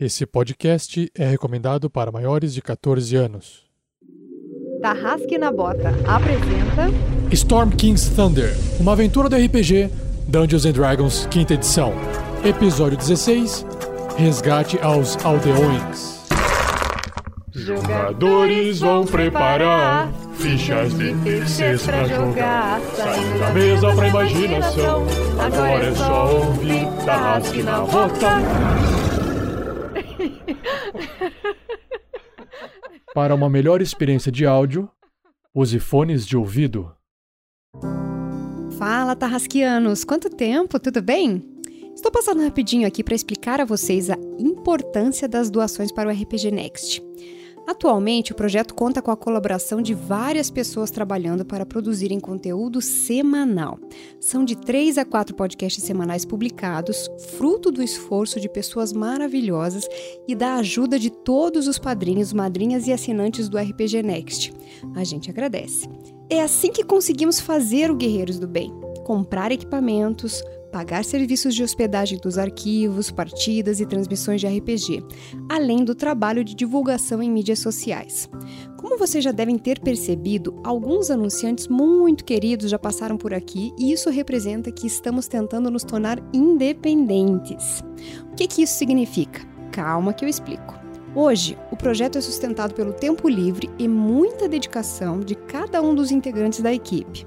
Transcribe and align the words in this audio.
Esse 0.00 0.24
podcast 0.24 1.10
é 1.12 1.26
recomendado 1.26 1.90
para 1.90 2.12
maiores 2.12 2.54
de 2.54 2.62
14 2.62 3.16
anos. 3.16 3.64
Tarrasque 4.80 5.36
na 5.36 5.50
Bota 5.50 5.88
apresenta 6.06 6.86
Storm 7.32 7.70
King's 7.70 8.08
Thunder, 8.10 8.54
uma 8.78 8.92
aventura 8.92 9.28
do 9.28 9.34
RPG 9.34 9.90
Dungeons 10.28 10.64
and 10.66 10.72
Dragons, 10.72 11.26
quinta 11.26 11.54
edição. 11.54 11.92
Episódio 12.44 12.96
16: 12.96 13.66
Resgate 14.16 14.78
aos 14.78 15.16
Aldeões. 15.24 16.18
Jogadores 17.52 18.78
vão 18.78 19.04
preparar 19.04 20.12
fichas 20.34 20.96
de 20.96 21.12
terceiros 21.24 21.84
pra 21.84 22.04
jogar. 22.06 22.80
Saindo 22.94 23.38
da 23.40 23.50
mesa 23.50 23.92
pra 23.92 24.08
imaginação. 24.08 25.06
Agora 25.40 25.84
é 25.86 25.94
só 25.96 26.36
ouvir 26.36 26.86
Tarrasque 27.04 27.64
na 27.64 27.80
Bota. 27.80 28.97
Para 33.14 33.34
uma 33.34 33.48
melhor 33.48 33.80
experiência 33.80 34.30
de 34.30 34.44
áudio, 34.44 34.88
use 35.54 35.78
fones 35.78 36.26
de 36.26 36.36
ouvido. 36.36 36.92
Fala, 38.78 39.16
Tarrasquianos! 39.16 40.04
Quanto 40.04 40.28
tempo, 40.28 40.78
tudo 40.78 41.02
bem? 41.02 41.42
Estou 41.94 42.12
passando 42.12 42.42
rapidinho 42.42 42.86
aqui 42.86 43.02
para 43.02 43.14
explicar 43.14 43.60
a 43.60 43.64
vocês 43.64 44.10
a 44.10 44.16
importância 44.38 45.26
das 45.26 45.50
doações 45.50 45.90
para 45.90 46.08
o 46.08 46.12
RPG 46.12 46.50
Next. 46.50 47.02
Atualmente, 47.68 48.32
o 48.32 48.34
projeto 48.34 48.72
conta 48.72 49.02
com 49.02 49.10
a 49.10 49.16
colaboração 49.16 49.82
de 49.82 49.92
várias 49.92 50.50
pessoas 50.50 50.90
trabalhando 50.90 51.44
para 51.44 51.66
produzirem 51.66 52.18
conteúdo 52.18 52.80
semanal. 52.80 53.78
São 54.18 54.42
de 54.42 54.56
três 54.56 54.96
a 54.96 55.04
quatro 55.04 55.36
podcasts 55.36 55.84
semanais 55.84 56.24
publicados, 56.24 57.10
fruto 57.36 57.70
do 57.70 57.82
esforço 57.82 58.40
de 58.40 58.48
pessoas 58.48 58.90
maravilhosas 58.90 59.86
e 60.26 60.34
da 60.34 60.54
ajuda 60.54 60.98
de 60.98 61.10
todos 61.10 61.68
os 61.68 61.78
padrinhos, 61.78 62.32
madrinhas 62.32 62.86
e 62.86 62.92
assinantes 62.92 63.50
do 63.50 63.58
RPG 63.58 64.02
Next. 64.02 64.50
A 64.96 65.04
gente 65.04 65.28
agradece. 65.28 65.86
É 66.30 66.40
assim 66.40 66.72
que 66.72 66.82
conseguimos 66.82 67.38
fazer 67.38 67.90
o 67.90 67.96
Guerreiros 67.96 68.38
do 68.38 68.48
Bem: 68.48 68.72
comprar 69.04 69.52
equipamentos, 69.52 70.42
pagar 70.70 71.04
serviços 71.04 71.54
de 71.54 71.62
hospedagem 71.62 72.18
dos 72.18 72.38
arquivos, 72.38 73.10
partidas 73.10 73.80
e 73.80 73.86
transmissões 73.86 74.40
de 74.40 74.46
RPG, 74.46 75.04
além 75.48 75.84
do 75.84 75.94
trabalho 75.94 76.44
de 76.44 76.54
divulgação 76.54 77.22
em 77.22 77.30
mídias 77.30 77.58
sociais. 77.58 78.28
Como 78.76 78.98
vocês 78.98 79.24
já 79.24 79.32
devem 79.32 79.58
ter 79.58 79.80
percebido, 79.80 80.60
alguns 80.64 81.10
anunciantes 81.10 81.66
muito 81.68 82.24
queridos 82.24 82.70
já 82.70 82.78
passaram 82.78 83.16
por 83.16 83.34
aqui 83.34 83.72
e 83.78 83.92
isso 83.92 84.10
representa 84.10 84.70
que 84.70 84.86
estamos 84.86 85.26
tentando 85.26 85.70
nos 85.70 85.84
tornar 85.84 86.18
independentes. 86.32 87.82
O 88.32 88.36
que, 88.36 88.46
que 88.46 88.62
isso 88.62 88.74
significa? 88.74 89.40
Calma 89.72 90.12
que 90.12 90.24
eu 90.24 90.28
explico. 90.28 90.77
Hoje, 91.14 91.56
o 91.70 91.76
projeto 91.76 92.18
é 92.18 92.20
sustentado 92.20 92.74
pelo 92.74 92.92
tempo 92.92 93.28
livre 93.28 93.70
e 93.78 93.88
muita 93.88 94.48
dedicação 94.48 95.20
de 95.20 95.34
cada 95.34 95.80
um 95.80 95.94
dos 95.94 96.10
integrantes 96.10 96.60
da 96.60 96.72
equipe. 96.72 97.26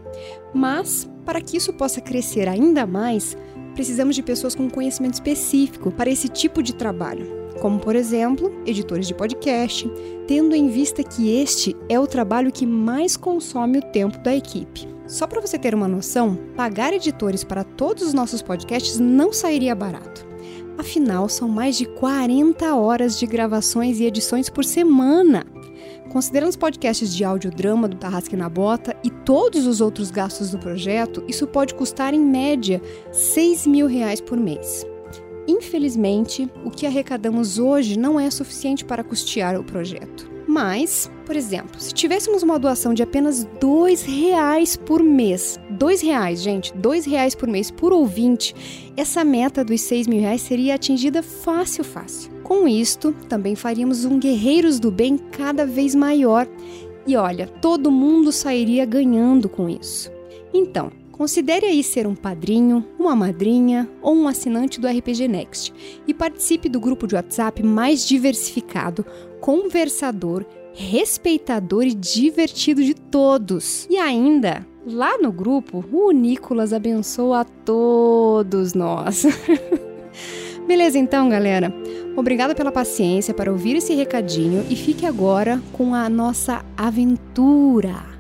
Mas, 0.53 1.09
para 1.25 1.41
que 1.41 1.57
isso 1.57 1.73
possa 1.73 1.99
crescer 1.99 2.47
ainda 2.47 2.85
mais, 2.85 3.35
precisamos 3.73 4.15
de 4.15 4.21
pessoas 4.21 4.53
com 4.53 4.69
conhecimento 4.69 5.15
específico 5.15 5.91
para 5.91 6.09
esse 6.09 6.29
tipo 6.29 6.61
de 6.61 6.75
trabalho, 6.75 7.25
como, 7.59 7.79
por 7.79 7.95
exemplo, 7.95 8.51
editores 8.65 9.07
de 9.07 9.15
podcast, 9.15 9.91
tendo 10.27 10.55
em 10.55 10.69
vista 10.69 11.03
que 11.03 11.35
este 11.41 11.75
é 11.89 11.99
o 11.99 12.07
trabalho 12.07 12.51
que 12.51 12.65
mais 12.65 13.17
consome 13.17 13.79
o 13.79 13.83
tempo 13.91 14.19
da 14.19 14.35
equipe. 14.35 14.87
Só 15.07 15.27
para 15.27 15.41
você 15.41 15.57
ter 15.57 15.75
uma 15.75 15.87
noção, 15.87 16.37
pagar 16.55 16.93
editores 16.93 17.43
para 17.43 17.63
todos 17.63 18.03
os 18.03 18.13
nossos 18.13 18.41
podcasts 18.41 18.97
não 18.99 19.33
sairia 19.33 19.75
barato. 19.75 20.30
Afinal, 20.77 21.29
são 21.29 21.47
mais 21.47 21.77
de 21.77 21.85
40 21.85 22.75
horas 22.75 23.19
de 23.19 23.25
gravações 23.27 23.99
e 23.99 24.05
edições 24.05 24.49
por 24.49 24.65
semana. 24.65 25.45
Considerando 26.09 26.49
os 26.49 26.57
podcasts 26.57 27.15
de 27.15 27.23
audiodrama 27.23 27.87
do 27.87 27.95
Tarrasque 27.95 28.35
na 28.35 28.49
Bota 28.49 28.95
e 29.03 29.09
todos 29.09 29.65
os 29.65 29.79
outros 29.79 30.11
gastos 30.11 30.51
do 30.51 30.59
projeto, 30.59 31.23
isso 31.27 31.47
pode 31.47 31.73
custar 31.73 32.13
em 32.13 32.19
média 32.19 32.81
6 33.11 33.67
mil 33.67 33.87
reais 33.87 34.19
por 34.19 34.37
mês. 34.37 34.85
Infelizmente, 35.47 36.49
o 36.63 36.69
que 36.69 36.85
arrecadamos 36.85 37.59
hoje 37.59 37.97
não 37.97 38.19
é 38.19 38.29
suficiente 38.29 38.85
para 38.85 39.03
custear 39.03 39.59
o 39.59 39.63
projeto. 39.63 40.30
Mas, 40.51 41.09
por 41.25 41.37
exemplo, 41.37 41.79
se 41.79 41.93
tivéssemos 41.93 42.43
uma 42.43 42.59
doação 42.59 42.93
de 42.93 43.01
apenas 43.01 43.47
dois 43.57 44.03
reais 44.03 44.75
por 44.75 45.01
mês, 45.01 45.57
dois 45.69 46.01
reais, 46.01 46.41
gente, 46.41 46.73
dois 46.75 47.05
reais 47.05 47.33
por 47.33 47.47
mês 47.47 47.71
por 47.71 47.93
ouvinte, 47.93 48.53
essa 48.97 49.23
meta 49.23 49.63
dos 49.63 49.79
seis 49.79 50.07
mil 50.07 50.19
reais 50.19 50.41
seria 50.41 50.75
atingida 50.75 51.23
fácil, 51.23 51.85
fácil. 51.85 52.29
Com 52.43 52.67
isto, 52.67 53.15
também 53.29 53.55
faríamos 53.55 54.03
um 54.03 54.19
Guerreiros 54.19 54.77
do 54.77 54.91
Bem 54.91 55.17
cada 55.17 55.65
vez 55.65 55.95
maior. 55.95 56.45
E 57.07 57.15
olha, 57.15 57.47
todo 57.47 57.89
mundo 57.89 58.29
sairia 58.29 58.83
ganhando 58.83 59.47
com 59.47 59.69
isso. 59.69 60.11
Então, 60.53 60.91
Considere 61.21 61.67
aí 61.67 61.83
ser 61.83 62.07
um 62.07 62.15
padrinho, 62.15 62.83
uma 62.97 63.15
madrinha 63.15 63.87
ou 64.01 64.15
um 64.15 64.27
assinante 64.27 64.81
do 64.81 64.87
RPG 64.87 65.27
Next 65.27 65.71
e 66.07 66.15
participe 66.15 66.67
do 66.67 66.79
grupo 66.79 67.05
de 67.05 67.13
WhatsApp 67.13 67.61
mais 67.61 68.07
diversificado, 68.07 69.05
conversador, 69.41 70.45
respeitador 70.73 71.83
e 71.83 71.93
divertido 71.93 72.81
de 72.83 72.93
todos. 72.93 73.87
E 73.89 73.97
ainda, 73.97 74.65
lá 74.85 75.17
no 75.17 75.31
grupo, 75.31 75.83
o 75.91 76.11
Nicolas 76.11 76.71
abençoa 76.71 77.41
a 77.41 77.43
todos 77.43 78.73
nós. 78.73 79.25
Beleza 80.65 80.97
então, 80.97 81.27
galera? 81.27 81.73
Obrigada 82.15 82.53
pela 82.53 82.71
paciência 82.71 83.33
para 83.33 83.51
ouvir 83.51 83.75
esse 83.75 83.93
recadinho 83.95 84.65
e 84.69 84.75
fique 84.75 85.05
agora 85.05 85.61
com 85.73 85.95
a 85.95 86.07
nossa 86.07 86.63
aventura. 86.77 88.10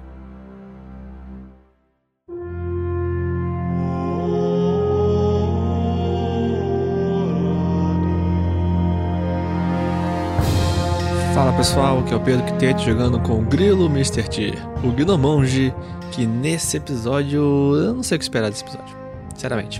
Pessoal, 11.61 11.99
aqui 11.99 12.11
é 12.11 12.17
o 12.17 12.19
Pedro 12.19 12.43
Quitete 12.43 12.83
jogando 12.83 13.19
com 13.19 13.33
o 13.33 13.41
Grilo 13.43 13.85
Mr. 13.85 14.27
T, 14.27 14.51
o 14.83 14.91
Gnomonge, 14.91 15.71
que 16.11 16.25
nesse 16.25 16.77
episódio. 16.77 17.39
Eu 17.75 17.93
não 17.93 18.01
sei 18.01 18.15
o 18.15 18.19
que 18.19 18.25
esperar 18.25 18.49
desse 18.49 18.63
episódio, 18.63 18.97
sinceramente. 19.31 19.79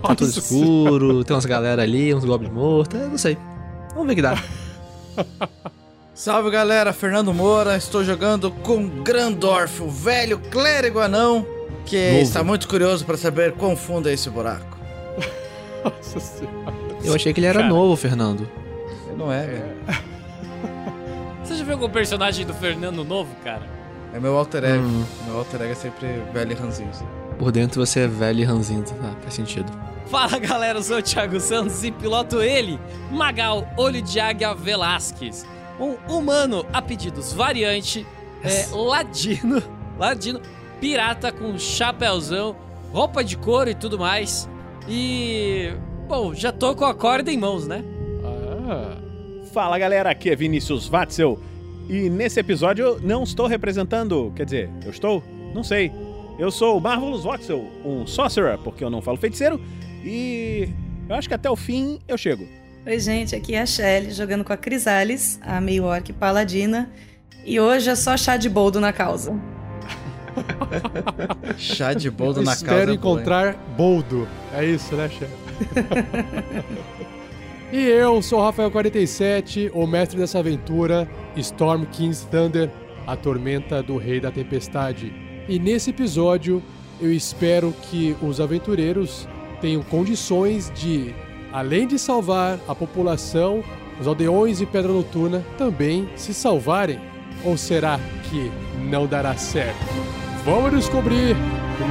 Tá 0.00 0.14
tudo 0.14 0.30
escuro, 0.30 1.22
tem 1.22 1.36
umas 1.36 1.44
galera 1.44 1.82
ali, 1.82 2.14
uns 2.14 2.24
goblins 2.24 2.50
mortos, 2.50 2.98
eu 2.98 3.10
não 3.10 3.18
sei. 3.18 3.36
Vamos 3.90 4.06
ver 4.06 4.12
o 4.12 4.16
que 4.16 4.22
dá. 4.22 4.42
Salve 6.14 6.50
galera, 6.50 6.90
Fernando 6.90 7.34
Moura, 7.34 7.76
estou 7.76 8.02
jogando 8.02 8.50
com 8.50 8.88
Grandorf, 9.02 9.82
o 9.82 9.90
velho 9.90 10.38
clérigo 10.50 11.00
anão, 11.00 11.46
que 11.84 12.12
Novo. 12.12 12.22
está 12.22 12.42
muito 12.42 12.66
curioso 12.66 13.04
para 13.04 13.18
saber 13.18 13.52
quão 13.52 13.76
fundo 13.76 14.08
é 14.08 14.14
esse 14.14 14.30
buraco. 14.30 14.78
Nossa 15.84 16.18
senhora. 16.18 16.74
Eu 17.04 17.14
achei 17.14 17.34
que 17.34 17.40
ele 17.40 17.46
era 17.46 17.58
Cara. 17.58 17.68
novo, 17.68 17.94
Fernando. 17.94 18.48
Ele 19.06 19.18
não 19.18 19.30
é, 19.30 19.46
velho. 19.46 19.74
Você 19.86 20.13
já 21.64 21.68
viu 21.68 21.72
algum 21.74 21.88
personagem 21.88 22.44
do 22.44 22.52
Fernando 22.52 23.02
Novo, 23.02 23.34
cara? 23.42 23.62
É 24.12 24.20
meu 24.20 24.36
alter 24.36 24.62
ego. 24.64 24.84
Hum. 24.84 25.04
Meu 25.26 25.38
alter 25.38 25.62
ego 25.62 25.72
é 25.72 25.74
sempre 25.74 26.06
velho 26.32 26.52
e 26.52 26.54
ranzinho. 26.54 26.90
Por 27.38 27.50
dentro 27.50 27.84
você 27.84 28.00
é 28.00 28.06
velho 28.06 28.40
e 28.40 28.44
ranzinho, 28.44 28.84
tá? 28.84 29.16
Faz 29.22 29.32
sentido. 29.32 29.72
Fala 30.06 30.38
galera, 30.38 30.78
eu 30.78 30.82
sou 30.82 30.98
o 30.98 31.02
Thiago 31.02 31.40
Santos 31.40 31.82
e 31.82 31.90
piloto 31.90 32.42
ele, 32.42 32.78
Magal 33.10 33.66
Olho 33.78 34.02
de 34.02 34.20
Águia 34.20 34.54
Velasquez. 34.54 35.46
Um 35.80 35.94
humano 36.06 36.66
a 36.70 36.82
pedidos 36.82 37.32
variante, 37.32 38.06
é, 38.42 38.66
ladino, 38.70 39.62
ladino, 39.98 40.40
pirata 40.78 41.32
com 41.32 41.58
chapéuzão, 41.58 42.54
roupa 42.92 43.24
de 43.24 43.38
couro 43.38 43.70
e 43.70 43.74
tudo 43.74 43.98
mais. 43.98 44.48
E. 44.86 45.72
Bom, 46.06 46.34
já 46.34 46.52
tô 46.52 46.76
com 46.76 46.84
a 46.84 46.94
corda 46.94 47.32
em 47.32 47.38
mãos, 47.38 47.66
né? 47.66 47.82
Ah, 48.22 48.98
Fala 49.54 49.78
galera, 49.78 50.10
aqui 50.10 50.28
é 50.28 50.36
Vinícius 50.36 50.86
Watzel 50.88 51.40
e 51.88 52.08
nesse 52.10 52.40
episódio 52.40 52.84
eu 52.84 53.00
não 53.00 53.22
estou 53.22 53.46
representando, 53.46 54.32
quer 54.34 54.44
dizer, 54.44 54.70
eu 54.84 54.90
estou? 54.90 55.22
Não 55.54 55.62
sei. 55.62 55.92
Eu 56.38 56.50
sou 56.50 56.78
o 56.78 56.80
Marvelous 56.80 57.24
Watzel, 57.24 57.64
um 57.84 58.06
sorcerer, 58.06 58.58
porque 58.58 58.82
eu 58.82 58.90
não 58.90 59.00
falo 59.00 59.16
feiticeiro, 59.16 59.60
e 60.04 60.68
eu 61.08 61.14
acho 61.14 61.28
que 61.28 61.34
até 61.34 61.48
o 61.48 61.54
fim 61.56 62.00
eu 62.08 62.18
chego. 62.18 62.46
Oi, 62.86 62.98
gente, 62.98 63.34
aqui 63.34 63.54
é 63.54 63.62
a 63.62 63.66
Shelly, 63.66 64.10
jogando 64.10 64.44
com 64.44 64.52
a 64.52 64.56
Crisales, 64.56 65.38
a 65.42 65.60
meio 65.60 65.84
orc 65.84 66.12
paladina. 66.12 66.90
E 67.44 67.60
hoje 67.60 67.88
é 67.88 67.94
só 67.94 68.16
chá 68.16 68.36
de 68.36 68.48
boldo 68.48 68.80
na 68.80 68.92
causa. 68.92 69.34
Chá 71.56 71.94
de 71.94 72.10
boldo 72.10 72.40
eu 72.40 72.44
na 72.44 72.52
espero 72.54 72.80
casa. 72.80 72.92
encontrar 72.92 73.54
Boldo. 73.76 74.26
É 74.52 74.64
isso, 74.64 74.96
né, 74.96 75.08
chefe? 75.08 75.32
e 77.74 77.88
eu 77.88 78.22
sou 78.22 78.38
o 78.38 78.52
Rafael47, 78.52 79.70
o 79.74 79.84
mestre 79.84 80.16
dessa 80.16 80.38
aventura, 80.38 81.10
Storm 81.36 81.84
King's 81.86 82.24
Thunder, 82.30 82.70
a 83.04 83.16
tormenta 83.16 83.82
do 83.82 83.96
Rei 83.96 84.20
da 84.20 84.30
Tempestade. 84.30 85.12
E 85.48 85.58
nesse 85.58 85.90
episódio, 85.90 86.62
eu 87.00 87.12
espero 87.12 87.74
que 87.90 88.16
os 88.22 88.40
aventureiros 88.40 89.26
tenham 89.60 89.82
condições 89.82 90.70
de, 90.72 91.12
além 91.52 91.86
de 91.86 91.98
salvar 91.98 92.60
a 92.68 92.74
população 92.76 93.64
os 94.00 94.06
aldeões 94.06 94.60
e 94.60 94.66
Pedra 94.66 94.92
Noturna 94.92 95.44
também 95.56 96.08
se 96.16 96.34
salvarem? 96.34 97.00
Ou 97.44 97.56
será 97.56 97.98
que 98.30 98.50
não 98.88 99.06
dará 99.06 99.36
certo? 99.36 99.84
Vamos 100.44 100.72
descobrir 100.72 101.36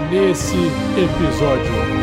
nesse 0.10 0.56
episódio. 0.98 2.03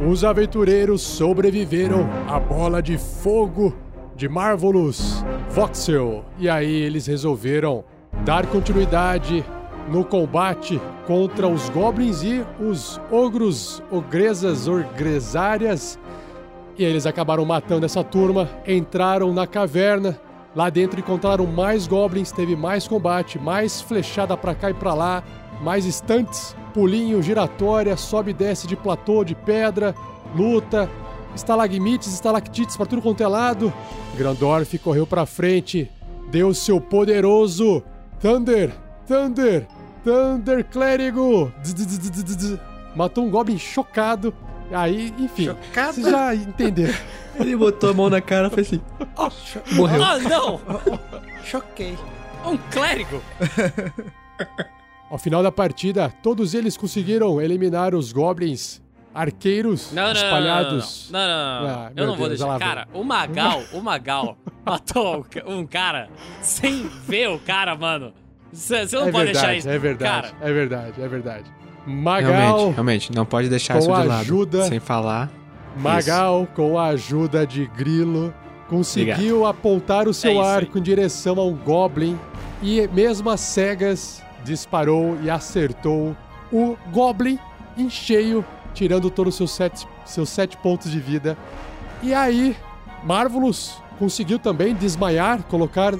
os 0.00 0.24
aventureiros 0.24 1.02
sobreviveram 1.02 2.08
à 2.28 2.38
bola 2.38 2.82
de 2.82 2.98
fogo 2.98 3.74
de 4.14 4.28
Marvelous 4.28 5.24
Voxel. 5.50 6.24
E 6.38 6.48
aí 6.48 6.70
eles 6.70 7.06
resolveram 7.06 7.84
dar 8.24 8.46
continuidade 8.46 9.44
no 9.90 10.04
combate 10.04 10.80
contra 11.06 11.46
os 11.46 11.68
goblins 11.70 12.22
e 12.22 12.44
os 12.60 13.00
ogros, 13.10 13.82
ogresas, 13.90 14.68
orgresárias. 14.68 15.98
E 16.78 16.84
eles 16.84 17.06
acabaram 17.06 17.44
matando 17.44 17.86
essa 17.86 18.04
turma, 18.04 18.48
entraram 18.66 19.32
na 19.32 19.46
caverna. 19.46 20.18
Lá 20.54 20.68
dentro 20.70 20.98
encontraram 20.98 21.46
mais 21.46 21.86
goblins, 21.86 22.32
teve 22.32 22.56
mais 22.56 22.88
combate, 22.88 23.38
mais 23.38 23.80
flechada 23.80 24.36
pra 24.36 24.54
cá 24.54 24.70
e 24.70 24.74
pra 24.74 24.94
lá, 24.94 25.22
mais 25.60 25.84
estantes, 25.84 26.54
pulinho, 26.74 27.22
giratória, 27.22 27.96
sobe 27.96 28.30
e 28.30 28.34
desce 28.34 28.66
de 28.66 28.76
platô, 28.76 29.24
de 29.24 29.34
pedra, 29.34 29.94
luta, 30.34 30.88
estalagmites, 31.34 32.12
estalactites 32.12 32.76
pra 32.76 32.86
tudo 32.86 33.02
quanto 33.02 33.22
é 33.22 33.26
lado. 33.26 33.72
Grandorf 34.16 34.78
correu 34.78 35.06
pra 35.06 35.26
frente, 35.26 35.90
deu 36.30 36.52
seu 36.54 36.80
poderoso 36.80 37.82
Thunder, 38.20 38.72
Thunder, 39.06 39.66
Thunder 40.04 40.64
Clérigo. 40.64 41.52
Matou 42.94 43.24
um 43.24 43.30
goblin 43.30 43.58
chocado. 43.58 44.34
Aí, 44.72 45.14
enfim, 45.18 45.44
Chocado? 45.44 45.92
vocês 45.92 46.06
já 46.08 46.34
entenderam. 46.34 46.94
Ele 47.38 47.54
botou 47.56 47.90
a 47.90 47.94
mão 47.94 48.10
na 48.10 48.20
cara 48.20 48.48
e 48.48 48.50
fez 48.50 48.66
assim. 48.68 48.80
Morreu. 49.76 50.02
Ah, 50.02 50.18
não! 50.18 50.60
Choquei. 51.44 51.96
Um 52.44 52.56
clérigo! 52.70 53.22
Ao 55.10 55.18
final 55.18 55.42
da 55.42 55.52
partida, 55.52 56.12
todos 56.22 56.52
eles 56.54 56.76
conseguiram 56.76 57.40
eliminar 57.40 57.94
os 57.94 58.12
goblins 58.12 58.80
arqueiros 59.14 59.92
Não, 59.92 60.02
não, 60.02 60.12
não, 60.14 60.20
espalhados. 60.20 61.08
Não, 61.10 61.20
não, 61.20 61.28
não. 61.28 61.68
não. 61.68 61.74
Ah, 61.84 61.88
Eu 61.90 61.94
meu 61.96 62.06
não 62.06 62.16
vou 62.16 62.28
Deus, 62.28 62.38
deixar. 62.40 62.46
lá 62.52 62.58
vem. 62.58 62.68
Cara, 62.68 62.88
o 62.92 63.02
Magal, 63.04 63.62
o 63.72 63.80
Magal 63.80 64.36
matou 64.66 65.24
um 65.46 65.64
cara 65.66 66.08
sem 66.42 66.88
ver 67.06 67.30
o 67.30 67.38
cara, 67.38 67.74
mano. 67.76 68.12
Você 68.52 68.84
não 68.96 69.08
é 69.08 69.12
pode 69.12 69.24
verdade, 69.26 69.32
deixar 69.32 69.54
isso. 69.56 69.68
é 69.68 69.78
verdade, 69.78 70.28
Cara, 70.32 70.34
é 70.48 70.52
verdade, 70.52 71.02
é 71.02 71.08
verdade. 71.08 71.44
Magal, 71.86 72.30
Realmente, 72.32 72.74
realmente. 72.74 73.12
Não 73.14 73.24
pode 73.24 73.48
deixar 73.48 73.78
isso 73.78 73.86
de 73.86 73.92
a 73.92 73.98
lado. 73.98 74.12
ajuda- 74.12 74.64
Sem 74.64 74.80
falar. 74.80 75.30
Magal, 75.76 76.48
com 76.54 76.78
a 76.78 76.86
ajuda 76.88 77.46
de 77.46 77.66
Grilo, 77.66 78.34
conseguiu 78.68 79.46
apontar 79.46 80.08
o 80.08 80.14
seu 80.14 80.30
É 80.30 80.34
isso 80.34 80.42
aí. 80.42 80.48
arco 80.56 80.78
em 80.78 80.82
direção 80.82 81.38
a 81.38 81.44
um 81.44 81.54
Goblin 81.54 82.18
e, 82.62 82.88
mesmo 82.88 83.30
às 83.30 83.40
cegas, 83.40 84.22
disparou 84.46 85.18
e 85.22 85.28
acertou 85.28 86.16
o 86.52 86.76
Goblin 86.92 87.38
em 87.76 87.90
cheio, 87.90 88.44
tirando 88.72 89.10
todos 89.10 89.34
os 89.34 89.36
seus 89.36 89.50
sete, 89.50 89.88
seus 90.04 90.28
sete 90.30 90.56
pontos 90.56 90.90
de 90.90 91.00
vida. 91.00 91.36
E 92.02 92.14
aí, 92.14 92.56
Marvelous 93.04 93.82
conseguiu 93.98 94.38
também 94.38 94.74
desmaiar, 94.74 95.42
colocar 95.44 95.94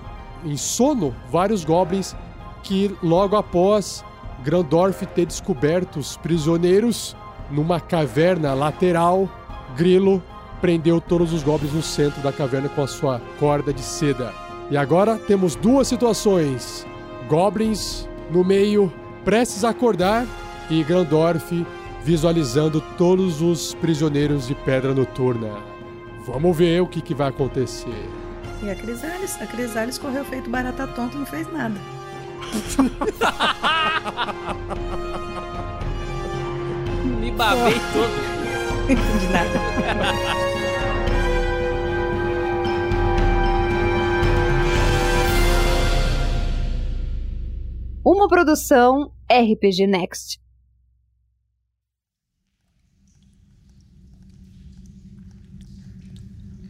em 0.44 0.56
sono 0.56 1.14
vários 1.30 1.64
Goblins 1.64 2.14
que, 2.62 2.94
logo 3.02 3.36
após 3.36 4.04
Grandorf 4.42 5.04
ter 5.06 5.26
descoberto 5.26 5.98
os 5.98 6.16
prisioneiros 6.16 7.16
numa 7.50 7.80
caverna 7.80 8.54
lateral, 8.54 9.28
Grilo 9.76 10.22
prendeu 10.60 11.00
todos 11.00 11.32
os 11.32 11.42
goblins 11.42 11.72
no 11.72 11.82
centro 11.82 12.20
da 12.22 12.32
caverna 12.32 12.68
com 12.68 12.82
a 12.82 12.86
sua 12.86 13.20
corda 13.38 13.72
de 13.72 13.82
seda. 13.82 14.32
E 14.70 14.76
agora 14.76 15.16
temos 15.16 15.54
duas 15.54 15.86
situações: 15.86 16.86
goblins 17.28 18.08
no 18.30 18.44
meio, 18.44 18.92
prestes 19.24 19.64
a 19.64 19.70
acordar, 19.70 20.26
e 20.70 20.82
Grandorf 20.82 21.64
visualizando 22.02 22.80
todos 22.96 23.42
os 23.42 23.74
prisioneiros 23.74 24.46
de 24.46 24.54
Pedra 24.54 24.94
Noturna. 24.94 25.50
Vamos 26.26 26.56
ver 26.56 26.80
o 26.80 26.86
que, 26.86 27.00
que 27.00 27.14
vai 27.14 27.28
acontecer. 27.28 28.08
E 28.62 28.70
a 28.70 28.74
Crisales? 28.74 29.40
A 29.40 29.46
Crisales 29.46 29.98
correu 29.98 30.24
feito 30.24 30.48
barata 30.48 30.86
tonta 30.86 31.16
e 31.16 31.18
não 31.18 31.26
fez 31.26 31.52
nada. 31.52 31.74
me 37.20 37.30
babei 37.32 37.80
todo. 37.92 38.36
Entendi 38.88 39.26
nada. 39.32 40.36
Uma 48.26 48.30
produção 48.42 49.12
RPG 49.30 49.86
Next. 49.86 50.40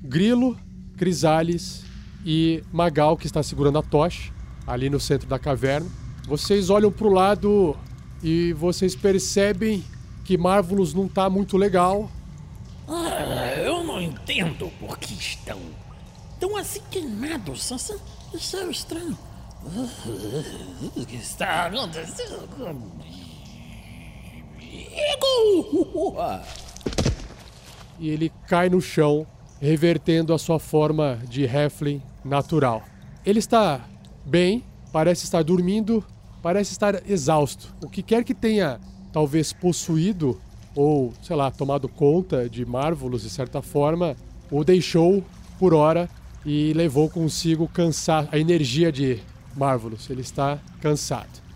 Grilo, 0.03 0.55
Crisales 0.99 1.83
e 2.27 2.63
Magal, 2.71 3.17
que 3.17 3.25
está 3.25 3.43
segurando 3.43 3.79
a 3.79 3.83
tocha, 3.83 4.31
ali 4.67 4.91
no 4.91 5.01
centro 5.01 5.27
da 5.27 5.39
caverna. 5.39 5.89
Vocês 6.29 6.69
olham 6.69 6.93
pro 6.93 7.09
lado 7.09 7.75
e 8.23 8.53
vocês 8.53 8.95
percebem 8.95 9.83
que 10.27 10.37
Marvelous 10.37 10.93
não 10.93 11.09
tá 11.09 11.31
muito 11.31 11.57
legal. 11.57 12.11
Ah, 12.87 13.55
eu 13.57 13.83
não 13.83 13.99
entendo 13.99 14.71
por 14.79 14.99
que 14.99 15.15
estão 15.15 15.59
tão 16.39 16.55
assim 16.55 16.83
queimados. 16.91 17.71
Isso, 17.71 17.99
isso 18.35 18.57
é 18.59 18.71
estranho. 18.71 19.17
O 19.67 21.05
que 21.05 21.17
está 21.17 21.67
acontecendo 21.67 22.47
comigo? 22.57 22.97
E 27.99 28.09
ele 28.09 28.31
cai 28.47 28.69
no 28.69 28.81
chão, 28.81 29.27
revertendo 29.61 30.33
a 30.33 30.39
sua 30.39 30.61
forma 30.61 31.19
de 31.29 31.43
Heflin 31.45 32.01
natural. 32.25 32.85
Ele 33.25 33.41
está 33.41 33.81
bem, 34.25 34.63
parece 34.93 35.25
estar 35.25 35.43
dormindo, 35.43 36.05
parece 36.41 36.71
estar 36.71 37.11
exausto. 37.11 37.75
O 37.83 37.89
que 37.89 38.05
quer 38.05 38.23
que 38.23 38.35
tenha, 38.35 38.79
talvez, 39.13 39.53
possuído 39.53 40.41
ou, 40.77 41.13
sei 41.23 41.35
lá, 41.35 41.51
tomado 41.51 41.89
conta 41.89 42.49
de 42.49 42.65
Marvelous 42.65 43.23
de 43.23 43.31
certa 43.31 43.61
forma, 43.61 44.15
o 44.49 44.63
deixou 44.63 45.25
por 45.59 45.75
hora 45.75 46.09
e 46.45 46.73
levou 46.73 47.11
consigo 47.11 47.67
cansar 47.67 48.29
a 48.31 48.39
energia 48.39 48.93
de 48.93 49.21
Marvelous. 49.57 50.09
Ele 50.11 50.21
está 50.21 50.59
cansado. 50.81 51.47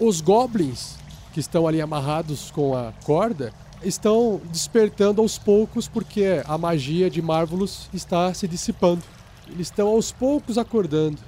Os 0.00 0.20
goblins 0.20 0.96
que 1.32 1.40
estão 1.40 1.66
ali 1.66 1.80
amarrados 1.80 2.52
com 2.52 2.76
a 2.76 2.92
corda 3.04 3.52
estão 3.82 4.40
despertando 4.50 5.20
aos 5.20 5.38
poucos 5.38 5.88
porque 5.88 6.42
a 6.46 6.56
magia 6.56 7.10
de 7.10 7.20
Marvelous 7.20 7.88
está 7.92 8.32
se 8.32 8.46
dissipando. 8.46 9.02
Eles 9.48 9.68
estão 9.68 9.88
aos 9.88 10.12
poucos 10.12 10.56
acordando. 10.56 11.18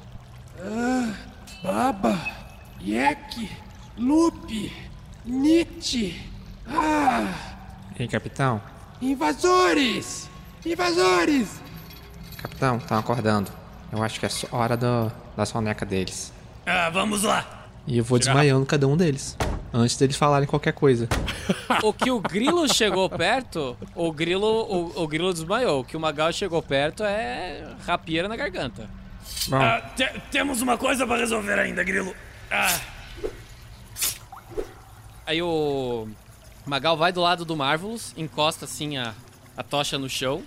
Baba, 1.63 2.19
Yek, 2.81 3.51
Lupe, 3.99 4.73
Nietzsche. 5.25 6.15
Ah, 6.71 7.33
Ei, 7.99 8.07
capitão. 8.09 8.61
invasores! 9.01 10.29
Invasores! 10.65 11.61
Capitão, 12.41 12.77
estão 12.79 12.99
acordando. 12.99 13.51
Eu 13.93 14.03
acho 14.03 14.21
que 14.21 14.27
é 14.27 14.31
hora 14.53 14.77
do, 14.77 15.11
da 15.37 15.45
soneca 15.45 15.85
deles. 15.85 16.33
Ah, 16.67 16.89
vamos 16.91 17.23
lá. 17.25 17.67
E 17.87 17.99
eu 17.99 18.05
vou 18.05 18.19
desmaiando 18.19 18.65
cada 18.67 18.87
um 18.87 18.97
deles. 18.97 19.37
Antes 19.73 19.97
deles 19.97 20.17
falarem 20.17 20.47
qualquer 20.49 20.73
coisa. 20.73 21.09
O 21.83 21.93
que 21.93 22.11
o 22.11 22.21
grilo 22.21 22.73
chegou 22.73 23.09
perto, 23.09 23.77
o 23.95 24.13
grilo, 24.13 24.47
o, 24.47 25.03
o 25.03 25.09
grilo 25.09 25.33
desmaiou. 25.33 25.81
O 25.81 25.85
que 25.85 25.97
o 25.97 26.01
Magal 26.01 26.33
chegou 26.33 26.61
perto 26.63 27.03
é 27.05 27.75
rapieira 27.87 28.29
na 28.29 28.37
garganta. 28.37 28.89
Ah, 29.53 29.81
te- 29.97 30.21
temos 30.31 30.61
uma 30.63 30.77
coisa 30.77 31.07
pra 31.07 31.17
resolver 31.17 31.59
ainda, 31.59 31.83
Grilo. 31.83 32.15
Ah, 32.51 32.79
Aí 35.27 35.41
o 35.43 36.09
Magal 36.71 36.97
vai 36.97 37.11
do 37.11 37.21
lado 37.21 37.45
do 37.45 37.57
Marvelous, 37.57 38.15
encosta 38.17 38.65
assim 38.65 38.97
a, 38.97 39.13
a 39.57 39.63
tocha 39.65 39.99
no 39.99 40.09
chão, 40.09 40.45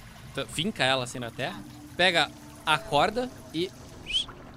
finca 0.47 0.81
ela 0.81 1.03
assim 1.03 1.19
na 1.19 1.29
terra, 1.29 1.61
pega 1.97 2.31
a 2.65 2.77
corda 2.77 3.29
e 3.53 3.69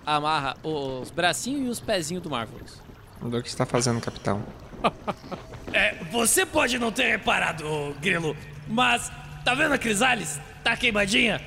amarra 0.07 0.57
os 0.63 1.11
bracinhos 1.11 1.67
e 1.67 1.69
os 1.69 1.81
pezinhos 1.81 2.23
do 2.23 2.31
Marvelous. 2.31 2.81
o 3.21 3.29
que 3.29 3.49
você 3.49 3.49
está 3.49 3.67
fazendo, 3.67 4.01
capitão? 4.01 4.45
é, 5.75 5.97
você 6.13 6.47
pode 6.47 6.79
não 6.79 6.93
ter 6.93 7.09
reparado, 7.09 7.65
Grilo, 8.01 8.37
mas 8.69 9.11
tá 9.45 9.53
vendo 9.53 9.73
a 9.73 9.79
Crisales? 9.79 10.39
Tá 10.63 10.77
queimadinha? 10.77 11.43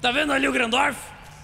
Tá 0.00 0.12
vendo 0.12 0.32
ali 0.32 0.46
o 0.46 0.52
Grandorf? 0.52 0.96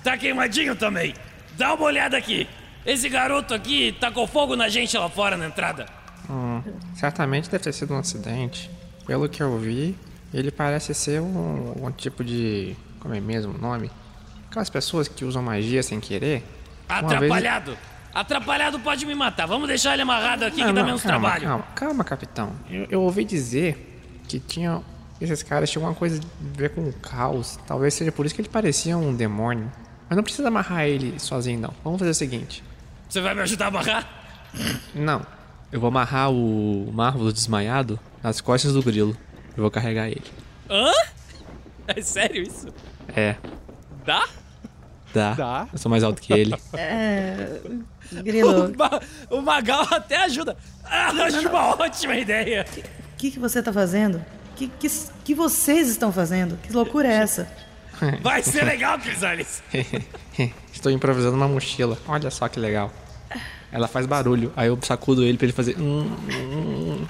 Tá 0.04 0.16
queimadinho 0.16 0.76
também. 0.76 1.12
Dá 1.58 1.74
uma 1.74 1.86
olhada 1.86 2.16
aqui. 2.16 2.48
Esse 2.84 3.08
garoto 3.08 3.52
aqui 3.52 3.90
tacou 3.98 4.28
fogo 4.28 4.54
na 4.54 4.68
gente 4.68 4.96
lá 4.96 5.08
fora 5.08 5.36
na 5.36 5.46
entrada. 5.46 6.05
Hum, 6.28 6.62
certamente 6.94 7.48
deve 7.50 7.62
ter 7.64 7.72
sido 7.72 7.94
um 7.94 7.98
acidente. 7.98 8.70
Pelo 9.06 9.28
que 9.28 9.42
eu 9.42 9.56
vi, 9.58 9.96
ele 10.34 10.50
parece 10.50 10.92
ser 10.94 11.20
um, 11.20 11.74
um 11.84 11.90
tipo 11.92 12.24
de. 12.24 12.76
Como 13.00 13.14
é 13.14 13.20
mesmo 13.20 13.54
o 13.54 13.58
nome? 13.58 13.90
Aquelas 14.50 14.68
pessoas 14.70 15.06
que 15.08 15.24
usam 15.24 15.42
magia 15.42 15.82
sem 15.82 16.00
querer. 16.00 16.42
Uma 16.88 17.00
vez- 17.02 17.14
Atrapalhado. 17.14 17.78
Atrapalhado 18.14 18.78
pode 18.80 19.04
me 19.04 19.14
matar. 19.14 19.46
Vamos 19.46 19.68
deixar 19.68 19.92
ele 19.92 20.02
amarrado 20.02 20.44
aqui 20.44 20.60
Não, 20.60 20.68
que 20.68 20.72
dá 20.72 20.84
menos 20.84 21.02
calma, 21.02 21.18
trabalho. 21.20 21.44
Calma, 21.46 21.64
calma, 21.74 22.04
capitão. 22.04 22.52
Eu, 22.70 22.86
eu 22.90 23.02
ouvi 23.02 23.24
dizer 23.24 24.00
que 24.26 24.40
tinha. 24.40 24.80
Esses 25.20 25.42
caras 25.42 25.70
tinham 25.70 25.82
alguma 25.84 25.98
coisa 25.98 26.20
a 26.20 26.58
ver 26.58 26.70
com 26.70 26.82
o 26.88 26.92
caos. 26.94 27.58
Talvez 27.66 27.94
seja 27.94 28.10
por 28.10 28.24
isso 28.26 28.34
que 28.34 28.40
ele 28.40 28.48
parecia 28.48 28.96
um 28.98 29.14
demônio. 29.14 29.70
Mas 30.08 30.16
não 30.16 30.22
precisa 30.22 30.48
amarrar 30.48 30.84
ele 30.86 31.18
sozinho, 31.18 31.60
não. 31.60 31.74
Vamos 31.84 31.98
fazer 31.98 32.10
o 32.10 32.14
seguinte. 32.14 32.62
Você 33.08 33.20
vai 33.20 33.34
me 33.34 33.40
ajudar 33.42 33.66
a 33.66 33.68
amarrar? 33.68 34.08
Não. 34.94 35.24
Eu 35.76 35.80
vou 35.80 35.88
amarrar 35.88 36.30
o 36.32 36.90
Marvel 36.90 37.30
desmaiado 37.30 38.00
nas 38.22 38.40
costas 38.40 38.72
do 38.72 38.82
grilo. 38.82 39.14
Eu 39.54 39.60
vou 39.60 39.70
carregar 39.70 40.08
ele. 40.08 40.24
Hã? 40.70 40.90
É 41.86 42.00
sério 42.00 42.42
isso? 42.44 42.68
É, 43.14 43.36
Dá? 44.06 44.26
dá. 45.12 45.34
Dá. 45.34 45.68
Eu 45.70 45.78
sou 45.78 45.90
mais 45.90 46.02
alto 46.02 46.22
que 46.22 46.32
ele. 46.32 46.54
É. 46.72 47.60
Grilo, 48.22 48.68
O, 48.72 48.74
Ma- 48.78 49.00
o 49.28 49.42
Magal 49.42 49.86
até 49.90 50.16
ajuda. 50.24 50.56
Ah, 50.82 51.08
acho 51.26 51.46
uma 51.46 51.76
ótima 51.76 52.16
ideia. 52.16 52.64
o 53.12 53.16
que, 53.18 53.30
que 53.32 53.38
você 53.38 53.62
tá 53.62 53.70
fazendo? 53.70 54.16
O 54.52 54.54
que, 54.56 54.68
que, 54.68 54.88
que 55.24 55.34
vocês 55.34 55.88
estão 55.90 56.10
fazendo? 56.10 56.56
Que 56.62 56.72
loucura 56.72 57.06
é 57.06 57.16
essa? 57.16 57.46
Vai 58.22 58.42
ser 58.42 58.64
legal, 58.64 58.98
Crisales. 58.98 59.62
Estou 60.72 60.90
improvisando 60.90 61.36
uma 61.36 61.46
mochila. 61.48 61.98
Olha 62.08 62.30
só 62.30 62.48
que 62.48 62.58
legal. 62.58 62.90
Ela 63.76 63.86
faz 63.86 64.06
barulho. 64.06 64.50
Aí 64.56 64.68
eu 64.68 64.78
sacudo 64.80 65.22
ele 65.22 65.36
pra 65.36 65.44
ele 65.44 65.52
fazer. 65.52 65.76
hum, 65.78 66.10
hum. 66.32 67.06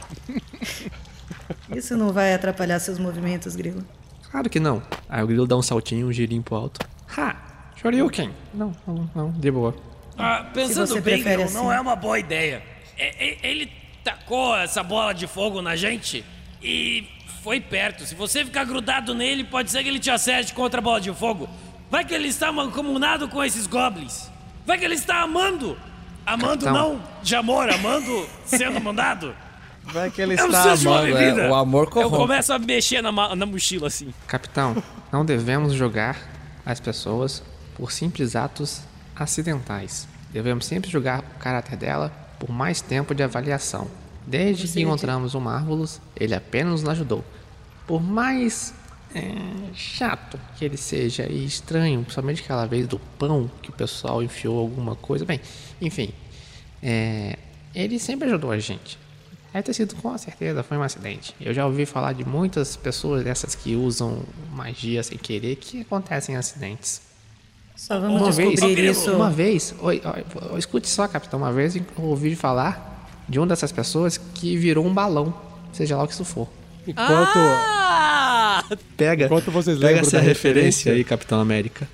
Isso 1.75 1.97
não 1.97 2.13
vai 2.13 2.35
atrapalhar 2.35 2.79
seus 2.81 2.99
movimentos, 2.99 3.55
Grilo. 3.55 3.85
Claro 4.31 4.51
que 4.51 4.59
não. 4.59 4.83
Aí 5.09 5.23
o 5.23 5.27
grilo 5.27 5.47
dá 5.47 5.57
um 5.57 5.63
saltinho, 5.63 6.09
um 6.09 6.13
girinho 6.13 6.43
pro 6.43 6.57
alto. 6.57 6.81
Ha! 7.17 7.37
Shoryuken! 7.77 8.31
Não, 8.53 8.73
não, 8.87 9.11
não, 9.15 9.31
de 9.31 9.51
boa. 9.51 9.75
Ah, 10.19 10.45
pensando 10.53 10.93
bem, 10.95 11.03
prefere 11.03 11.45
Grilo, 11.45 11.51
não 11.53 11.69
assim. 11.71 11.79
é 11.79 11.81
uma 11.81 11.95
boa 11.95 12.19
ideia. 12.19 12.63
É- 12.99 13.29
é- 13.29 13.39
ele 13.49 13.71
tacou 14.03 14.57
essa 14.57 14.83
bola 14.83 15.13
de 15.13 15.27
fogo 15.29 15.63
na 15.63 15.77
gente 15.77 16.25
e 16.63 17.07
foi 17.45 17.61
perto. 17.61 18.05
Se 18.05 18.15
você 18.17 18.45
ficar 18.45 18.65
grudado 18.65 19.15
nele, 19.15 19.45
pode 19.45 19.71
ser 19.71 19.83
que 19.85 19.89
ele 19.89 20.01
te 20.01 20.11
acerte 20.11 20.53
contra 20.53 20.81
a 20.81 20.83
bola 20.83 21.01
de 21.01 21.13
fogo. 21.15 21.49
Vai 21.91 22.05
que 22.05 22.13
ele 22.13 22.27
está 22.29 22.51
mancomunado 22.51 23.29
com 23.29 23.43
esses 23.45 23.67
goblins. 23.69 24.29
Vai 24.67 24.77
que 24.79 24.85
ele 24.85 24.95
está 24.95 25.21
amando. 25.21 25.79
Amando 26.27 26.65
Capitão. 26.65 26.73
não 26.73 27.03
de 27.23 27.37
amor, 27.37 27.71
amando 27.71 28.27
sendo 28.45 28.81
mandado. 28.81 29.35
Vai 29.85 30.11
que 30.11 30.21
ele 30.21 30.35
Eu 30.39 30.47
está 30.47 30.73
amando, 30.73 31.17
é, 31.17 31.49
o 31.49 31.55
amor 31.55 31.85
Eu 31.85 31.91
corrompe. 31.93 32.17
começo 32.17 32.53
a 32.53 32.59
mexer 32.59 33.01
na, 33.01 33.13
na 33.37 33.47
mochila 33.47 33.87
assim. 33.87 34.13
Capitão, 34.27 34.83
não 35.13 35.25
devemos 35.25 35.73
jogar 35.75 36.19
as 36.65 36.81
pessoas 36.81 37.43
por 37.77 37.93
simples 37.93 38.35
atos 38.35 38.81
acidentais. 39.15 40.09
Devemos 40.33 40.67
sempre 40.67 40.91
julgar 40.91 41.21
o 41.21 41.39
caráter 41.39 41.77
dela 41.77 42.13
por 42.41 42.51
mais 42.51 42.81
tempo 42.81 43.15
de 43.15 43.23
avaliação. 43.23 43.89
Desde 44.27 44.67
que 44.67 44.81
encontramos 44.83 45.35
o 45.35 45.41
Marvelous, 45.41 46.01
ele 46.17 46.35
apenas 46.35 46.81
nos 46.83 46.89
ajudou. 46.91 47.25
Por 47.87 48.03
mais 48.03 48.75
é, 49.17 49.75
chato 49.75 50.39
que 50.57 50.65
ele 50.65 50.77
seja 50.77 51.27
e 51.27 51.45
estranho, 51.47 52.03
principalmente 52.03 52.43
aquela 52.43 52.67
vez 52.67 52.87
do 52.87 52.99
pão 53.19 53.51
que 53.63 53.71
o 53.71 53.73
pessoal 53.73 54.23
enfiou 54.23 54.59
alguma 54.59 54.95
coisa, 54.95 55.25
bem, 55.25 55.41
enfim, 55.81 56.11
é, 56.83 57.39
ele 57.75 57.99
sempre 57.99 58.29
ajudou 58.29 58.51
a 58.51 58.59
gente. 58.59 58.99
Deve 59.53 59.65
ter 59.65 59.73
sido 59.73 59.95
com 59.97 60.17
certeza, 60.19 60.63
foi 60.63 60.77
um 60.77 60.83
acidente. 60.83 61.35
Eu 61.41 61.55
já 61.55 61.65
ouvi 61.65 61.87
falar 61.87 62.13
de 62.13 62.27
muitas 62.27 62.77
pessoas 62.77 63.25
dessas 63.25 63.55
que 63.55 63.75
usam 63.75 64.23
magia 64.53 65.03
sem 65.03 65.17
querer 65.17 65.57
que 65.57 65.81
acontecem 65.81 66.37
acidentes. 66.37 67.01
Só 67.75 67.99
vamos 67.99 68.21
Uma 68.21 68.31
vez, 68.31 68.51
descobrir 68.51 68.91
isso. 68.91 69.13
uma 69.13 69.31
vez, 69.31 69.75
oi, 69.81 70.03
oi, 70.53 70.59
escute 70.59 70.89
só, 70.89 71.09
capitão, 71.09 71.39
uma 71.39 71.53
vez 71.53 71.75
eu 71.75 71.85
ouvi 71.99 72.37
falar 72.37 73.25
de 73.27 73.39
uma 73.39 73.47
dessas 73.47 73.73
pessoas 73.73 74.19
que 74.19 74.57
virou 74.59 74.85
um 74.85 74.93
balão, 74.93 75.35
seja 75.73 75.97
lá 75.97 76.05
o 76.05 76.07
que 76.07 76.13
isso 76.13 76.25
for. 76.25 76.49
Enquanto, 76.87 77.39
Ah! 77.39 78.65
Pega, 78.97 79.27
enquanto 79.27 79.51
vocês 79.51 79.79
pega 79.79 80.01
essa 80.01 80.19
da 80.19 80.23
referência 80.23 80.93
aí, 80.93 81.05
Capitão 81.05 81.41
América. 81.41 81.89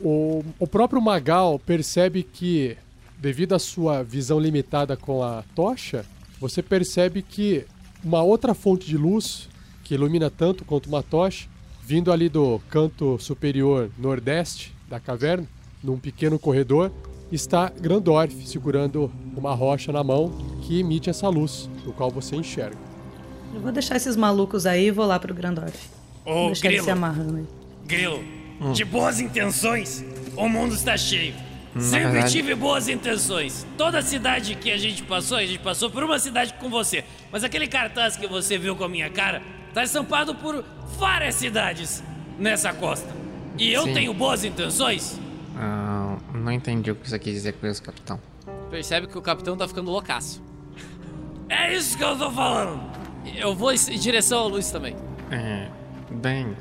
O, 0.00 0.44
o 0.58 0.66
próprio 0.66 1.00
Magal 1.00 1.58
percebe 1.58 2.22
que, 2.22 2.76
devido 3.18 3.54
à 3.54 3.58
sua 3.58 4.02
visão 4.02 4.38
limitada 4.38 4.96
com 4.96 5.22
a 5.22 5.42
tocha, 5.54 6.04
você 6.40 6.62
percebe 6.62 7.22
que 7.22 7.66
uma 8.04 8.22
outra 8.22 8.54
fonte 8.54 8.86
de 8.86 8.96
luz, 8.96 9.48
que 9.82 9.94
ilumina 9.94 10.30
tanto 10.30 10.64
quanto 10.64 10.86
uma 10.86 11.02
tocha, 11.02 11.48
vindo 11.84 12.12
ali 12.12 12.28
do 12.28 12.60
canto 12.68 13.18
superior 13.18 13.90
nordeste 13.98 14.74
da 14.88 15.00
caverna, 15.00 15.46
num 15.82 15.98
pequeno 15.98 16.38
corredor, 16.38 16.90
está 17.30 17.70
Grandorf 17.70 18.46
segurando 18.46 19.10
uma 19.36 19.54
rocha 19.54 19.92
na 19.92 20.02
mão 20.04 20.30
que 20.62 20.80
emite 20.80 21.10
essa 21.10 21.28
luz, 21.28 21.68
do 21.84 21.92
qual 21.92 22.10
você 22.10 22.36
enxerga. 22.36 22.85
Eu 23.54 23.60
vou 23.60 23.72
deixar 23.72 23.96
esses 23.96 24.16
malucos 24.16 24.66
aí 24.66 24.88
e 24.88 24.90
vou 24.90 25.06
lá 25.06 25.18
pro 25.18 25.34
Grandorf. 25.34 25.76
Ô, 26.24 26.46
deixar 26.46 26.68
Grilo. 26.68 26.84
se 26.84 26.90
amarrando 26.90 27.36
aí. 27.38 27.46
Grilo, 27.86 28.22
Hum. 28.60 28.72
de 28.72 28.84
boas 28.84 29.20
intenções, 29.20 30.04
o 30.36 30.48
mundo 30.48 30.74
está 30.74 30.96
cheio. 30.96 31.34
Sempre 31.78 32.08
verdade- 32.10 32.32
tive 32.32 32.54
boas 32.54 32.88
intenções. 32.88 33.66
Toda 33.76 34.00
cidade 34.00 34.54
que 34.54 34.70
a 34.70 34.78
gente 34.78 35.02
passou, 35.02 35.36
a 35.36 35.44
gente 35.44 35.58
passou 35.58 35.90
por 35.90 36.02
uma 36.02 36.18
cidade 36.18 36.54
com 36.54 36.70
você. 36.70 37.04
Mas 37.30 37.44
aquele 37.44 37.66
cartaz 37.68 38.16
que 38.16 38.26
você 38.26 38.56
viu 38.56 38.74
com 38.74 38.84
a 38.84 38.88
minha 38.88 39.10
cara 39.10 39.42
tá 39.74 39.84
estampado 39.84 40.34
por 40.34 40.64
várias 40.98 41.34
cidades 41.34 42.02
nessa 42.38 42.72
costa. 42.72 43.08
E 43.58 43.70
eu 43.70 43.82
Sim. 43.84 43.92
tenho 43.92 44.14
boas 44.14 44.42
intenções? 44.42 45.20
Ah, 45.54 46.16
não 46.34 46.50
entendi 46.50 46.90
o 46.90 46.94
que 46.94 47.08
você 47.10 47.18
quis 47.18 47.34
dizer 47.34 47.52
com 47.52 47.66
isso, 47.66 47.82
capitão. 47.82 48.18
Percebe 48.70 49.06
que 49.06 49.18
o 49.18 49.22
capitão 49.22 49.54
tá 49.54 49.68
ficando 49.68 49.90
loucaço. 49.90 50.42
É 51.48 51.74
isso 51.76 51.96
que 51.96 52.02
eu 52.04 52.16
tô 52.16 52.30
falando. 52.30 52.80
Eu 53.34 53.54
vou 53.54 53.72
em 53.72 53.98
direção 53.98 54.40
à 54.40 54.46
luz 54.46 54.70
também. 54.70 54.94
É, 55.30 55.68
bem, 56.10 56.56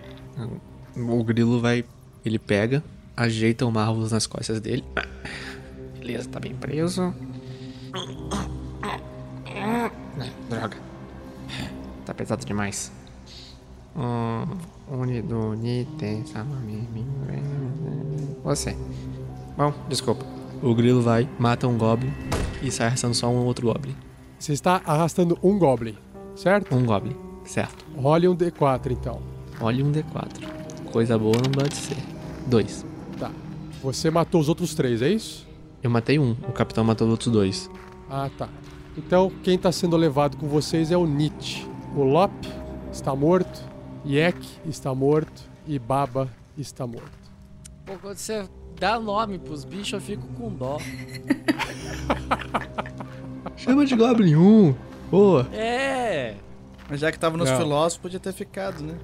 o 0.95 1.23
grilo 1.23 1.59
vai, 1.59 1.85
ele 2.25 2.39
pega, 2.39 2.83
ajeita 3.15 3.65
o 3.65 3.71
Marvelous 3.71 4.11
nas 4.11 4.25
costas 4.25 4.59
dele. 4.59 4.83
Beleza, 5.99 6.29
tá 6.29 6.39
bem 6.39 6.55
preso. 6.55 7.13
É, 9.45 9.91
droga. 10.49 10.77
Tá 12.05 12.13
pesado 12.13 12.45
demais. 12.45 12.91
Você. 18.43 18.75
Bom, 19.57 19.73
desculpa. 19.87 20.25
O 20.61 20.73
grilo 20.75 21.01
vai, 21.01 21.27
mata 21.39 21.67
um 21.67 21.77
goblin 21.77 22.13
e 22.61 22.71
sai 22.71 22.87
arrastando 22.87 23.13
só 23.13 23.27
um 23.29 23.45
outro 23.45 23.67
goblin. 23.67 23.95
Você 24.37 24.53
está 24.53 24.81
arrastando 24.85 25.39
um 25.41 25.57
Goblin, 25.57 25.97
certo? 26.35 26.75
Um 26.75 26.85
goblin, 26.85 27.15
certo. 27.45 27.85
Role 27.95 28.27
um 28.27 28.35
D4 28.35 28.91
então. 28.91 29.21
Olha 29.59 29.83
um 29.83 29.91
D4. 29.91 30.91
Coisa 30.91 31.17
boa 31.17 31.35
não 31.43 31.51
pode 31.51 31.75
ser. 31.75 31.97
Dois. 32.47 32.85
Tá. 33.19 33.31
Você 33.81 34.11
matou 34.11 34.41
os 34.41 34.49
outros 34.49 34.75
três, 34.75 35.01
é 35.01 35.09
isso? 35.09 35.47
Eu 35.81 35.89
matei 35.89 36.19
um, 36.19 36.31
o 36.47 36.51
capitão 36.51 36.83
matou 36.83 37.07
os 37.07 37.11
outros 37.11 37.31
dois. 37.31 37.69
Ah, 38.09 38.29
tá. 38.37 38.49
Então, 38.97 39.31
quem 39.43 39.57
tá 39.57 39.71
sendo 39.71 39.97
levado 39.97 40.37
com 40.37 40.47
vocês 40.47 40.91
é 40.91 40.97
o 40.97 41.05
Nietzsche. 41.05 41.65
O 41.95 42.03
Lop 42.03 42.31
está 42.91 43.15
morto, 43.15 43.63
Yek 44.05 44.37
está 44.65 44.93
morto 44.93 45.43
e 45.67 45.79
Baba 45.79 46.29
está 46.57 46.85
morto. 46.85 47.25
Pô, 47.85 47.93
quando 48.01 48.17
você 48.17 48.47
dá 48.79 48.99
nome 48.99 49.37
pros 49.37 49.63
bichos, 49.63 49.93
eu 49.93 50.01
fico 50.01 50.25
com 50.33 50.49
dó. 50.49 50.79
Chama 53.55 53.85
de 53.85 53.95
Goblin 53.95 54.35
1. 54.35 54.75
Boa. 55.09 55.47
É. 55.53 56.35
Mas 56.89 56.99
já 56.99 57.11
que 57.11 57.19
tava 57.19 57.37
nos 57.37 57.49
Não. 57.49 57.57
filósofos, 57.57 57.97
podia 58.01 58.19
ter 58.19 58.33
ficado, 58.33 58.83
né? 58.83 58.95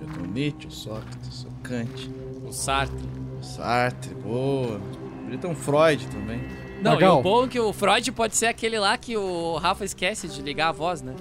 Já 0.00 0.06
tem 0.12 0.22
o 0.24 0.26
Nietzsche, 0.26 0.66
o 0.68 0.70
Sócrates, 0.70 1.44
o 1.44 1.50
Kant, 1.62 2.10
O 2.46 2.52
Sartre. 2.52 3.08
o 3.40 3.42
Sartre, 3.44 4.14
boa. 4.14 4.80
Podia 5.22 5.38
ter 5.38 5.46
um 5.46 5.54
Freud 5.54 6.06
também. 6.08 6.40
Não, 6.82 6.92
e 6.92 6.94
Magal. 6.94 7.20
o 7.20 7.22
bom 7.22 7.44
é 7.44 7.48
que 7.48 7.58
o 7.58 7.72
Freud 7.72 8.12
pode 8.12 8.36
ser 8.36 8.46
aquele 8.46 8.78
lá 8.78 8.96
que 8.98 9.16
o 9.16 9.56
Rafa 9.56 9.84
esquece 9.84 10.28
de 10.28 10.42
ligar 10.42 10.68
a 10.68 10.72
voz, 10.72 11.00
né? 11.02 11.14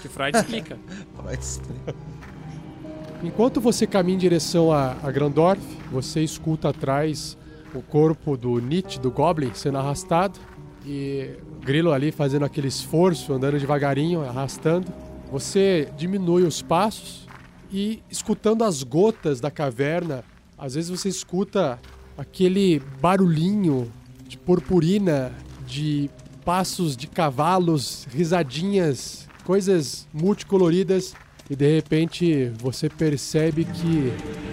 Que 0.00 0.06
o 0.06 0.10
Freud 0.10 0.36
explica. 0.36 0.78
Freud 1.16 1.38
explica. 1.42 1.94
Enquanto 3.22 3.60
você 3.60 3.86
caminha 3.86 4.16
em 4.16 4.18
direção 4.18 4.72
a, 4.72 4.96
a 5.02 5.10
Grandorf, 5.10 5.60
você 5.92 6.22
escuta 6.22 6.70
atrás 6.70 7.36
o 7.74 7.80
corpo 7.82 8.36
do 8.36 8.58
Nietzsche, 8.58 8.98
do 8.98 9.10
Goblin, 9.10 9.52
sendo 9.54 9.78
arrastado. 9.78 10.38
E 10.84 11.36
Grilo 11.64 11.92
ali 11.92 12.10
fazendo 12.10 12.44
aquele 12.44 12.68
esforço, 12.68 13.32
andando 13.32 13.58
devagarinho, 13.58 14.22
arrastando. 14.22 14.92
Você 15.30 15.88
diminui 15.96 16.42
os 16.42 16.60
passos 16.60 17.26
e 17.72 18.02
escutando 18.10 18.64
as 18.64 18.82
gotas 18.82 19.40
da 19.40 19.50
caverna, 19.50 20.24
às 20.58 20.74
vezes 20.74 20.90
você 20.90 21.08
escuta 21.08 21.78
aquele 22.18 22.80
barulhinho 23.00 23.90
de 24.28 24.36
purpurina, 24.36 25.32
de 25.66 26.10
passos 26.44 26.96
de 26.96 27.06
cavalos, 27.06 28.06
risadinhas, 28.12 29.28
coisas 29.44 30.06
multicoloridas 30.12 31.14
e 31.48 31.56
de 31.56 31.74
repente 31.74 32.52
você 32.60 32.88
percebe 32.88 33.64
que 33.64 34.12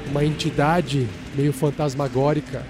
uma 0.10 0.24
entidade 0.24 1.08
meio 1.36 1.54
fantasmagórica 1.54 2.66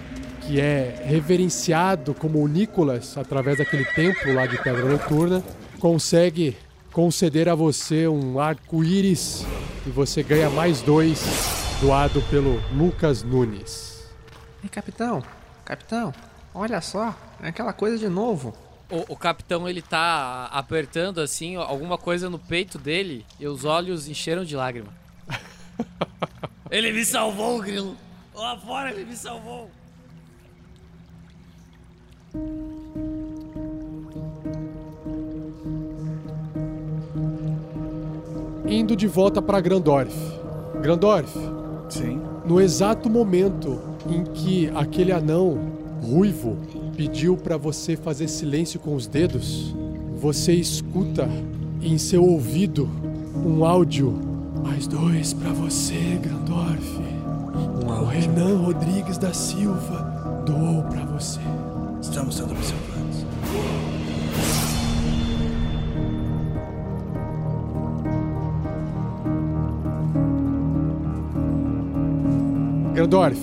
que 0.49 0.59
é 0.59 1.03
reverenciado 1.05 2.15
como 2.15 2.43
o 2.43 2.47
Nicolas 2.47 3.15
através 3.15 3.59
daquele 3.59 3.85
templo 3.85 4.33
lá 4.33 4.47
de 4.47 4.57
Pedra 4.57 4.83
Noturna 4.83 5.43
consegue 5.79 6.57
conceder 6.91 7.47
a 7.47 7.53
você 7.53 8.07
um 8.07 8.39
arco-íris 8.39 9.45
e 9.85 9.91
você 9.91 10.23
ganha 10.23 10.49
mais 10.49 10.81
dois 10.81 11.21
doado 11.79 12.19
pelo 12.31 12.59
Lucas 12.75 13.21
Nunes. 13.21 14.09
Ei, 14.63 14.69
capitão, 14.69 15.23
capitão, 15.63 16.11
olha 16.51 16.81
só, 16.81 17.15
é 17.43 17.49
aquela 17.49 17.71
coisa 17.71 17.99
de 17.99 18.09
novo. 18.09 18.51
O, 18.89 19.13
o 19.13 19.15
capitão, 19.15 19.69
ele 19.69 19.83
tá 19.83 20.45
apertando, 20.45 21.21
assim, 21.21 21.57
alguma 21.57 21.95
coisa 21.95 22.27
no 22.27 22.39
peito 22.39 22.79
dele 22.79 23.23
e 23.39 23.45
os 23.45 23.65
olhos 23.65 24.07
encheram 24.07 24.43
de 24.43 24.55
lágrima. 24.55 24.91
Ele 26.71 26.91
me 26.91 27.05
salvou, 27.05 27.61
Grilo. 27.61 27.95
Lá 28.33 28.57
fora 28.57 28.91
ele 28.91 29.03
me 29.05 29.15
salvou. 29.15 29.69
Indo 38.67 38.95
de 38.95 39.07
volta 39.07 39.41
para 39.41 39.59
Grandorf. 39.59 40.15
Grandorf, 40.81 41.37
Sim. 41.89 42.21
no 42.45 42.61
exato 42.61 43.09
momento 43.09 43.79
em 44.07 44.23
que 44.23 44.69
aquele 44.75 45.11
anão 45.11 45.57
ruivo 46.01 46.57
pediu 46.95 47.35
para 47.35 47.57
você 47.57 47.95
fazer 47.95 48.27
silêncio 48.27 48.79
com 48.79 48.95
os 48.95 49.07
dedos, 49.07 49.75
você 50.17 50.53
escuta 50.53 51.27
em 51.81 51.97
seu 51.97 52.23
ouvido 52.23 52.89
um 53.45 53.65
áudio. 53.65 54.13
Mais 54.63 54.85
dois 54.85 55.33
para 55.33 55.51
você, 55.51 56.19
Grandorf. 56.21 56.99
Um 57.83 57.89
O 58.01 58.05
Renan 58.05 58.57
Rodrigues 58.57 59.17
da 59.17 59.33
Silva 59.33 60.43
doou 60.45 60.83
para 60.83 61.05
você. 61.05 61.39
Estamos 62.01 62.35
sendo 62.35 62.51
observados. 62.51 63.25
Grandorf, 72.93 73.39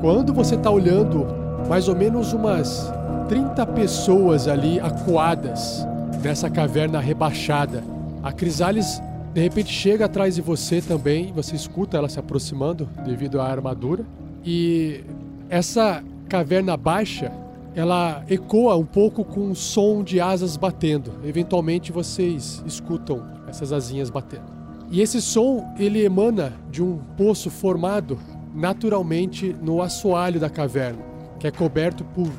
quando 0.00 0.32
você 0.32 0.56
tá 0.56 0.70
olhando 0.70 1.26
mais 1.68 1.88
ou 1.88 1.96
menos 1.96 2.32
umas 2.32 2.92
30 3.28 3.66
pessoas 3.66 4.46
ali 4.46 4.78
acuadas 4.80 5.86
nessa 6.22 6.50
caverna 6.50 7.00
rebaixada, 7.00 7.82
a 8.22 8.32
Crisales 8.32 9.00
de 9.32 9.40
repente 9.40 9.72
chega 9.72 10.04
atrás 10.04 10.34
de 10.34 10.42
você 10.42 10.80
também, 10.80 11.32
você 11.32 11.56
escuta 11.56 11.96
ela 11.96 12.08
se 12.08 12.18
aproximando 12.18 12.88
devido 13.04 13.40
à 13.40 13.48
armadura, 13.48 14.04
e 14.44 15.02
essa 15.48 16.02
caverna 16.28 16.76
baixa 16.76 17.32
ela 17.74 18.22
ecoa 18.28 18.76
um 18.76 18.84
pouco 18.84 19.24
com 19.24 19.50
o 19.50 19.56
som 19.56 20.02
de 20.02 20.20
asas 20.20 20.56
batendo. 20.56 21.12
Eventualmente 21.24 21.90
vocês 21.90 22.62
escutam 22.66 23.22
essas 23.48 23.72
asinhas 23.72 24.10
batendo. 24.10 24.52
E 24.90 25.00
esse 25.00 25.22
som 25.22 25.64
ele 25.78 26.04
emana 26.04 26.52
de 26.70 26.82
um 26.82 26.98
poço 27.16 27.50
formado 27.50 28.18
naturalmente 28.54 29.56
no 29.62 29.80
assoalho 29.80 30.38
da 30.38 30.50
caverna, 30.50 31.02
que 31.40 31.46
é 31.46 31.50
coberto 31.50 32.04
por 32.04 32.30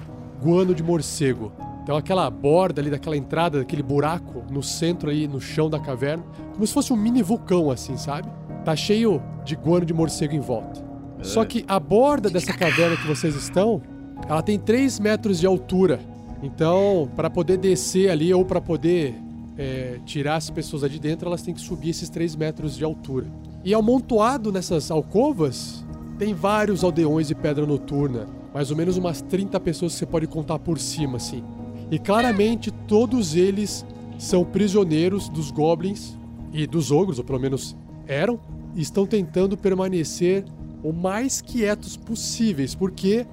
guano 0.41 0.75
de 0.75 0.83
morcego. 0.83 1.51
Então 1.81 1.97
aquela 1.97 2.29
borda 2.29 2.79
ali 2.79 2.91
daquela 2.91 3.17
entrada, 3.17 3.59
daquele 3.59 3.81
buraco 3.83 4.43
no 4.51 4.61
centro 4.61 5.09
aí 5.09 5.27
no 5.27 5.41
chão 5.41 5.69
da 5.69 5.79
caverna, 5.79 6.23
como 6.53 6.65
se 6.65 6.73
fosse 6.73 6.93
um 6.93 6.95
mini 6.95 7.23
vulcão 7.23 7.71
assim, 7.71 7.97
sabe? 7.97 8.29
Tá 8.63 8.75
cheio 8.75 9.21
de 9.43 9.55
guano 9.55 9.85
de 9.85 9.93
morcego 9.93 10.35
em 10.35 10.39
volta. 10.39 10.93
Só 11.23 11.43
que 11.45 11.65
a 11.67 11.79
borda 11.79 12.29
dessa 12.29 12.53
caverna 12.53 12.97
que 12.97 13.07
vocês 13.07 13.35
estão, 13.35 13.81
ela 14.27 14.41
tem 14.41 14.57
3 14.57 14.99
metros 14.99 15.39
de 15.39 15.45
altura. 15.45 15.99
Então, 16.41 17.09
para 17.15 17.29
poder 17.29 17.57
descer 17.57 18.09
ali 18.09 18.33
ou 18.33 18.43
para 18.43 18.59
poder 18.59 19.15
é, 19.57 19.99
tirar 20.05 20.35
as 20.35 20.49
pessoas 20.49 20.81
lá 20.81 20.87
de 20.87 20.99
dentro, 20.99 21.27
elas 21.27 21.41
têm 21.41 21.53
que 21.53 21.61
subir 21.61 21.89
esses 21.89 22.09
3 22.09 22.35
metros 22.35 22.75
de 22.75 22.83
altura. 22.83 23.27
E 23.63 23.73
amontoado 23.73 24.51
nessas 24.51 24.91
alcovas, 24.91 25.85
tem 26.17 26.33
vários 26.33 26.83
aldeões 26.83 27.27
de 27.27 27.35
pedra 27.35 27.65
noturna. 27.65 28.27
Mais 28.53 28.69
ou 28.69 28.77
menos 28.77 28.97
umas 28.97 29.21
30 29.21 29.59
pessoas 29.59 29.93
que 29.93 29.99
você 29.99 30.05
pode 30.05 30.27
contar 30.27 30.59
por 30.59 30.77
cima, 30.77 31.17
assim. 31.17 31.43
E 31.89 31.97
claramente 31.97 32.71
todos 32.71 33.35
eles 33.35 33.85
são 34.17 34.43
prisioneiros 34.43 35.29
dos 35.29 35.49
goblins 35.49 36.17
e 36.51 36.67
dos 36.67 36.91
ogros, 36.91 37.17
ou 37.17 37.23
pelo 37.23 37.39
menos 37.39 37.75
eram, 38.07 38.39
e 38.75 38.81
estão 38.81 39.05
tentando 39.05 39.57
permanecer 39.57 40.45
o 40.83 40.91
mais 40.91 41.41
quietos 41.41 41.95
possíveis, 41.95 42.75
porque 42.75 43.25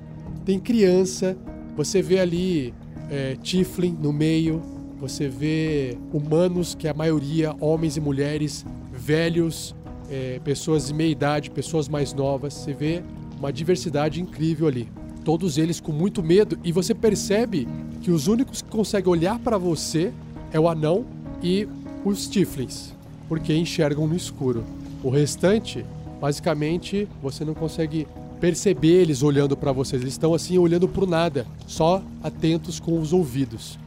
tem 0.50 0.58
criança, 0.58 1.36
você 1.76 2.02
vê 2.02 2.18
ali 2.18 2.74
é, 3.08 3.36
Tiflin 3.40 3.96
no 4.02 4.12
meio, 4.12 4.60
você 4.98 5.28
vê 5.28 5.96
humanos, 6.12 6.74
que 6.74 6.88
é 6.88 6.90
a 6.90 6.94
maioria, 6.94 7.54
homens 7.60 7.96
e 7.96 8.00
mulheres, 8.00 8.66
velhos, 8.92 9.76
é, 10.10 10.40
pessoas 10.42 10.88
de 10.88 10.94
meia 10.94 11.08
idade, 11.08 11.52
pessoas 11.52 11.88
mais 11.88 12.12
novas, 12.12 12.52
você 12.52 12.72
vê 12.72 13.00
uma 13.38 13.52
diversidade 13.52 14.20
incrível 14.20 14.66
ali. 14.66 14.88
Todos 15.24 15.56
eles 15.56 15.80
com 15.80 15.92
muito 15.92 16.20
medo, 16.20 16.58
e 16.64 16.72
você 16.72 16.92
percebe 16.96 17.68
que 18.00 18.10
os 18.10 18.26
únicos 18.26 18.60
que 18.60 18.68
conseguem 18.68 19.08
olhar 19.08 19.38
para 19.38 19.56
você 19.56 20.12
é 20.50 20.58
o 20.58 20.68
anão 20.68 21.06
e 21.40 21.68
os 22.04 22.26
Tiflins, 22.26 22.92
porque 23.28 23.54
enxergam 23.54 24.04
no 24.04 24.16
escuro. 24.16 24.64
O 25.00 25.10
restante, 25.10 25.86
basicamente, 26.20 27.06
você 27.22 27.44
não 27.44 27.54
consegue 27.54 28.04
perceber 28.40 29.02
eles 29.02 29.22
olhando 29.22 29.56
para 29.56 29.70
vocês. 29.70 30.00
Eles 30.00 30.14
estão 30.14 30.34
assim 30.34 30.58
olhando 30.58 30.88
pro 30.88 31.06
nada, 31.06 31.46
só 31.66 32.02
atentos 32.22 32.80
com 32.80 32.98
os 32.98 33.12
ouvidos. 33.12 33.78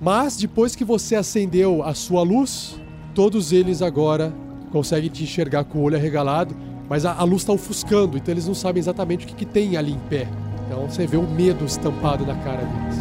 Mas 0.00 0.36
depois 0.36 0.76
que 0.76 0.84
você 0.84 1.16
acendeu 1.16 1.82
a 1.82 1.94
sua 1.94 2.22
luz, 2.22 2.76
todos 3.14 3.50
eles 3.50 3.80
agora 3.80 4.32
conseguem 4.70 5.08
te 5.08 5.24
enxergar 5.24 5.64
com 5.64 5.78
o 5.78 5.82
olho 5.82 5.96
arregalado, 5.96 6.54
mas 6.88 7.06
a, 7.06 7.14
a 7.14 7.24
luz 7.24 7.42
está 7.42 7.52
ofuscando, 7.52 8.16
então 8.16 8.32
eles 8.32 8.46
não 8.46 8.54
sabem 8.54 8.78
exatamente 8.78 9.24
o 9.24 9.28
que, 9.28 9.34
que 9.34 9.46
tem 9.46 9.76
ali 9.76 9.92
em 9.92 9.98
pé. 9.98 10.28
Então 10.66 10.88
você 10.88 11.06
vê 11.06 11.16
o 11.16 11.22
medo 11.22 11.64
estampado 11.64 12.26
na 12.26 12.34
cara 12.36 12.62
deles. 12.62 12.96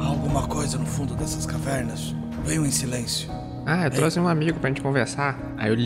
Há 0.00 0.06
alguma 0.06 0.48
coisa 0.48 0.76
no 0.76 0.86
fundo 0.86 1.14
dessas 1.14 1.46
cavernas? 1.46 2.14
Venham 2.44 2.66
em 2.66 2.70
silêncio. 2.70 3.30
Ah, 3.64 3.84
eu 3.84 3.90
trouxe 3.90 4.18
um 4.18 4.26
amigo 4.26 4.58
pra 4.58 4.68
gente 4.68 4.82
conversar. 4.82 5.38
Aí 5.56 5.70
eu 5.70 5.76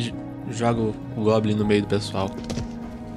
jogo 0.53 0.95
o 1.17 1.23
Goblin 1.23 1.55
no 1.55 1.65
meio 1.65 1.83
do 1.83 1.89
pessoal. 1.89 2.31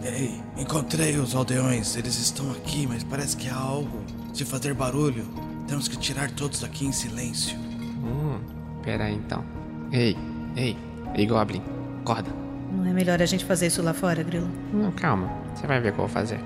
Ei, 0.03 0.41
encontrei 0.57 1.17
os 1.17 1.35
aldeões. 1.35 1.95
Eles 1.95 2.17
estão 2.17 2.51
aqui, 2.51 2.87
mas 2.87 3.03
parece 3.03 3.35
que 3.35 3.49
há 3.49 3.55
algo 3.55 4.03
de 4.33 4.45
fazer 4.45 4.73
barulho. 4.73 5.25
Temos 5.67 5.87
que 5.87 5.97
tirar 5.97 6.31
todos 6.31 6.61
daqui 6.61 6.85
em 6.85 6.91
silêncio. 6.91 7.57
Hum, 7.57 8.39
pera 8.83 9.05
aí 9.05 9.15
então. 9.15 9.43
Ei, 9.91 10.17
ei, 10.55 10.75
ei 11.15 11.27
Goblin, 11.27 11.61
acorda. 12.01 12.29
Não 12.71 12.85
é 12.85 12.93
melhor 12.93 13.21
a 13.21 13.25
gente 13.25 13.45
fazer 13.45 13.67
isso 13.67 13.81
lá 13.81 13.93
fora, 13.93 14.23
Grilo? 14.23 14.49
Não, 14.71 14.91
calma. 14.91 15.29
Você 15.53 15.67
vai 15.67 15.79
ver 15.79 15.89
o 15.89 15.93
que 15.93 15.99
eu 15.99 16.05
vou 16.05 16.13
fazer. 16.13 16.39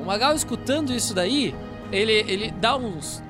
O 0.00 0.04
Magal 0.04 0.34
escutando 0.34 0.92
isso 0.92 1.12
daí, 1.12 1.54
ele, 1.92 2.12
ele 2.12 2.50
dá 2.52 2.76
uns, 2.76 3.22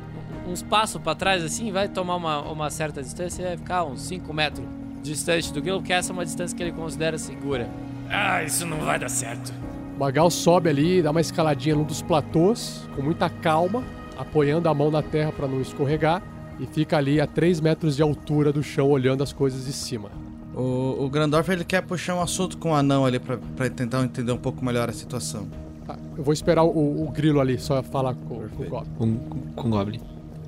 uns 0.47 0.63
passos 0.63 1.01
pra 1.01 1.15
trás 1.15 1.43
assim, 1.43 1.73
vai 1.73 1.89
tomar 1.89 2.17
uma, 2.17 2.41
uma 2.43 2.71
certa 2.71 3.03
distância 3.03 3.43
e 3.43 3.47
vai 3.47 3.57
ficar 3.57 3.85
uns 3.85 4.03
5 4.03 4.33
metros 4.33 4.76
distante 5.07 5.53
do 5.53 5.61
Grilo, 5.61 5.79
porque 5.79 5.93
essa 5.93 6.11
é 6.11 6.15
uma 6.15 6.25
distância 6.25 6.57
que 6.57 6.63
ele 6.63 6.73
considera 6.73 7.19
segura. 7.19 7.69
Ah, 8.09 8.43
isso 8.43 8.67
não 8.67 8.79
vai 8.79 8.99
dar 8.99 9.09
certo. 9.09 9.53
Magal 9.99 10.31
sobe 10.31 10.69
ali, 10.69 11.03
dá 11.03 11.11
uma 11.11 11.21
escaladinha 11.21 11.75
num 11.75 11.85
dos 11.85 12.03
platôs, 12.03 12.87
com 12.95 13.03
muita 13.03 13.31
calma, 13.31 13.83
apoiando 14.17 14.69
a 14.69 14.75
mão 14.75 14.91
na 14.91 15.03
terra 15.03 15.33
para 15.33 15.49
não 15.49 15.61
escorregar, 15.61 16.23
e 16.61 16.67
fica 16.67 16.97
ali 16.97 17.21
a 17.21 17.27
3 17.27 17.61
metros 17.61 17.97
de 17.97 18.03
altura 18.03 18.53
do 18.53 18.63
chão, 18.63 18.91
olhando 18.91 19.23
as 19.23 19.33
coisas 19.33 19.65
de 19.65 19.73
cima. 19.73 20.11
O, 20.55 21.05
o 21.05 21.11
Grandorf 21.11 21.51
ele 21.51 21.65
quer 21.65 21.83
puxar 21.83 22.15
um 22.15 22.23
assunto 22.23 22.57
com 22.57 22.71
o 22.71 22.75
anão 22.75 23.05
ali 23.05 23.19
pra, 23.19 23.39
pra 23.57 23.69
tentar 23.69 24.03
entender 24.03 24.33
um 24.33 24.39
pouco 24.39 24.65
melhor 24.65 24.89
a 24.89 24.93
situação. 24.93 25.47
Tá, 25.87 25.99
eu 26.17 26.25
vou 26.25 26.33
esperar 26.33 26.65
o, 26.65 27.07
o 27.07 27.11
grilo 27.11 27.41
ali, 27.41 27.59
só 27.59 27.83
falar 27.83 28.15
com, 28.15 28.49
com 28.49 28.63
o 28.63 28.69
Goblin. 28.69 28.91
Com, 28.97 29.17
com, 29.17 29.41
com 29.55 29.69
o 29.69 29.71
Goblin. 29.71 30.01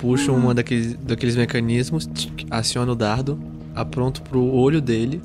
Puxa 0.00 0.32
uma 0.32 0.54
daqueles, 0.54 0.94
daqueles 0.94 1.36
mecanismos, 1.36 2.08
aciona 2.50 2.92
o 2.92 2.94
dardo, 2.94 3.38
apronto 3.74 4.22
pro 4.22 4.42
olho 4.42 4.80
dele. 4.80 5.22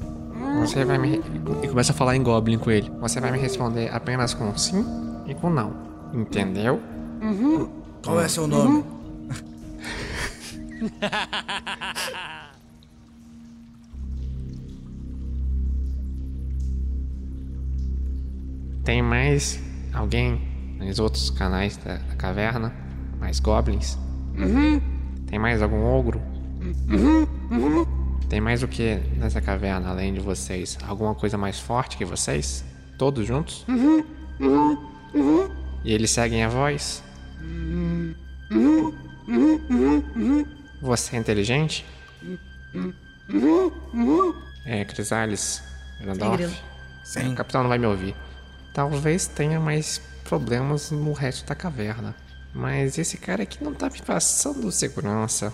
Você 0.59 0.83
vai 0.83 0.97
me. 0.97 1.21
E 1.63 1.67
começa 1.69 1.93
a 1.93 1.95
falar 1.95 2.17
em 2.17 2.21
Goblin 2.23 2.57
com 2.57 2.69
ele. 2.69 2.91
Você 2.99 3.21
vai 3.21 3.31
me 3.31 3.37
responder 3.37 3.89
apenas 3.93 4.33
com 4.33 4.53
sim 4.57 4.85
e 5.25 5.33
com 5.33 5.49
não. 5.49 5.73
Entendeu? 6.13 6.81
Qual 8.03 8.19
é 8.19 8.27
seu 8.27 8.47
nome? 8.47 8.83
Tem 18.83 19.01
mais 19.01 19.57
alguém 19.93 20.39
nos 20.77 20.99
outros 20.99 21.29
canais 21.29 21.77
da, 21.77 21.95
da 21.95 22.15
caverna? 22.15 22.71
Mais 23.19 23.39
goblins? 23.39 23.97
Tem 25.27 25.39
mais 25.39 25.61
algum 25.61 25.83
ogro? 25.83 26.21
Tem 28.29 28.41
mais 28.41 28.63
o 28.63 28.67
que 28.67 28.95
nessa 29.17 29.39
caverna 29.41 29.89
além 29.89 30.13
de 30.13 30.19
vocês? 30.19 30.77
Alguma 30.87 31.13
coisa 31.15 31.37
mais 31.37 31.59
forte 31.59 31.97
que 31.97 32.05
vocês? 32.05 32.63
Todos 32.97 33.25
juntos? 33.27 33.65
E 35.83 35.93
eles 35.93 36.11
seguem 36.11 36.43
a 36.43 36.49
voz? 36.49 37.03
Você 40.81 41.15
é 41.15 41.19
inteligente? 41.19 41.85
É, 44.65 44.83
Crisales. 44.85 45.63
Grandorf. 46.01 46.61
Sim. 47.03 47.33
O 47.33 47.35
capitão 47.35 47.61
não 47.61 47.69
vai 47.69 47.77
me 47.77 47.85
ouvir. 47.85 48.15
Talvez 48.73 49.27
tenha 49.27 49.59
mais 49.59 49.99
problemas 50.23 50.91
no 50.91 51.13
resto 51.13 51.47
da 51.47 51.55
caverna. 51.55 52.15
Mas 52.55 52.97
esse 52.97 53.17
cara 53.17 53.43
aqui 53.43 53.61
não 53.61 53.73
tá 53.73 53.89
me 53.89 54.01
passando 54.01 54.71
segurança. 54.71 55.53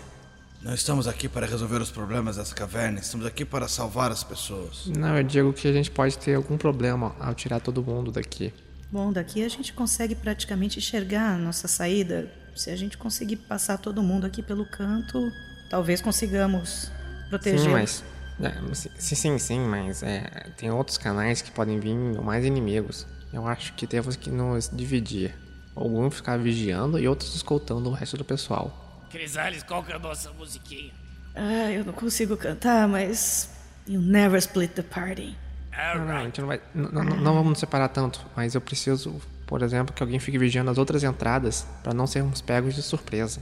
Não 0.61 0.75
estamos 0.75 1.07
aqui 1.07 1.27
para 1.27 1.47
resolver 1.47 1.81
os 1.81 1.89
problemas 1.89 2.37
dessa 2.37 2.53
caverna, 2.53 2.99
estamos 2.99 3.25
aqui 3.25 3.43
para 3.43 3.67
salvar 3.67 4.11
as 4.11 4.23
pessoas. 4.23 4.85
Não, 4.85 5.17
eu 5.17 5.23
digo 5.23 5.51
que 5.51 5.67
a 5.67 5.73
gente 5.73 5.89
pode 5.89 6.15
ter 6.19 6.35
algum 6.35 6.55
problema 6.55 7.15
ao 7.19 7.33
tirar 7.33 7.59
todo 7.59 7.81
mundo 7.81 8.11
daqui. 8.11 8.53
Bom, 8.91 9.11
daqui 9.11 9.43
a 9.43 9.49
gente 9.49 9.73
consegue 9.73 10.13
praticamente 10.13 10.77
enxergar 10.77 11.33
a 11.33 11.37
nossa 11.39 11.67
saída. 11.67 12.31
Se 12.55 12.69
a 12.69 12.75
gente 12.75 12.95
conseguir 12.99 13.37
passar 13.37 13.79
todo 13.79 14.03
mundo 14.03 14.27
aqui 14.27 14.43
pelo 14.43 14.65
canto, 14.65 15.31
talvez 15.71 16.01
consigamos 16.01 16.91
proteger. 17.29 17.61
Sim, 17.61 17.69
mas. 17.69 18.03
é, 18.39 18.75
sim, 18.75 19.15
sim, 19.15 19.37
sim, 19.39 19.59
mas 19.61 20.03
é, 20.03 20.29
tem 20.55 20.69
outros 20.69 20.99
canais 20.99 21.41
que 21.41 21.49
podem 21.49 21.79
vir 21.79 21.95
mais 22.21 22.45
inimigos. 22.45 23.07
Eu 23.33 23.47
acho 23.47 23.73
que 23.73 23.87
temos 23.87 24.15
que 24.15 24.29
nos 24.29 24.69
dividir. 24.71 25.33
Alguns 25.75 26.15
ficar 26.15 26.38
vigiando 26.38 26.99
e 26.99 27.07
outros 27.07 27.36
escoltando 27.36 27.89
o 27.89 27.93
resto 27.93 28.17
do 28.17 28.25
pessoal. 28.25 29.05
Crisales, 29.10 29.63
qual 29.63 29.84
que 29.84 29.91
é 29.91 29.95
a 29.95 29.99
nossa 29.99 30.31
musiquinha? 30.31 30.91
Ah, 31.36 31.71
eu 31.71 31.86
não 31.86 31.93
consigo 31.93 32.36
cantar, 32.38 32.88
mas. 32.88 33.49
You 33.88 33.99
never 33.99 34.38
split 34.38 34.71
the 34.71 34.84
party. 34.84 35.36
Não, 35.71 36.05
não, 36.05 36.15
a 36.15 36.23
gente 36.23 36.39
não 36.41 36.47
vai. 36.47 36.62
Não, 36.73 36.91
não, 36.91 37.03
não 37.03 37.34
vamos 37.34 37.49
nos 37.49 37.60
separar 37.60 37.88
tanto, 37.88 38.25
mas 38.36 38.53
eu 38.53 38.62
preciso, 38.62 39.21
por 39.47 39.62
exemplo, 39.62 39.93
que 39.93 40.03
alguém 40.03 40.19
fique 40.19 40.38
vigiando 40.38 40.69
as 40.69 40.77
outras 40.77 41.03
entradas 41.03 41.65
para 41.81 41.93
não 41.93 42.05
sermos 42.05 42.41
pegos 42.41 42.75
de 42.75 42.81
surpresa. 42.81 43.41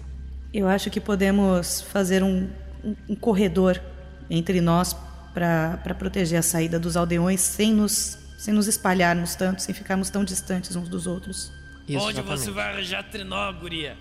Eu 0.53 0.67
acho 0.67 0.89
que 0.89 0.99
podemos 0.99 1.81
fazer 1.81 2.23
um, 2.23 2.49
um, 2.83 2.95
um 3.09 3.15
corredor 3.15 3.81
entre 4.29 4.61
nós 4.61 4.95
para 5.33 5.95
proteger 5.97 6.39
a 6.39 6.41
saída 6.41 6.79
dos 6.79 6.95
aldeões 6.95 7.41
sem 7.41 7.73
nos, 7.73 8.17
sem 8.37 8.53
nos 8.53 8.67
espalharmos 8.67 9.35
tanto, 9.35 9.61
sem 9.61 9.73
ficarmos 9.73 10.09
tão 10.09 10.23
distantes 10.23 10.75
uns 10.75 10.89
dos 10.89 11.05
outros. 11.07 11.51
Isso, 11.89 12.05
Onde 12.05 12.21
você 12.21 12.33
exatamente. 12.33 12.51
vai 12.51 12.73
arranjar 12.73 13.03
trenó, 13.03 13.51
guria? 13.53 13.97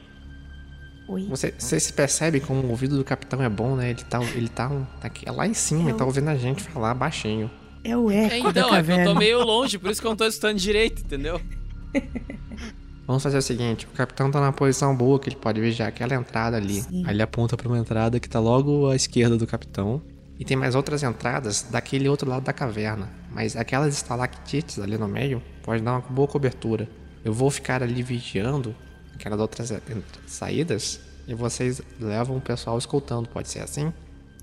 Oi? 1.09 1.25
Você, 1.29 1.55
você 1.59 1.81
se 1.81 1.93
percebe 1.93 2.39
como 2.39 2.61
o 2.67 2.71
ouvido 2.71 2.97
do 2.99 3.05
capitão 3.05 3.43
é 3.43 3.49
bom, 3.49 3.75
né? 3.75 3.91
Ele 3.91 4.03
tá, 4.05 4.23
ele 4.23 4.49
tá, 4.49 4.69
tá 5.01 5.07
aqui, 5.07 5.29
lá 5.31 5.47
em 5.47 5.55
cima, 5.55 5.89
ele 5.89 5.99
tá 5.99 6.05
ouvindo 6.05 6.29
a 6.29 6.37
gente 6.37 6.63
falar 6.63 6.93
baixinho. 6.95 7.51
É 7.83 7.97
o 7.97 8.11
É, 8.11 8.27
eco 8.39 8.53
da 8.53 8.61
então, 8.61 8.65
é 8.65 8.67
eu 8.67 8.75
caverna. 8.77 9.05
tô 9.05 9.15
meio 9.15 9.43
longe, 9.43 9.79
por 9.79 9.91
isso 9.91 10.01
que 10.01 10.07
eu 10.07 10.11
não 10.11 10.17
tô 10.17 10.27
escutando 10.27 10.59
direito, 10.59 11.01
entendeu? 11.01 11.41
Vamos 13.07 13.23
fazer 13.23 13.39
o 13.39 13.43
seguinte: 13.43 13.87
o 13.87 13.97
capitão 13.97 14.31
tá 14.31 14.39
numa 14.39 14.53
posição 14.53 14.95
boa 14.95 15.19
que 15.19 15.31
ele 15.31 15.37
pode 15.37 15.61
vigiar 15.61 15.89
aquela 15.89 16.15
entrada 16.15 16.57
ali. 16.59 16.85
Aí 17.07 17.15
ele 17.15 17.23
aponta 17.23 17.57
pra 17.57 17.67
uma 17.69 17.79
entrada 17.79 18.21
que 18.21 18.29
tá 18.29 18.39
logo 18.39 18.91
à 18.91 18.95
esquerda 18.97 19.37
do 19.37 19.47
capitão. 19.47 20.03
E 20.39 20.45
tem 20.45 20.57
mais 20.57 20.75
outras 20.75 21.03
entradas 21.03 21.63
daquele 21.63 22.09
outro 22.09 22.29
lado 22.29 22.45
da 22.45 22.53
caverna. 22.53 23.09
Mas 23.33 23.57
aquelas 23.57 23.95
estalactites 23.95 24.79
ali 24.79 24.97
no 24.97 25.09
meio 25.09 25.43
pode 25.63 25.83
dar 25.83 25.93
uma 25.93 26.01
boa 26.01 26.29
cobertura. 26.29 26.89
Eu 27.25 27.33
vou 27.33 27.51
ficar 27.51 27.83
ali 27.83 28.03
vigiando 28.03 28.75
aquelas 29.15 29.41
outras 29.41 29.71
en- 29.71 29.81
saídas 30.27 31.01
e 31.27 31.35
vocês 31.35 31.83
levam 32.01 32.37
o 32.37 32.41
pessoal 32.41 32.79
escoltando. 32.79 33.29
Pode 33.29 33.49
ser 33.49 33.61
assim? 33.61 33.93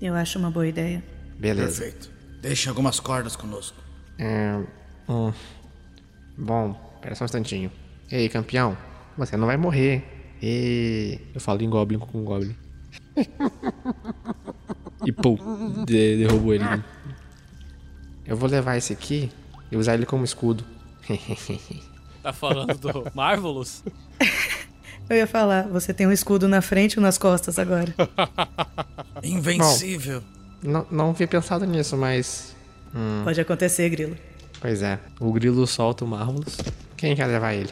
Eu 0.00 0.14
acho 0.14 0.38
uma 0.38 0.50
boa 0.50 0.66
ideia. 0.66 1.02
Beleza. 1.38 1.82
Perfeito. 1.82 2.10
Deixe 2.40 2.68
algumas 2.68 3.00
cordas 3.00 3.34
conosco. 3.34 3.76
É, 4.18 4.60
hum, 5.08 5.32
bom, 6.36 6.74
pera 7.00 7.14
só 7.14 7.24
um 7.24 7.26
instantinho. 7.26 7.72
Ei, 8.10 8.28
campeão, 8.28 8.76
você 9.16 9.36
não 9.36 9.46
vai 9.46 9.56
morrer. 9.56 10.04
E 10.42 11.18
eu 11.34 11.40
falo 11.40 11.62
em 11.62 11.68
Goblin 11.70 11.98
com 11.98 12.22
Goblin. 12.24 12.54
e 15.04 15.10
pum, 15.12 15.36
de, 15.86 16.18
derrubou 16.18 16.52
ele. 16.54 16.64
Eu 18.26 18.36
vou 18.36 18.48
levar 18.48 18.76
esse 18.76 18.92
aqui 18.92 19.30
e 19.72 19.76
usar 19.76 19.94
ele 19.94 20.04
como 20.06 20.24
escudo. 20.24 20.62
Tá 22.26 22.32
falando 22.32 22.76
do 22.76 23.06
Marvelous? 23.14 23.84
Eu 25.08 25.16
ia 25.16 25.28
falar, 25.28 25.68
você 25.68 25.94
tem 25.94 26.08
um 26.08 26.10
escudo 26.10 26.48
na 26.48 26.60
frente 26.60 26.98
ou 26.98 27.02
nas 27.04 27.16
costas 27.16 27.56
agora? 27.56 27.94
Invencível. 29.22 30.24
não, 30.60 30.84
não 30.90 31.10
havia 31.10 31.28
pensado 31.28 31.64
nisso, 31.64 31.96
mas. 31.96 32.56
Pode 33.22 33.40
acontecer, 33.40 33.88
Grilo. 33.90 34.16
Pois 34.60 34.82
é, 34.82 34.98
o 35.20 35.32
grilo 35.32 35.64
solta 35.68 36.04
o 36.04 36.08
Marvelous. 36.08 36.56
Quem 36.96 37.14
quer 37.14 37.26
levar 37.26 37.54
ele? 37.54 37.70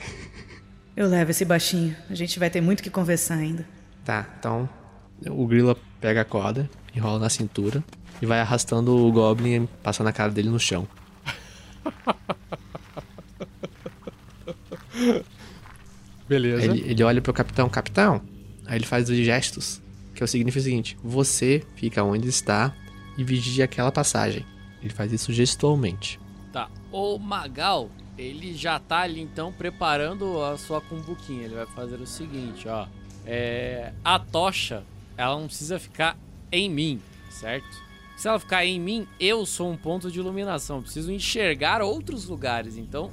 Eu 0.96 1.06
levo 1.06 1.30
esse 1.30 1.44
baixinho. 1.44 1.94
A 2.08 2.14
gente 2.14 2.38
vai 2.38 2.48
ter 2.48 2.62
muito 2.62 2.82
que 2.82 2.88
conversar 2.88 3.34
ainda. 3.34 3.68
Tá, 4.02 4.26
então 4.38 4.66
o 5.28 5.46
Grilo 5.46 5.76
pega 6.00 6.22
a 6.22 6.24
corda, 6.24 6.70
enrola 6.94 7.18
na 7.18 7.28
cintura 7.28 7.84
e 8.22 8.24
vai 8.24 8.40
arrastando 8.40 8.96
o 8.96 9.12
Goblin, 9.12 9.68
passando 9.82 10.06
a 10.06 10.12
cara 10.12 10.32
dele 10.32 10.48
no 10.48 10.58
chão. 10.58 10.88
Beleza. 16.28 16.64
Ele, 16.64 16.90
ele 16.90 17.02
olha 17.04 17.22
pro 17.22 17.32
capitão, 17.32 17.68
capitão, 17.68 18.20
aí 18.66 18.78
ele 18.78 18.86
faz 18.86 19.08
os 19.08 19.16
gestos, 19.16 19.80
que 20.14 20.22
é 20.22 20.24
o 20.24 20.26
significa 20.26 20.60
o 20.60 20.64
seguinte: 20.64 20.98
você 21.02 21.62
fica 21.76 22.02
onde 22.02 22.28
está 22.28 22.74
e 23.16 23.24
vigia 23.24 23.64
aquela 23.64 23.92
passagem. 23.92 24.44
Ele 24.82 24.92
faz 24.92 25.12
isso 25.12 25.32
gestualmente. 25.32 26.20
Tá. 26.52 26.68
O 26.92 27.18
Magal, 27.18 27.90
ele 28.16 28.54
já 28.54 28.78
tá 28.78 29.00
ali 29.00 29.20
então 29.20 29.52
preparando 29.52 30.42
a 30.42 30.56
sua 30.56 30.80
cumbuquinha. 30.80 31.44
Ele 31.44 31.54
vai 31.54 31.66
fazer 31.66 31.96
o 31.96 32.06
seguinte, 32.06 32.68
ó. 32.68 32.86
É, 33.24 33.92
a 34.04 34.18
tocha, 34.18 34.84
ela 35.16 35.38
não 35.38 35.46
precisa 35.46 35.78
ficar 35.78 36.16
em 36.52 36.70
mim, 36.70 37.00
certo? 37.30 37.84
Se 38.16 38.28
ela 38.28 38.38
ficar 38.38 38.64
em 38.64 38.80
mim, 38.80 39.06
eu 39.20 39.44
sou 39.44 39.70
um 39.70 39.76
ponto 39.76 40.10
de 40.10 40.18
iluminação. 40.18 40.80
Preciso 40.80 41.12
enxergar 41.12 41.82
outros 41.82 42.26
lugares. 42.26 42.78
Então, 42.78 43.10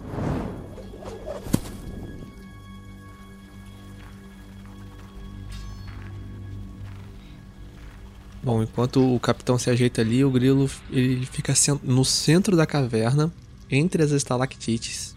Bom, 8.43 8.62
enquanto 8.62 9.15
o 9.15 9.19
capitão 9.21 9.58
se 9.58 9.69
ajeita 9.69 10.01
ali, 10.01 10.23
o 10.25 10.29
grilo 10.29 10.69
ele 10.91 11.25
fica 11.25 11.53
no 11.82 12.03
centro 12.03 12.58
da 12.58 12.65
caverna, 12.65 13.32
entre 13.71 14.03
as 14.03 14.12
estalactites. 14.12 15.15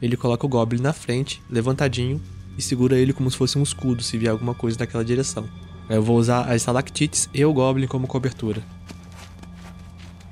Ele 0.00 0.16
coloca 0.16 0.46
o 0.46 0.48
Goblin 0.48 0.80
na 0.80 0.92
frente, 0.92 1.42
levantadinho, 1.50 2.22
e 2.56 2.62
segura 2.62 2.96
ele 2.96 3.12
como 3.12 3.28
se 3.30 3.36
fosse 3.36 3.58
um 3.58 3.64
escudo 3.64 4.02
se 4.02 4.16
vier 4.16 4.30
alguma 4.30 4.54
coisa 4.54 4.78
naquela 4.78 5.04
direção. 5.04 5.48
Eu 5.90 6.02
vou 6.02 6.16
usar 6.16 6.42
as 6.42 6.56
estalactites 6.56 7.28
e 7.34 7.44
o 7.44 7.52
Goblin 7.52 7.88
como 7.88 8.06
cobertura. 8.06 8.62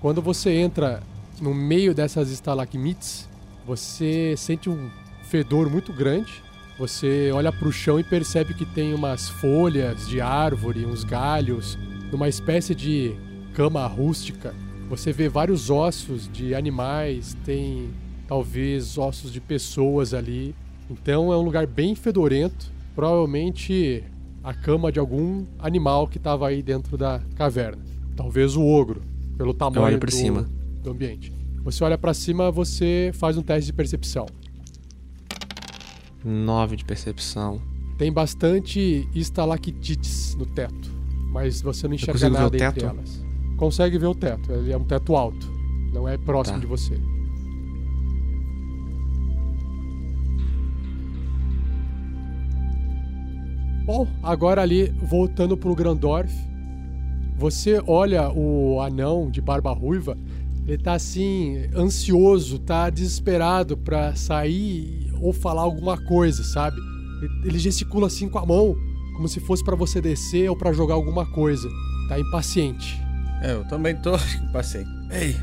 Quando 0.01 0.23
você 0.23 0.53
entra 0.53 1.03
no 1.41 1.53
meio 1.53 1.93
dessas 1.93 2.31
estalagmites, 2.31 3.29
você 3.67 4.35
sente 4.37 4.71
um 4.71 4.89
fedor 5.25 5.69
muito 5.69 5.93
grande. 5.93 6.33
Você 6.79 7.33
olha 7.33 7.51
para 7.51 7.67
o 7.67 7.73
chão 7.73 7.99
e 7.99 8.05
percebe 8.05 8.55
que 8.55 8.65
tem 8.67 8.95
umas 8.95 9.29
folhas 9.29 10.07
de 10.07 10.21
árvore, 10.21 10.87
uns 10.87 11.03
galhos, 11.03 11.77
numa 12.11 12.29
espécie 12.29 12.75
de 12.75 13.15
cama 13.55 13.87
rústica. 13.87 14.55
Você 14.89 15.13
vê 15.13 15.29
vários 15.29 15.71
ossos 15.71 16.31
de 16.33 16.55
animais, 16.55 17.37
tem 17.45 17.91
talvez 18.29 18.99
ossos 18.99 19.33
de 19.33 19.41
pessoas 19.41 20.15
ali. 20.15 20.55
Então 20.91 21.33
é 21.33 21.37
um 21.37 21.43
lugar 21.43 21.67
bem 21.67 21.95
fedorento, 21.95 22.71
provavelmente 22.95 24.05
a 24.45 24.55
cama 24.55 24.93
de 24.93 25.01
algum 25.01 25.45
animal 25.59 26.07
que 26.07 26.19
estava 26.19 26.47
aí 26.47 26.63
dentro 26.63 26.97
da 26.97 27.21
caverna. 27.35 27.83
Talvez 28.15 28.57
o 28.57 28.65
ogro, 28.65 29.03
pelo 29.37 29.53
tamanho 29.53 29.99
do, 29.99 30.11
cima. 30.11 30.49
do 30.83 30.91
ambiente. 30.91 31.33
Você 31.65 31.83
olha 31.83 31.99
para 31.99 32.15
cima, 32.15 32.51
você 32.51 33.11
faz 33.15 33.37
um 33.37 33.43
teste 33.43 33.67
de 33.67 33.73
percepção. 33.73 34.27
9 36.25 36.77
de 36.77 36.85
percepção. 36.85 37.61
Tem 37.99 38.13
bastante 38.13 39.09
estalactites 39.15 40.35
no 40.37 40.47
teto, 40.47 40.91
mas 41.37 41.61
você 41.61 41.87
não 41.87 41.95
enxerga 41.95 42.31
nada 42.31 42.57
entre 42.57 42.83
elas. 42.87 43.23
Consegue 43.59 43.99
ver 43.99 44.07
o 44.07 44.15
teto, 44.15 44.51
ele 44.51 44.73
é 44.73 44.77
um 44.77 44.85
teto 44.85 45.15
alto, 45.15 45.47
não 45.93 46.09
é 46.09 46.17
próximo 46.17 46.57
Tá. 46.57 46.61
de 46.63 46.67
você. 46.67 46.99
Bom, 53.85 54.09
agora 54.23 54.63
ali, 54.63 54.89
voltando 55.03 55.57
pro 55.59 55.75
Grandorf, 55.75 56.33
você 57.37 57.83
olha 57.87 58.31
o 58.33 58.81
anão 58.81 59.31
de 59.31 59.41
barba 59.43 59.73
ruiva, 59.73 60.17
ele 60.67 60.79
tá 60.79 60.95
assim, 60.95 61.69
ansioso, 61.77 62.59
tá 62.59 62.89
desesperado 62.89 63.77
pra 63.77 64.17
sair 64.17 65.13
ou 65.21 65.33
falar 65.35 65.63
alguma 65.63 65.99
coisa, 65.99 66.43
sabe? 66.43 66.79
Ele 67.45 67.59
gesticula 67.59 68.07
assim 68.07 68.27
com 68.29 68.39
a 68.39 68.47
mão, 68.47 68.75
como 69.17 69.29
se 69.29 69.41
fosse 69.41 69.65
pra 69.65 69.75
você 69.75 70.01
descer 70.01 70.49
ou 70.49 70.57
pra 70.57 70.73
jogar 70.73 70.95
alguma 70.95 71.27
coisa. 71.27 71.69
Tá 72.09 72.21
impaciente. 72.21 73.01
É, 73.43 73.53
eu 73.53 73.65
também 73.65 73.97
tô. 73.97 74.13
Passei. 74.53 74.87
Ei, 75.11 75.37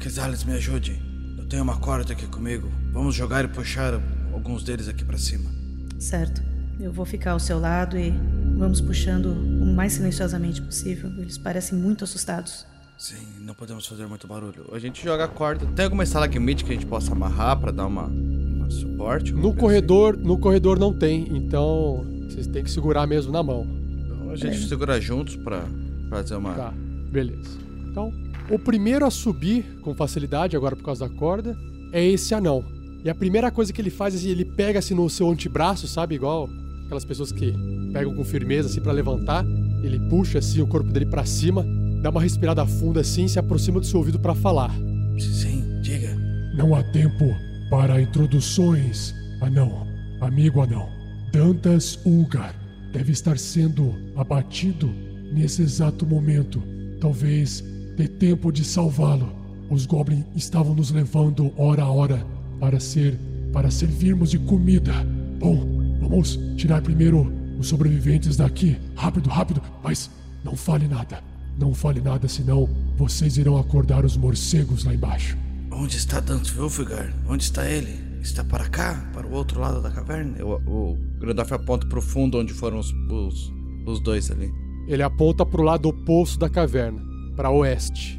Quizales, 0.00 0.44
me 0.44 0.52
ajude. 0.52 1.02
Eu 1.36 1.44
tenho 1.46 1.62
uma 1.62 1.76
corda 1.76 2.12
aqui 2.12 2.26
comigo. 2.26 2.70
Vamos 2.92 3.14
jogar 3.14 3.44
e 3.44 3.48
puxar 3.48 4.00
alguns 4.32 4.62
deles 4.62 4.88
aqui 4.88 5.04
pra 5.04 5.18
cima. 5.18 5.50
Certo. 5.98 6.40
Eu 6.80 6.92
vou 6.92 7.04
ficar 7.04 7.32
ao 7.32 7.40
seu 7.40 7.58
lado 7.58 7.98
e 7.98 8.14
vamos 8.56 8.80
puxando 8.80 9.32
o 9.32 9.66
mais 9.66 9.94
silenciosamente 9.94 10.62
possível. 10.62 11.10
Eles 11.18 11.36
parecem 11.36 11.76
muito 11.76 12.04
assustados. 12.04 12.64
Sim, 12.96 13.26
não 13.40 13.54
podemos 13.54 13.86
fazer 13.86 14.06
muito 14.06 14.26
barulho. 14.26 14.68
A 14.72 14.78
gente 14.78 15.02
joga 15.04 15.24
a 15.24 15.28
corda. 15.28 15.66
Tem 15.66 15.84
alguma 15.84 16.04
estalagmite 16.04 16.64
que 16.64 16.70
a 16.70 16.74
gente 16.74 16.86
possa 16.86 17.12
amarrar 17.12 17.58
pra 17.58 17.72
dar 17.72 17.86
uma, 17.86 18.04
uma 18.04 18.70
suporte? 18.70 19.32
No 19.32 19.54
corredor, 19.54 20.16
no 20.16 20.38
corredor 20.38 20.78
não 20.78 20.92
tem, 20.92 21.36
então 21.36 22.04
vocês 22.28 22.46
têm 22.46 22.64
que 22.64 22.70
segurar 22.70 23.06
mesmo 23.06 23.32
na 23.32 23.42
mão. 23.42 23.66
Então 24.04 24.30
a 24.30 24.36
gente 24.36 24.66
segura 24.66 25.00
juntos 25.00 25.36
pra 25.36 25.64
fazer 26.10 26.36
uma. 26.36 26.54
Tá, 26.54 26.74
beleza. 27.10 27.58
Então, 27.90 28.12
o 28.50 28.58
primeiro 28.58 29.04
a 29.04 29.10
subir 29.10 29.64
com 29.82 29.94
facilidade, 29.94 30.56
agora 30.56 30.76
por 30.76 30.84
causa 30.84 31.08
da 31.08 31.14
corda, 31.14 31.56
é 31.92 32.04
esse 32.04 32.34
anão. 32.34 32.64
E 33.04 33.10
a 33.10 33.14
primeira 33.14 33.50
coisa 33.50 33.72
que 33.72 33.80
ele 33.80 33.90
faz 33.90 34.14
é 34.14 34.18
assim, 34.18 34.28
ele 34.28 34.44
pega 34.44 34.78
assim 34.78 34.94
no 34.94 35.08
seu 35.08 35.30
antebraço, 35.30 35.86
sabe? 35.86 36.14
Igual 36.14 36.48
aquelas 36.84 37.04
pessoas 37.04 37.30
que 37.30 37.52
pegam 37.92 38.14
com 38.14 38.24
firmeza 38.24 38.68
assim 38.68 38.80
para 38.80 38.92
levantar. 38.92 39.44
Ele 39.82 39.98
puxa 40.08 40.38
assim 40.38 40.60
o 40.60 40.66
corpo 40.66 40.90
dele 40.90 41.06
pra 41.06 41.24
cima, 41.24 41.64
dá 42.02 42.10
uma 42.10 42.20
respirada 42.20 42.66
funda 42.66 43.00
assim 43.00 43.26
e 43.26 43.28
se 43.28 43.38
aproxima 43.38 43.78
do 43.78 43.86
seu 43.86 43.98
ouvido 43.98 44.18
pra 44.18 44.34
falar. 44.34 44.74
Sim, 45.18 45.80
diga. 45.82 46.14
Não 46.56 46.74
há 46.74 46.82
tempo 46.82 47.24
para 47.70 48.00
introduções, 48.00 49.14
anão. 49.40 49.86
Amigo 50.20 50.60
anão. 50.60 50.97
Dantas 51.32 51.98
Ulgar 52.04 52.54
deve 52.92 53.12
estar 53.12 53.38
sendo 53.38 53.94
abatido 54.16 54.92
nesse 55.32 55.62
exato 55.62 56.06
momento. 56.06 56.62
Talvez 57.00 57.62
dê 57.96 58.08
tempo 58.08 58.50
de 58.50 58.64
salvá-lo. 58.64 59.32
Os 59.70 59.84
goblins 59.84 60.24
estavam 60.34 60.74
nos 60.74 60.90
levando 60.90 61.52
hora 61.56 61.82
a 61.82 61.90
hora 61.90 62.24
para 62.58 62.80
ser 62.80 63.18
para 63.52 63.70
servirmos 63.70 64.30
de 64.30 64.38
comida. 64.38 64.92
Bom, 65.38 65.66
vamos 66.00 66.38
tirar 66.56 66.82
primeiro 66.82 67.32
os 67.58 67.68
sobreviventes 67.68 68.36
daqui. 68.36 68.76
Rápido, 68.94 69.28
rápido, 69.28 69.62
mas 69.82 70.10
não 70.44 70.54
fale 70.56 70.86
nada. 70.86 71.22
Não 71.58 71.74
fale 71.74 72.00
nada, 72.00 72.28
senão 72.28 72.68
vocês 72.96 73.36
irão 73.36 73.56
acordar 73.58 74.04
os 74.04 74.16
morcegos 74.16 74.84
lá 74.84 74.94
embaixo. 74.94 75.36
Onde 75.72 75.96
está 75.96 76.20
Dante 76.20 76.58
Wilfigar? 76.58 77.12
Onde 77.28 77.42
está 77.44 77.68
ele? 77.68 77.98
Está 78.22 78.44
para 78.44 78.68
cá? 78.68 79.08
Para 79.12 79.26
o 79.26 79.32
outro 79.32 79.60
lado 79.60 79.80
da 79.82 79.90
caverna? 79.90 80.36
Eu- 80.38 80.60
o 80.66 80.96
Grandorf 81.18 81.52
aponta 81.52 81.86
pro 81.86 82.00
fundo 82.00 82.38
onde 82.38 82.52
foram 82.52 82.78
os, 82.78 82.92
os, 83.10 83.52
os 83.86 84.00
dois 84.00 84.30
ali. 84.30 84.52
Ele 84.86 85.02
aponta 85.02 85.44
pro 85.44 85.62
lado 85.62 85.88
oposto 85.88 86.38
da 86.38 86.48
caverna, 86.48 87.00
para 87.36 87.50
oeste. 87.50 88.18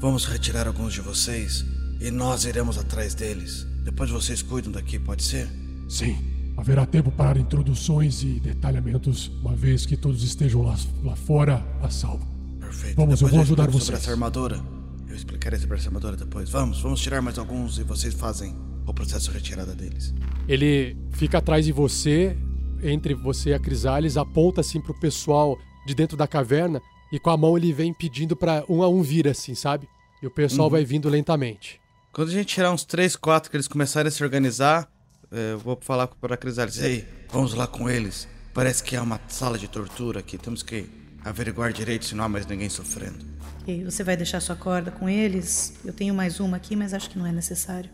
Vamos 0.00 0.24
retirar 0.24 0.66
alguns 0.66 0.92
de 0.94 1.00
vocês 1.00 1.64
e 2.00 2.10
nós 2.10 2.44
iremos 2.44 2.78
atrás 2.78 3.14
deles. 3.14 3.66
Depois 3.84 4.10
vocês 4.10 4.42
cuidam 4.42 4.72
daqui, 4.72 4.98
pode 4.98 5.22
ser? 5.22 5.48
Sim, 5.88 6.16
haverá 6.56 6.86
tempo 6.86 7.10
para 7.10 7.38
introduções 7.38 8.22
e 8.22 8.40
detalhamentos, 8.40 9.28
uma 9.42 9.54
vez 9.54 9.84
que 9.84 9.96
todos 9.96 10.22
estejam 10.22 10.62
lá, 10.62 10.76
lá 11.02 11.16
fora 11.16 11.66
a 11.82 11.90
salvo. 11.90 12.26
Perfeito. 12.60 12.96
Vamos, 12.96 13.20
eu 13.20 13.26
Depois 13.26 13.32
vou 13.32 13.40
ajudar 13.42 13.64
sobre 13.64 13.78
vocês. 13.78 13.98
essa 13.98 14.10
armadura. 14.12 14.60
Eu 15.08 15.16
explicarei 15.16 15.58
sobre 15.58 15.76
essa 15.76 15.88
armadura 15.88 16.16
depois. 16.16 16.48
Vamos, 16.50 16.80
vamos 16.80 17.00
tirar 17.00 17.20
mais 17.20 17.36
alguns 17.38 17.78
e 17.78 17.82
vocês 17.82 18.14
fazem 18.14 18.54
o 18.90 18.94
processo 18.94 19.30
de 19.30 19.36
retirada 19.38 19.74
deles. 19.74 20.12
Ele 20.48 20.96
fica 21.12 21.38
atrás 21.38 21.64
de 21.64 21.72
você, 21.72 22.36
entre 22.82 23.14
você 23.14 23.50
e 23.50 23.54
a 23.54 23.58
Crisales, 23.58 24.16
aponta 24.16 24.60
assim 24.60 24.80
pro 24.80 24.98
pessoal 24.98 25.58
de 25.86 25.94
dentro 25.94 26.16
da 26.16 26.26
caverna 26.26 26.80
e 27.12 27.18
com 27.18 27.30
a 27.30 27.36
mão 27.36 27.56
ele 27.56 27.72
vem 27.72 27.92
pedindo 27.92 28.36
pra 28.36 28.64
um 28.68 28.82
a 28.82 28.88
um 28.88 29.02
vir 29.02 29.26
assim, 29.28 29.54
sabe? 29.54 29.88
E 30.22 30.26
o 30.26 30.30
pessoal 30.30 30.66
Uhum. 30.68 30.72
vai 30.72 30.84
vindo 30.84 31.08
lentamente. 31.08 31.80
Quando 32.12 32.28
a 32.28 32.32
gente 32.32 32.46
tirar 32.54 32.72
uns 32.72 32.84
3, 32.84 33.16
4 33.16 33.50
que 33.50 33.56
eles 33.56 33.68
começarem 33.68 34.08
a 34.08 34.10
se 34.10 34.22
organizar, 34.22 34.88
eh, 35.32 35.52
eu 35.52 35.58
vou 35.58 35.78
falar 35.80 36.06
para 36.08 36.34
a 36.34 36.36
Crisales. 36.36 36.78
Ei, 36.78 37.04
vamos 37.32 37.54
lá 37.54 37.66
com 37.66 37.88
eles. 37.88 38.28
Parece 38.52 38.82
que 38.82 38.96
há 38.96 39.02
uma 39.02 39.20
sala 39.28 39.56
de 39.56 39.68
tortura 39.68 40.20
aqui. 40.20 40.36
Temos 40.36 40.62
que 40.62 40.86
averiguar 41.24 41.72
direito 41.72 42.04
se 42.04 42.14
não 42.14 42.24
há 42.24 42.28
mais 42.28 42.46
ninguém 42.46 42.68
sofrendo. 42.68 43.18
Ok, 43.60 43.84
você 43.84 44.02
vai 44.02 44.16
deixar 44.16 44.40
sua 44.40 44.56
corda 44.56 44.90
com 44.90 45.08
eles? 45.08 45.74
Eu 45.84 45.92
tenho 45.92 46.14
mais 46.14 46.40
uma 46.40 46.56
aqui, 46.56 46.74
mas 46.74 46.92
acho 46.94 47.08
que 47.10 47.18
não 47.18 47.26
é 47.26 47.32
necessário. 47.32 47.90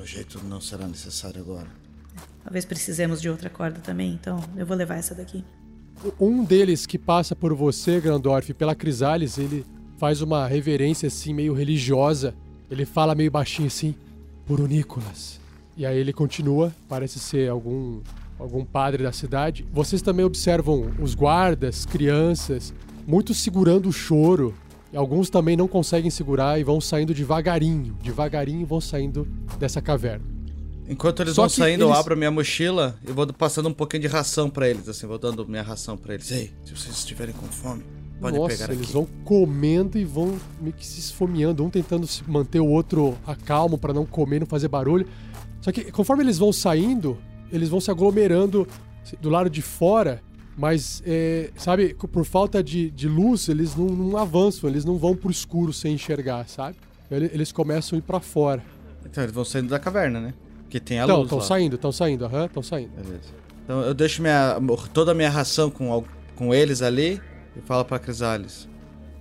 Pelo 0.00 0.08
jeito 0.08 0.42
não 0.44 0.62
será 0.62 0.88
necessário 0.88 1.42
agora. 1.42 1.66
Talvez 2.42 2.64
precisemos 2.64 3.20
de 3.20 3.28
outra 3.28 3.50
corda 3.50 3.80
também, 3.80 4.14
então 4.14 4.42
eu 4.56 4.64
vou 4.64 4.74
levar 4.74 4.96
essa 4.96 5.14
daqui. 5.14 5.44
Um 6.18 6.42
deles 6.42 6.86
que 6.86 6.96
passa 6.96 7.36
por 7.36 7.52
você, 7.52 8.00
Grandorf, 8.00 8.54
pela 8.54 8.74
Crisales, 8.74 9.36
ele 9.36 9.62
faz 9.98 10.22
uma 10.22 10.46
reverência 10.46 11.08
assim 11.08 11.34
meio 11.34 11.52
religiosa. 11.52 12.34
Ele 12.70 12.86
fala 12.86 13.14
meio 13.14 13.30
baixinho 13.30 13.68
assim, 13.68 13.94
por 14.46 14.58
o 14.58 14.66
Nicolas. 14.66 15.38
E 15.76 15.84
aí 15.84 15.98
ele 15.98 16.14
continua, 16.14 16.74
parece 16.88 17.18
ser 17.18 17.50
algum 17.50 18.00
algum 18.38 18.64
padre 18.64 19.02
da 19.02 19.12
cidade. 19.12 19.66
Vocês 19.70 20.00
também 20.00 20.24
observam 20.24 20.94
os 20.98 21.14
guardas, 21.14 21.84
crianças, 21.84 22.72
muitos 23.06 23.36
segurando 23.36 23.86
o 23.90 23.92
choro. 23.92 24.54
Alguns 24.94 25.30
também 25.30 25.56
não 25.56 25.68
conseguem 25.68 26.10
segurar 26.10 26.58
e 26.58 26.64
vão 26.64 26.80
saindo 26.80 27.14
devagarinho, 27.14 27.96
devagarinho 28.02 28.66
vão 28.66 28.80
saindo 28.80 29.26
dessa 29.58 29.80
caverna. 29.80 30.24
Enquanto 30.88 31.22
eles 31.22 31.34
Só 31.34 31.42
vão 31.42 31.48
saindo, 31.48 31.82
eu 31.84 31.88
eles- 31.88 31.98
abro 32.00 32.14
a 32.14 32.16
minha 32.16 32.30
mochila 32.32 32.96
e 33.06 33.12
vou 33.12 33.24
passando 33.32 33.68
um 33.68 33.72
pouquinho 33.72 34.02
de 34.02 34.08
ração 34.08 34.50
pra 34.50 34.68
eles, 34.68 34.88
assim, 34.88 35.06
vou 35.06 35.18
dando 35.18 35.46
minha 35.46 35.62
ração 35.62 35.96
pra 35.96 36.14
eles. 36.14 36.28
Ei, 36.32 36.50
se 36.64 36.76
vocês 36.76 36.96
estiverem 36.96 37.32
com 37.32 37.46
fome, 37.46 37.84
podem 38.20 38.40
Nossa, 38.40 38.56
pegar 38.56 38.72
eles 38.72 38.84
aqui. 38.86 38.92
vão 38.92 39.06
comendo 39.24 39.96
e 39.96 40.04
vão 40.04 40.36
meio 40.60 40.74
que 40.74 40.84
se 40.84 40.98
esfomeando, 40.98 41.64
um 41.64 41.70
tentando 41.70 42.08
se 42.08 42.28
manter 42.28 42.58
o 42.58 42.66
outro 42.66 43.16
acalmo 43.24 43.78
pra 43.78 43.92
não 43.92 44.04
comer, 44.04 44.40
não 44.40 44.46
fazer 44.48 44.66
barulho. 44.66 45.06
Só 45.60 45.70
que 45.70 45.92
conforme 45.92 46.24
eles 46.24 46.38
vão 46.38 46.52
saindo, 46.52 47.16
eles 47.52 47.68
vão 47.68 47.80
se 47.80 47.88
aglomerando 47.92 48.66
do 49.22 49.28
lado 49.30 49.48
de 49.48 49.62
fora, 49.62 50.20
mas, 50.60 51.02
é, 51.06 51.50
sabe, 51.56 51.94
por 51.94 52.24
falta 52.26 52.62
de, 52.62 52.90
de 52.90 53.08
luz, 53.08 53.48
eles 53.48 53.74
não, 53.74 53.86
não 53.86 54.16
avançam, 54.18 54.68
eles 54.68 54.84
não 54.84 54.98
vão 54.98 55.16
pro 55.16 55.30
escuro 55.30 55.72
sem 55.72 55.94
enxergar, 55.94 56.46
sabe? 56.46 56.76
Ele- 57.10 57.30
Eles 57.32 57.50
começam 57.50 57.96
a 57.96 57.98
ir 57.98 58.02
pra 58.02 58.20
fora. 58.20 58.62
Então 59.06 59.24
eles 59.24 59.34
vão 59.34 59.42
saindo 59.44 59.68
da 59.70 59.78
caverna, 59.78 60.20
né? 60.20 60.34
Que 60.68 60.78
tem 60.78 61.00
a 61.00 61.04
Então, 61.04 61.16
luz 61.16 61.26
estão 61.26 61.38
lá. 61.38 61.44
saindo, 61.44 61.76
estão 61.76 61.90
saindo, 61.90 62.24
aham, 62.26 62.44
estão 62.44 62.62
saindo. 62.62 62.90
Beleza. 62.94 63.30
Então 63.64 63.80
eu 63.80 63.94
deixo 63.94 64.20
minha, 64.20 64.58
toda 64.92 65.12
a 65.12 65.14
minha 65.14 65.30
ração 65.30 65.70
com, 65.70 66.04
com 66.36 66.54
eles 66.54 66.82
ali 66.82 67.20
e 67.56 67.60
falo 67.62 67.84
pra 67.84 67.98
Crisales. 67.98 68.68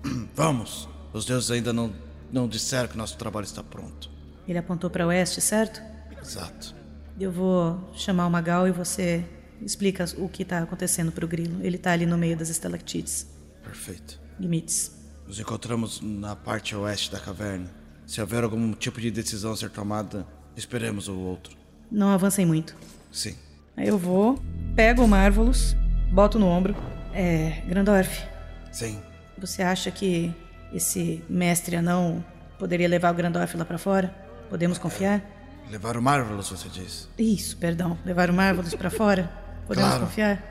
Vamos, 0.35 0.89
os 1.13 1.25
deuses 1.25 1.49
ainda 1.51 1.71
não, 1.71 1.91
não 2.31 2.47
disseram 2.49 2.89
que 2.89 2.97
nosso 2.97 3.17
trabalho 3.17 3.45
está 3.45 3.63
pronto. 3.63 4.11
Ele 4.47 4.57
apontou 4.57 4.89
para 4.89 5.07
oeste, 5.07 5.39
certo? 5.41 5.81
Exato. 6.21 6.75
Eu 7.19 7.31
vou 7.31 7.79
chamar 7.93 8.27
o 8.27 8.29
Magal 8.29 8.67
e 8.67 8.71
você 8.71 9.23
explica 9.63 10.05
o 10.17 10.27
que 10.29 10.45
tá 10.45 10.59
acontecendo 10.59 11.11
pro 11.11 11.27
grilo. 11.27 11.63
Ele 11.63 11.77
tá 11.77 11.91
ali 11.91 12.05
no 12.05 12.17
meio 12.17 12.37
das 12.37 12.49
estalactites. 12.49 13.27
Perfeito. 13.63 14.19
Limites. 14.39 14.91
Nos 15.27 15.39
encontramos 15.39 16.01
na 16.01 16.35
parte 16.35 16.75
oeste 16.75 17.11
da 17.11 17.19
caverna. 17.19 17.69
Se 18.07 18.19
houver 18.19 18.43
algum 18.43 18.73
tipo 18.73 18.99
de 18.99 19.11
decisão 19.11 19.51
a 19.51 19.57
ser 19.57 19.69
tomada, 19.69 20.25
esperemos 20.55 21.07
o 21.07 21.17
outro. 21.17 21.55
Não 21.91 22.09
avancem 22.09 22.45
muito. 22.45 22.75
Sim. 23.11 23.35
Aí 23.77 23.87
eu 23.87 23.97
vou, 23.97 24.41
pego 24.75 25.03
o 25.03 25.07
Marvelous, 25.07 25.75
boto 26.11 26.39
no 26.39 26.47
ombro. 26.47 26.75
É, 27.13 27.61
Grandorf, 27.67 28.23
Sim. 28.71 28.99
você 29.37 29.61
acha 29.61 29.89
que 29.89 30.33
esse 30.73 31.23
mestre 31.29 31.75
anão 31.75 32.23
poderia 32.57 32.87
levar 32.87 33.11
o 33.11 33.15
Grandorf 33.15 33.55
lá 33.55 33.65
pra 33.65 33.77
fora? 33.77 34.13
Podemos 34.49 34.77
confiar? 34.77 35.23
Levar 35.69 35.95
o 35.95 36.01
Marvelous, 36.01 36.49
você 36.49 36.67
diz. 36.69 37.07
Isso, 37.17 37.55
perdão. 37.57 37.97
Levar 38.03 38.29
o 38.29 38.33
Marvelous 38.33 38.73
pra 38.73 38.89
fora? 38.89 39.31
Podemos 39.69 39.89
Claro. 39.91 40.05
confiar? 40.07 40.43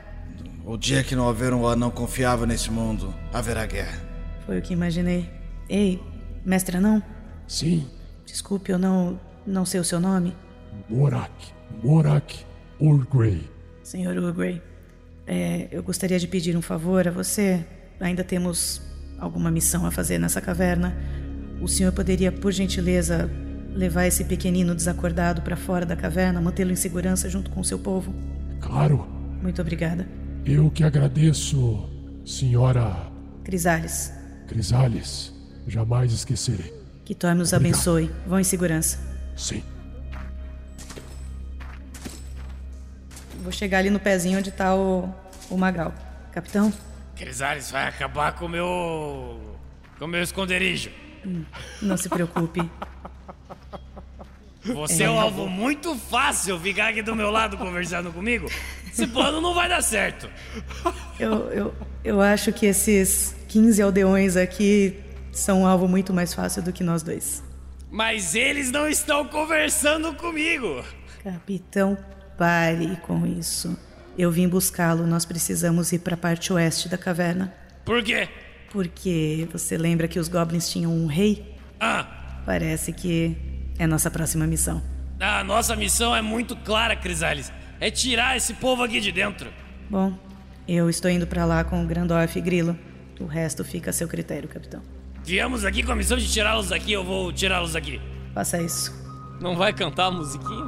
O 0.65 0.77
dia 0.77 1.03
que 1.03 1.13
não 1.13 1.25
houver 1.25 1.53
um 1.53 1.67
anão 1.67 1.91
confiável 1.91 2.47
nesse 2.47 2.71
mundo, 2.71 3.13
haverá 3.33 3.65
guerra. 3.65 3.99
Foi 4.45 4.59
o 4.59 4.61
que 4.61 4.71
imaginei. 4.71 5.29
Ei, 5.67 6.01
mestre 6.45 6.77
anão, 6.77 7.03
Sim, 7.45 7.85
desculpe, 8.25 8.71
eu 8.71 8.79
não, 8.79 9.19
não 9.45 9.65
sei 9.65 9.79
o 9.79 9.83
seu 9.83 9.99
nome. 9.99 10.33
Morak. 10.87 11.33
Morak 11.83 12.45
Urgrey. 12.79 13.49
Senhor 13.83 14.15
Ugrey, 14.17 14.61
é, 15.27 15.67
eu 15.69 15.83
gostaria 15.83 16.17
de 16.17 16.27
pedir 16.27 16.55
um 16.55 16.61
favor 16.61 17.05
a 17.07 17.11
você. 17.11 17.65
Ainda 17.99 18.23
temos 18.23 18.81
alguma 19.19 19.51
missão 19.51 19.85
a 19.85 19.91
fazer 19.91 20.17
nessa 20.17 20.39
caverna. 20.39 20.95
O 21.61 21.67
senhor 21.67 21.91
poderia, 21.91 22.31
por 22.31 22.53
gentileza, 22.53 23.29
levar 23.73 24.05
esse 24.07 24.23
pequenino 24.23 24.73
desacordado 24.73 25.41
para 25.41 25.57
fora 25.57 25.85
da 25.85 25.95
caverna, 25.97 26.39
mantê-lo 26.39 26.71
em 26.71 26.75
segurança 26.75 27.27
junto 27.29 27.51
com 27.51 27.59
o 27.59 27.65
seu 27.65 27.77
povo? 27.79 28.13
Claro, 28.59 29.05
Muito 29.41 29.61
obrigada. 29.61 30.07
eu 30.45 30.69
que 30.69 30.83
agradeço, 30.83 31.89
senhora 32.25 32.95
Crisales, 33.43 34.13
Crisales. 34.47 35.33
Jamais 35.67 36.11
esquecerei. 36.11 36.73
que 37.05 37.13
Thor 37.15 37.33
nos 37.35 37.53
Obrigado. 37.53 37.71
abençoe. 37.73 38.11
Vão 38.27 38.39
em 38.39 38.43
segurança. 38.43 38.99
Sim. 39.35 39.63
Vou 43.41 43.51
chegar 43.51 43.79
ali 43.79 43.89
no 43.89 43.99
pezinho 43.99 44.39
onde 44.39 44.51
tá 44.51 44.75
o, 44.75 45.09
o 45.49 45.57
Magal. 45.57 45.93
Capitão, 46.31 46.71
Crisales 47.15 47.71
vai 47.71 47.87
acabar 47.87 48.33
com 48.33 48.45
o 48.45 48.49
meu. 48.49 49.57
com 49.97 50.05
o 50.05 50.07
meu 50.07 50.21
esconderijo. 50.21 50.91
não 51.81 51.97
se 51.97 52.07
preocupe. 52.09 52.61
Você 54.73 55.03
é 55.03 55.09
um 55.09 55.19
alvo 55.19 55.47
muito 55.47 55.95
fácil 55.95 56.59
ficar 56.59 56.89
aqui 56.89 57.01
do 57.01 57.15
meu 57.15 57.29
lado 57.31 57.57
conversando 57.57 58.11
comigo. 58.11 58.49
Esse 58.91 59.07
plano 59.07 59.39
não 59.41 59.53
vai 59.53 59.69
dar 59.69 59.81
certo. 59.81 60.29
Eu, 61.19 61.33
eu, 61.51 61.75
eu 62.03 62.21
acho 62.21 62.51
que 62.51 62.65
esses 62.65 63.35
15 63.47 63.81
aldeões 63.81 64.35
aqui 64.35 64.99
são 65.31 65.61
um 65.61 65.65
alvo 65.67 65.87
muito 65.87 66.13
mais 66.13 66.33
fácil 66.33 66.61
do 66.61 66.71
que 66.73 66.83
nós 66.83 67.03
dois. 67.03 67.43
Mas 67.91 68.35
eles 68.35 68.71
não 68.71 68.87
estão 68.87 69.25
conversando 69.25 70.13
comigo. 70.13 70.83
Capitão, 71.23 71.97
pare 72.37 72.97
com 72.97 73.25
isso. 73.25 73.77
Eu 74.17 74.31
vim 74.31 74.47
buscá-lo. 74.47 75.07
Nós 75.07 75.25
precisamos 75.25 75.91
ir 75.91 75.99
para 75.99 76.13
a 76.13 76.17
parte 76.17 76.51
oeste 76.53 76.87
da 76.89 76.97
caverna. 76.97 77.53
Por 77.85 78.03
quê? 78.03 78.27
Porque 78.71 79.47
você 79.51 79.77
lembra 79.77 80.07
que 80.07 80.19
os 80.19 80.27
goblins 80.27 80.69
tinham 80.69 80.91
um 80.91 81.07
rei? 81.07 81.55
Ah, 81.79 82.15
Parece 82.45 82.91
que 82.91 83.35
é 83.79 83.87
nossa 83.87 84.11
próxima 84.11 84.45
missão. 84.45 84.81
a 85.19 85.43
nossa 85.43 85.75
missão 85.75 86.15
é 86.15 86.21
muito 86.21 86.55
clara, 86.57 86.95
Crisales. 86.95 87.51
É 87.79 87.89
tirar 87.89 88.37
esse 88.37 88.53
povo 88.53 88.83
aqui 88.83 88.99
de 88.99 89.11
dentro. 89.11 89.49
Bom, 89.89 90.13
eu 90.67 90.89
estou 90.89 91.09
indo 91.09 91.25
para 91.25 91.45
lá 91.45 91.63
com 91.63 91.83
o 91.83 91.87
Grandorf 91.87 92.37
e 92.37 92.41
Grilo. 92.41 92.77
O 93.19 93.25
resto 93.25 93.63
fica 93.63 93.89
a 93.89 93.93
seu 93.93 94.07
critério, 94.07 94.47
capitão. 94.49 94.81
Viemos 95.23 95.65
aqui 95.65 95.83
com 95.83 95.91
a 95.91 95.95
missão 95.95 96.17
de 96.17 96.31
tirá-los 96.31 96.69
daqui, 96.69 96.91
eu 96.91 97.03
vou 97.03 97.31
tirá-los 97.31 97.73
daqui. 97.73 97.99
Faça 98.33 98.61
isso. 98.61 98.93
Não 99.41 99.55
vai 99.55 99.73
cantar 99.73 100.05
a 100.07 100.11
musiquinha? 100.11 100.65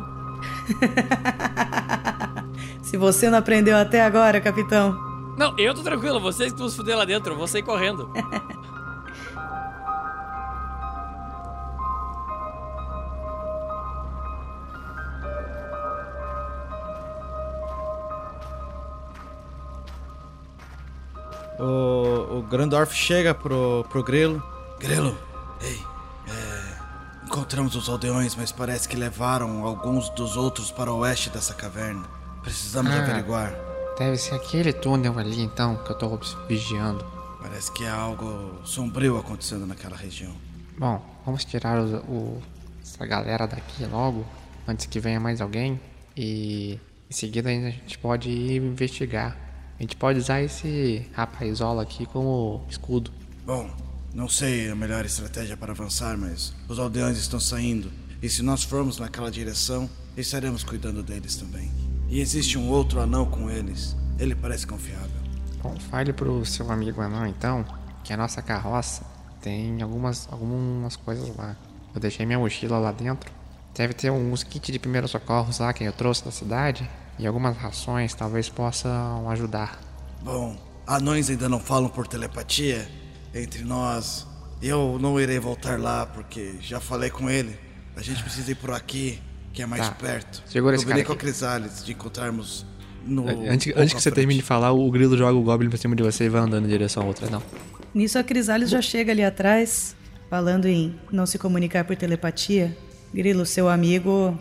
Se 2.83 2.97
você 2.97 3.29
não 3.29 3.37
aprendeu 3.37 3.77
até 3.77 4.01
agora, 4.01 4.41
capitão, 4.41 4.93
Não, 5.37 5.57
eu 5.57 5.73
tô 5.73 5.81
tranquilo, 5.81 6.19
vocês 6.19 6.51
que 6.51 6.59
vão 6.59 6.67
se 6.69 6.75
fuder 6.75 6.97
lá 6.97 7.05
dentro, 7.05 7.33
eu 7.33 7.37
vou 7.37 7.47
sair 7.47 7.63
correndo. 7.63 8.11
O, 21.61 22.39
o 22.39 22.41
Grandorf 22.43 22.93
chega 22.95 23.33
pro, 23.33 23.85
pro 23.89 24.03
Grilo. 24.03 24.41
Grilo, 24.79 25.15
ei, 25.61 25.79
é, 26.27 27.25
encontramos 27.25 27.75
os 27.75 27.87
aldeões, 27.87 28.35
mas 28.35 28.51
parece 28.51 28.89
que 28.89 28.95
levaram 28.95 29.63
alguns 29.65 30.09
dos 30.09 30.35
outros 30.35 30.71
para 30.71 30.91
o 30.91 30.97
oeste 30.99 31.29
dessa 31.29 31.53
caverna. 31.53 32.03
Precisamos 32.41 32.91
Ah. 32.91 32.97
averiguar. 33.03 33.53
Deve 33.99 34.17
ser 34.17 34.33
aquele 34.33 34.73
túnel 34.73 35.19
ali 35.19 35.39
então 35.41 35.75
que 35.83 35.91
eu 35.91 35.95
tô 35.97 36.19
vigiando. 36.47 37.05
Parece 37.41 37.71
que 37.71 37.85
há 37.85 37.93
algo 37.95 38.59
sombrio 38.63 39.17
acontecendo 39.19 39.67
naquela 39.67 39.95
região. 39.95 40.33
Bom, 40.79 41.03
vamos 41.25 41.45
tirar 41.45 41.79
os- 41.79 42.01
o, 42.07 42.41
essa 42.81 43.05
galera 43.05 43.45
daqui 43.47 43.85
logo, 43.85 44.25
antes 44.67 44.87
que 44.87 44.99
venha 44.99 45.19
mais 45.19 45.41
alguém. 45.41 45.79
E 46.17 46.79
em 47.09 47.13
seguida 47.13 47.49
a 47.49 47.53
gente 47.53 47.99
pode 47.99 48.29
ir 48.29 48.57
investigar. 48.63 49.37
A 49.81 49.83
gente 49.83 49.95
pode 49.95 50.19
usar 50.19 50.43
esse 50.43 51.07
rapazola 51.11 51.81
aqui 51.81 52.05
como 52.05 52.63
escudo. 52.69 53.09
Bom, 53.43 53.67
não 54.13 54.29
sei 54.29 54.69
a 54.69 54.75
melhor 54.75 55.03
estratégia 55.03 55.57
para 55.57 55.71
avançar, 55.71 56.15
mas 56.19 56.53
os 56.69 56.77
aldeões 56.77 57.17
estão 57.17 57.39
saindo. 57.39 57.91
E 58.21 58.29
se 58.29 58.43
nós 58.43 58.61
formos 58.61 58.99
naquela 58.99 59.31
direção, 59.31 59.89
estaremos 60.15 60.63
cuidando 60.63 61.01
deles 61.01 61.35
também. 61.35 61.71
E 62.07 62.21
existe 62.21 62.59
um 62.59 62.69
outro 62.69 62.99
anão 62.99 63.25
com 63.25 63.49
eles. 63.49 63.95
Ele 64.19 64.35
parece 64.35 64.67
confiável. 64.67 65.19
Bom, 65.63 65.75
fale 65.89 66.13
pro 66.13 66.45
seu 66.45 66.71
amigo 66.71 67.01
anão 67.01 67.25
então 67.25 67.65
que 68.03 68.13
a 68.13 68.17
nossa 68.17 68.39
carroça 68.39 69.03
tem 69.41 69.81
algumas, 69.81 70.31
algumas 70.31 70.95
coisas 70.95 71.35
lá. 71.35 71.57
Eu 71.91 71.99
deixei 71.99 72.23
minha 72.23 72.37
mochila 72.37 72.77
lá 72.77 72.91
dentro. 72.91 73.31
Deve 73.75 73.95
ter 73.95 74.11
uns 74.11 74.43
kits 74.43 74.71
de 74.71 74.77
primeiros 74.77 75.09
socorros 75.09 75.57
lá 75.57 75.73
que 75.73 75.83
eu 75.83 75.91
trouxe 75.91 76.23
da 76.23 76.29
cidade. 76.29 76.87
E 77.21 77.27
algumas 77.27 77.55
rações 77.55 78.13
talvez 78.15 78.49
possam 78.49 79.29
ajudar. 79.29 79.79
Bom, 80.23 80.57
anões 80.87 81.29
ainda 81.29 81.47
não 81.47 81.59
falam 81.59 81.87
por 81.87 82.07
telepatia 82.07 82.87
entre 83.33 83.63
nós. 83.63 84.25
Eu 84.61 84.97
não 84.99 85.19
irei 85.19 85.39
voltar 85.39 85.79
lá 85.79 86.05
porque 86.05 86.55
já 86.61 86.79
falei 86.79 87.11
com 87.11 87.29
ele. 87.29 87.57
A 87.95 88.01
gente 88.01 88.23
precisa 88.23 88.51
ir 88.51 88.55
por 88.55 88.71
aqui, 88.71 89.21
que 89.53 89.61
é 89.61 89.65
mais 89.67 89.87
Tá. 89.87 89.93
perto. 89.93 90.41
Segura 90.47 90.75
esse 90.75 90.83
Eu 90.83 90.87
virei 90.87 91.03
cara 91.03 91.05
com 91.07 91.13
a 91.13 91.15
aqui. 91.15 91.25
Crisales 91.25 91.85
de 91.85 91.91
encontrarmos 91.91 92.65
no. 93.05 93.27
Antes, 93.27 93.65
pouco 93.67 93.79
antes 93.81 93.93
que 93.93 94.01
você 94.01 94.09
frente. 94.09 94.15
termine 94.15 94.39
de 94.39 94.45
falar, 94.45 94.71
o 94.71 94.89
grilo 94.89 95.15
joga 95.15 95.37
o 95.37 95.43
Goblin 95.43 95.69
pra 95.69 95.77
cima 95.77 95.95
de 95.95 96.01
você 96.03 96.25
e 96.25 96.29
vai 96.29 96.41
andando 96.41 96.65
em 96.65 96.69
direção 96.69 97.03
a 97.03 97.05
outra, 97.05 97.29
não. 97.29 97.41
Nisso 97.93 98.17
a 98.17 98.23
Crisales 98.23 98.69
já 98.71 98.81
chega 98.81 99.11
ali 99.11 99.23
atrás, 99.23 99.95
falando 100.29 100.65
em 100.67 100.95
não 101.11 101.25
se 101.27 101.37
comunicar 101.37 101.83
por 101.83 101.95
telepatia. 101.95 102.75
Grilo, 103.13 103.45
seu 103.45 103.67
amigo, 103.67 104.35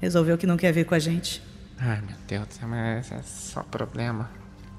resolveu 0.00 0.36
que 0.36 0.46
não 0.46 0.56
quer 0.56 0.72
vir 0.72 0.84
com 0.84 0.94
a 0.94 0.98
gente. 0.98 1.40
Ai 1.78 2.00
meu 2.00 2.16
Deus, 2.26 2.48
mas 2.62 3.12
é 3.12 3.22
só 3.22 3.62
problema. 3.62 4.30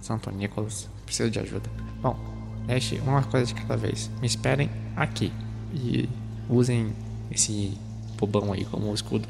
Santo 0.01 0.31
Nicolas, 0.31 0.89
preciso 1.05 1.29
de 1.29 1.39
ajuda. 1.39 1.69
Bom, 2.01 2.17
deixe 2.65 2.99
uma 2.99 3.23
coisa 3.23 3.45
de 3.45 3.55
cada 3.55 3.75
vez. 3.77 4.09
Me 4.21 4.27
esperem 4.27 4.69
aqui. 4.95 5.31
E 5.73 6.09
usem 6.49 6.93
esse 7.31 7.77
bobão 8.17 8.53
aí 8.53 8.65
como 8.65 8.93
escudo. 8.93 9.27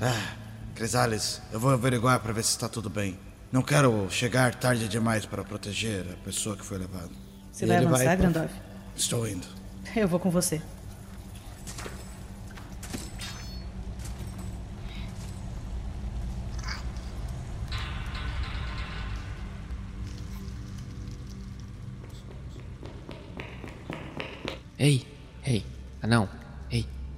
Ah, 0.00 0.34
Crisales, 0.74 1.40
eu 1.52 1.60
vou 1.60 1.70
averiguar 1.70 2.18
para 2.20 2.32
ver 2.32 2.42
se 2.42 2.50
está 2.50 2.68
tudo 2.68 2.90
bem. 2.90 3.18
Não 3.52 3.62
quero 3.62 4.08
chegar 4.10 4.54
tarde 4.54 4.88
demais 4.88 5.26
para 5.26 5.44
proteger 5.44 6.06
a 6.10 6.16
pessoa 6.24 6.56
que 6.56 6.64
foi 6.64 6.78
levada. 6.78 7.10
Você 7.52 7.64
E 7.64 7.68
vai 7.68 7.76
avançar, 7.78 8.04
pra- 8.04 8.16
Grandorf? 8.16 8.54
Estou 8.96 9.28
indo. 9.28 9.46
Eu 9.94 10.08
vou 10.08 10.18
com 10.18 10.30
você. 10.30 10.60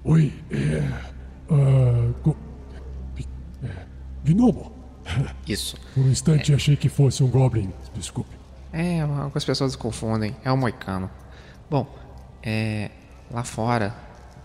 Oi, 0.05 0.33
é. 0.51 0.83
go- 2.23 2.37
pi- 3.15 3.27
é, 3.63 3.71
Gnomo. 4.25 4.73
Isso. 5.47 5.77
Por 5.95 6.05
um 6.05 6.09
instante 6.11 6.55
achei 6.55 6.77
que 6.77 6.89
fosse 6.89 7.23
um 7.23 7.29
Goblin. 7.29 7.73
Desculpe. 7.95 8.31
É, 8.73 9.01
algumas 9.03 9.45
pessoas 9.45 9.77
confundem. 9.77 10.35
É 10.45 10.51
o 10.51 10.57
moicano. 10.57 11.11
Bom, 11.71 11.87
é. 12.43 12.91
Lá 13.31 13.43
fora 13.45 13.95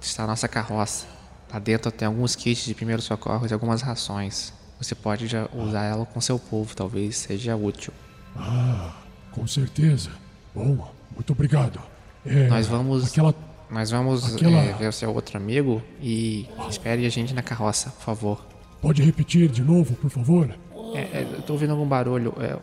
está 0.02 0.24
a 0.24 0.28
nossa 0.28 0.48
carroça. 0.48 1.06
Lá 1.52 1.60
dentro 1.60 1.92
tem 1.92 2.08
alguns 2.08 2.36
kits 2.36 2.66
de 2.66 2.74
primeiros 2.74 3.04
socorros 3.06 3.52
e 3.52 3.54
algumas 3.54 3.82
rações. 3.82 4.54
Você 4.78 4.96
pode 4.96 5.28
já 5.28 5.50
usar 5.54 5.84
ela 5.84 6.06
com 6.06 6.22
seu 6.22 6.40
povo, 6.40 6.74
talvez 6.76 7.18
seja 7.18 7.56
útil. 7.56 7.92
Ah, 8.36 8.94
com 9.32 9.46
certeza. 9.46 10.10
Bom, 10.56 10.90
muito 11.14 11.34
obrigado. 11.34 11.82
É, 12.26 12.48
Nós 12.48 12.68
vamos. 12.68 13.08
Aquela. 13.12 13.34
Nós 13.70 13.92
vamos 13.92 14.36
aquela- 14.36 14.58
é, 14.58 14.74
ver 14.74 14.88
o 14.88 14.92
seu 14.92 15.14
outro 15.14 15.38
amigo 15.38 15.82
e 16.02 16.48
espere 16.70 17.06
a 17.06 17.10
gente 17.10 17.34
na 17.34 17.42
carroça, 17.44 17.90
por 17.92 18.02
favor. 18.04 18.46
Pode 18.82 19.02
repetir 19.04 19.48
de 19.50 19.62
novo, 19.62 19.94
por 19.96 20.10
favor? 20.10 20.50
É, 20.96 21.00
é, 21.00 21.28
eu 21.34 21.42
tô 21.44 21.54
ouvindo 21.54 21.72
algum 21.72 21.86
barulho. 21.86 22.34
É... 22.40 22.58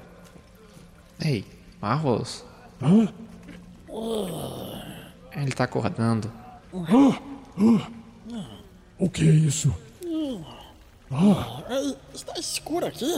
Ei, 1.25 1.45
Marvels? 1.81 2.45
Hã? 2.83 3.09
Ele 5.37 5.53
tá 5.53 5.65
acordando. 5.65 6.31
Ah, 6.75 7.19
ah. 7.59 8.47
O 8.99 9.09
que 9.09 9.29
é 9.29 9.33
isso? 9.33 9.75
Ah, 11.11 11.63
está 12.15 12.39
escuro 12.39 12.87
aqui. 12.87 13.17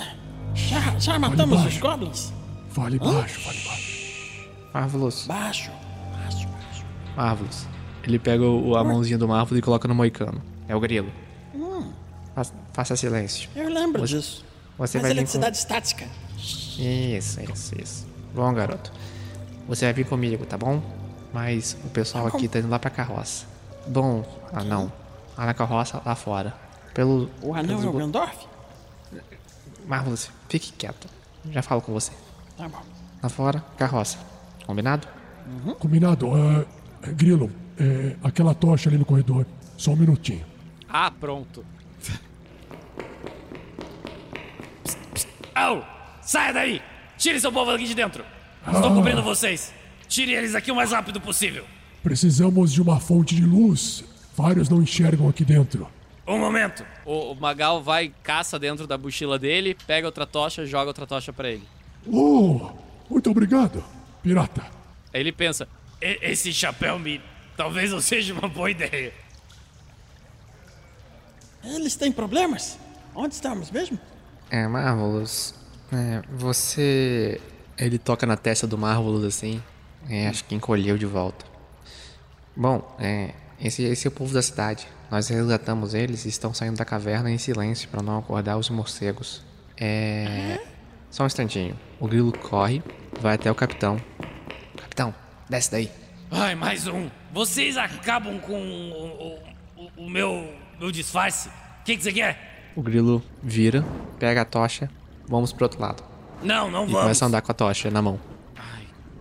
Já, 0.54 0.98
já 0.98 1.18
matamos 1.18 1.64
os 1.64 1.78
goblins? 1.78 2.32
fale 2.70 2.98
baixo, 2.98 3.40
fale 3.40 3.58
baixo. 3.64 4.48
Marvelous. 4.74 5.26
Baixo. 5.26 5.70
Baixo, 6.12 6.48
baixo. 6.48 6.84
Marvelous. 7.16 7.66
Ele 8.08 8.18
pega 8.18 8.42
o, 8.42 8.74
a 8.76 8.82
mãozinha 8.82 9.18
do 9.18 9.28
Marvelous 9.28 9.58
e 9.58 9.62
coloca 9.62 9.86
no 9.86 9.94
moicano. 9.94 10.40
É 10.66 10.74
o 10.74 10.80
grilo. 10.80 11.12
Hum, 11.54 11.92
Faça, 12.34 12.54
faça 12.72 12.96
silêncio. 12.96 13.48
eu 13.54 13.68
lembro 13.68 14.00
Você- 14.06 14.16
disso. 14.16 14.44
Você 14.78 14.98
Mas 14.98 15.02
vai 15.02 15.10
ele 15.10 15.20
é 15.20 15.22
vir 15.22 15.26
de 15.26 15.32
com... 15.32 15.38
cidade 15.38 15.56
estática. 15.56 16.06
Isso, 16.38 17.40
isso, 17.42 17.74
isso. 17.82 18.06
Bom, 18.34 18.52
garoto. 18.54 18.92
Você 19.68 19.84
vai 19.86 19.92
vir 19.92 20.06
comigo, 20.06 20.46
tá 20.46 20.56
bom? 20.56 20.80
Mas 21.34 21.76
o 21.84 21.88
pessoal 21.90 22.26
aqui 22.28 22.46
tá 22.48 22.60
indo 22.60 22.68
lá 22.70 22.78
pra 22.78 22.90
carroça. 22.90 23.44
Bom, 23.88 24.24
ah 24.52 24.62
não. 24.64 24.90
Lá 25.36 25.46
na 25.46 25.52
carroça, 25.54 26.00
lá 26.06 26.14
fora. 26.14 26.54
Pelo. 26.94 27.28
O 27.42 27.52
anel 27.54 27.66
pelos 27.78 27.84
é 27.84 27.88
o 27.88 27.92
Grandorf? 27.92 28.46
Marvelous, 29.86 30.30
fique 30.48 30.72
quieto. 30.72 31.08
Já 31.50 31.60
falo 31.62 31.80
com 31.82 31.92
você. 31.92 32.12
Tá 32.56 32.68
bom. 32.68 32.78
Lá 33.22 33.28
fora, 33.28 33.64
carroça. 33.76 34.18
Combinado? 34.66 35.06
Combinado. 35.78 36.28
Ah, 36.34 36.64
Grilo, 37.12 37.50
é, 37.78 38.16
aquela 38.22 38.54
tocha 38.54 38.88
ali 38.88 38.98
no 38.98 39.04
corredor. 39.04 39.46
Só 39.76 39.92
um 39.92 39.96
minutinho. 39.96 40.44
Ah, 40.88 41.10
pronto. 41.10 41.64
Au! 45.54 45.84
Saia 46.22 46.52
daí! 46.52 46.82
Tire 47.16 47.40
seu 47.40 47.50
povo 47.52 47.72
daqui 47.72 47.84
de 47.84 47.94
dentro! 47.94 48.24
Estou 48.66 48.94
cobrindo 48.94 49.22
vocês! 49.22 49.72
Tire 50.06 50.32
eles 50.32 50.54
aqui 50.54 50.70
o 50.70 50.76
mais 50.76 50.92
rápido 50.92 51.20
possível! 51.20 51.64
Precisamos 52.02 52.72
de 52.72 52.80
uma 52.80 53.00
fonte 53.00 53.34
de 53.34 53.44
luz. 53.44 54.04
Vários 54.36 54.68
não 54.68 54.80
enxergam 54.82 55.28
aqui 55.28 55.44
dentro. 55.44 55.88
Um 56.26 56.38
momento! 56.38 56.84
O, 57.04 57.32
o 57.32 57.34
Magal 57.34 57.82
vai, 57.82 58.12
caça 58.22 58.58
dentro 58.58 58.86
da 58.86 58.96
mochila 58.96 59.38
dele, 59.38 59.76
pega 59.86 60.06
outra 60.06 60.26
tocha, 60.26 60.64
joga 60.64 60.88
outra 60.88 61.06
tocha 61.06 61.32
pra 61.32 61.50
ele. 61.50 61.64
Oh, 62.06 62.70
muito 63.10 63.30
obrigado, 63.30 63.82
pirata. 64.22 64.62
Aí 65.12 65.20
ele 65.20 65.32
pensa, 65.32 65.66
E- 66.00 66.18
esse 66.22 66.52
chapéu 66.52 66.98
me. 66.98 67.20
Talvez 67.58 67.90
não 67.90 68.00
seja 68.00 68.32
uma 68.32 68.48
boa 68.48 68.70
ideia. 68.70 69.12
Eles 71.64 71.96
têm 71.96 72.12
problemas? 72.12 72.78
Onde 73.12 73.34
estamos 73.34 73.72
mesmo? 73.72 73.98
É, 74.48 74.68
Marvelous. 74.68 75.56
É, 75.92 76.22
você. 76.30 77.40
Ele 77.76 77.98
toca 77.98 78.24
na 78.24 78.36
testa 78.36 78.64
do 78.64 78.78
Marvelous 78.78 79.24
assim. 79.24 79.60
É, 80.08 80.28
acho 80.28 80.44
que 80.44 80.54
encolheu 80.54 80.96
de 80.96 81.04
volta. 81.04 81.44
Bom, 82.54 82.96
é. 83.00 83.34
Esse, 83.60 83.82
esse 83.82 84.06
é 84.06 84.08
o 84.08 84.12
povo 84.12 84.32
da 84.32 84.40
cidade. 84.40 84.86
Nós 85.10 85.26
resgatamos 85.26 85.94
eles 85.94 86.26
e 86.26 86.28
estão 86.28 86.54
saindo 86.54 86.76
da 86.76 86.84
caverna 86.84 87.28
em 87.28 87.38
silêncio 87.38 87.88
para 87.88 88.00
não 88.00 88.18
acordar 88.18 88.56
os 88.56 88.70
morcegos. 88.70 89.42
É. 89.76 90.60
Só 91.10 91.24
um 91.24 91.26
instantinho. 91.26 91.76
O 91.98 92.06
grilo 92.06 92.30
corre, 92.30 92.84
vai 93.20 93.34
até 93.34 93.50
o 93.50 93.54
capitão. 93.56 94.00
Capitão, 94.76 95.12
desce 95.50 95.72
daí. 95.72 95.90
Ai, 96.30 96.54
mais 96.54 96.86
um! 96.86 97.10
Vocês 97.38 97.76
acabam 97.76 98.40
com 98.40 98.60
o, 98.60 99.38
o- 99.76 99.90
o- 99.96 100.10
meu, 100.10 100.52
meu 100.80 100.90
disfarce. 100.90 101.48
O 101.48 101.84
que, 101.84 101.96
que 101.96 102.02
você 102.02 102.12
quer? 102.12 102.72
O 102.74 102.82
grilo 102.82 103.22
vira, 103.40 103.84
pega 104.18 104.40
a 104.40 104.44
tocha, 104.44 104.90
vamos 105.28 105.52
pro 105.52 105.66
outro 105.66 105.80
lado. 105.80 106.02
Não, 106.42 106.68
não 106.68 106.82
E 106.82 106.86
vamos. 106.88 107.00
começa 107.02 107.24
a 107.24 107.28
andar 107.28 107.40
com 107.40 107.52
a 107.52 107.54
tocha 107.54 107.92
na 107.92 108.02
mão. 108.02 108.18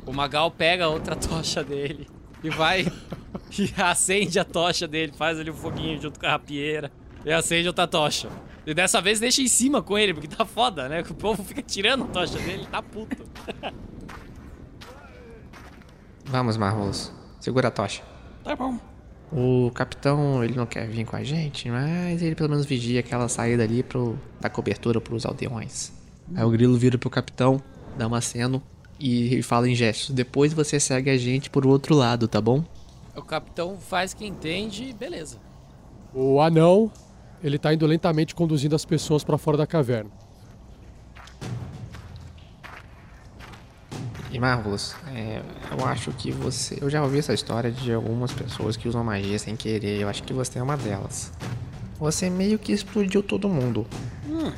o 0.04 0.12
Magal 0.12 0.50
pega 0.50 0.86
a 0.86 0.88
outra 0.88 1.16
tocha 1.16 1.64
dele 1.64 2.08
e 2.44 2.50
vai 2.50 2.88
e 3.56 3.72
acende 3.80 4.40
a 4.40 4.44
tocha 4.44 4.88
dele, 4.88 5.14
faz 5.16 5.40
ali 5.40 5.52
um 5.52 5.56
foguinho 5.56 6.02
junto 6.02 6.20
com 6.20 6.26
a 6.26 6.32
rapieira 6.32 6.92
e 7.24 7.32
acende 7.32 7.68
outra 7.68 7.86
tocha. 7.86 8.30
E 8.66 8.74
dessa 8.74 9.00
vez 9.00 9.20
deixa 9.20 9.44
em 9.44 9.48
cima 9.48 9.80
com 9.80 9.96
ele, 9.96 10.12
porque 10.16 10.28
tá 10.28 10.44
foda, 10.44 10.90
né? 10.90 11.04
Que 11.04 11.12
o 11.12 11.16
povo 11.16 11.44
fica 11.44 11.62
tirando 11.62 12.06
a 12.06 12.08
tocha 12.08 12.40
dele, 12.40 12.66
tá 12.66 12.82
puto. 12.82 13.30
Vamos, 16.26 16.58
Marvelous. 16.58 17.16
Segura 17.48 17.70
a 17.70 17.72
tocha. 17.72 18.04
Tá 18.44 18.58
bom. 18.58 18.78
O 19.32 19.72
capitão, 19.74 20.44
ele 20.44 20.54
não 20.54 20.66
quer 20.66 20.86
vir 20.86 21.06
com 21.06 21.16
a 21.16 21.24
gente, 21.24 21.70
mas 21.70 22.22
ele 22.22 22.36
pelo 22.36 22.50
menos 22.50 22.66
vigia 22.66 23.00
aquela 23.00 23.30
saída 23.30 23.64
ali 23.64 23.84
pro 23.84 24.20
dar 24.38 24.50
cobertura 24.50 25.00
pros 25.00 25.26
aldeões. 25.26 25.94
Aí 26.36 26.44
o 26.44 26.50
grilo 26.50 26.78
vira 26.78 26.98
pro 26.98 27.10
capitão, 27.10 27.64
dá 27.98 28.06
uma 28.06 28.18
aceno 28.18 28.62
e 29.00 29.42
fala 29.44 29.70
em 29.70 29.74
gestos. 29.74 30.14
Depois 30.14 30.52
você 30.52 30.78
segue 30.78 31.10
a 31.10 31.16
gente 31.16 31.50
por 31.50 31.66
outro 31.66 31.96
lado, 31.96 32.28
tá 32.28 32.42
bom? 32.42 32.66
O 33.16 33.22
capitão 33.22 33.78
faz 33.78 34.14
que 34.14 34.28
entende 34.28 34.90
e 34.90 34.94
beleza. 34.94 35.38
O 36.14 36.42
anão, 36.42 36.92
ele 37.42 37.58
tá 37.58 37.74
indo 37.74 37.86
lentamente 37.86 38.36
conduzindo 38.36 38.76
as 38.76 38.84
pessoas 38.84 39.24
pra 39.24 39.38
fora 39.38 39.56
da 39.56 39.66
caverna. 39.66 40.12
E 44.30 44.40
Marvelous, 44.40 44.94
é, 45.08 45.42
eu 45.72 45.86
acho 45.86 46.12
que 46.12 46.32
você. 46.32 46.78
Eu 46.82 46.90
já 46.90 47.02
ouvi 47.02 47.20
essa 47.20 47.34
história 47.34 47.72
de 47.72 47.94
algumas 47.94 48.34
pessoas 48.34 48.76
que 48.76 48.88
usam 48.88 49.04
magia 49.04 49.40
sem 49.40 49.56
querer. 49.56 50.02
Eu 50.02 50.10
acho 50.10 50.24
que 50.24 50.34
você 50.34 50.60
é 50.60 50.64
uma 50.64 50.76
delas. 50.76 51.32
Você 52.00 52.30
meio 52.30 52.60
que 52.60 52.74
explodiu 52.74 53.24
todo 53.24 53.48
mundo. 53.48 53.88
Hum. 54.28 54.52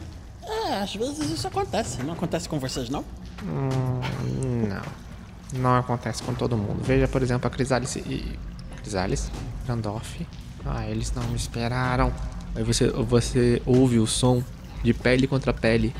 É, 0.43 0.81
às 0.81 0.95
vezes 0.95 1.29
isso 1.29 1.47
acontece. 1.47 2.01
Não 2.03 2.13
acontece 2.13 2.49
com 2.49 2.59
vocês, 2.59 2.89
não? 2.89 3.05
Hum, 3.43 4.67
não. 4.67 5.61
Não 5.61 5.75
acontece 5.75 6.23
com 6.23 6.33
todo 6.33 6.57
mundo. 6.57 6.81
Veja, 6.83 7.07
por 7.07 7.21
exemplo, 7.21 7.47
a 7.47 7.49
Crisalis 7.49 7.95
e. 7.95 8.37
Crisalis? 8.77 9.31
Gandalf. 9.67 10.21
Ah, 10.65 10.87
eles 10.87 11.11
não 11.11 11.23
me 11.23 11.35
esperaram. 11.35 12.11
Aí 12.55 12.63
você, 12.63 12.89
você 12.89 13.61
ouve 13.65 13.99
o 13.99 14.07
som 14.07 14.43
de 14.83 14.93
pele 14.93 15.27
contra 15.27 15.53
pele 15.53 15.95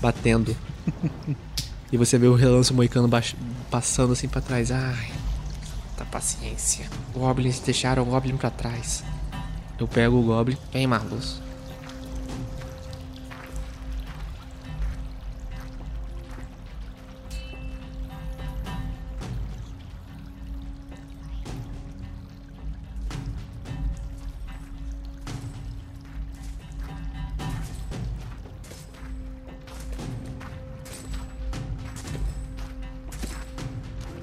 batendo. 0.00 0.56
e 1.92 1.96
você 1.96 2.18
vê 2.18 2.26
o 2.26 2.34
relance 2.34 2.72
moicano 2.72 3.08
passando 3.70 4.12
assim 4.12 4.28
pra 4.28 4.40
trás. 4.40 4.70
Ai, 4.70 5.10
tá 5.96 6.04
paciência. 6.04 6.88
Goblins 7.14 7.60
deixaram 7.60 8.02
o 8.02 8.06
Goblin 8.06 8.36
pra 8.36 8.50
trás. 8.50 9.04
Eu 9.78 9.86
pego 9.86 10.16
o 10.16 10.22
Goblin. 10.22 10.56
Vem, 10.72 10.86
Marlos. 10.86 11.40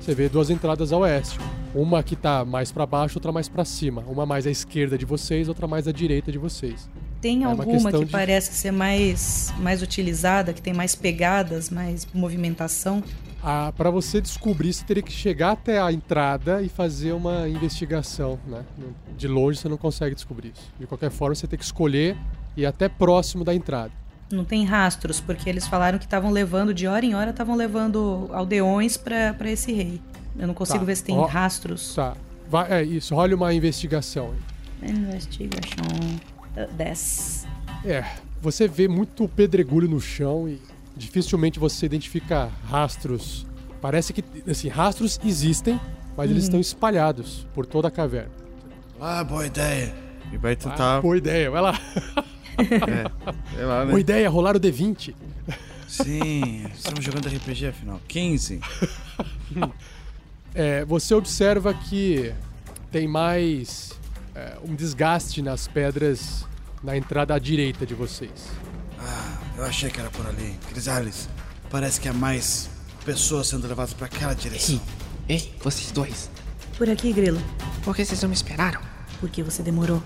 Você 0.03 0.13
vê 0.13 0.27
duas 0.27 0.49
entradas 0.49 0.91
a 0.91 0.97
oeste. 0.97 1.39
Uma 1.73 2.03
que 2.03 2.13
tá 2.17 2.43
mais 2.43 2.73
pra 2.73 2.85
baixo, 2.85 3.17
outra 3.17 3.31
mais 3.31 3.47
pra 3.47 3.63
cima. 3.63 4.03
Uma 4.05 4.25
mais 4.25 4.45
à 4.45 4.51
esquerda 4.51 4.97
de 4.97 5.05
vocês, 5.05 5.47
outra 5.47 5.65
mais 5.65 5.87
à 5.87 5.93
direita 5.93 6.29
de 6.29 6.37
vocês. 6.37 6.89
Tem 7.21 7.45
É 7.45 7.47
uma 7.47 7.63
alguma 7.63 7.89
que 7.89 7.99
de- 8.03 8.11
parece 8.11 8.51
ser 8.53 8.71
mais, 8.71 9.53
mais 9.59 9.81
utilizada, 9.81 10.51
que 10.51 10.61
tem 10.61 10.73
mais 10.73 10.93
pegadas, 10.93 11.69
mais 11.69 12.05
movimentação? 12.13 13.01
Ah, 13.41 13.71
para 13.77 13.89
você 13.89 14.19
descobrir, 14.19 14.73
você 14.73 14.83
teria 14.83 15.01
que 15.01 15.11
chegar 15.11 15.51
até 15.51 15.79
a 15.79 15.89
entrada 15.89 16.61
e 16.61 16.67
fazer 16.67 17.13
uma 17.13 17.47
investigação, 17.47 18.37
né? 18.45 18.65
De 19.17 19.29
longe 19.29 19.57
você 19.57 19.69
não 19.69 19.77
consegue 19.77 20.13
descobrir 20.15 20.51
isso. 20.53 20.69
De 20.77 20.85
qualquer 20.85 21.11
forma, 21.11 21.33
você 21.33 21.47
tem 21.47 21.57
que 21.57 21.63
escolher 21.63 22.17
e 22.57 22.63
ir 22.63 22.65
até 22.65 22.89
próximo 22.89 23.45
da 23.45 23.55
entrada. 23.55 24.02
Não 24.31 24.43
tem 24.43 24.65
rastros, 24.65 25.19
porque 25.19 25.47
eles 25.49 25.67
falaram 25.67 25.99
que 25.99 26.05
estavam 26.05 26.31
levando, 26.31 26.73
de 26.73 26.87
hora 26.87 27.05
em 27.05 27.13
hora, 27.13 27.29
estavam 27.29 27.55
levando 27.55 28.29
aldeões 28.33 28.97
pra 28.97 29.33
pra 29.33 29.49
esse 29.51 29.71
rei. 29.71 30.01
Eu 30.37 30.47
não 30.47 30.53
consigo 30.53 30.79
Tá. 30.79 30.85
ver 30.85 30.95
se 30.97 31.03
tem 31.03 31.15
Ó, 31.17 31.25
rastros. 31.25 31.93
Tá. 31.93 32.15
Vai, 32.49 32.71
é 32.71 32.83
isso, 32.83 33.13
rola 33.13 33.35
uma 33.35 33.53
investigação 33.53 34.31
aí. 34.81 34.89
Investigation. 34.89 35.83
uh, 36.57 36.73
10. 36.73 37.47
É, 37.85 38.03
você 38.41 38.67
vê 38.67 38.87
muito 38.87 39.27
pedregulho 39.27 39.87
no 39.87 39.99
chão 40.01 40.47
e 40.49 40.59
dificilmente 40.95 41.59
você 41.59 41.85
identifica 41.85 42.49
rastros. 42.65 43.45
Parece 43.81 44.13
que, 44.13 44.23
assim, 44.49 44.67
rastros 44.69 45.19
existem, 45.25 45.79
mas 46.17 46.29
eles 46.29 46.43
Uhum. 46.43 46.47
estão 46.47 46.59
espalhados 46.59 47.45
por 47.53 47.65
toda 47.65 47.87
a 47.87 47.91
caverna. 47.91 48.31
Ah, 48.99 49.23
boa 49.23 49.45
ideia. 49.45 49.93
E 50.31 50.37
vai 50.37 50.55
tentar. 50.55 51.01
Boa 51.01 51.17
ideia, 51.17 51.51
vai 51.51 51.61
lá. 51.61 51.79
É, 52.57 53.55
sei 53.55 53.65
lá, 53.65 53.85
né? 53.85 53.91
Boa 53.91 53.99
ideia, 53.99 54.29
rolar 54.29 54.55
o 54.55 54.59
D20. 54.59 55.13
Sim, 55.87 56.65
estamos 56.73 57.03
jogando 57.05 57.27
RPG 57.27 57.67
afinal. 57.67 58.01
15. 58.07 58.59
É, 60.55 60.85
você 60.85 61.13
observa 61.13 61.73
que 61.73 62.33
tem 62.91 63.07
mais 63.07 63.91
é, 64.35 64.57
um 64.63 64.75
desgaste 64.75 65.41
nas 65.41 65.67
pedras 65.67 66.45
na 66.83 66.97
entrada 66.97 67.33
à 67.33 67.39
direita 67.39 67.85
de 67.85 67.93
vocês. 67.93 68.51
Ah, 68.99 69.37
eu 69.57 69.65
achei 69.65 69.89
que 69.89 69.99
era 69.99 70.09
por 70.09 70.25
ali. 70.27 70.57
Crisales, 70.69 71.29
parece 71.69 71.99
que 71.99 72.07
há 72.07 72.13
mais 72.13 72.69
pessoas 73.05 73.47
sendo 73.47 73.67
levadas 73.67 73.93
pra 73.93 74.07
aquela 74.07 74.33
direção. 74.33 74.81
Ei, 75.27 75.53
vocês 75.63 75.91
dois. 75.91 76.29
Por 76.77 76.89
aqui, 76.89 77.13
Grilo. 77.13 77.41
Por 77.83 77.95
que 77.95 78.03
vocês 78.03 78.21
não 78.21 78.29
me 78.29 78.35
esperaram? 78.35 78.81
Por 79.19 79.29
que 79.29 79.43
você 79.43 79.61
demorou? 79.61 80.01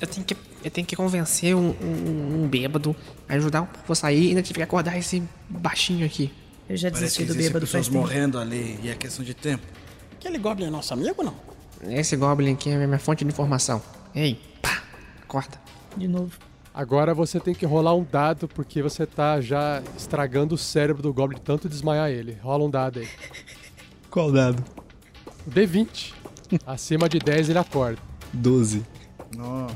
Eu 0.00 0.06
tenho 0.06 0.26
que, 0.26 0.36
eu 0.64 0.70
tenho 0.70 0.86
que 0.86 0.94
convencer 0.94 1.54
um, 1.54 1.70
um, 1.70 2.42
um 2.42 2.48
bêbado 2.48 2.94
a 3.28 3.34
ajudar 3.34 3.62
o 3.62 3.66
povo 3.66 3.92
a 3.92 3.94
sair 3.94 4.24
e 4.24 4.28
ainda 4.28 4.42
tive 4.42 4.58
que 4.58 4.62
acordar 4.62 4.96
esse 4.98 5.22
baixinho 5.48 6.04
aqui. 6.04 6.32
Eu 6.68 6.76
já 6.76 6.90
desisti 6.90 7.24
do 7.24 7.34
bêbado 7.34 7.60
pessoas 7.66 7.86
faz 7.86 7.88
morrendo 7.88 8.38
ali 8.38 8.78
e 8.82 8.88
é 8.88 8.94
questão 8.94 9.24
de 9.24 9.32
tempo. 9.32 9.64
Aquele 10.12 10.38
Goblin 10.38 10.66
é 10.66 10.70
nosso 10.70 10.92
amigo 10.92 11.14
ou 11.18 11.24
não? 11.24 11.34
Esse 11.90 12.16
Goblin 12.16 12.52
aqui 12.52 12.70
é 12.70 12.86
minha 12.86 12.98
fonte 12.98 13.24
de 13.24 13.30
informação. 13.30 13.80
Ei, 14.14 14.40
pá, 14.60 14.82
acorda. 15.22 15.60
De 15.96 16.08
novo. 16.08 16.32
Agora 16.74 17.14
você 17.14 17.40
tem 17.40 17.54
que 17.54 17.64
rolar 17.64 17.94
um 17.94 18.04
dado 18.04 18.46
porque 18.48 18.82
você 18.82 19.06
tá 19.06 19.40
já 19.40 19.82
estragando 19.96 20.54
o 20.54 20.58
cérebro 20.58 21.02
do 21.02 21.12
Goblin 21.12 21.38
tanto 21.42 21.70
desmaiar 21.70 22.10
ele. 22.10 22.36
Rola 22.42 22.64
um 22.64 22.70
dado 22.70 22.98
aí. 22.98 23.08
Qual 24.10 24.30
dado? 24.30 24.62
O 25.46 25.50
D20. 25.50 26.12
Acima 26.66 27.08
de 27.08 27.18
10 27.18 27.50
ele 27.50 27.58
acorda. 27.58 27.98
12. 28.32 28.84
Não. 29.34 29.68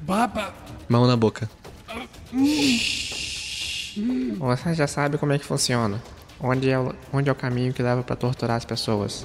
Baba! 0.00 0.54
Mão 0.88 1.06
na 1.06 1.16
boca. 1.16 1.48
Você 4.38 4.74
já 4.74 4.86
sabe 4.86 5.18
como 5.18 5.32
é 5.32 5.38
que 5.38 5.44
funciona. 5.44 6.02
Onde 6.40 6.70
é 6.70 6.78
o, 6.78 6.94
onde 7.12 7.28
é 7.28 7.32
o 7.32 7.34
caminho 7.34 7.72
que 7.72 7.82
leva 7.82 8.02
pra 8.02 8.16
torturar 8.16 8.56
as 8.56 8.64
pessoas? 8.64 9.24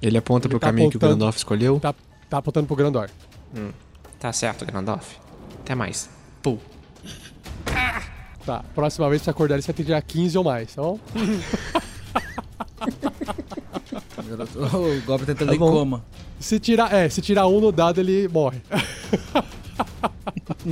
Ele 0.00 0.16
aponta 0.16 0.48
pro 0.48 0.58
tá 0.58 0.68
caminho 0.68 0.90
que 0.90 0.96
o 0.96 0.98
apontando. 0.98 1.18
Gandalf 1.18 1.36
escolheu. 1.36 1.80
Tá, 1.80 1.94
tá 2.30 2.38
apontando 2.38 2.66
pro 2.66 2.76
Grandor. 2.76 3.10
Tá 4.18 4.32
certo, 4.32 4.64
Gandalf. 4.64 5.16
Até 5.60 5.74
mais. 5.74 6.08
Pô. 6.42 6.58
Tá, 8.44 8.64
próxima 8.74 9.08
vez 9.10 9.20
que 9.20 9.24
você 9.24 9.30
acordar 9.30 9.56
ele, 9.56 9.62
você 9.62 9.72
vai 9.72 9.76
ter 9.76 9.82
que 9.82 9.86
tirar 9.86 10.00
15 10.02 10.38
ou 10.38 10.44
mais, 10.44 10.74
tá 10.74 10.82
bom? 10.82 11.00
O 14.34 15.06
Goblin 15.06 15.26
tentando 15.26 15.48
Tá 15.48 15.54
em 15.54 15.58
coma. 15.58 16.04
Se 16.38 16.58
tirar, 16.58 16.92
é, 16.92 17.08
se 17.08 17.20
tirar 17.20 17.46
um 17.46 17.60
no 17.60 17.72
dado, 17.72 18.00
ele 18.00 18.28
morre. 18.28 18.60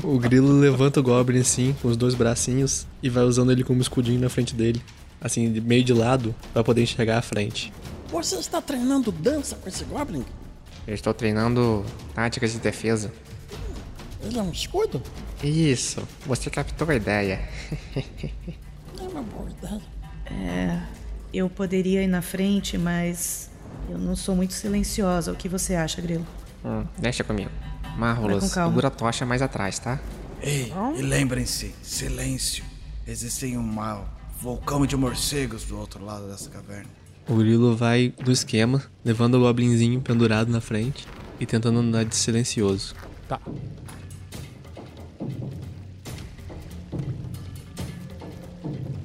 O 0.03 0.19
grilo 0.19 0.59
levanta 0.59 1.01
o 1.01 1.03
Goblin 1.03 1.41
assim, 1.41 1.75
com 1.81 1.89
os 1.89 1.97
dois 1.97 2.15
bracinhos, 2.15 2.87
e 3.03 3.09
vai 3.09 3.23
usando 3.25 3.53
ele 3.53 3.63
como 3.63 3.81
escudinho 3.81 4.21
na 4.21 4.29
frente 4.29 4.55
dele. 4.55 4.83
Assim, 5.21 5.53
de 5.53 5.61
meio 5.61 5.85
de 5.85 5.93
lado, 5.93 6.35
pra 6.53 6.65
poder 6.65 6.83
enxergar 6.83 7.19
a 7.19 7.23
frente. 7.23 7.73
Você 8.09 8.37
está 8.37 8.61
treinando 8.61 9.13
dança 9.13 9.57
com 9.57 9.69
esse 9.69 9.85
Goblin? 9.85 10.25
Eu 10.87 10.95
estou 10.95 11.15
treinando 11.15 11.85
táticas 12.15 12.53
de 12.53 12.59
defesa. 12.59 13.13
Ele 14.23 14.39
é 14.39 14.43
um 14.43 14.51
escudo? 14.51 15.03
Isso, 15.43 16.03
você 16.27 16.51
captou 16.51 16.89
a 16.89 16.95
ideia. 16.95 17.41
É 18.97 19.09
uma 19.09 19.23
boa 19.23 19.51
ideia. 19.51 20.89
Eu 21.35 21.51
poderia 21.51 22.01
ir 22.01 22.07
na 22.07 22.22
frente, 22.22 22.78
mas 22.78 23.51
eu 23.91 23.99
não 23.99 24.14
sou 24.14 24.37
muito 24.37 24.55
silenciosa. 24.55 25.32
O 25.32 25.35
que 25.35 25.49
você 25.49 25.74
acha, 25.74 26.01
Grilo? 26.01 26.24
Hum, 26.64 26.85
deixa 26.97 27.24
comigo. 27.24 27.51
Vai 27.82 27.99
Marrolos, 27.99 28.45
com 28.45 28.49
segura 28.49 28.87
a 28.87 28.91
tocha 28.91 29.26
mais 29.26 29.43
atrás, 29.43 29.80
tá? 29.80 29.99
Ei, 30.41 30.72
e 30.97 31.03
lembrem-se, 31.03 31.74
silêncio. 31.82 32.64
Existe 33.05 33.57
um 33.57 33.76
vulcão 34.41 34.87
de 34.87 34.97
morcegos 34.97 35.64
do 35.64 35.76
outro 35.76 36.05
lado 36.05 36.28
dessa 36.28 36.49
caverna. 36.49 36.89
O 37.28 37.35
grilo 37.35 37.74
vai 37.76 38.14
no 38.24 38.30
esquema, 38.30 38.80
levando 39.05 39.35
o 39.35 39.41
Goblinzinho 39.41 40.01
pendurado 40.01 40.53
na 40.53 40.61
frente 40.61 41.05
e 41.41 41.47
tentando 41.47 41.80
andar 41.80 42.05
de 42.05 42.14
silencioso. 42.14 42.95
Tá. 43.28 43.41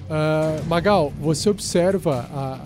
Ah, 0.10 0.60
Magal, 0.68 1.14
você 1.22 1.50
observa 1.50 2.28
a- 2.34 2.60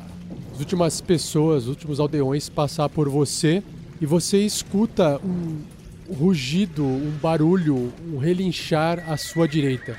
as 0.53 0.59
últimas 0.59 1.01
pessoas, 1.01 1.63
os 1.63 1.69
últimos 1.69 1.99
aldeões 1.99 2.47
passar 2.47 2.87
por 2.89 3.09
você 3.09 3.61
e 3.99 4.05
você 4.05 4.39
escuta 4.45 5.19
um 5.23 5.61
rugido, 6.13 6.85
um 6.85 7.11
barulho, 7.21 7.91
um 8.11 8.17
relinchar 8.17 9.03
à 9.09 9.17
sua 9.17 9.47
direita. 9.47 9.97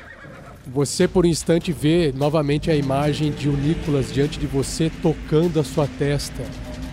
Você 0.72 1.06
por 1.06 1.26
um 1.26 1.28
instante 1.28 1.72
vê 1.72 2.12
novamente 2.16 2.70
a 2.70 2.76
imagem 2.76 3.30
de 3.30 3.48
o 3.48 3.52
Nicolas 3.56 4.10
diante 4.12 4.38
de 4.38 4.46
você 4.46 4.90
tocando 5.02 5.60
a 5.60 5.64
sua 5.64 5.86
testa 5.86 6.42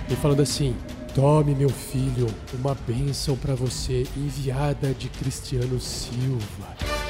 e 0.09 0.15
falando 0.15 0.41
assim: 0.41 0.75
Tome, 1.15 1.55
meu 1.55 1.69
filho, 1.69 2.27
uma 2.53 2.75
bênção 2.75 3.37
para 3.37 3.55
você 3.55 4.05
enviada 4.17 4.93
de 4.93 5.07
Cristiano 5.07 5.79
Silva. 5.79 7.00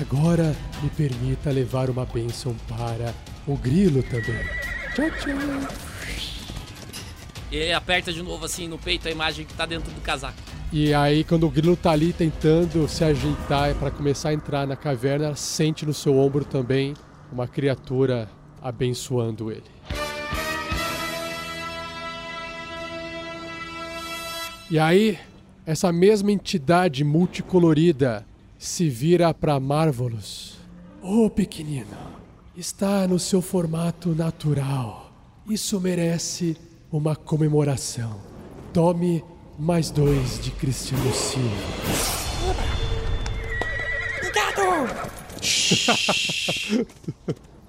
Agora 0.00 0.56
me 0.82 0.88
permita 0.88 1.50
levar 1.50 1.90
uma 1.90 2.06
bênção 2.06 2.56
para 2.66 3.14
o 3.46 3.54
grilo 3.54 4.02
também. 4.02 4.42
Tchau, 4.94 5.10
tchau. 5.10 5.76
E 7.52 7.56
ele 7.56 7.72
aperta 7.74 8.10
de 8.10 8.22
novo 8.22 8.46
assim 8.46 8.66
no 8.66 8.78
peito 8.78 9.08
a 9.08 9.10
imagem 9.10 9.44
que 9.44 9.52
tá 9.52 9.66
dentro 9.66 9.92
do 9.92 10.00
casaco. 10.00 10.38
E 10.72 10.94
aí, 10.94 11.22
quando 11.22 11.46
o 11.46 11.50
grilo 11.50 11.76
tá 11.76 11.90
ali 11.90 12.14
tentando 12.14 12.88
se 12.88 13.04
ajeitar 13.04 13.74
para 13.74 13.90
começar 13.90 14.30
a 14.30 14.32
entrar 14.32 14.66
na 14.66 14.74
caverna, 14.74 15.34
sente 15.34 15.84
no 15.84 15.92
seu 15.92 16.16
ombro 16.16 16.46
também 16.46 16.94
uma 17.30 17.46
criatura 17.46 18.30
abençoando 18.62 19.50
ele. 19.50 19.64
E 24.70 24.78
aí, 24.78 25.18
essa 25.66 25.92
mesma 25.92 26.32
entidade 26.32 27.04
multicolorida 27.04 28.24
se 28.60 28.90
vira 28.90 29.32
para 29.32 29.58
Marvelous. 29.58 30.58
Ô 31.02 31.30
pequenino, 31.30 31.96
está 32.54 33.08
no 33.08 33.18
seu 33.18 33.40
formato 33.40 34.10
natural. 34.14 35.10
Isso 35.48 35.80
merece 35.80 36.58
uma 36.92 37.16
comemoração. 37.16 38.20
Tome 38.70 39.24
mais 39.58 39.90
dois 39.90 40.38
de 40.44 40.50
Cristiano 40.50 41.10
Silva. 41.14 41.48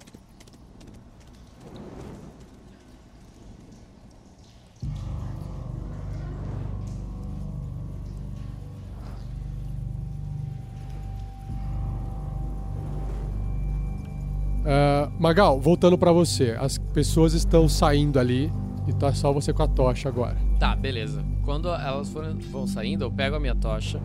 Ah, 14.65 15.09
Magal, 15.19 15.59
voltando 15.59 15.97
pra 15.97 16.11
você. 16.11 16.55
As 16.59 16.77
pessoas 16.77 17.33
estão 17.33 17.67
saindo 17.67 18.19
ali 18.19 18.51
e 18.87 18.93
tá 18.93 19.13
só 19.13 19.31
você 19.31 19.53
com 19.53 19.63
a 19.63 19.67
tocha 19.67 20.09
agora. 20.09 20.37
Tá, 20.59 20.75
beleza. 20.75 21.23
Quando 21.43 21.69
elas 21.69 22.09
forem, 22.09 22.37
vão 22.51 22.67
saindo, 22.67 23.03
eu 23.03 23.11
pego 23.11 23.35
a 23.35 23.39
minha 23.39 23.55
tocha, 23.55 23.99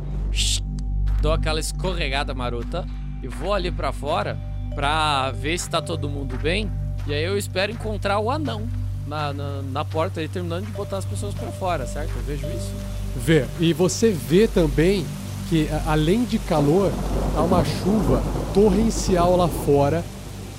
dou 1.20 1.32
aquela 1.32 1.60
escorregada 1.60 2.34
marota 2.34 2.86
e 3.22 3.28
vou 3.28 3.52
ali 3.52 3.70
pra 3.70 3.92
fora 3.92 4.38
pra 4.74 5.30
ver 5.32 5.58
se 5.58 5.68
tá 5.68 5.80
todo 5.82 6.08
mundo 6.08 6.36
bem. 6.38 6.70
E 7.06 7.14
aí 7.14 7.24
eu 7.24 7.36
espero 7.36 7.72
encontrar 7.72 8.18
o 8.18 8.30
anão 8.30 8.62
na, 9.06 9.32
na, 9.32 9.62
na 9.62 9.84
porta 9.84 10.20
aí, 10.20 10.28
terminando 10.28 10.66
de 10.66 10.72
botar 10.72 10.98
as 10.98 11.04
pessoas 11.04 11.34
pra 11.34 11.48
fora, 11.52 11.86
certo? 11.86 12.10
Eu 12.16 12.22
vejo 12.22 12.46
isso. 12.48 12.72
Vê. 13.16 13.46
E 13.60 13.72
você 13.72 14.10
vê 14.10 14.48
também 14.48 15.06
que, 15.48 15.68
além 15.86 16.24
de 16.24 16.38
calor, 16.38 16.90
há 17.36 17.42
uma 17.42 17.64
chuva 17.64 18.22
torrencial 18.52 19.36
lá 19.36 19.46
fora. 19.46 20.04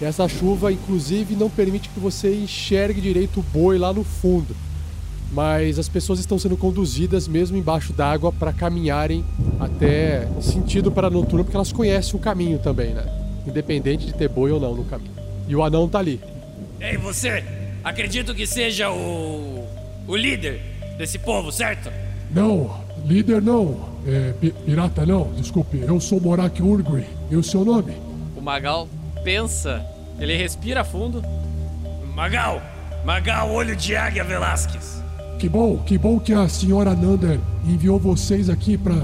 Essa 0.01 0.27
chuva, 0.27 0.71
inclusive, 0.71 1.35
não 1.35 1.49
permite 1.49 1.89
que 1.89 1.99
você 1.99 2.33
enxergue 2.35 3.01
direito 3.01 3.39
o 3.39 3.43
boi 3.43 3.77
lá 3.77 3.91
no 3.91 4.03
fundo. 4.03 4.55
Mas 5.31 5.77
as 5.79 5.89
pessoas 5.89 6.19
estão 6.19 6.37
sendo 6.39 6.55
conduzidas 6.55 7.27
mesmo 7.27 7.57
embaixo 7.57 7.91
d'água 7.91 8.31
para 8.31 8.53
caminharem 8.53 9.25
até 9.59 10.27
sentido 10.39 10.91
para 10.91 11.09
noturno, 11.09 11.43
porque 11.43 11.57
elas 11.57 11.71
conhecem 11.71 12.15
o 12.15 12.19
caminho 12.19 12.59
também, 12.59 12.93
né? 12.93 13.03
Independente 13.45 14.05
de 14.05 14.13
ter 14.13 14.29
boi 14.29 14.51
ou 14.51 14.59
não 14.59 14.73
no 14.75 14.85
caminho. 14.85 15.11
E 15.47 15.55
o 15.55 15.63
anão 15.63 15.89
tá 15.89 15.99
ali. 15.99 16.21
Ei, 16.79 16.95
você! 16.97 17.43
Acredito 17.83 18.35
que 18.35 18.45
seja 18.45 18.89
o. 18.91 19.65
o 20.07 20.15
líder 20.15 20.61
desse 20.97 21.17
povo, 21.19 21.51
certo? 21.51 21.89
Não, 22.31 22.77
líder 23.05 23.41
não. 23.41 23.87
É, 24.05 24.33
pi- 24.39 24.53
pirata 24.65 25.05
não, 25.05 25.31
desculpe. 25.35 25.77
Eu 25.79 25.99
sou 25.99 26.19
Morak 26.21 26.61
Urgui. 26.61 27.03
E 27.31 27.35
o 27.35 27.43
seu 27.43 27.65
nome? 27.65 27.93
O 28.35 28.41
Magal 28.41 28.87
pensa, 29.27 29.85
ele 30.17 30.37
respira 30.37 30.85
fundo. 30.85 31.21
Magal! 32.15 32.61
Magal, 33.03 33.51
olho 33.51 33.75
de 33.75 33.93
águia 33.93 34.23
Velasquez. 34.23 35.03
Que 35.37 35.49
bom, 35.49 35.79
que 35.79 35.97
bom 35.97 36.17
que 36.17 36.33
a 36.33 36.47
senhora 36.47 36.95
Nander 36.95 37.37
enviou 37.65 37.99
vocês 37.99 38.49
aqui 38.49 38.77
pra 38.77 38.95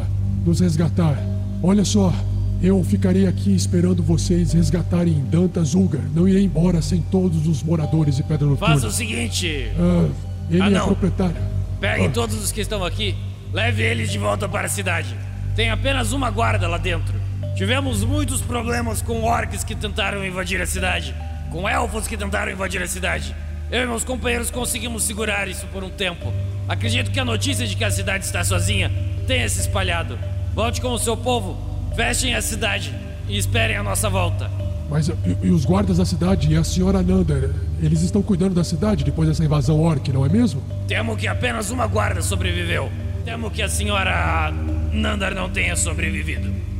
nos 0.45 0.61
resgatar. 0.61 1.17
Olha 1.61 1.83
só, 1.83 2.13
eu 2.61 2.81
ficarei 2.85 3.27
aqui 3.27 3.53
esperando 3.53 4.01
vocês 4.01 4.53
resgatarem 4.53 5.25
Dantas 5.25 5.73
Ulgar. 5.73 6.01
Não 6.15 6.25
irei 6.25 6.45
embora 6.45 6.81
sem 6.81 7.01
todos 7.01 7.45
os 7.45 7.61
moradores 7.61 8.15
de 8.15 8.23
Pedra 8.23 8.47
Noturna. 8.47 8.75
Faça 8.75 8.87
o 8.87 8.91
seguinte: 8.91 9.69
Ah, 9.77 10.09
ele 10.49 10.61
Ah, 10.61 10.69
é 10.71 10.85
proprietário. 10.85 11.35
pegue 11.81 12.05
Ah. 12.05 12.09
todos 12.11 12.41
os 12.41 12.49
que 12.49 12.61
estão 12.61 12.85
aqui, 12.85 13.13
leve 13.51 13.83
eles 13.83 14.09
de 14.09 14.17
volta 14.17 14.47
para 14.47 14.67
a 14.67 14.69
cidade. 14.69 15.13
Tem 15.53 15.69
apenas 15.69 16.13
uma 16.13 16.29
guarda 16.31 16.65
lá 16.65 16.77
dentro. 16.77 17.22
Tivemos 17.55 18.03
muitos 18.03 18.41
problemas 18.41 19.03
com 19.03 19.23
orcs 19.23 19.63
que 19.63 19.75
tentaram 19.75 20.25
invadir 20.25 20.59
a 20.59 20.65
cidade, 20.65 21.15
com 21.51 21.69
elfos 21.69 22.07
que 22.07 22.17
tentaram 22.17 22.51
invadir 22.51 22.81
a 22.81 22.87
cidade. 22.87 23.35
Eu 23.71 23.83
e 23.83 23.85
meus 23.85 24.03
companheiros 24.03 24.49
conseguimos 24.49 25.03
segurar 25.03 25.47
isso 25.47 25.67
por 25.67 25.83
um 25.83 25.89
tempo. 25.89 26.33
Acredito 26.67 27.11
que 27.11 27.19
a 27.19 27.25
notícia 27.25 27.67
de 27.67 27.75
que 27.75 27.83
a 27.83 27.91
cidade 27.91 28.25
está 28.25 28.43
sozinha 28.43 28.91
tenha 29.27 29.47
se 29.47 29.61
espalhado. 29.61 30.17
Volte 30.55 30.81
com 30.81 30.93
o 30.93 30.97
seu 30.97 31.15
povo, 31.15 31.55
fechem 31.95 32.33
a 32.33 32.41
cidade 32.41 32.91
e 33.27 33.37
esperem 33.37 33.77
a 33.77 33.83
nossa 33.83 34.09
volta. 34.09 34.49
Mas 34.89 35.09
e, 35.09 35.13
e 35.43 35.51
os 35.51 35.63
guardas 35.63 35.97
da 35.97 36.05
cidade 36.05 36.51
e 36.51 36.57
a 36.57 36.63
senhora 36.63 37.03
Nander, 37.03 37.51
eles 37.79 38.01
estão 38.01 38.23
cuidando 38.23 38.55
da 38.55 38.63
cidade 38.63 39.03
depois 39.03 39.29
dessa 39.29 39.45
invasão 39.45 39.79
orc, 39.79 40.11
não 40.11 40.25
é 40.25 40.29
mesmo? 40.29 40.61
Temo 40.87 41.15
que 41.15 41.27
apenas 41.27 41.69
uma 41.69 41.85
guarda 41.85 42.21
sobreviveu. 42.23 42.91
Temo 43.23 43.51
que 43.51 43.61
a 43.61 43.69
senhora 43.69 44.51
Nandar 44.91 45.35
não 45.35 45.49
tenha 45.49 45.75
sobrevivido. 45.75 46.72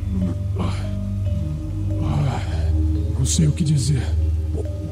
Não 3.24 3.30
sei 3.30 3.48
o 3.48 3.52
que 3.52 3.64
dizer. 3.64 4.02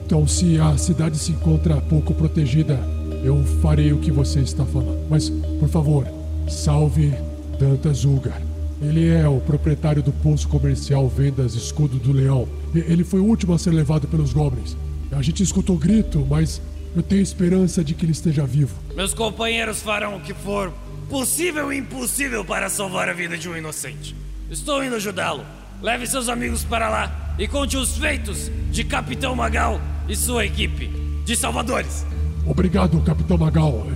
Então, 0.06 0.26
se 0.26 0.58
a 0.58 0.74
cidade 0.78 1.18
se 1.18 1.32
encontra 1.32 1.82
pouco 1.82 2.14
protegida, 2.14 2.80
eu 3.22 3.44
farei 3.60 3.92
o 3.92 3.98
que 3.98 4.10
você 4.10 4.40
está 4.40 4.64
falando. 4.64 5.06
Mas, 5.10 5.28
por 5.28 5.68
favor, 5.68 6.08
salve 6.48 7.12
Dantas 7.60 8.06
Ulgar. 8.06 8.40
Ele 8.80 9.06
é 9.06 9.28
o 9.28 9.38
proprietário 9.38 10.02
do 10.02 10.12
posto 10.12 10.48
comercial 10.48 11.06
Vendas 11.10 11.54
Escudo 11.54 11.98
do 11.98 12.10
Leão. 12.10 12.48
Ele 12.74 13.04
foi 13.04 13.20
o 13.20 13.24
último 13.26 13.52
a 13.52 13.58
ser 13.58 13.72
levado 13.72 14.08
pelos 14.08 14.32
goblins. 14.32 14.78
A 15.10 15.20
gente 15.20 15.42
escutou 15.42 15.76
grito, 15.76 16.26
mas 16.26 16.58
eu 16.96 17.02
tenho 17.02 17.20
esperança 17.20 17.84
de 17.84 17.92
que 17.92 18.06
ele 18.06 18.12
esteja 18.12 18.46
vivo. 18.46 18.74
Meus 18.96 19.12
companheiros 19.12 19.82
farão 19.82 20.16
o 20.16 20.20
que 20.20 20.32
for 20.32 20.72
possível 21.10 21.70
e 21.70 21.76
impossível 21.76 22.46
para 22.46 22.70
salvar 22.70 23.10
a 23.10 23.12
vida 23.12 23.36
de 23.36 23.46
um 23.46 23.54
inocente. 23.54 24.16
Estou 24.50 24.82
indo 24.82 24.96
ajudá-lo. 24.96 25.44
Leve 25.82 26.06
seus 26.06 26.30
amigos 26.30 26.64
para 26.64 26.88
lá 26.88 27.21
e 27.38 27.48
conte 27.48 27.76
os 27.76 27.96
feitos 27.96 28.50
de 28.70 28.84
Capitão 28.84 29.34
Magal 29.34 29.80
e 30.08 30.16
sua 30.16 30.44
equipe 30.44 30.86
de 31.24 31.36
salvadores. 31.36 32.04
Obrigado, 32.46 33.00
Capitão 33.00 33.38
Magal. 33.38 33.86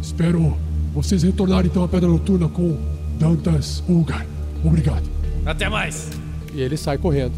Espero 0.00 0.56
vocês 0.92 1.22
retornarem 1.22 1.70
então 1.70 1.82
à 1.82 1.88
Pedra 1.88 2.08
Noturna 2.08 2.48
com 2.48 2.78
Dantas 3.18 3.82
Ulgar. 3.88 4.26
Obrigado. 4.62 5.08
Até 5.44 5.68
mais. 5.68 6.10
E 6.52 6.60
ele 6.60 6.76
sai 6.76 6.98
correndo. 6.98 7.34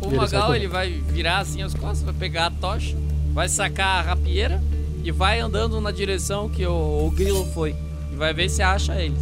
O 0.00 0.06
ele 0.08 0.16
sai 0.16 0.18
Magal 0.18 0.46
correndo. 0.46 0.56
ele 0.56 0.68
vai 0.68 0.90
virar 0.90 1.38
assim 1.38 1.62
as 1.62 1.74
costas, 1.74 2.02
vai 2.02 2.14
pegar 2.14 2.46
a 2.46 2.50
tocha, 2.50 2.96
vai 3.32 3.48
sacar 3.48 4.00
a 4.00 4.02
rapieira 4.10 4.62
e 5.02 5.10
vai 5.10 5.40
andando 5.40 5.80
na 5.80 5.90
direção 5.90 6.48
que 6.48 6.66
o, 6.66 7.06
o 7.06 7.10
grilo 7.10 7.46
foi. 7.54 7.74
E 8.12 8.16
vai 8.16 8.34
ver 8.34 8.48
se 8.48 8.62
acha 8.62 9.00
eles. 9.00 9.18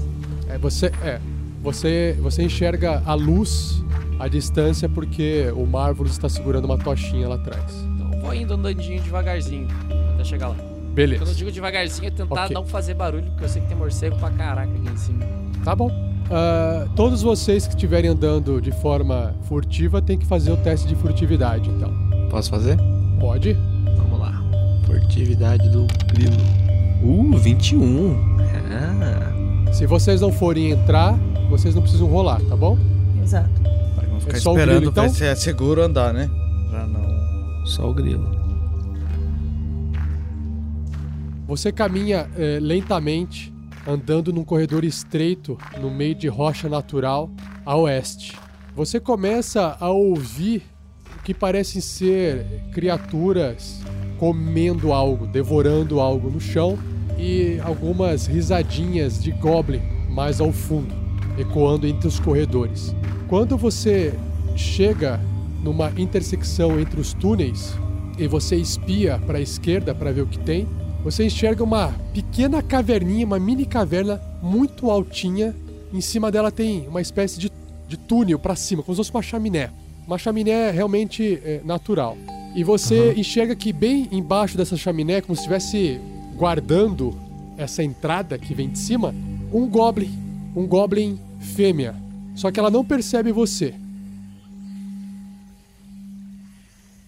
É, 0.49 0.59
você, 0.59 0.87
é, 1.03 1.20
você, 1.62 2.16
você 2.20 2.43
enxerga 2.43 3.03
a 3.05 3.14
luz 3.14 3.82
à 4.19 4.29
distância 4.29 4.89
porque 4.89 5.53
o 5.55 5.67
Marvelous 5.67 6.12
está 6.12 6.29
segurando 6.29 6.64
uma 6.64 6.79
tochinha 6.79 7.29
lá 7.29 7.35
atrás. 7.37 7.64
Então 7.95 8.12
eu 8.12 8.21
vou 8.21 8.35
indo 8.35 8.55
andandinho 8.55 9.03
devagarzinho 9.03 9.69
até 10.14 10.25
chegar 10.25 10.49
lá. 10.49 10.57
Beleza. 10.95 11.23
Quando 11.23 11.29
eu 11.31 11.35
digo 11.35 11.53
devagarzinho 11.53 12.09
é 12.09 12.11
tentar 12.11 12.45
Ok. 12.45 12.55
não 12.55 12.64
fazer 12.64 12.95
barulho, 12.95 13.25
porque 13.31 13.45
eu 13.45 13.49
sei 13.49 13.61
que 13.62 13.69
tem 13.69 13.77
morcego 13.77 14.17
pra 14.17 14.31
caraca 14.31 14.71
aqui 14.73 14.91
em 14.91 14.97
cima. 14.97 15.25
Tá 15.62 15.75
bom. 15.75 15.91
Ah, 16.31 16.87
todos 16.97 17.23
vocês 17.23 17.67
que 17.67 17.75
estiverem 17.75 18.11
andando 18.11 18.61
de 18.61 18.73
forma 18.73 19.35
furtiva 19.43 20.01
têm 20.03 20.19
que 20.19 20.27
fazer 20.27 20.51
o 20.51 20.57
teste 20.57 20.89
de 20.89 20.95
furtividade, 20.97 21.69
então. 21.69 21.93
Posso 22.31 22.51
fazer? 22.51 22.77
Pode? 23.21 23.53
Vamos 23.97 24.19
lá. 24.19 24.43
Furtividade 24.87 25.69
do 25.69 25.87
grilo. 26.12 26.37
Uh, 27.03 27.37
21. 27.37 28.17
Ah. 28.73 29.73
Se 29.73 29.87
vocês 29.87 30.21
não 30.21 30.33
forem 30.33 30.71
entrar, 30.71 31.14
vocês 31.51 31.75
não 31.75 31.83
precisam 31.83 32.07
rolar, 32.09 32.41
tá 32.49 32.57
bom? 32.57 32.79
Exato. 33.23 33.51
Ficar 34.27 34.37
É 34.37 34.41
só 34.41 34.51
o 34.53 34.59
esperando 34.59 34.77
grilo, 34.77 34.91
então? 34.91 35.05
ver 35.05 35.11
se 35.11 35.24
é 35.24 35.35
seguro 35.35 35.83
andar, 35.83 36.12
né? 36.12 36.29
Pra 36.70 36.87
não. 36.87 37.66
Só 37.66 37.89
o 37.89 37.95
grilo. 37.95 38.29
Você 41.47 41.70
caminha 41.70 42.29
eh, 42.37 42.59
lentamente, 42.61 43.53
andando 43.87 44.33
num 44.33 44.45
corredor 44.45 44.85
estreito 44.85 45.57
no 45.81 45.91
meio 45.91 46.14
de 46.14 46.27
rocha 46.27 46.68
natural 46.68 47.31
a 47.64 47.77
oeste. 47.77 48.37
Você 48.74 48.99
começa 48.99 49.77
a 49.79 49.91
ouvir 49.91 50.64
o 51.16 51.22
que 51.22 51.33
parecem 51.33 51.81
ser 51.81 52.45
criaturas 52.72 53.81
comendo 54.18 54.93
algo, 54.93 55.27
devorando 55.27 56.01
algo 56.01 56.31
no 56.31 56.41
chão 56.41 56.77
e 57.16 57.61
algumas 57.64 58.27
risadinhas 58.27 59.22
de 59.22 59.31
goblin 59.31 59.81
mais 60.11 60.41
ao 60.41 60.51
fundo, 60.51 60.95
ecoando 61.39 61.87
entre 61.87 62.07
os 62.09 62.18
corredores. 62.18 62.95
Quando 63.28 63.57
você 63.57 64.14
chega 64.57 65.20
numa 65.62 65.91
intersecção 65.97 66.78
entre 66.80 67.01
os 67.01 67.12
túneis 67.12 67.74
e 68.18 68.26
você 68.26 68.57
espia 68.57 69.20
para 69.26 69.39
a 69.39 69.41
esquerda 69.41 69.95
para 69.95 70.12
ver 70.12 70.22
o 70.22 70.26
que 70.26 70.39
tem, 70.39 70.66
você 71.03 71.24
enxerga 71.24 71.62
uma 71.62 71.93
pequena 72.12 72.62
caverninha, 72.62 73.26
uma 73.26 73.39
mini 73.39 73.64
caverna 73.64 74.20
muito 74.43 74.91
altinha. 74.91 75.55
Em 75.93 76.01
cima 76.01 76.30
dela 76.30 76.51
tem 76.51 76.87
uma 76.89 77.01
espécie 77.01 77.39
de, 77.39 77.51
de 77.87 77.97
túnel 77.97 78.39
para 78.39 78.57
cima, 78.57 78.82
como 78.82 78.95
se 78.95 78.99
fosse 78.99 79.11
uma 79.11 79.22
chaminé. 79.22 79.70
Uma 80.07 80.18
chaminé 80.18 80.70
realmente 80.70 81.41
é, 81.45 81.61
natural. 81.64 82.16
E 82.55 82.64
você 82.64 83.12
enxerga 83.16 83.55
que 83.55 83.72
bem 83.72 84.09
embaixo 84.11 84.57
dessa 84.57 84.76
chaminé, 84.76 85.20
como 85.20 85.37
se 85.37 85.43
estivesse 85.43 86.01
guardando 86.37 87.14
essa 87.57 87.82
entrada 87.82 88.39
que 88.39 88.55
vem 88.55 88.68
de 88.68 88.78
cima, 88.78 89.14
um 89.53 89.68
goblin. 89.68 90.11
Um 90.55 90.66
goblin 90.66 91.18
fêmea. 91.55 91.95
Só 92.35 92.51
que 92.51 92.61
ela 92.61 92.71
não 92.71 92.85
percebe 92.85 93.33
você. 93.33 93.75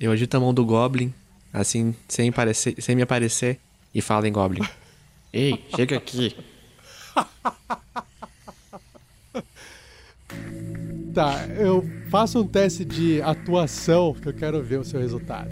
Eu 0.00 0.12
agito 0.12 0.36
a 0.36 0.40
mão 0.40 0.54
do 0.54 0.64
Goblin, 0.64 1.12
assim, 1.52 1.94
sem, 2.06 2.30
parecer, 2.30 2.80
sem 2.80 2.94
me 2.94 3.02
aparecer, 3.02 3.58
e 3.94 4.00
falo 4.00 4.26
em 4.26 4.32
Goblin. 4.32 4.66
Ei, 5.32 5.64
chega 5.74 5.96
aqui. 5.96 6.36
Tá, 11.14 11.46
eu 11.58 11.84
faço 12.10 12.38
um 12.40 12.46
teste 12.46 12.84
de 12.84 13.20
atuação 13.22 14.14
que 14.14 14.28
eu 14.28 14.32
quero 14.32 14.62
ver 14.62 14.78
o 14.78 14.84
seu 14.84 15.00
resultado. 15.00 15.48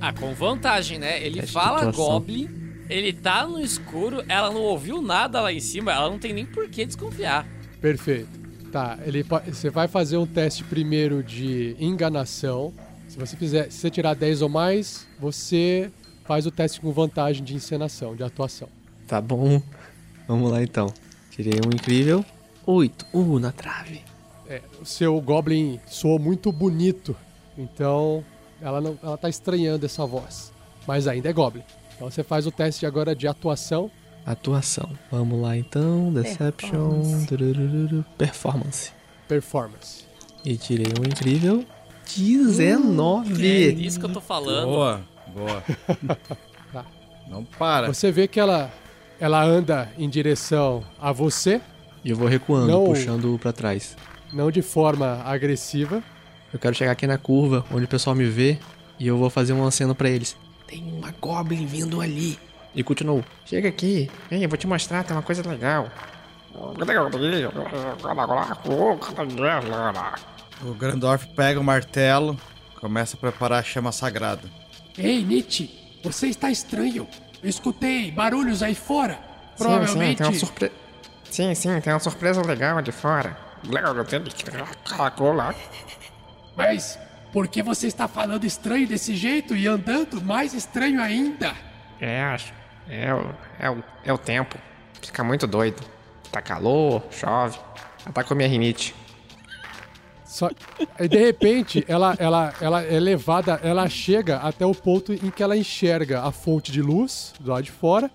Ah, 0.00 0.10
com 0.10 0.32
vantagem, 0.32 0.98
né? 0.98 1.22
Ele 1.22 1.40
Teste 1.40 1.52
fala. 1.52 1.92
Goblin, 1.92 2.48
ele 2.88 3.12
tá 3.12 3.46
no 3.46 3.60
escuro, 3.60 4.24
ela 4.26 4.50
não 4.50 4.62
ouviu 4.62 5.02
nada 5.02 5.42
lá 5.42 5.52
em 5.52 5.60
cima, 5.60 5.92
ela 5.92 6.08
não 6.08 6.18
tem 6.18 6.32
nem 6.32 6.46
por 6.46 6.68
que 6.70 6.86
desconfiar. 6.86 7.46
Perfeito. 7.86 8.28
Tá, 8.72 8.98
ele, 9.06 9.24
você 9.46 9.70
vai 9.70 9.86
fazer 9.86 10.16
um 10.16 10.26
teste 10.26 10.64
primeiro 10.64 11.22
de 11.22 11.76
enganação. 11.78 12.74
Se 13.06 13.16
você 13.16 13.36
fizer, 13.36 13.70
se 13.70 13.78
você 13.78 13.90
tirar 13.90 14.14
10 14.14 14.42
ou 14.42 14.48
mais, 14.48 15.06
você 15.20 15.88
faz 16.24 16.46
o 16.46 16.50
teste 16.50 16.80
com 16.80 16.90
vantagem 16.90 17.44
de 17.44 17.54
encenação, 17.54 18.16
de 18.16 18.24
atuação. 18.24 18.68
Tá 19.06 19.20
bom. 19.20 19.62
Vamos 20.26 20.50
lá 20.50 20.64
então. 20.64 20.92
Tirei 21.30 21.60
um 21.64 21.72
incrível. 21.72 22.24
Oito. 22.66 23.06
Uh, 23.12 23.38
na 23.38 23.52
trave. 23.52 24.02
É, 24.48 24.60
o 24.82 24.84
seu 24.84 25.20
Goblin 25.20 25.78
soou 25.86 26.18
muito 26.18 26.50
bonito, 26.50 27.14
então 27.56 28.24
ela 28.60 28.80
não, 28.80 28.98
ela 29.00 29.16
tá 29.16 29.28
estranhando 29.28 29.86
essa 29.86 30.04
voz. 30.04 30.52
Mas 30.88 31.06
ainda 31.06 31.28
é 31.28 31.32
Goblin. 31.32 31.62
Então 31.94 32.10
você 32.10 32.24
faz 32.24 32.48
o 32.48 32.50
teste 32.50 32.84
agora 32.84 33.14
de 33.14 33.28
atuação. 33.28 33.88
Atuação. 34.26 34.90
Vamos 35.10 35.40
lá 35.40 35.56
então. 35.56 36.12
Deception. 36.12 37.00
Performance. 37.00 38.04
Performance. 38.18 38.92
Performance. 39.28 40.04
E 40.44 40.56
tirei 40.56 40.86
um 41.00 41.04
incrível. 41.04 41.64
19. 42.16 43.46
É 43.46 43.68
isso 43.68 43.98
que 43.98 44.04
eu 44.06 44.12
tô 44.12 44.20
falando. 44.20 44.66
Boa, 44.66 45.00
boa. 45.34 45.62
Tá. 46.72 46.84
Não 47.28 47.44
para. 47.44 47.86
Você 47.92 48.10
vê 48.10 48.26
que 48.26 48.40
ela, 48.40 48.72
ela 49.20 49.42
anda 49.44 49.88
em 49.96 50.08
direção 50.08 50.82
a 51.00 51.12
você, 51.12 51.60
E 52.04 52.10
eu 52.10 52.16
vou 52.16 52.26
recuando, 52.28 52.66
Não. 52.66 52.84
puxando 52.86 53.38
pra 53.38 53.52
trás. 53.52 53.96
não 54.32 54.50
de 54.50 54.62
forma 54.62 55.22
agressiva. 55.24 56.02
Eu 56.52 56.58
quero 56.58 56.74
chegar 56.74 56.92
aqui 56.92 57.06
na 57.06 57.18
curva, 57.18 57.64
onde 57.72 57.84
o 57.84 57.88
pessoal 57.88 58.14
me 58.16 58.24
vê, 58.26 58.58
e 58.98 59.06
eu 59.06 59.16
vou 59.16 59.30
fazer 59.30 59.52
um 59.52 59.64
aceno 59.66 59.94
pra 59.94 60.08
eles. 60.10 60.36
Tem 60.66 60.82
uma 60.92 61.12
Goblin 61.20 61.66
vindo 61.66 62.00
ali. 62.00 62.38
E 62.76 62.84
continuo. 62.84 63.24
Chega 63.46 63.70
aqui. 63.70 64.10
Vem, 64.28 64.42
eu 64.42 64.48
vou 64.50 64.58
te 64.58 64.66
mostrar, 64.66 65.02
tem 65.02 65.16
uma 65.16 65.22
coisa 65.22 65.42
legal. 65.48 65.88
O 70.62 70.74
Grandorf 70.74 71.26
pega 71.28 71.58
o 71.58 71.64
martelo, 71.64 72.38
começa 72.78 73.16
a 73.16 73.20
preparar 73.20 73.60
a 73.60 73.62
chama 73.62 73.92
sagrada. 73.92 74.48
Ei, 74.98 75.24
Nietzsche, 75.24 75.70
você 76.04 76.26
está 76.26 76.50
estranho. 76.50 77.08
Eu 77.42 77.48
escutei 77.48 78.10
barulhos 78.10 78.62
aí 78.62 78.74
fora. 78.74 79.14
Sim, 79.14 79.20
sim, 79.20 79.56
Provavelmente. 79.56 80.18
tem 80.18 80.26
uma 80.26 80.34
surpresa. 80.34 80.72
Sim, 81.30 81.54
sim, 81.54 81.80
tem 81.80 81.92
uma 81.94 81.98
surpresa 81.98 82.42
legal 82.42 82.82
de 82.82 82.92
fora. 82.92 83.38
Mas 86.54 86.98
por 87.32 87.48
que 87.48 87.62
você 87.62 87.86
está 87.86 88.06
falando 88.06 88.44
estranho 88.44 88.86
desse 88.86 89.16
jeito 89.16 89.56
e 89.56 89.66
andando 89.66 90.20
mais 90.20 90.52
estranho 90.52 91.00
ainda? 91.00 91.54
É, 92.00 92.22
acho. 92.22 92.52
É, 92.88 93.12
o- 93.14 93.34
é, 93.58 93.70
o, 93.70 93.84
é 94.04 94.12
o 94.12 94.18
tempo. 94.18 94.56
Fica 95.02 95.22
muito 95.24 95.46
doido. 95.46 95.82
Tá 96.30 96.40
calor, 96.42 97.02
chove. 97.10 97.58
Atacou 98.04 98.36
minha 98.36 98.48
rinite. 98.48 98.94
Só... 100.24 100.50
Aí, 100.98 101.08
de 101.08 101.16
repente, 101.18 101.84
ela, 101.88 102.14
ela, 102.18 102.52
ela 102.60 102.82
é 102.82 102.98
levada, 103.00 103.60
ela 103.62 103.88
chega 103.88 104.38
até 104.38 104.66
o 104.66 104.74
ponto 104.74 105.12
em 105.12 105.30
que 105.30 105.42
ela 105.42 105.56
enxerga 105.56 106.22
a 106.22 106.32
fonte 106.32 106.70
de 106.70 106.82
luz 106.82 107.32
do 107.40 107.50
lado 107.50 107.64
de 107.64 107.70
fora 107.70 108.10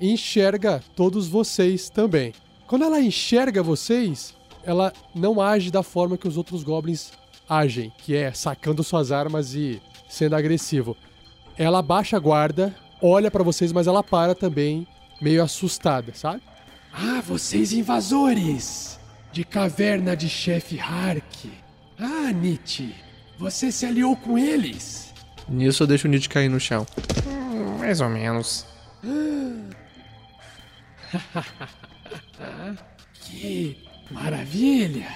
e 0.00 0.12
enxerga 0.12 0.82
todos 0.94 1.26
vocês 1.28 1.88
também. 1.88 2.32
Quando 2.66 2.84
ela 2.84 3.00
enxerga 3.00 3.62
vocês, 3.62 4.34
ela 4.64 4.92
não 5.14 5.40
age 5.40 5.70
da 5.70 5.82
forma 5.82 6.16
que 6.18 6.28
os 6.28 6.36
outros 6.36 6.62
goblins 6.62 7.12
agem, 7.48 7.92
que 7.98 8.14
é 8.14 8.32
sacando 8.32 8.82
suas 8.84 9.10
armas 9.10 9.54
e 9.54 9.80
sendo 10.08 10.36
agressivo. 10.36 10.96
Ela 11.56 11.80
baixa 11.80 12.16
a 12.16 12.20
guarda, 12.20 12.74
olha 13.00 13.30
pra 13.30 13.42
vocês, 13.42 13.72
mas 13.72 13.86
ela 13.86 14.02
para 14.02 14.34
também, 14.34 14.86
meio 15.20 15.42
assustada, 15.42 16.12
sabe? 16.14 16.42
Ah, 16.92 17.20
vocês 17.20 17.72
invasores! 17.72 18.98
De 19.32 19.44
caverna 19.44 20.16
de 20.16 20.28
chefe 20.28 20.78
Hark. 20.80 21.46
Ah, 21.98 22.32
Nietzsche, 22.32 22.94
você 23.38 23.70
se 23.70 23.84
aliou 23.84 24.16
com 24.16 24.38
eles? 24.38 25.12
Nisso 25.48 25.82
eu 25.82 25.86
deixo 25.86 26.08
o 26.08 26.10
Nietzsche 26.10 26.28
cair 26.28 26.48
no 26.48 26.58
chão. 26.58 26.86
Hum, 27.26 27.78
Mais 27.78 28.00
ou 28.00 28.08
menos. 28.08 28.66
Que 33.20 33.76
maravilha! 34.10 35.08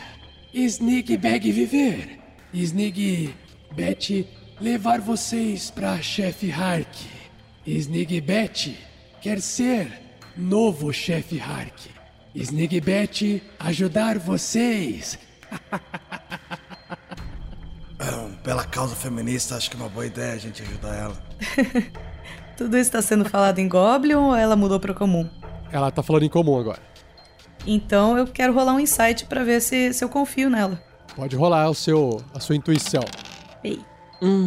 Snig 0.52 1.16
Bag 1.16 1.50
viver. 1.52 2.18
Snig 2.52 3.34
Bet 3.74 4.26
levar 4.60 5.00
vocês 5.00 5.70
pra 5.70 6.00
chefe 6.02 6.50
Hark. 6.50 6.88
Snig 7.66 8.20
Bet 8.20 8.78
quer 9.20 9.40
ser 9.40 9.90
novo 10.36 10.92
chefe 10.92 11.38
Hark. 11.40 11.88
Snig 12.34 12.80
Bet 12.80 13.42
ajudar 13.58 14.18
vocês. 14.18 15.18
Ah, 18.02 18.30
Pela 18.42 18.64
causa 18.64 18.96
feminista, 18.96 19.56
acho 19.56 19.70
que 19.70 19.76
é 19.76 19.80
uma 19.80 19.88
boa 19.90 20.06
ideia 20.06 20.32
a 20.32 20.38
gente 20.38 20.62
ajudar 20.62 20.94
ela. 20.96 21.22
Tudo 22.56 22.78
isso 22.78 22.88
está 22.88 23.02
sendo 23.02 23.26
falado 23.28 23.58
em 23.58 23.68
Goblin 23.68 24.14
ou 24.14 24.34
ela 24.34 24.56
mudou 24.56 24.80
para 24.80 24.94
comum? 24.94 25.28
Ela 25.70 25.90
tá 25.90 26.02
falando 26.02 26.22
em 26.22 26.28
comum 26.30 26.58
agora. 26.58 26.80
Então 27.66 28.16
eu 28.16 28.26
quero 28.26 28.54
rolar 28.54 28.72
um 28.72 28.80
insight 28.80 29.26
para 29.26 29.44
ver 29.44 29.60
se, 29.60 29.92
se 29.92 30.02
eu 30.02 30.08
confio 30.08 30.48
nela. 30.48 30.82
Pode 31.14 31.36
rolar 31.36 31.68
o 31.68 31.74
seu, 31.74 32.24
a 32.32 32.40
sua 32.40 32.56
intuição. 32.56 33.04
Ei. 33.62 33.78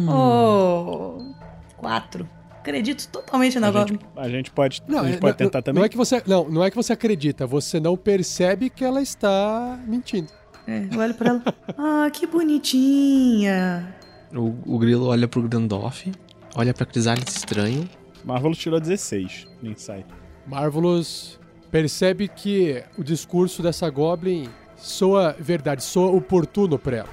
Oh, 0.08 1.32
quatro. 1.76 2.28
Acredito 2.64 3.06
totalmente 3.08 3.60
na 3.60 3.68
A 3.68 3.70
Goblin. 3.70 3.98
gente, 3.98 4.06
a 4.16 4.28
gente 4.30 4.50
pode, 4.50 4.82
a 4.88 4.92
é- 5.04 5.08
gente 5.10 5.20
pode 5.20 5.36
tentar 5.36 5.58
não, 5.58 5.62
também. 5.62 5.80
Não 5.80 5.84
é 5.84 5.88
que 5.90 5.96
você, 5.98 6.22
não, 6.26 6.48
não 6.48 6.64
é 6.64 6.70
que 6.70 6.76
você 6.76 6.94
acredita, 6.94 7.46
você 7.46 7.78
não 7.78 7.94
percebe 7.94 8.70
que 8.70 8.82
ela 8.82 9.02
está 9.02 9.78
mentindo. 9.86 10.32
É, 10.66 10.88
eu 10.90 10.98
olho 10.98 11.12
pra 11.12 11.28
ela. 11.28 11.42
Ah, 11.76 12.08
que 12.10 12.26
bonitinha. 12.26 13.94
O, 14.34 14.54
o 14.76 14.78
grilo 14.78 15.08
olha 15.08 15.28
pro 15.28 15.42
Grandorf, 15.42 16.10
olha 16.56 16.72
pra 16.72 16.86
Crisalis 16.86 17.36
estranho. 17.36 17.86
Marvel 18.24 18.52
tirou 18.52 18.80
16 18.80 19.46
no 19.62 19.70
Insight. 19.70 20.06
Marvelous 20.46 21.38
percebe 21.70 22.28
que 22.28 22.82
o 22.96 23.04
discurso 23.04 23.62
dessa 23.62 23.90
Goblin 23.90 24.48
soa 24.74 25.36
verdade, 25.38 25.84
soa 25.84 26.10
oportuno 26.12 26.78
pra 26.78 26.96
ela. 26.96 27.10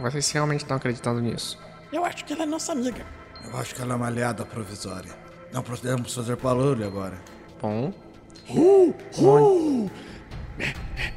Vocês 0.00 0.30
realmente 0.30 0.60
estão 0.60 0.76
acreditando 0.76 1.20
nisso? 1.20 1.58
Eu 1.92 2.04
acho 2.04 2.24
que 2.24 2.32
ela 2.32 2.44
é 2.44 2.46
nossa 2.46 2.70
amiga. 2.70 3.04
Eu 3.44 3.58
acho 3.58 3.74
que 3.74 3.82
ela 3.82 3.94
é 3.94 3.96
uma 3.96 4.06
aliada 4.06 4.44
provisória. 4.44 5.12
Não 5.52 5.62
podemos 5.62 6.14
fazer 6.14 6.36
barulho 6.36 6.86
agora. 6.86 7.20
Bom, 7.60 7.92
Uh, 8.48 8.94
uh. 9.18 9.90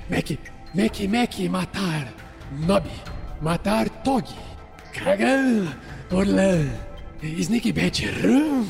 Mac, 0.09 0.31
Mac, 0.73 0.99
Mac, 1.09 1.39
matar. 1.49 2.13
Nob, 2.51 2.87
matar 3.41 3.89
Tog. 3.89 4.25
Kragan, 4.93 5.67
Orlan, 6.11 6.69
Sneak 7.21 7.73
Rum. 8.23 8.65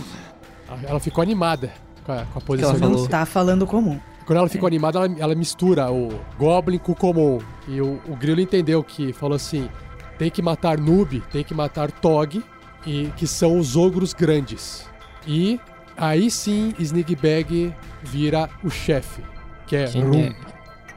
Ela 0.88 1.00
ficou 1.00 1.22
animada 1.22 1.72
com 2.04 2.12
a, 2.12 2.26
com 2.26 2.40
a 2.40 2.42
posição 2.42 2.72
ela 2.72 2.80
falou? 2.80 3.08
Tá 3.08 3.26
falando 3.26 3.68
comum. 3.68 4.00
Quando 4.26 4.40
ela 4.40 4.50
ficou 4.50 4.66
animada, 4.66 4.98
ela, 4.98 5.16
ela 5.20 5.36
mistura 5.36 5.92
o 5.92 6.10
Goblin 6.40 6.80
com 6.80 6.94
o 6.94 6.96
Comum. 6.96 7.40
E 7.68 7.80
o, 7.80 8.02
o 8.08 8.16
Grilo 8.16 8.42
entendeu 8.42 8.84
que 8.84 9.14
falou 9.14 9.36
assim: 9.36 9.70
tem 10.18 10.32
que 10.32 10.42
matar 10.42 10.80
Noob, 10.80 11.22
tem 11.32 11.44
que 11.44 11.54
matar 11.54 11.92
Tog, 11.92 12.44
e 12.86 13.12
que 13.18 13.26
são 13.28 13.58
os 13.60 13.76
ogros 13.76 14.14
grandes. 14.14 14.88
E 15.28 15.60
aí 15.98 16.30
sim, 16.30 16.74
Snigbag 16.80 17.74
vira 18.04 18.50
o 18.64 18.70
chefe, 18.70 19.22
que 19.68 19.76
é 19.76 19.88
quem 19.88 20.04
Rum. 20.04 20.20
é, 20.20 20.36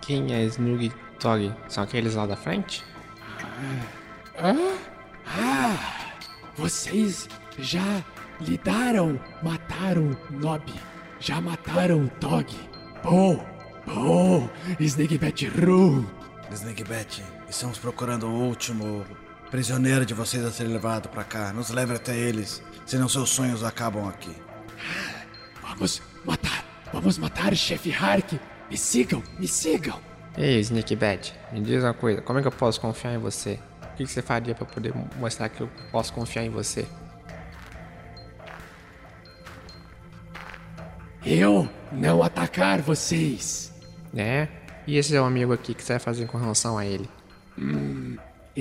quem 0.00 0.34
é 0.34 0.44
Snug 0.44 0.86
e 0.86 0.90
Tog? 1.18 1.52
São 1.68 1.84
aqueles 1.84 2.14
lá 2.14 2.26
da 2.26 2.36
frente? 2.36 2.84
Ah, 4.36 5.76
vocês 6.56 7.28
já 7.58 8.04
lidaram, 8.40 9.18
mataram 9.42 10.16
Nob, 10.30 10.62
já 11.18 11.40
mataram 11.40 12.06
Tog. 12.20 12.46
Bom, 13.02 13.44
bom, 13.86 14.48
Snake 14.78 15.18
Bet 15.18 15.46
Rum. 15.48 16.04
Snagbet, 16.52 17.22
estamos 17.48 17.78
procurando 17.78 18.26
o 18.26 18.32
último 18.32 19.04
prisioneiro 19.50 20.04
de 20.04 20.14
vocês 20.14 20.44
a 20.44 20.50
ser 20.50 20.64
levado 20.64 21.08
pra 21.08 21.24
cá. 21.24 21.52
Nos 21.52 21.70
leve 21.70 21.94
até 21.94 22.16
eles, 22.16 22.62
senão 22.86 23.08
seus 23.08 23.30
sonhos 23.30 23.64
acabam 23.64 24.08
aqui. 24.08 24.34
Vamos 25.62 26.02
matar, 26.24 26.64
vamos 26.92 27.18
matar 27.18 27.54
chefe 27.54 27.92
Hark. 27.92 28.38
Me 28.70 28.76
sigam, 28.76 29.22
me 29.38 29.48
sigam. 29.48 29.98
Ei, 30.36 30.60
Sneak 30.60 30.94
Bad, 30.94 31.34
me 31.52 31.60
diz 31.60 31.82
uma 31.82 31.94
coisa, 31.94 32.20
como 32.22 32.38
é 32.38 32.42
que 32.42 32.48
eu 32.48 32.52
posso 32.52 32.80
confiar 32.80 33.14
em 33.14 33.18
você? 33.18 33.58
O 33.82 33.96
que 33.96 34.04
que 34.04 34.10
você 34.10 34.22
faria 34.22 34.54
pra 34.54 34.64
poder 34.64 34.94
mostrar 35.16 35.48
que 35.48 35.60
eu 35.60 35.68
posso 35.90 36.12
confiar 36.12 36.44
em 36.44 36.50
você? 36.50 36.86
Eu 41.24 41.68
não 41.90 42.22
atacar 42.22 42.80
vocês. 42.80 43.72
É? 44.16 44.48
E 44.86 44.96
esse 44.96 45.10
seu 45.10 45.24
amigo 45.24 45.52
aqui, 45.52 45.72
o 45.72 45.74
que 45.74 45.82
você 45.82 45.94
vai 45.94 46.00
fazer 46.00 46.26
com 46.26 46.38
relação 46.38 46.78
a 46.78 46.86
ele? 46.86 47.08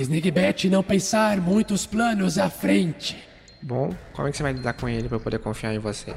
Snigbet 0.00 0.70
não 0.70 0.82
pensar 0.82 1.38
muitos 1.38 1.84
planos 1.84 2.38
à 2.38 2.48
frente. 2.48 3.18
Bom, 3.60 3.92
como 4.12 4.28
é 4.28 4.30
que 4.30 4.36
você 4.36 4.44
vai 4.44 4.52
lidar 4.52 4.74
com 4.74 4.88
ele 4.88 5.08
pra 5.08 5.16
eu 5.16 5.20
poder 5.20 5.40
confiar 5.40 5.74
em 5.74 5.80
você? 5.80 6.14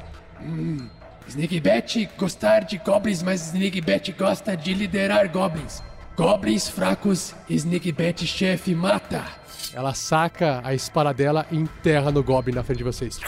Snigbet 1.27 2.09
gostar 2.15 2.59
de 2.59 2.77
goblins, 2.77 3.23
mas 3.23 3.47
Snigbet 3.47 4.11
gosta 4.11 4.55
de 4.55 4.75
liderar 4.75 5.27
goblins. 5.29 5.81
Goblins 6.15 6.69
fracos, 6.69 7.33
Snigbet 7.49 8.27
chefe 8.27 8.75
mata. 8.75 9.25
Ela 9.73 9.95
saca 9.95 10.61
a 10.63 10.75
espada 10.75 11.11
dela 11.11 11.47
e 11.49 11.57
enterra 11.57 12.11
no 12.11 12.21
Goblin 12.21 12.53
na 12.53 12.63
frente 12.63 12.79
de 12.79 12.83
vocês. 12.83 13.19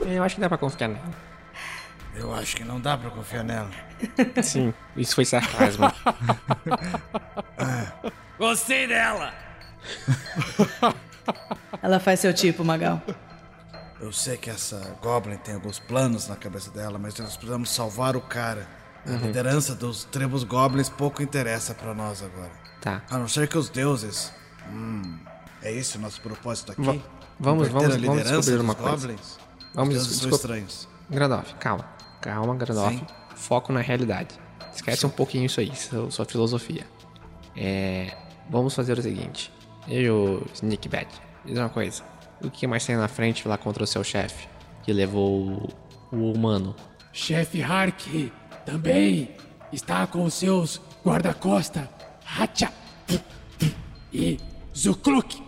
Eu 0.00 0.22
acho 0.22 0.34
que 0.34 0.40
dá 0.40 0.48
pra 0.48 0.58
confiar 0.58 0.88
nele. 0.88 1.00
Eu 2.14 2.34
acho 2.34 2.56
que 2.56 2.64
não 2.64 2.80
dá 2.80 2.98
pra 2.98 3.08
confiar 3.08 3.44
nela. 3.44 3.70
Sim, 4.42 4.74
isso 4.96 5.14
foi 5.14 5.24
sarcasmo. 5.24 5.90
Gostei 8.36 8.86
dela! 8.86 9.49
Ela 11.82 12.00
faz 12.00 12.20
seu 12.20 12.32
tipo, 12.34 12.64
Magal. 12.64 13.00
Eu 14.00 14.12
sei 14.12 14.36
que 14.36 14.50
essa 14.50 14.96
Goblin 15.02 15.36
tem 15.36 15.54
alguns 15.54 15.78
planos 15.78 16.28
na 16.28 16.36
cabeça 16.36 16.70
dela, 16.70 16.98
mas 16.98 17.16
nós 17.18 17.36
precisamos 17.36 17.70
salvar 17.70 18.16
o 18.16 18.20
cara. 18.20 18.66
A 19.06 19.10
liderança 19.12 19.74
dos 19.74 20.04
tribos 20.04 20.44
Goblins 20.44 20.88
pouco 20.88 21.22
interessa 21.22 21.74
pra 21.74 21.94
nós 21.94 22.22
agora. 22.22 22.50
Tá. 22.80 23.02
A 23.10 23.18
não 23.18 23.28
ser 23.28 23.48
que 23.48 23.56
os 23.56 23.68
deuses. 23.70 24.32
Hum, 24.70 25.18
é 25.62 25.72
esse 25.72 25.96
o 25.96 26.00
nosso 26.00 26.20
propósito 26.20 26.72
aqui? 26.72 26.82
Va- 26.82 26.92
vamos- 27.38 27.68
vamos- 27.68 27.94
a 27.94 27.98
vamos 27.98 28.22
descobrir 28.22 28.56
dos 28.56 28.60
uma 28.64 28.74
coisa. 28.74 28.96
Goblins? 29.08 29.38
Vamos 29.74 29.94
os 29.96 30.02
deuses 30.02 30.18
são 30.18 30.28
desculpa. 30.30 30.36
estranhos. 30.36 30.88
Gradoff, 31.10 31.54
calma. 31.54 31.84
Calma, 32.20 32.54
Gradoff. 32.56 32.96
Sim. 32.98 33.06
Foco 33.34 33.72
na 33.72 33.80
realidade. 33.80 34.38
Esquece 34.74 35.06
um 35.06 35.10
pouquinho 35.10 35.46
isso 35.46 35.60
aí, 35.60 35.74
sua, 35.74 36.10
sua 36.10 36.24
filosofia. 36.24 36.86
É. 37.56 38.14
Vamos 38.50 38.74
fazer 38.74 38.98
o 38.98 39.02
seguinte. 39.02 39.52
E 39.88 40.08
o 40.08 40.46
Sneak 40.54 40.88
Bat, 40.88 41.08
diz 41.44 41.58
uma 41.58 41.68
coisa. 41.68 42.02
O 42.42 42.50
que 42.50 42.66
mais 42.66 42.84
tem 42.84 42.96
na 42.96 43.08
frente 43.08 43.46
lá 43.46 43.58
contra 43.58 43.84
o 43.84 43.86
seu 43.86 44.02
chefe? 44.02 44.48
Que 44.82 44.92
levou 44.92 45.70
o, 46.12 46.32
humano. 46.32 46.74
Chefe 47.12 47.62
Hark 47.62 48.32
também 48.64 49.30
está 49.72 50.06
com 50.06 50.28
seus 50.30 50.80
guarda-costa, 51.04 51.88
Hacha 52.24 52.72
e 54.12 54.38
Zukluk. 54.76 55.42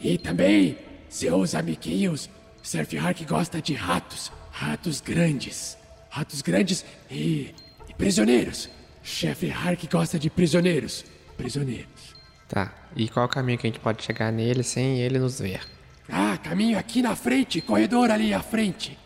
E 0.00 0.18
também 0.18 0.78
seus 1.08 1.54
amiguinhos, 1.54 2.28
Surfhawk 2.62 3.24
gosta 3.24 3.62
de 3.62 3.74
ratos, 3.74 4.30
ratos 4.50 5.00
grandes, 5.00 5.78
ratos 6.10 6.42
grandes 6.42 6.84
e, 7.10 7.54
e 7.88 7.94
prisioneiros. 7.96 8.68
Chefe 9.02 9.50
Hark 9.50 9.86
gosta 9.90 10.18
de 10.18 10.28
prisioneiros, 10.28 11.04
prisioneiros. 11.36 12.15
Tá, 12.48 12.72
e 12.94 13.08
qual 13.08 13.26
o 13.26 13.28
caminho 13.28 13.58
que 13.58 13.66
a 13.66 13.70
gente 13.70 13.80
pode 13.80 14.02
chegar 14.02 14.30
nele 14.32 14.62
sem 14.62 15.00
ele 15.00 15.18
nos 15.18 15.40
ver? 15.40 15.60
Ah, 16.08 16.38
caminho 16.38 16.78
aqui 16.78 17.02
na 17.02 17.16
frente, 17.16 17.60
corredor 17.60 18.10
ali 18.10 18.32
à 18.32 18.40
frente. 18.40 18.96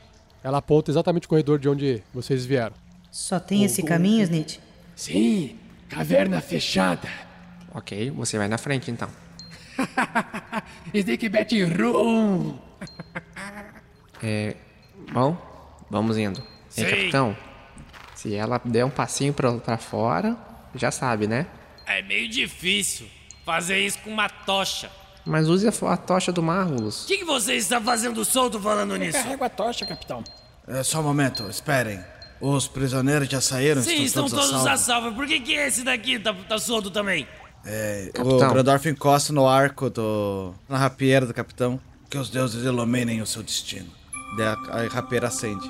Ela 0.45 0.59
aponta 0.59 0.91
exatamente 0.91 1.27
o 1.27 1.29
corredor 1.29 1.59
de 1.59 1.69
onde 1.69 2.03
vocês 2.13 2.45
vieram. 2.45 2.75
Só 3.11 3.41
tem 3.41 3.65
esse 3.65 3.83
caminho, 3.83 4.23
Snitch? 4.23 4.59
Sim, 4.95 5.59
caverna 5.89 6.41
fechada. 6.41 7.09
Ok, 7.75 8.11
você 8.11 8.37
vai 8.37 8.49
na 8.49 8.59
frente 8.59 8.91
então. 8.91 9.09
Snake 10.93 11.29
Bet 11.29 11.63
Room. 11.65 12.59
É. 14.23 14.55
Bom, 15.15 15.35
vamos 15.89 16.19
indo. 16.19 16.41
É, 16.41 16.45
Sei. 16.69 16.85
capitão, 16.85 17.35
se 18.15 18.35
ela 18.35 18.61
der 18.63 18.85
um 18.85 18.91
passinho 18.91 19.33
pra, 19.33 19.51
pra 19.55 19.79
fora, 19.79 20.37
já 20.75 20.91
sabe, 20.91 21.27
né? 21.27 21.47
É 21.87 22.03
meio 22.03 22.29
difícil 22.29 23.07
fazer 23.45 23.79
isso 23.79 23.99
com 24.01 24.11
uma 24.11 24.29
tocha. 24.29 24.91
Mas 25.25 25.49
use 25.49 25.67
a, 25.69 25.93
a 25.93 25.97
tocha 25.97 26.33
do 26.33 26.43
Marvelous. 26.43 27.05
O 27.05 27.07
que, 27.07 27.19
que 27.19 27.25
você 27.25 27.55
está 27.55 27.81
fazendo 27.81 28.25
solto 28.25 28.59
falando 28.59 28.97
nisso? 28.97 29.19
Carrego 29.19 29.45
a 29.45 29.49
tocha, 29.49 29.87
capitão. 29.87 30.25
É, 30.67 30.83
só 30.83 31.01
um 31.01 31.05
momento, 31.05 31.49
esperem. 31.49 32.01
Os 32.41 32.67
prisioneiros 32.67 33.29
já 33.29 33.41
saíram? 33.41 33.83
Sim, 33.83 34.03
estão 34.03 34.29
todos, 34.29 34.51
todos 34.51 34.67
a 34.67 34.73
a 34.73 34.77
salvo? 34.79 35.03
salvo. 35.05 35.17
Por 35.17 35.27
que, 35.27 35.41
que 35.41 35.53
esse 35.53 35.83
daqui 35.83 36.19
tá, 36.19 36.33
tá 36.33 36.59
solto 36.59 36.91
também? 36.91 37.27
É, 37.65 38.11
o 38.11 38.13
Capitão. 38.13 38.53
Grandorf 38.53 38.89
encosta 38.89 39.33
no 39.33 39.47
arco 39.47 39.91
do. 39.91 40.55
na 40.69 40.79
rapieira 40.79 41.27
do 41.27 41.35
capitão. 41.35 41.79
Que 42.09 42.17
os 42.17 42.31
deuses 42.31 42.65
iluminem 42.65 43.21
o 43.21 43.27
seu 43.27 43.43
destino. 43.43 43.91
Daí 44.37 44.47
a, 44.47 44.53
a 44.53 44.89
rapieira 44.89 45.29
acende. 45.29 45.69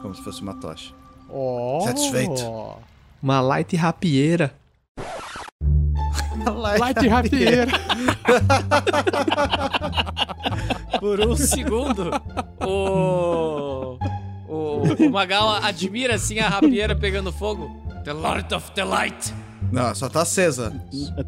Como 0.00 0.14
se 0.14 0.22
fosse 0.22 0.40
uma 0.40 0.54
tocha. 0.54 0.94
Oh. 1.28 1.80
Satisfeito. 1.84 2.76
Uma 3.20 3.40
light 3.40 3.74
rapieira. 3.74 4.54
Light 6.78 7.08
rapieira. 7.08 7.66
Por 11.00 11.20
um 11.20 11.36
segundo, 11.36 12.10
o, 12.60 13.98
o, 14.48 14.82
o 15.06 15.10
Magal 15.10 15.50
admira 15.62 16.14
assim 16.14 16.38
a 16.38 16.48
rapieira 16.48 16.94
pegando 16.96 17.32
fogo. 17.32 17.70
The 18.04 18.12
Lord 18.12 18.54
of 18.54 18.70
the 18.72 18.84
Light. 18.84 19.34
Não, 19.72 19.94
só 19.94 20.08
tá 20.08 20.22
acesa. 20.22 20.72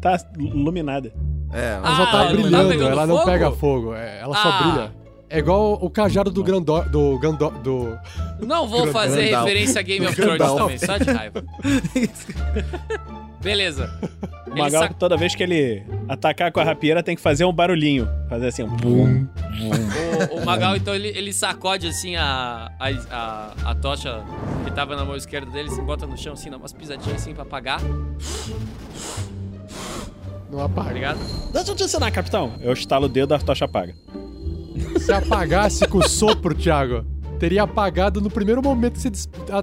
Tá 0.01 0.17
iluminada. 0.39 1.11
É, 1.51 1.73
Ela 1.75 1.95
só 1.95 2.03
Ah, 2.03 2.07
tá 2.07 2.17
não 2.17 2.25
tá 2.27 2.33
brilhando, 2.33 2.69
pegando 2.69 2.91
ela 2.91 3.07
não 3.07 3.15
fogo? 3.17 3.27
pega 3.31 3.51
fogo. 3.51 3.93
é, 3.93 4.19
ela 4.21 4.35
só 4.35 4.49
Ah. 4.49 4.61
brilha. 4.61 5.06
É 5.29 5.39
igual 5.39 5.73
o 5.81 5.89
cajado 5.89 6.31
do 6.31 6.41
Grandor. 6.43 6.87
Do 6.89 7.19
Gandor. 7.19 7.51
Do. 7.59 7.97
Não 8.45 8.67
vou 8.67 8.87
fazer 8.87 9.25
Gandalf. 9.25 9.45
referência 9.47 9.79
a 9.79 9.83
Game 9.83 10.05
of 10.05 10.15
Thrones 10.19 10.37
também, 10.39 10.77
só 10.77 10.97
de 10.97 11.11
raiva. 11.11 11.43
Beleza. 13.41 13.93
O 14.47 14.51
Ele 14.51 14.59
Magal, 14.61 14.83
sac- 14.83 14.95
toda 14.97 15.15
vez 15.17 15.35
que 15.35 15.43
ele 15.43 15.83
atacar 16.09 16.51
com 16.51 16.59
a 16.59 16.63
rapieira, 16.63 17.03
tem 17.03 17.15
que 17.15 17.21
fazer 17.21 17.45
um 17.45 17.53
barulhinho. 17.53 18.07
Fazer 18.29 18.47
assim, 18.47 18.63
um 18.63 18.69
bum. 18.75 19.27
o, 20.31 20.37
o 20.41 20.45
Magal, 20.45 20.75
então, 20.75 20.95
ele, 20.95 21.09
ele 21.09 21.31
sacode 21.33 21.87
assim 21.87 22.15
a, 22.15 22.71
a, 22.79 22.87
a, 23.11 23.53
a 23.71 23.75
tocha 23.75 24.23
que 24.65 24.71
tava 24.71 24.95
na 24.95 25.03
mão 25.05 25.15
esquerda 25.15 25.51
dele, 25.51 25.69
se 25.69 25.81
bota 25.81 26.07
no 26.07 26.17
chão 26.17 26.33
assim, 26.33 26.49
dá 26.49 26.57
umas 26.57 26.73
pisadinhas 26.73 27.21
assim 27.21 27.33
pra 27.33 27.43
apagar, 27.43 27.79
Não 30.49 30.59
tá 30.59 30.65
apaga. 30.65 30.93
ligado? 30.93 31.19
Deixa 31.53 31.71
eu 31.71 31.75
te 31.75 31.83
ensinar, 31.83 32.09
capitão. 32.11 32.53
Eu 32.61 32.73
estalo 32.73 33.05
o 33.05 33.09
dedo, 33.09 33.33
a 33.35 33.39
tocha 33.39 33.65
apaga. 33.65 33.93
Se 34.99 35.11
apagasse 35.11 35.87
com 35.87 35.97
o 35.99 36.07
sopro, 36.07 36.53
Thiago, 36.55 37.05
teria 37.39 37.63
apagado 37.63 38.19
no 38.21 38.29
primeiro 38.29 38.61
momento 38.61 38.93
que 38.93 38.99
você 39.01 39.09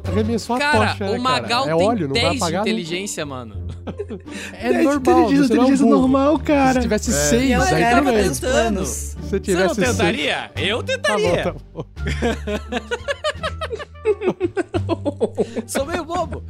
arremessou 0.06 0.56
a 0.56 0.58
Cara, 0.58 0.78
tocha. 0.92 1.04
né, 1.04 1.18
o 1.18 1.20
Magal 1.20 1.64
cara? 1.64 1.74
É 1.74 1.78
tem 1.78 1.86
óleo, 1.88 2.08
não 2.08 2.14
vai 2.14 2.22
10 2.22 2.46
de 2.46 2.56
inteligência, 2.56 3.26
mano. 3.26 3.66
É 4.52 4.82
normal, 4.82 5.28
você 5.28 5.54
não 5.54 5.64
é 5.64 5.66
um 5.66 5.76
burro. 5.76 6.08
Se 6.74 6.80
tivesse 6.80 7.12
seis, 7.12 7.42
E 7.42 7.52
ela 7.52 7.64
aí 7.64 7.70
dos 8.28 8.40
planos. 8.40 8.88
Se 8.88 9.16
você 9.16 9.20
Você 9.28 9.34
não 9.36 9.40
tivesse 9.40 9.74
seis... 9.74 9.90
tentaria? 9.90 10.50
Eu 10.56 10.82
Tá 10.82 10.82
bom, 10.82 10.84
tentaria. 10.84 11.42
tá 11.42 11.54
bom. 11.72 11.84
Sou 15.66 15.86
meio 15.86 16.04
bobo. 16.04 16.42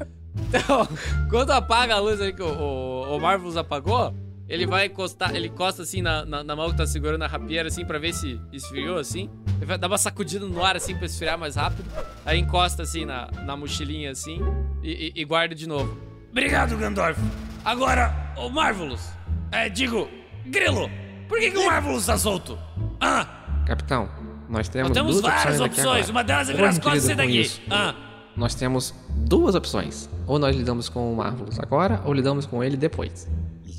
Então, 0.48 0.88
quando 1.30 1.50
apaga 1.50 1.96
a 1.96 1.98
luz 1.98 2.20
aí 2.20 2.32
que 2.32 2.42
o, 2.42 2.46
o, 2.46 3.16
o 3.18 3.20
apagou, 3.58 4.14
ele 4.48 4.66
vai 4.66 4.86
encostar, 4.86 5.34
ele 5.34 5.48
encosta 5.48 5.82
assim 5.82 6.02
na, 6.02 6.24
na, 6.24 6.44
na 6.44 6.54
mão 6.56 6.70
que 6.70 6.76
tá 6.76 6.86
segurando 6.86 7.22
a 7.22 7.26
rapieira, 7.26 7.68
assim, 7.68 7.84
pra 7.84 7.98
ver 7.98 8.12
se 8.12 8.38
esfriou, 8.52 8.98
assim. 8.98 9.30
Ele 9.56 9.66
vai 9.66 9.78
dar 9.78 9.86
uma 9.88 9.98
sacudida 9.98 10.46
no 10.46 10.62
ar, 10.64 10.76
assim, 10.76 10.94
pra 10.96 11.06
esfriar 11.06 11.38
mais 11.38 11.56
rápido. 11.56 11.84
Aí 12.26 12.38
encosta, 12.38 12.82
assim, 12.82 13.04
na, 13.04 13.28
na 13.44 13.56
mochilinha, 13.56 14.10
assim, 14.10 14.40
e, 14.82 15.12
e- 15.16 15.20
e 15.22 15.24
guarda 15.24 15.54
de 15.54 15.66
novo. 15.66 15.96
Obrigado, 16.30 16.76
Gandorf. 16.76 17.18
Agora, 17.64 18.12
o 18.36 18.48
Marvelous. 18.50 19.08
É, 19.52 19.68
digo, 19.68 20.08
Grilo. 20.46 20.90
Por 21.28 21.38
que, 21.38 21.50
que 21.50 21.58
o 21.58 21.66
Marvelous 21.66 22.06
tá 22.06 22.18
solto? 22.18 22.58
Ah, 23.00 23.26
Capitão, 23.66 24.08
nós 24.48 24.68
temos, 24.68 24.88
nós 24.90 24.94
temos 24.96 25.20
duas 25.20 25.34
várias 25.34 25.60
opções. 25.60 25.86
opções. 25.86 26.08
Uma 26.10 26.22
delas 26.22 26.50
é 26.50 26.52
virar 26.52 26.68
as 26.68 26.78
costas 26.78 27.04
e 27.04 27.06
sair 27.06 27.16
daqui. 27.16 27.40
isso? 27.40 27.62
Ah, 27.70 27.94
Nós 28.36 28.54
temos 28.54 28.92
duas 29.10 29.54
opções. 29.54 30.10
Ou 30.26 30.38
nós 30.38 30.54
lidamos 30.54 30.88
com 30.88 31.12
o 31.12 31.16
Marvelous 31.16 31.58
agora, 31.60 32.02
ou 32.04 32.12
lidamos 32.12 32.44
com 32.46 32.62
ele 32.62 32.76
depois. 32.76 33.26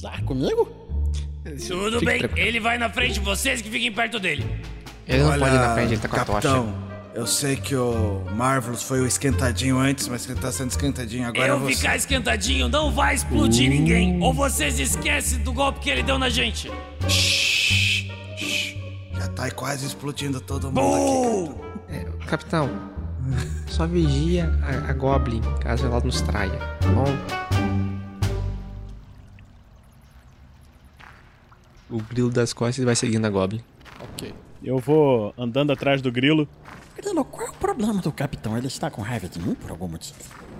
Lá 0.05 0.21
comigo? 0.21 0.69
tudo 1.67 1.93
Fique 1.99 2.05
bem. 2.05 2.19
tranquilo. 2.19 2.47
Ele 2.47 2.59
vai 2.59 2.77
na 2.77 2.91
frente, 2.91 3.19
vocês 3.19 3.59
que 3.59 3.71
fiquem 3.71 3.91
perto 3.91 4.19
dele. 4.19 4.45
Ele 5.07 5.23
não 5.23 5.29
Olha, 5.31 5.39
pode 5.39 5.55
ir 5.55 5.59
na 5.59 5.73
frente, 5.73 5.93
ele 5.93 6.01
tá 6.01 6.07
com 6.07 6.15
a 6.15 6.25
tocha. 6.25 6.47
capitão, 6.47 6.75
eu 7.15 7.25
sei 7.25 7.55
que 7.55 7.75
o 7.75 8.23
Marvelous 8.35 8.83
foi 8.83 9.01
o 9.01 9.07
esquentadinho 9.07 9.79
antes, 9.79 10.07
mas 10.07 10.29
ele 10.29 10.39
tá 10.39 10.51
sendo 10.51 10.69
esquentadinho 10.69 11.27
agora. 11.27 11.47
Eu 11.47 11.59
você. 11.59 11.73
ficar 11.75 11.95
esquentadinho 11.95 12.67
não 12.69 12.91
vai 12.91 13.15
explodir 13.15 13.67
ninguém. 13.67 14.21
Ou 14.21 14.31
vocês 14.31 14.79
esquecem 14.79 15.39
do 15.39 15.51
golpe 15.51 15.79
que 15.79 15.89
ele 15.89 16.03
deu 16.03 16.19
na 16.19 16.29
gente. 16.29 16.69
Shhh, 17.07 18.07
shhh. 18.37 18.77
Já 19.17 19.27
tá 19.29 19.49
quase 19.49 19.87
explodindo 19.87 20.39
todo 20.39 20.71
mundo 20.71 20.79
aqui. 20.79 21.51
Buh! 21.51 21.65
É, 21.89 22.05
capitão, 22.27 22.69
só 23.65 23.87
vigia 23.87 24.51
a, 24.61 24.91
a 24.91 24.93
Goblin, 24.93 25.41
caso 25.61 25.87
ela 25.87 25.99
nos 25.99 26.21
traia, 26.21 26.59
tá 26.79 26.89
bom? 26.89 27.44
O 31.89 32.01
grilo 32.01 32.29
das 32.29 32.53
costas 32.53 32.83
vai 32.83 32.95
seguindo 32.95 33.25
a 33.25 33.29
Goblin. 33.29 33.61
Ok. 34.01 34.33
Eu 34.63 34.79
vou 34.79 35.33
andando 35.37 35.71
atrás 35.71 36.01
do 36.01 36.11
grilo. 36.11 36.47
Grilo, 36.97 37.23
qual 37.25 37.47
é 37.47 37.49
o 37.49 37.53
problema 37.53 38.01
do 38.01 38.11
capitão? 38.11 38.57
Ele 38.57 38.67
está 38.67 38.89
com 38.89 39.01
raiva 39.01 39.27
de 39.27 39.39
mim 39.39 39.53
por 39.53 39.69
algum 39.69 39.87
motivo? 39.87 40.17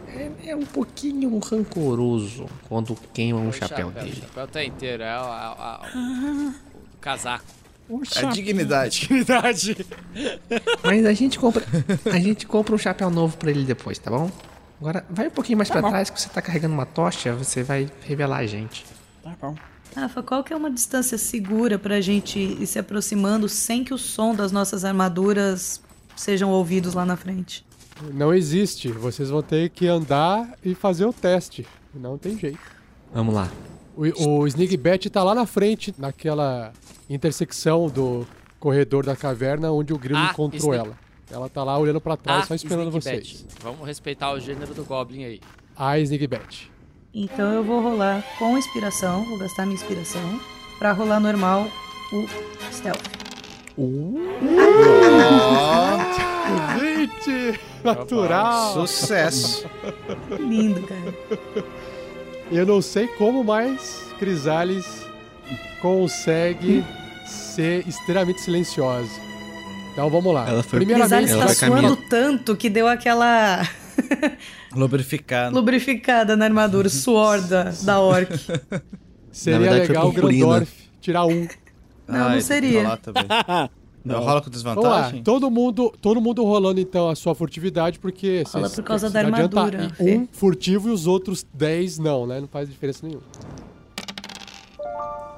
É, 0.08 0.50
é 0.52 0.56
um 0.56 0.66
pouquinho 0.66 1.38
rancoroso 1.40 2.46
quando 2.70 2.96
queima 3.14 3.40
um 3.40 3.52
chapéu, 3.52 3.88
O 3.88 3.92
dele. 3.92 4.16
chapéu 4.22 4.48
tá 4.48 4.64
inteiro, 4.64 5.04
é 5.04 5.18
o, 5.18 5.24
a- 5.24 5.82
a- 5.94 6.52
o 6.94 6.98
casaco. 7.02 7.44
O 7.90 8.02
É 8.02 8.06
chapéu. 8.06 8.30
dignidade. 8.32 9.08
Verdade. 9.10 9.86
Mas 10.84 11.06
a 11.06 11.14
gente 11.14 11.38
compra, 11.40 11.64
a 12.12 12.18
gente 12.20 12.46
compra 12.46 12.74
um 12.76 12.78
chapéu 12.78 13.10
novo 13.10 13.36
pra 13.38 13.50
ele 13.52 13.64
depois, 13.64 13.98
tá 14.00 14.10
bom? 14.12 14.30
Agora, 14.80 15.06
vai 15.10 15.28
um 15.28 15.32
pouquinho 15.32 15.58
mais 15.58 15.70
pra 15.70 15.82
trás 15.82 16.10
que 16.10 16.20
você 16.22 16.30
tá 16.30 16.42
carregando 16.42 16.74
uma 16.74 16.86
tocha, 16.86 17.34
você 17.34 17.64
vai 17.64 17.90
revelar 18.04 18.38
a 18.38 18.46
gente. 18.46 18.86
Tá 19.24 19.36
bom. 19.42 19.56
Rafa, 19.96 20.22
qual 20.22 20.44
que 20.44 20.52
é 20.52 20.56
uma 20.56 20.70
distância 20.70 21.18
segura 21.18 21.80
pra 21.80 22.02
gente 22.02 22.38
ir 22.38 22.68
se 22.68 22.78
aproximando 22.78 23.48
sem 23.48 23.84
que 23.84 23.94
o 23.94 23.98
som 23.98 24.36
das 24.36 24.52
nossas 24.52 24.84
armaduras 24.84 25.82
sejam 26.16 26.50
ouvidos 26.52 26.94
lá 26.94 27.06
na 27.06 27.16
frente? 27.16 27.66
Não 28.14 28.34
existe. 28.34 28.90
Vocês 28.92 29.30
vão 29.30 29.42
ter 29.42 29.70
que 29.70 29.88
andar 29.88 30.54
e 30.64 30.76
fazer 30.76 31.06
o 31.06 31.14
teste. 31.14 31.66
Não 31.94 32.18
tem 32.18 32.38
jeito. 32.38 32.60
Vamos 33.14 33.34
lá. 33.34 33.50
O, 33.96 34.40
o 34.42 34.48
Sneak 34.48 34.76
Bet 34.76 35.10
tá 35.10 35.24
lá 35.24 35.34
na 35.34 35.46
frente, 35.46 35.96
naquela 35.98 36.74
intersecção 37.10 37.88
do 37.88 38.28
corredor 38.60 39.06
da 39.06 39.16
caverna 39.16 39.72
onde 39.72 39.94
o 39.94 39.98
Grilo 39.98 40.20
Ah, 40.20 40.32
encontrou 40.34 40.74
Sneak- 40.74 40.88
ela. 40.88 40.98
Ela 41.32 41.50
tá 41.50 41.64
lá 41.64 41.78
olhando 41.78 42.02
pra 42.02 42.18
trás, 42.18 42.44
Ah, 42.44 42.48
só 42.48 42.54
esperando 42.56 42.90
Sneak 42.98 43.28
vocês. 43.30 43.46
Vamos 43.64 43.88
respeitar 43.88 44.32
o 44.34 44.40
gênero 44.42 44.74
do 44.74 44.84
Goblin 44.84 45.24
aí. 45.24 45.42
A 45.78 45.98
Sneak 46.00 46.28
Bet. 46.28 46.70
Então 47.16 47.54
eu 47.54 47.64
vou 47.64 47.82
rolar 47.82 48.22
com 48.38 48.58
inspiração, 48.58 49.24
vou 49.24 49.38
gastar 49.38 49.64
minha 49.66 49.76
inspiração, 49.76 50.40
pra 50.78 50.92
rolar 50.92 51.20
normal 51.22 51.66
o 52.12 52.26
stealth. 52.74 53.02
Gente, 56.80 57.60
natural. 57.84 58.74
Sucesso. 58.74 59.66
Lindo, 60.40 60.82
cara. 60.82 61.14
Eu 62.52 62.66
não 62.66 62.82
sei 62.82 63.08
como 63.08 63.44
mais 63.44 64.02
Crisales 64.20 64.86
consegue 65.82 66.84
ser 67.26 67.88
extremamente 67.88 68.42
silenciosa. 68.42 69.10
Então 69.94 70.10
vamos 70.10 70.34
lá. 70.34 70.48
Ela 70.50 70.64
foi- 70.64 70.80
Primeiramente, 70.80 71.30
Crisales 71.30 71.58
tá 71.60 71.66
caminhar. 71.68 71.90
suando 71.90 72.02
tanto 72.10 72.56
que 72.56 72.70
deu 72.70 72.88
aquela 72.88 73.66
Lubrificado. 74.76 75.56
lubrificada 75.56 76.36
na 76.36 76.46
armadura, 76.46 76.88
suor 76.90 77.42
da, 77.42 77.72
da 77.84 78.00
orc. 78.00 78.32
Seria 79.32 79.60
verdade, 79.60 79.88
legal 79.88 80.08
o 80.08 80.14
purpurina. 80.14 80.46
Grandorf 80.46 80.86
tirar 81.02 81.26
um. 81.26 81.48
Não, 82.08 82.30
não 82.30 82.42
seria. 82.42 82.84
Não. 84.06 84.20
Rola 84.20 84.40
com 84.40 84.50
lá, 84.50 84.52
desvantagem? 84.52 85.24
todo 85.24 85.50
mundo, 85.50 85.92
todo 86.00 86.22
mundo 86.22 86.44
rolando 86.44 86.80
então 86.80 87.10
a 87.10 87.16
sua 87.16 87.34
furtividade, 87.34 87.98
porque 87.98 88.44
Rola 88.54 88.70
por 88.70 88.84
causa 88.84 89.10
da 89.10 89.20
armadura, 89.20 89.92
Um 90.00 90.28
furtivo 90.32 90.90
e 90.90 90.92
os 90.92 91.08
outros 91.08 91.44
10 91.52 91.98
não, 91.98 92.28
né? 92.28 92.40
Não 92.40 92.48
faz 92.48 92.70
diferença 92.70 93.00
nenhuma. 93.04 93.24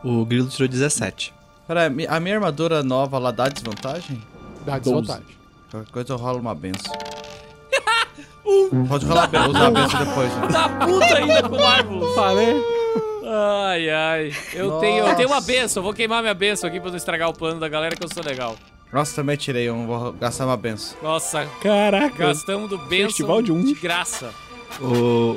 O 0.03 0.25
Grilo 0.25 0.49
tirou 0.49 0.67
17. 0.67 1.33
Pera, 1.65 1.85
a 1.85 2.19
minha 2.19 2.35
armadura 2.35 2.83
nova 2.83 3.17
lá 3.17 3.31
dá 3.31 3.47
desvantagem? 3.47 4.21
Dá 4.65 4.77
desvantagem. 4.77 5.37
Qualquer 5.71 5.91
coisa 5.91 6.13
eu 6.13 6.17
rolo 6.17 6.39
uma 6.39 6.53
benção. 6.53 6.93
Pode 8.87 9.05
rolar 9.05 9.23
a 9.23 9.27
benção, 9.27 9.49
usar 9.49 9.67
a 9.67 9.71
benção 9.71 10.05
depois. 10.05 10.35
Né? 10.35 10.47
Tá 10.51 10.69
puta 10.69 11.15
ainda 11.15 11.49
com 11.49 11.55
o 11.55 11.59
Marvelous. 11.59 12.15
Falei. 12.15 12.63
Ai, 13.25 13.89
ai. 13.89 14.33
Eu 14.53 14.79
tenho, 14.79 15.05
eu 15.05 15.15
tenho 15.15 15.29
uma 15.29 15.41
benção. 15.41 15.83
Vou 15.83 15.93
queimar 15.93 16.21
minha 16.21 16.33
benção 16.33 16.69
aqui 16.69 16.79
pra 16.79 16.89
não 16.89 16.97
estragar 16.97 17.29
o 17.29 17.33
plano 17.33 17.59
da 17.59 17.67
galera 17.67 17.95
que 17.95 18.03
eu 18.03 18.09
sou 18.13 18.23
legal. 18.23 18.55
Nossa, 18.91 19.15
também 19.15 19.35
tirei 19.35 19.69
um, 19.69 19.85
vou 19.85 20.13
gastar 20.13 20.45
uma 20.45 20.55
benção. 20.55 20.97
Nossa, 21.03 21.45
Caraca. 21.61 22.17
gastamos 22.17 22.69
do 22.69 22.77
benção 22.77 23.07
Festival 23.07 23.41
de 23.41 23.51
um. 23.51 23.61
de 23.63 23.73
graça. 23.73 24.33
O... 24.81 25.35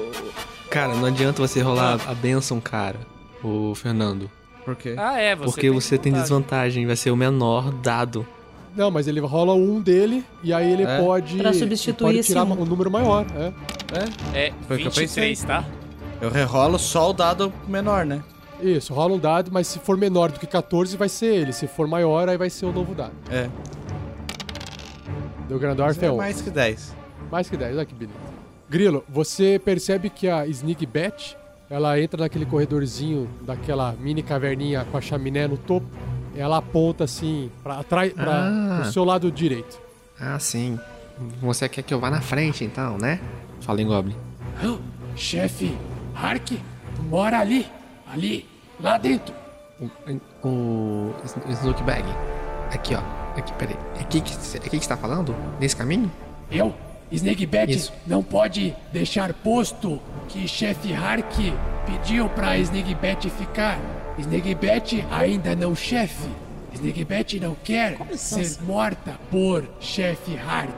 Cara, 0.70 0.94
não 0.94 1.06
adianta 1.06 1.42
você 1.42 1.60
rolar 1.60 1.98
a 2.06 2.14
benção, 2.14 2.60
cara. 2.60 3.00
O 3.42 3.74
Fernando. 3.74 4.30
Por 4.64 4.76
quê? 4.76 4.94
Ah, 4.96 5.18
é, 5.18 5.34
você 5.34 5.44
porque 5.46 5.70
você 5.70 5.98
tem 5.98 6.12
desvantagem. 6.12 6.86
Vai 6.86 6.94
ser 6.94 7.10
o 7.10 7.16
menor 7.16 7.72
dado. 7.72 8.24
Não, 8.76 8.90
mas 8.90 9.08
ele 9.08 9.20
rola 9.20 9.52
um 9.54 9.80
dele 9.80 10.24
e 10.42 10.52
aí 10.52 10.70
ele 10.72 10.84
É? 10.84 11.00
pode. 11.02 11.36
Pra 11.36 11.50
ele 11.50 11.58
substituir 11.58 12.06
pode 12.06 12.18
esse 12.18 12.28
tirar 12.28 12.44
um. 12.44 12.52
um 12.62 12.64
número 12.64 12.90
maior. 12.90 13.26
É. 13.36 13.52
É 14.38 14.52
Foi 14.68 14.76
o 14.76 14.80
que 14.80 14.86
eu 14.86 14.90
23, 14.92 15.42
tá? 15.44 15.64
Eu 16.20 16.30
rerolo 16.30 16.78
só 16.78 17.10
o 17.10 17.12
dado 17.12 17.52
menor, 17.66 18.04
né? 18.06 18.22
Isso, 18.62 18.92
rola 18.92 19.14
um 19.14 19.18
dado, 19.18 19.50
mas 19.50 19.66
se 19.66 19.78
for 19.78 19.96
menor 19.96 20.30
do 20.30 20.38
que 20.38 20.46
14, 20.46 20.96
vai 20.96 21.08
ser 21.08 21.34
ele. 21.34 21.52
Se 21.52 21.66
for 21.66 21.88
maior, 21.88 22.28
aí 22.28 22.36
vai 22.36 22.50
ser 22.50 22.66
o 22.66 22.72
novo 22.72 22.94
dado. 22.94 23.12
É. 23.30 23.48
Do 25.48 25.58
Grandorf 25.58 26.02
é 26.02 26.06
É 26.06 26.10
1. 26.12 26.16
mais 26.16 26.40
que 26.40 26.50
10. 26.50 26.94
Mais 27.30 27.48
que 27.48 27.56
10, 27.56 27.76
olha 27.76 27.84
que 27.86 27.94
beleza. 27.94 28.18
Grilo, 28.68 29.04
você 29.08 29.60
percebe 29.64 30.10
que 30.10 30.28
a 30.28 30.46
Sneak 30.46 30.86
Bat, 30.86 31.36
ela 31.68 31.98
entra 32.00 32.20
naquele 32.22 32.46
corredorzinho 32.46 33.28
daquela 33.42 33.94
mini 33.98 34.22
caverninha 34.22 34.86
com 34.90 34.96
a 34.96 35.00
chaminé 35.00 35.48
no 35.48 35.56
topo. 35.56 35.86
Ela 36.40 36.58
aponta 36.58 37.04
assim 37.04 37.50
para 37.62 37.82
trás, 37.82 38.12
para 38.12 38.32
Ah. 38.32 38.82
o 38.82 38.92
seu 38.92 39.04
lado 39.04 39.30
direito. 39.30 39.78
Ah, 40.18 40.38
sim. 40.38 40.78
Você 41.40 41.68
quer 41.68 41.82
que 41.82 41.92
eu 41.92 42.00
vá 42.00 42.10
na 42.10 42.20
frente, 42.20 42.64
então, 42.64 42.96
né? 42.96 43.20
Fala 43.60 43.82
em 43.82 43.86
Goblin. 43.86 44.16
Chefe, 45.16 45.76
Hark, 46.14 46.58
mora 47.08 47.38
ali, 47.40 47.66
ali, 48.10 48.46
lá 48.80 48.96
dentro. 48.96 49.34
O, 50.42 50.48
o 50.48 51.14
Snook 51.50 51.82
Bag. 51.82 52.04
Aqui, 52.72 52.94
ó. 52.94 53.00
Aqui, 53.38 53.52
peraí. 53.54 53.76
É 53.96 54.00
aqui 54.00 54.20
que, 54.20 54.32
é 54.32 54.56
aqui 54.58 54.78
que 54.78 54.80
você 54.84 54.88
tá 54.88 54.96
falando? 54.96 55.34
Nesse 55.58 55.76
caminho? 55.76 56.10
Eu, 56.50 56.74
Snakebat, 57.12 57.70
Isso. 57.72 57.92
não 58.06 58.22
pode 58.22 58.74
deixar 58.92 59.32
posto 59.34 60.00
que 60.28 60.46
chefe 60.48 60.92
Hark 60.92 61.52
pediu 61.86 62.28
pra 62.30 62.56
Snakebat 62.58 63.28
ficar. 63.30 63.78
Snakebat 64.20 65.06
ainda 65.10 65.56
não 65.56 65.74
chefe. 65.74 66.28
Snakebat 66.74 67.40
não 67.40 67.54
quer 67.54 67.96
ser 68.16 68.62
morta 68.62 69.18
por 69.30 69.66
chefe 69.80 70.36
Hark. 70.36 70.70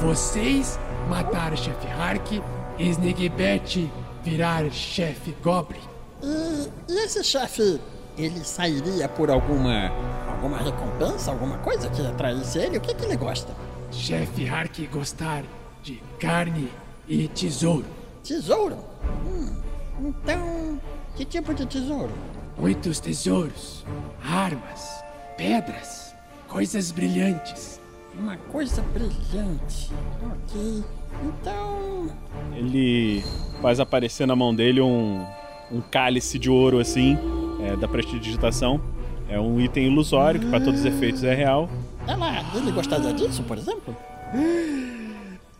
Vocês 0.00 0.78
mataram 1.08 1.56
chefe 1.56 1.86
Hark, 1.86 2.42
Snakebat 2.78 3.90
virar 4.24 4.70
chefe 4.70 5.34
Goblin. 5.42 5.80
E, 6.22 6.68
e 6.92 7.04
esse 7.04 7.22
chefe, 7.22 7.80
ele 8.16 8.42
sairia 8.42 9.08
por 9.08 9.30
alguma 9.30 9.92
alguma 10.30 10.58
recompensa, 10.58 11.30
alguma 11.30 11.58
coisa 11.58 11.90
que 11.90 12.06
atraísse 12.06 12.58
ele? 12.58 12.78
O 12.78 12.80
que, 12.80 12.94
que 12.94 13.04
ele 13.04 13.16
gosta? 13.16 13.52
Chefe 13.90 14.48
Hark 14.48 14.86
gostar 14.86 15.44
de 15.82 16.02
carne 16.18 16.70
e 17.06 17.28
tesouro. 17.28 17.86
Tesouro? 18.22 18.78
Hum, 19.26 19.56
então, 20.00 20.80
que 21.16 21.24
tipo 21.24 21.52
de 21.52 21.66
tesouro? 21.66 22.12
Muitos 22.58 22.98
tesouros, 22.98 23.84
armas, 24.22 25.04
pedras, 25.36 26.14
coisas 26.48 26.90
brilhantes. 26.90 27.80
Uma 28.18 28.36
coisa 28.36 28.82
brilhante. 28.82 29.92
Ok. 30.20 30.84
Então. 31.24 32.10
Ele 32.56 33.22
faz 33.62 33.78
aparecer 33.78 34.26
na 34.26 34.34
mão 34.34 34.52
dele 34.52 34.80
um, 34.80 35.24
um 35.70 35.80
cálice 35.80 36.36
de 36.36 36.50
ouro 36.50 36.80
assim, 36.80 37.16
é, 37.62 37.76
da 37.76 37.86
prestidigitação. 37.86 38.80
É 39.28 39.38
um 39.38 39.60
item 39.60 39.86
ilusório 39.86 40.40
que, 40.40 40.46
para 40.46 40.60
todos 40.60 40.80
os 40.80 40.86
efeitos, 40.86 41.22
é 41.22 41.34
real. 41.34 41.68
Ela, 42.08 42.44
ele 42.56 42.72
gostaria 42.72 43.12
disso, 43.12 43.42
por 43.44 43.56
exemplo? 43.56 43.94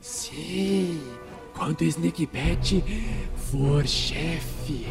Sim, 0.01 1.01
quando 1.55 1.83
Snakebat 1.83 2.83
for 3.37 3.87
chefe, 3.87 4.87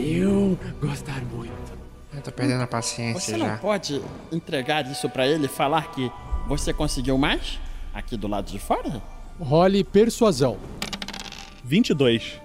eu 0.00 0.58
gostar 0.80 1.20
muito. 1.24 1.78
Eu 2.14 2.22
tô 2.22 2.32
perdendo 2.32 2.62
a 2.62 2.66
paciência 2.66 3.20
Você 3.20 3.36
não 3.36 3.46
já. 3.46 3.56
pode 3.58 4.02
entregar 4.32 4.86
isso 4.90 5.08
pra 5.10 5.26
ele 5.26 5.44
e 5.46 5.48
falar 5.48 5.90
que 5.92 6.10
você 6.46 6.72
conseguiu 6.72 7.18
mais? 7.18 7.58
Aqui 7.92 8.16
do 8.16 8.26
lado 8.26 8.46
de 8.50 8.58
fora? 8.58 9.02
Role 9.38 9.84
persuasão. 9.84 10.56
22. 11.64 12.40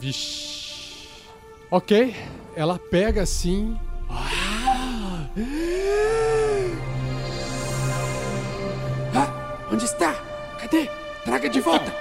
Vixe. 0.00 1.08
Ok, 1.70 2.14
ela 2.56 2.78
pega 2.78 3.22
assim. 3.22 3.76
Ah, 9.14 9.66
onde 9.72 9.84
está? 9.84 10.14
Cadê? 10.60 10.88
Traga 11.24 11.48
de 11.48 11.60
volta. 11.60 11.92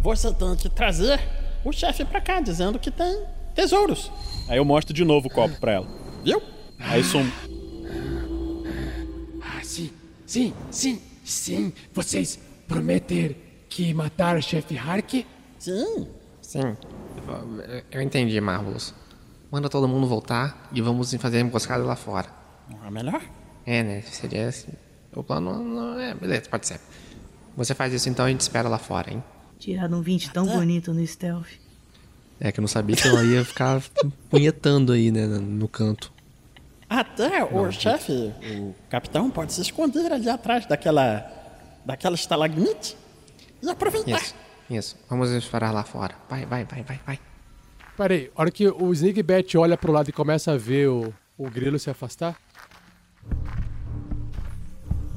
Você 0.00 0.32
tem 0.34 0.54
que 0.56 0.68
trazer 0.68 1.20
o 1.64 1.72
chefe 1.72 2.04
pra 2.04 2.20
cá, 2.20 2.40
dizendo 2.40 2.78
que 2.78 2.90
tem 2.90 3.22
tesouros. 3.54 4.10
Aí 4.48 4.56
eu 4.58 4.64
mostro 4.64 4.92
de 4.94 5.04
novo 5.04 5.28
o 5.28 5.30
copo 5.30 5.58
pra 5.60 5.72
ela. 5.72 5.86
Viu? 6.24 6.40
Aí 6.78 7.02
som. 7.04 7.24
Ah, 9.40 9.60
sim, 9.62 9.90
sim, 10.26 10.52
sim, 10.70 11.00
sim. 11.24 11.72
Vocês 11.92 12.38
prometer 12.66 13.66
que 13.68 13.92
matar 13.94 14.36
o 14.36 14.42
chefe 14.42 14.76
Hark? 14.76 15.24
Sim. 15.58 16.08
Sim. 16.40 16.76
Eu- 17.28 17.82
Eu 17.90 18.02
entendi, 18.02 18.40
Marvelous. 18.40 18.94
Manda 19.50 19.68
todo 19.68 19.86
mundo 19.86 20.06
voltar 20.06 20.68
e 20.72 20.80
vamos 20.80 21.12
fazer 21.14 21.38
a 21.38 21.40
emboscada 21.40 21.84
lá 21.84 21.94
fora. 21.96 22.28
Não 22.70 22.86
é 22.86 22.90
melhor? 22.90 23.22
É, 23.66 23.82
né? 23.82 24.00
Seria 24.02 24.48
assim. 24.48 24.72
O 25.14 25.22
plano 25.22 25.62
não 25.62 26.00
é. 26.00 26.14
Beleza, 26.14 26.48
pode 26.48 26.66
ser. 26.66 26.80
Você 27.56 27.74
faz 27.74 27.92
isso 27.92 28.08
então 28.08 28.26
e 28.26 28.28
a 28.28 28.32
gente 28.32 28.40
espera 28.40 28.68
lá 28.68 28.78
fora, 28.78 29.12
hein? 29.12 29.22
Tirado 29.62 29.96
um 29.96 30.02
20 30.02 30.32
tão 30.32 30.44
bonito 30.44 30.92
no 30.92 31.06
stealth. 31.06 31.46
É 32.40 32.50
que 32.50 32.58
eu 32.58 32.62
não 32.62 32.68
sabia 32.68 32.96
que 32.96 33.06
ela 33.06 33.22
ia 33.22 33.44
ficar 33.44 33.80
punhetando 34.28 34.90
aí, 34.90 35.12
né, 35.12 35.24
no 35.24 35.68
canto. 35.68 36.12
Até 36.90 37.44
o 37.44 37.70
chefe, 37.70 38.32
o 38.58 38.74
capitão, 38.90 39.30
pode 39.30 39.52
se 39.52 39.60
esconder 39.60 40.10
ali 40.10 40.28
atrás 40.28 40.66
daquela. 40.66 41.24
daquela 41.86 42.16
estalagmite 42.16 42.96
e 43.62 43.70
aproveitar. 43.70 44.20
Isso, 44.20 44.34
isso. 44.68 44.96
Vamos 45.08 45.30
esperar 45.30 45.70
lá 45.70 45.84
fora. 45.84 46.16
Vai, 46.28 46.44
vai, 46.44 46.64
vai, 46.64 46.82
vai, 46.82 47.00
vai. 47.06 47.20
Peraí, 47.96 48.32
a 48.34 48.40
hora 48.40 48.50
que 48.50 48.66
o 48.66 48.92
Snakebat 48.92 49.56
olha 49.56 49.76
pro 49.76 49.92
lado 49.92 50.08
e 50.08 50.12
começa 50.12 50.50
a 50.50 50.58
ver 50.58 50.88
o, 50.88 51.14
o 51.38 51.48
grilo 51.48 51.78
se 51.78 51.88
afastar. 51.88 52.36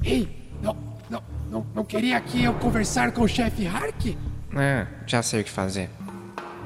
Ei, 0.04 0.28
não, 0.62 0.76
não, 1.10 1.24
não, 1.50 1.66
não 1.74 1.84
queria 1.84 2.20
que 2.20 2.44
eu 2.44 2.54
conversar 2.54 3.10
com 3.10 3.22
o 3.22 3.28
chefe 3.28 3.66
Hark? 3.66 4.16
É, 4.56 4.86
já 5.06 5.22
sei 5.22 5.40
o 5.40 5.44
que 5.44 5.50
fazer. 5.50 5.90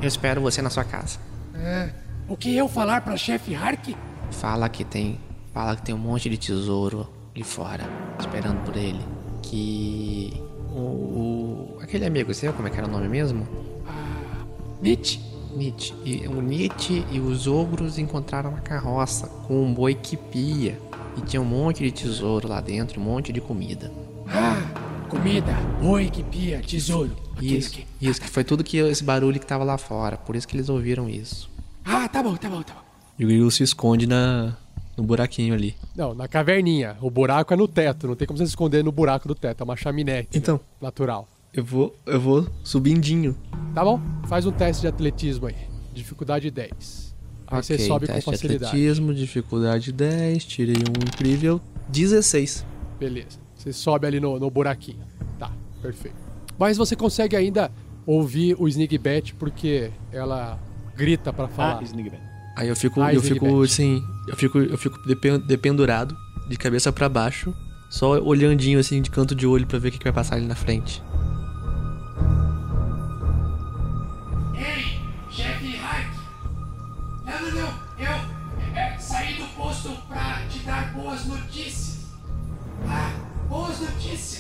Eu 0.01 0.09
espero 0.09 0.41
você 0.41 0.63
na 0.63 0.71
sua 0.71 0.85
casa. 0.85 1.19
O 2.29 2.37
que 2.37 2.57
eu 2.57 2.69
falar 2.69 3.01
pra 3.03 3.17
chefe 3.17 3.55
Hark? 3.55 3.95
Fala 4.31 4.69
que 4.69 4.85
tem. 4.85 5.19
Fala 5.53 5.77
que 5.77 5.83
tem 5.83 5.95
um 5.95 5.99
monte 5.99 6.31
de 6.31 6.37
tesouro 6.39 7.09
ali 7.35 7.43
fora, 7.45 7.85
esperando 8.19 8.63
por 8.65 8.77
ele. 8.77 9.01
Que. 9.43 10.33
O. 10.73 10.79
o- 10.79 11.79
aquele 11.83 12.07
amigo 12.07 12.33
seu, 12.33 12.53
como 12.53 12.69
é 12.69 12.71
que 12.71 12.77
era 12.79 12.87
o 12.87 12.91
nome 12.91 13.09
mesmo? 13.09 13.47
Nietzsche. 14.81 15.21
Nietzsche. 15.57 15.93
E 16.05 16.27
o 16.29 16.41
Nietzsche 16.41 17.05
e 17.11 17.19
os 17.19 17.49
ogros 17.49 17.99
encontraram 17.99 18.51
uma 18.51 18.61
carroça 18.61 19.27
com 19.27 19.65
um 19.65 19.75
boi 19.75 19.95
que 19.97 20.17
pia. 20.17 20.79
E 21.17 21.21
tinha 21.23 21.43
um 21.43 21.45
monte 21.45 21.83
de 21.83 21.91
tesouro 21.91 22.47
lá 22.47 22.61
dentro, 22.61 23.01
um 23.01 23.05
monte 23.05 23.33
de 23.33 23.41
comida. 23.41 23.91
Ah, 24.29 24.63
comida, 25.09 25.53
boi 25.83 26.09
que 26.09 26.23
pia, 26.23 26.61
tesouro. 26.61 27.11
Isso, 27.47 27.71
ok. 27.71 27.87
isso, 28.01 28.21
que 28.21 28.29
foi 28.29 28.45
tudo 28.45 28.63
que 28.65 28.77
esse 28.79 29.03
barulho 29.05 29.39
que 29.41 29.47
tava 29.47 29.65
lá 29.65 29.77
fora. 29.79 30.17
Por 30.17 30.37
isso 30.37 30.47
que 30.47 30.57
eles 30.57 30.69
ouviram 30.69 31.09
isso. 31.09 31.51
Ah, 31.85 32.09
tá 32.09 32.23
bom, 32.23 32.37
tá 32.37 32.49
bom, 32.49 32.63
tá 32.63 32.75
bom. 32.75 32.81
E 33.19 33.25
o 33.25 33.29
grilo 33.29 33.51
se 33.51 33.63
esconde 33.63 34.07
na, 34.07 34.57
no 34.97 35.03
buraquinho 35.05 35.55
ali. 35.55 35.75
Não, 35.97 36.15
na 36.15 36.27
caverninha. 36.29 36.97
O 37.01 37.11
buraco 37.11 37.53
é 37.53 37.57
no 37.57 37.69
teto, 37.69 38.07
não 38.07 38.17
tem 38.17 38.27
como 38.27 38.39
você 38.39 38.45
se 38.47 38.51
esconder 38.51 38.83
no 38.85 38.93
buraco 38.93 39.29
do 39.29 39.35
teto, 39.35 39.61
é 39.61 39.65
uma 39.65 39.77
chaminé 39.77 40.27
Então. 40.35 40.61
natural. 40.81 41.29
Eu 41.53 41.65
vou, 41.65 41.95
eu 42.07 42.21
vou 42.21 42.47
subindinho. 42.63 43.37
Tá 43.75 43.85
bom? 43.85 44.01
Faz 44.29 44.47
um 44.47 44.53
teste 44.53 44.83
de 44.83 44.89
atletismo 44.89 45.47
aí. 45.49 45.57
Dificuldade 45.93 46.51
10. 46.51 47.15
Aí 47.49 47.63
você 47.63 47.75
Ok, 47.75 47.87
sobe 47.87 48.07
com 48.07 48.21
facilidade. 48.21 48.65
atletismo, 48.67 49.13
dificuldade 49.13 49.91
10, 49.93 50.45
tirei 50.45 50.77
um 50.77 51.03
incrível 51.03 51.61
16. 51.89 52.65
Beleza. 52.99 53.39
Você 53.57 53.73
sobe 53.73 54.07
ali 54.07 54.21
no, 54.21 54.39
no 54.39 54.49
buraquinho. 54.49 55.01
Tá, 55.39 55.51
perfeito. 55.83 56.17
Mas 56.61 56.77
você 56.77 56.95
consegue 56.95 57.35
ainda 57.35 57.73
ouvir 58.05 58.55
o 58.59 58.69
Snigbat 58.69 59.35
porque 59.37 59.91
ela 60.13 60.59
grita 60.95 61.33
pra 61.33 61.49
falar. 61.49 61.81
Ah. 61.83 62.19
Aí 62.55 62.69
eu 62.69 62.77
fico, 62.77 63.01
Ah, 63.01 63.15
eu 63.15 63.23
fico 63.23 63.47
Bat. 63.47 63.65
assim, 63.65 64.05
eu 64.29 64.37
fico, 64.37 64.59
eu 64.59 64.77
fico 64.77 64.99
depen- 65.07 65.39
dependurado, 65.41 66.15
de 66.51 66.59
cabeça 66.59 66.93
pra 66.93 67.09
baixo, 67.09 67.55
só 67.89 68.21
olhandinho 68.21 68.79
assim 68.79 69.01
de 69.01 69.11
canto 69.11 69.35
de 69.35 69.47
olho 69.47 69.67
pra 69.67 69.79
ver 69.79 69.89
o 69.89 69.93
que, 69.93 69.97
que 69.99 70.05
vai 70.05 70.13
passar 70.13 70.35
ali 70.37 70.45
na 70.47 70.55
frente. 70.55 71.03
Ei, 74.55 75.01
chefe 75.31 75.77
Hack! 75.79 76.09
Não, 77.25 77.41
não, 77.41 77.63
não! 77.63 77.73
Eu 77.99 78.77
é, 78.77 78.99
saí 78.99 79.35
do 79.35 79.47
posto 79.57 79.91
pra 80.09 80.43
te 80.51 80.59
dar 80.59 80.93
boas 80.93 81.25
notícias. 81.25 82.01
Ah, 82.87 83.13
boas 83.49 83.81
notícias! 83.81 84.40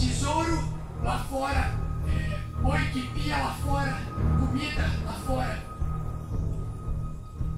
É, 0.00 0.04
é, 0.04 0.08
tesouro 0.08 0.64
lá 1.02 1.18
fora, 1.18 1.74
é, 2.08 2.38
boi 2.62 2.78
que 2.92 3.02
pia 3.08 3.36
lá 3.36 3.54
fora, 3.62 3.96
comida 4.38 4.90
lá 5.04 5.12
fora. 5.26 5.62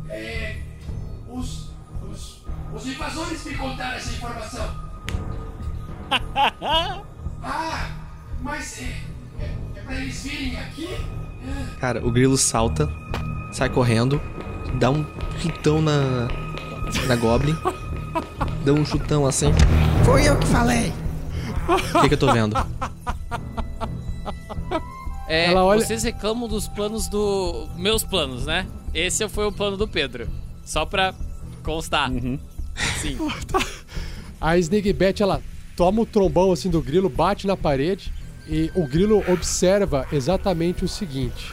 É, 0.09 0.61
os, 1.29 1.71
os, 2.11 2.45
os 2.75 2.87
invasores 2.87 3.45
me 3.45 3.55
contaram 3.55 3.97
essa 3.97 4.13
informação. 4.13 4.83
ah, 7.43 7.89
mas 8.43 8.83
é, 8.83 8.97
é, 9.41 9.51
é 9.77 9.81
pra 9.81 9.95
eles 9.95 10.23
virem 10.23 10.59
aqui? 10.59 10.89
Ah. 11.47 11.67
Cara, 11.81 12.07
o 12.07 12.11
grilo 12.11 12.37
salta, 12.37 12.89
sai 13.53 13.69
correndo, 13.69 14.21
dá 14.75 14.91
um 14.91 15.07
chutão 15.39 15.81
na, 15.81 16.29
na 17.07 17.17
Goblin, 17.17 17.57
dá 18.65 18.73
um 18.73 18.85
chutão 18.85 19.27
assim. 19.27 19.53
Fui 20.05 20.29
eu 20.29 20.39
que 20.39 20.47
falei. 20.47 21.02
O 21.69 22.01
que, 22.03 22.09
que 22.09 22.15
eu 22.15 22.19
tô 22.19 22.33
vendo? 22.33 22.57
É, 25.29 25.47
Ela 25.47 25.65
olha- 25.65 25.85
vocês 25.85 26.03
reclamam 26.03 26.49
dos 26.49 26.69
planos 26.69 27.09
do. 27.09 27.69
Meus 27.77 28.03
planos, 28.05 28.47
né? 28.47 28.67
Esse 28.93 29.27
foi 29.29 29.47
o 29.47 29.53
plano 29.53 29.77
do 29.77 29.89
Pedro. 29.89 30.29
Só 30.65 30.85
pra 30.85 31.15
constar. 31.63 32.11
Sim. 33.01 33.17
A 34.41 34.59
Snigbat, 34.59 35.23
ela 35.23 35.41
toma 35.77 36.03
o 36.03 36.07
trombão 36.07 36.53
assim 36.53 36.69
do 36.69 36.83
grilo, 36.83 37.09
bate 37.09 37.47
na 37.47 37.57
parede 37.57 38.13
e 38.49 38.71
o 38.75 38.87
grilo 38.87 39.23
observa 39.33 40.07
exatamente 40.13 40.85
o 40.85 40.89
seguinte. 40.89 41.53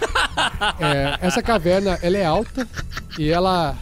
É, 0.78 1.18
essa 1.26 1.42
caverna, 1.42 1.98
ela 2.00 2.16
é 2.16 2.24
alta 2.24 2.66
e 3.18 3.28
ela, 3.28 3.76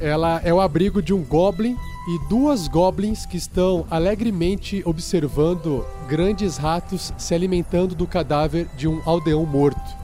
ela 0.00 0.40
é 0.44 0.52
o 0.52 0.60
abrigo 0.60 1.00
de 1.00 1.14
um 1.14 1.22
goblin 1.22 1.76
e 2.08 2.18
duas 2.26 2.68
goblins 2.68 3.26
que 3.26 3.36
estão 3.36 3.86
alegremente 3.90 4.82
observando 4.86 5.84
grandes 6.08 6.56
ratos 6.56 7.12
se 7.18 7.34
alimentando 7.34 7.94
do 7.94 8.06
cadáver 8.06 8.66
de 8.78 8.88
um 8.88 9.02
aldeão 9.04 9.44
morto. 9.44 9.94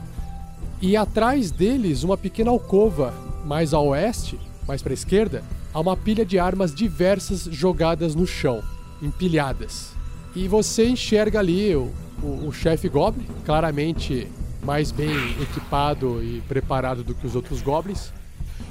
E 0.79 0.95
atrás 0.95 1.49
deles, 1.49 2.03
uma 2.03 2.15
pequena 2.15 2.51
alcova, 2.51 3.11
mais 3.43 3.73
a 3.73 3.79
oeste, 3.79 4.39
mais 4.67 4.83
para 4.83 4.93
a 4.93 4.93
esquerda, 4.93 5.43
há 5.73 5.79
uma 5.79 5.97
pilha 5.97 6.23
de 6.23 6.37
armas 6.37 6.75
diversas 6.75 7.45
jogadas 7.45 8.13
no 8.13 8.27
chão, 8.27 8.61
empilhadas. 9.01 9.93
E 10.35 10.47
você 10.47 10.87
enxerga 10.87 11.39
ali 11.39 11.75
o, 11.75 11.91
o, 12.21 12.49
o 12.49 12.53
chefe 12.53 12.87
Goblin, 12.87 13.25
claramente 13.43 14.27
mais 14.63 14.91
bem 14.91 15.09
equipado 15.41 16.23
e 16.23 16.39
preparado 16.47 17.03
do 17.03 17.15
que 17.15 17.25
os 17.25 17.35
outros 17.35 17.63
Goblins. 17.63 18.13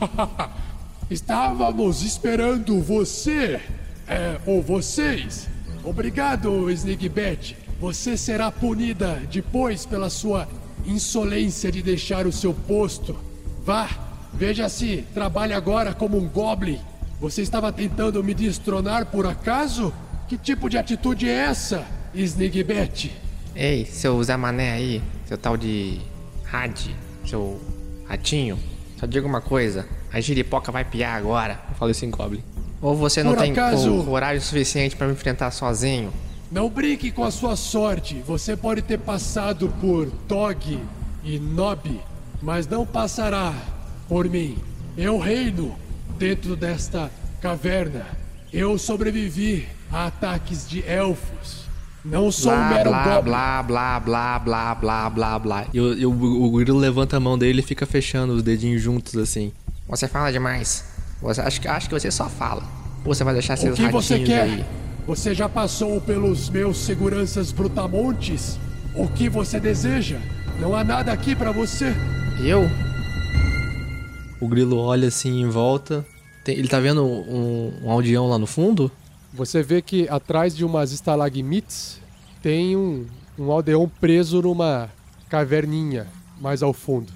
Estávamos 1.10 2.02
esperando 2.02 2.80
você, 2.80 3.60
é, 4.08 4.38
ou 4.46 4.62
vocês. 4.62 5.48
Obrigado, 5.84 6.70
Snigbat. 6.70 7.56
Você 7.78 8.16
será 8.16 8.50
punida 8.50 9.20
depois 9.30 9.84
pela 9.84 10.08
sua 10.08 10.48
insolência 10.86 11.70
de 11.70 11.82
deixar 11.82 12.26
o 12.26 12.32
seu 12.32 12.54
posto. 12.54 13.14
Vá, 13.64 13.88
veja 14.32 14.66
se 14.70 15.04
trabalha 15.12 15.56
agora 15.56 15.92
como 15.92 16.16
um 16.16 16.26
Goblin. 16.26 16.80
Você 17.20 17.42
estava 17.42 17.70
tentando 17.70 18.24
me 18.24 18.32
destronar 18.32 19.06
por 19.06 19.26
acaso? 19.26 19.92
Que 20.26 20.38
tipo 20.38 20.70
de 20.70 20.78
atitude 20.78 21.28
é 21.28 21.34
essa, 21.34 21.86
Snigbat? 22.14 23.12
Ei, 23.54 23.84
seu 23.84 24.22
Zé 24.24 24.36
Mané 24.38 24.72
aí, 24.72 25.02
seu 25.26 25.36
tal 25.36 25.56
de 25.56 26.00
Had, 26.50 26.90
seu 27.26 27.60
ratinho, 28.06 28.58
só 29.04 29.06
diga 29.06 29.26
uma 29.26 29.40
coisa, 29.42 29.86
a 30.10 30.18
giripoca 30.20 30.72
vai 30.72 30.82
piar 30.84 31.16
agora. 31.18 31.60
Eu 31.68 31.74
falei 31.76 31.92
assim, 31.92 32.10
Goblin. 32.10 32.42
Ou 32.80 32.96
você 32.96 33.22
não 33.22 33.34
Por 33.34 33.42
tem 33.42 33.52
acaso- 33.52 33.98
co- 33.98 34.04
coragem 34.04 34.40
suficiente 34.40 34.96
pra 34.96 35.06
me 35.06 35.12
enfrentar 35.12 35.50
sozinho? 35.50 36.10
Não 36.50 36.68
brinque 36.70 37.10
com 37.10 37.22
a 37.24 37.30
sua 37.30 37.54
sorte. 37.56 38.14
Você 38.26 38.56
pode 38.56 38.80
ter 38.82 38.98
passado 38.98 39.72
por 39.80 40.10
Tog 40.28 40.78
e 41.22 41.38
Nob, 41.38 42.00
mas 42.42 42.66
não 42.66 42.86
passará 42.86 43.52
por 44.08 44.28
mim. 44.28 44.56
Eu 44.96 45.18
reino 45.18 45.74
dentro 46.18 46.56
desta 46.56 47.10
caverna. 47.42 48.06
Eu 48.52 48.78
sobrevivi 48.78 49.66
a 49.90 50.06
ataques 50.06 50.66
de 50.68 50.82
elfos. 50.86 51.63
Não 52.04 52.30
sou 52.30 52.52
um 52.52 52.56
Blá, 52.56 52.68
mero 52.68 52.90
blá, 52.90 53.04
goblin. 53.04 53.22
blá, 53.30 53.62
blá, 53.62 54.00
blá, 54.00 54.38
blá, 54.38 54.74
blá, 54.74 55.10
blá, 55.10 55.38
blá. 55.38 55.66
E, 55.72 55.80
o- 55.80 55.94
e 55.98 56.04
o, 56.04 56.10
o 56.12 56.50
grilo 56.58 56.78
levanta 56.78 57.16
a 57.16 57.20
mão 57.20 57.38
dele 57.38 57.60
e 57.60 57.62
fica 57.62 57.86
fechando 57.86 58.34
os 58.34 58.42
dedinhos 58.42 58.82
juntos 58.82 59.16
assim. 59.16 59.52
Você 59.88 60.06
fala 60.06 60.30
demais. 60.30 60.84
Você, 61.22 61.40
acho, 61.40 61.60
que- 61.60 61.68
acho 61.68 61.88
que 61.88 61.94
você 61.98 62.10
só 62.10 62.28
fala. 62.28 62.62
Você 63.04 63.24
vai 63.24 63.32
deixar 63.32 63.54
O 63.54 63.56
seus 63.56 63.78
que 63.78 63.88
você 63.88 64.14
ratinhos 64.18 64.28
quer? 64.28 64.42
aí? 64.42 64.64
Você 65.06 65.34
já 65.34 65.48
passou 65.48 66.00
pelos 66.00 66.48
meus 66.50 66.76
seguranças 66.78 67.52
brutamontes? 67.52 68.58
O 68.94 69.08
que 69.08 69.28
você 69.28 69.58
deseja? 69.58 70.18
Não 70.60 70.74
há 70.76 70.84
nada 70.84 71.10
aqui 71.12 71.34
pra 71.34 71.52
você. 71.52 71.94
Eu? 72.42 72.68
O 74.40 74.48
grilo 74.48 74.76
olha 74.78 75.08
assim 75.08 75.40
em 75.40 75.48
volta. 75.48 76.04
Tem- 76.44 76.56
ele 76.56 76.68
tá 76.68 76.78
vendo 76.80 77.02
um, 77.04 77.72
um 77.82 77.90
aldeão 77.90 78.28
lá 78.28 78.38
no 78.38 78.46
fundo? 78.46 78.90
Você 79.34 79.64
vê 79.64 79.82
que 79.82 80.08
atrás 80.08 80.56
de 80.56 80.64
umas 80.64 80.92
estalagmites 80.92 82.00
tem 82.40 82.76
um, 82.76 83.04
um 83.36 83.50
aldeão 83.50 83.90
preso 84.00 84.40
numa 84.40 84.88
caverninha 85.28 86.06
mais 86.40 86.62
ao 86.62 86.72
fundo. 86.72 87.12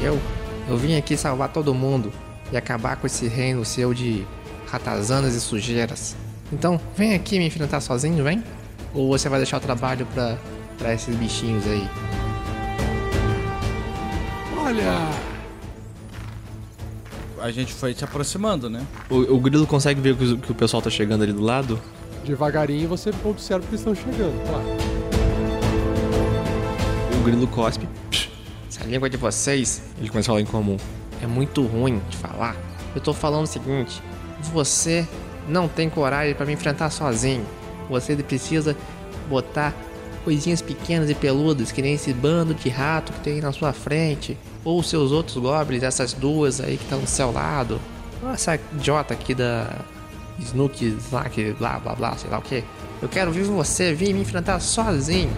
Eu? 0.00 0.16
Eu 0.68 0.76
vim 0.76 0.94
aqui 0.96 1.16
salvar 1.16 1.52
todo 1.52 1.74
mundo 1.74 2.12
e 2.52 2.56
acabar 2.56 2.94
com 2.94 3.06
esse 3.08 3.26
reino 3.26 3.64
seu 3.64 3.92
de 3.92 4.24
ratazanas 4.68 5.34
e 5.34 5.40
sujeiras. 5.40 6.14
Então, 6.52 6.80
vem 6.96 7.14
aqui 7.14 7.36
me 7.40 7.48
enfrentar 7.48 7.80
sozinho, 7.80 8.22
vem? 8.22 8.44
Ou 8.94 9.08
você 9.08 9.28
vai 9.28 9.40
deixar 9.40 9.56
o 9.56 9.60
trabalho 9.60 10.06
pra, 10.14 10.38
pra 10.78 10.94
esses 10.94 11.16
bichinhos 11.16 11.66
aí? 11.66 11.88
Olha, 14.56 15.29
A 17.42 17.50
gente 17.50 17.72
foi 17.72 17.94
se 17.94 18.04
aproximando, 18.04 18.68
né? 18.68 18.86
O, 19.08 19.16
o 19.36 19.40
grilo 19.40 19.66
consegue 19.66 20.00
ver 20.00 20.16
que, 20.16 20.24
o- 20.24 20.38
que 20.38 20.52
o 20.52 20.54
pessoal 20.54 20.82
tá 20.82 20.90
chegando 20.90 21.22
ali 21.22 21.32
do 21.32 21.42
lado? 21.42 21.80
Devagarinho 22.24 22.88
você 22.88 23.10
observa 23.24 23.60
que 23.64 23.70
eles 23.70 23.80
estão 23.80 23.94
chegando, 23.94 24.38
claro. 24.46 24.64
O 27.18 27.22
grilo 27.24 27.46
cospe. 27.48 27.88
Essa 28.68 28.84
língua 28.84 29.08
de 29.10 29.16
vocês 29.16 29.82
Ele 29.98 30.08
começa 30.08 30.30
a 30.30 30.32
falar 30.32 30.40
em 30.40 30.46
comum. 30.46 30.76
é 31.22 31.26
muito 31.26 31.62
ruim 31.66 32.00
de 32.10 32.16
falar. 32.16 32.56
Eu 32.94 33.00
tô 33.00 33.12
falando 33.14 33.44
o 33.44 33.46
seguinte: 33.46 34.02
você 34.52 35.06
não 35.48 35.66
tem 35.68 35.88
coragem 35.88 36.34
pra 36.34 36.44
me 36.46 36.52
enfrentar 36.52 36.90
sozinho. 36.90 37.44
Você 37.88 38.14
precisa 38.16 38.76
botar 39.28 39.74
coisinhas 40.24 40.60
pequenas 40.60 41.08
e 41.08 41.14
peludas, 41.14 41.72
que 41.72 41.80
nem 41.80 41.94
esse 41.94 42.12
bando 42.12 42.52
de 42.54 42.68
rato 42.68 43.12
que 43.12 43.20
tem 43.20 43.34
aí 43.34 43.40
na 43.40 43.52
sua 43.52 43.72
frente. 43.72 44.36
Ou 44.64 44.82
seus 44.82 45.10
outros 45.12 45.36
goblins, 45.36 45.82
essas 45.82 46.12
duas 46.12 46.60
aí 46.60 46.76
que 46.76 46.84
estão 46.84 47.00
do 47.00 47.06
seu 47.06 47.32
lado. 47.32 47.80
Ou 48.22 48.30
essa 48.30 48.56
idiota 48.74 49.14
aqui 49.14 49.34
da 49.34 49.74
Snook, 50.38 50.98
lá, 51.10 51.28
que 51.28 51.52
blá 51.54 51.78
blá 51.78 51.94
blá, 51.94 52.16
sei 52.16 52.30
lá 52.30 52.38
o 52.38 52.42
que. 52.42 52.62
Eu 53.00 53.08
quero 53.08 53.32
ver 53.32 53.44
você 53.44 53.94
vir 53.94 54.12
me 54.12 54.20
enfrentar 54.20 54.60
sozinho. 54.60 55.30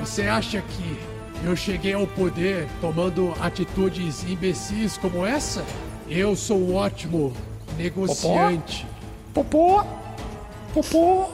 você 0.00 0.22
acha 0.22 0.60
que 0.60 0.98
eu 1.44 1.56
cheguei 1.56 1.94
ao 1.94 2.06
poder 2.06 2.66
tomando 2.80 3.32
atitudes 3.40 4.24
imbecis 4.24 4.98
como 4.98 5.24
essa? 5.24 5.64
Eu 6.08 6.36
sou 6.36 6.58
um 6.58 6.74
ótimo 6.74 7.32
negociante. 7.76 8.86
Popô! 9.32 9.82
Popô! 10.72 11.26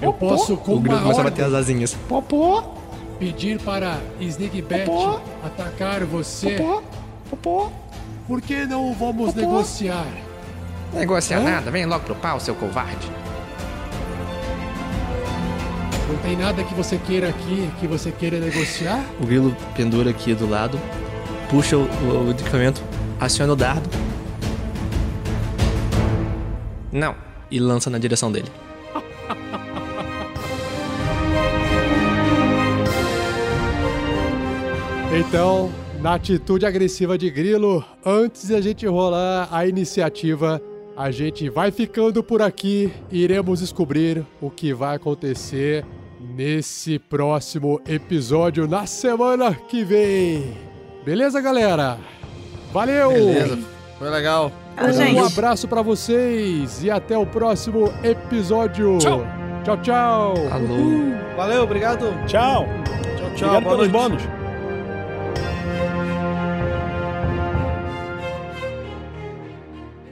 Eu 0.00 0.12
posso, 0.12 0.56
com 0.56 0.72
O 0.72 0.78
uma 0.78 1.00
começa 1.00 1.20
a 1.20 1.24
bater 1.24 1.44
as 1.44 1.52
asinhas. 1.52 1.94
Popô! 2.08 2.79
Pedir 3.20 3.60
para 3.60 3.98
Snigbat 4.18 4.86
Popô. 4.86 5.20
atacar 5.44 6.04
você. 6.04 6.52
Popô! 6.56 6.82
Popô! 7.28 7.72
Por 8.26 8.40
que 8.40 8.64
não 8.64 8.94
vamos 8.94 9.34
negociar? 9.34 10.06
Negociar 10.94 11.38
Hã? 11.40 11.44
nada, 11.44 11.70
vem 11.70 11.84
logo 11.84 12.04
pro 12.04 12.14
pau, 12.14 12.40
seu 12.40 12.54
covarde. 12.54 13.06
Não 16.08 16.16
tem 16.18 16.36
nada 16.36 16.64
que 16.64 16.74
você 16.74 16.96
queira 16.96 17.28
aqui 17.28 17.70
que 17.78 17.86
você 17.86 18.10
queira 18.10 18.40
negociar? 18.40 19.04
O 19.20 19.26
grilo 19.26 19.54
pendura 19.76 20.10
aqui 20.10 20.34
do 20.34 20.48
lado, 20.48 20.80
puxa 21.50 21.76
o, 21.76 21.82
o, 21.82 22.26
o 22.26 22.30
equipamento, 22.30 22.82
aciona 23.20 23.52
o 23.52 23.56
dardo 23.56 23.88
Não. 26.90 27.14
e 27.50 27.60
lança 27.60 27.90
na 27.90 27.98
direção 27.98 28.32
dele. 28.32 28.50
Então, 35.12 35.70
na 36.00 36.14
atitude 36.14 36.64
agressiva 36.64 37.18
de 37.18 37.30
Grilo, 37.30 37.84
antes 38.04 38.48
de 38.48 38.54
a 38.54 38.60
gente 38.60 38.86
rolar 38.86 39.48
a 39.50 39.66
iniciativa, 39.66 40.62
a 40.96 41.10
gente 41.10 41.48
vai 41.48 41.70
ficando 41.70 42.22
por 42.22 42.40
aqui 42.40 42.92
e 43.10 43.22
iremos 43.22 43.60
descobrir 43.60 44.24
o 44.40 44.50
que 44.50 44.72
vai 44.72 44.96
acontecer 44.96 45.84
nesse 46.20 46.98
próximo 46.98 47.80
episódio 47.88 48.68
na 48.68 48.86
semana 48.86 49.54
que 49.54 49.82
vem. 49.84 50.54
Beleza, 51.04 51.40
galera? 51.40 51.98
Valeu! 52.72 53.10
Beleza. 53.10 53.58
Foi 53.98 54.10
legal. 54.10 54.52
Ah, 54.76 54.86
Um 54.86 55.24
abraço 55.26 55.66
pra 55.66 55.82
vocês 55.82 56.82
e 56.84 56.90
até 56.90 57.18
o 57.18 57.26
próximo 57.26 57.92
episódio. 58.02 58.98
Tchau. 58.98 59.26
Tchau, 59.64 59.76
tchau. 59.82 60.34
Alô. 60.50 61.36
Valeu, 61.36 61.64
obrigado. 61.64 62.06
Tchau. 62.26 62.66
Tchau, 63.18 63.30
tchau. 63.34 63.48
Obrigado 63.48 63.64
pelos 63.64 63.88
bônus. 63.88 64.39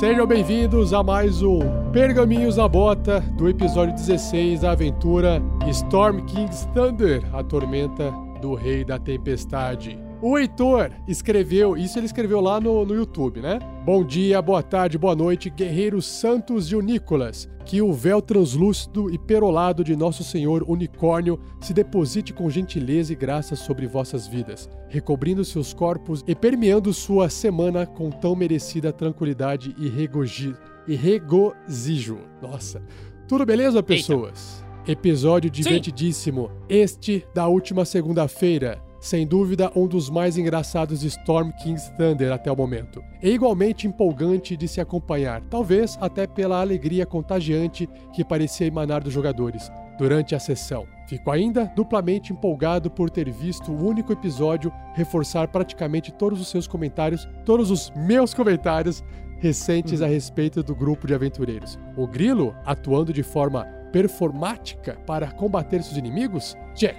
Sejam 0.00 0.26
bem-vindos 0.26 0.94
a 0.94 1.02
mais 1.02 1.42
um 1.42 1.58
Pergaminhos 1.92 2.56
na 2.56 2.66
Bota 2.66 3.20
do 3.36 3.46
episódio 3.46 3.94
16 3.94 4.62
da 4.62 4.70
aventura 4.70 5.42
Storm 5.68 6.24
King's 6.24 6.64
Thunder, 6.72 7.22
a 7.34 7.44
tormenta 7.44 8.10
do 8.40 8.54
Rei 8.54 8.82
da 8.82 8.98
Tempestade. 8.98 9.98
O 10.22 10.36
Heitor 10.38 10.90
escreveu, 11.08 11.78
isso 11.78 11.98
ele 11.98 12.04
escreveu 12.04 12.42
lá 12.42 12.60
no, 12.60 12.84
no 12.84 12.94
YouTube, 12.94 13.40
né? 13.40 13.58
Bom 13.86 14.04
dia, 14.04 14.42
boa 14.42 14.62
tarde, 14.62 14.98
boa 14.98 15.16
noite, 15.16 15.48
guerreiros 15.48 16.04
santos 16.04 16.70
e 16.70 16.76
unícolas. 16.76 17.48
Que 17.64 17.80
o 17.80 17.90
véu 17.92 18.20
translúcido 18.20 19.10
e 19.10 19.16
perolado 19.18 19.82
de 19.82 19.96
nosso 19.96 20.22
Senhor 20.22 20.62
Unicórnio 20.68 21.40
se 21.58 21.72
deposite 21.72 22.34
com 22.34 22.50
gentileza 22.50 23.14
e 23.14 23.16
graça 23.16 23.56
sobre 23.56 23.86
vossas 23.86 24.26
vidas, 24.26 24.68
recobrindo 24.88 25.42
seus 25.42 25.72
corpos 25.72 26.22
e 26.26 26.34
permeando 26.34 26.92
sua 26.92 27.30
semana 27.30 27.86
com 27.86 28.10
tão 28.10 28.36
merecida 28.36 28.92
tranquilidade 28.92 29.74
e, 29.78 29.88
regoji- 29.88 30.56
e 30.86 30.94
regozijo. 30.96 32.18
Nossa. 32.42 32.82
Tudo 33.26 33.46
beleza, 33.46 33.82
pessoas? 33.82 34.62
Episódio 34.86 35.48
divertidíssimo. 35.48 36.50
Este 36.68 37.24
da 37.34 37.46
última 37.46 37.84
segunda-feira. 37.86 38.82
Sem 39.00 39.26
dúvida, 39.26 39.72
um 39.74 39.86
dos 39.86 40.10
mais 40.10 40.36
engraçados 40.36 41.00
de 41.00 41.06
Storm 41.06 41.50
King's 41.52 41.88
Thunder 41.96 42.32
até 42.32 42.52
o 42.52 42.56
momento. 42.56 43.02
E 43.22 43.30
igualmente 43.30 43.86
empolgante 43.86 44.54
de 44.58 44.68
se 44.68 44.78
acompanhar, 44.78 45.40
talvez 45.48 45.96
até 46.02 46.26
pela 46.26 46.60
alegria 46.60 47.06
contagiante 47.06 47.88
que 48.12 48.22
parecia 48.22 48.66
emanar 48.66 49.02
dos 49.02 49.14
jogadores 49.14 49.72
durante 49.98 50.34
a 50.34 50.38
sessão. 50.38 50.86
Fico 51.08 51.30
ainda 51.30 51.64
duplamente 51.74 52.30
empolgado 52.30 52.90
por 52.90 53.08
ter 53.08 53.30
visto 53.30 53.72
o 53.72 53.86
único 53.86 54.12
episódio 54.12 54.70
reforçar 54.94 55.48
praticamente 55.48 56.12
todos 56.12 56.38
os 56.38 56.48
seus 56.48 56.66
comentários, 56.66 57.26
todos 57.46 57.70
os 57.70 57.90
meus 57.96 58.34
comentários 58.34 59.02
recentes 59.38 60.02
a 60.02 60.06
respeito 60.06 60.62
do 60.62 60.74
grupo 60.74 61.06
de 61.06 61.14
aventureiros. 61.14 61.78
O 61.96 62.06
Grilo 62.06 62.54
atuando 62.66 63.14
de 63.14 63.22
forma 63.22 63.64
performática 63.90 64.98
para 65.06 65.32
combater 65.32 65.82
seus 65.82 65.96
inimigos? 65.96 66.54
Check. 66.74 66.96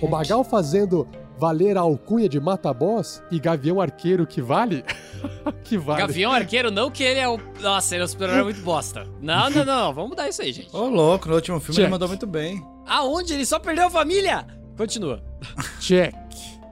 O 0.00 0.08
Magal 0.08 0.42
fazendo 0.42 1.06
valer 1.42 1.76
a 1.76 1.80
alcunha 1.80 2.28
de 2.28 2.38
mata-boss 2.38 3.20
e 3.28 3.40
Gavião 3.40 3.80
Arqueiro 3.80 4.24
que 4.24 4.40
vale? 4.40 4.84
que 5.64 5.76
vale. 5.76 6.02
Gavião 6.02 6.30
Arqueiro, 6.30 6.70
não 6.70 6.88
que 6.88 7.02
ele 7.02 7.18
é 7.18 7.28
o. 7.28 7.36
Nossa, 7.60 7.96
ele 7.96 8.02
é 8.02 8.04
o 8.04 8.08
super-herói 8.08 8.44
muito 8.44 8.62
bosta. 8.62 9.08
Não, 9.20 9.50
não, 9.50 9.64
não. 9.64 9.92
Vamos 9.92 10.10
mudar 10.10 10.28
isso 10.28 10.40
aí, 10.40 10.52
gente. 10.52 10.68
Ô, 10.72 10.88
louco, 10.88 11.28
no 11.28 11.34
último 11.34 11.58
filme 11.58 11.74
Check. 11.74 11.82
ele 11.82 11.90
mandou 11.90 12.06
muito 12.06 12.28
bem. 12.28 12.64
Aonde? 12.86 13.34
Ele 13.34 13.44
só 13.44 13.58
perdeu 13.58 13.86
a 13.86 13.90
família! 13.90 14.46
Continua. 14.76 15.20
Check. 15.80 16.14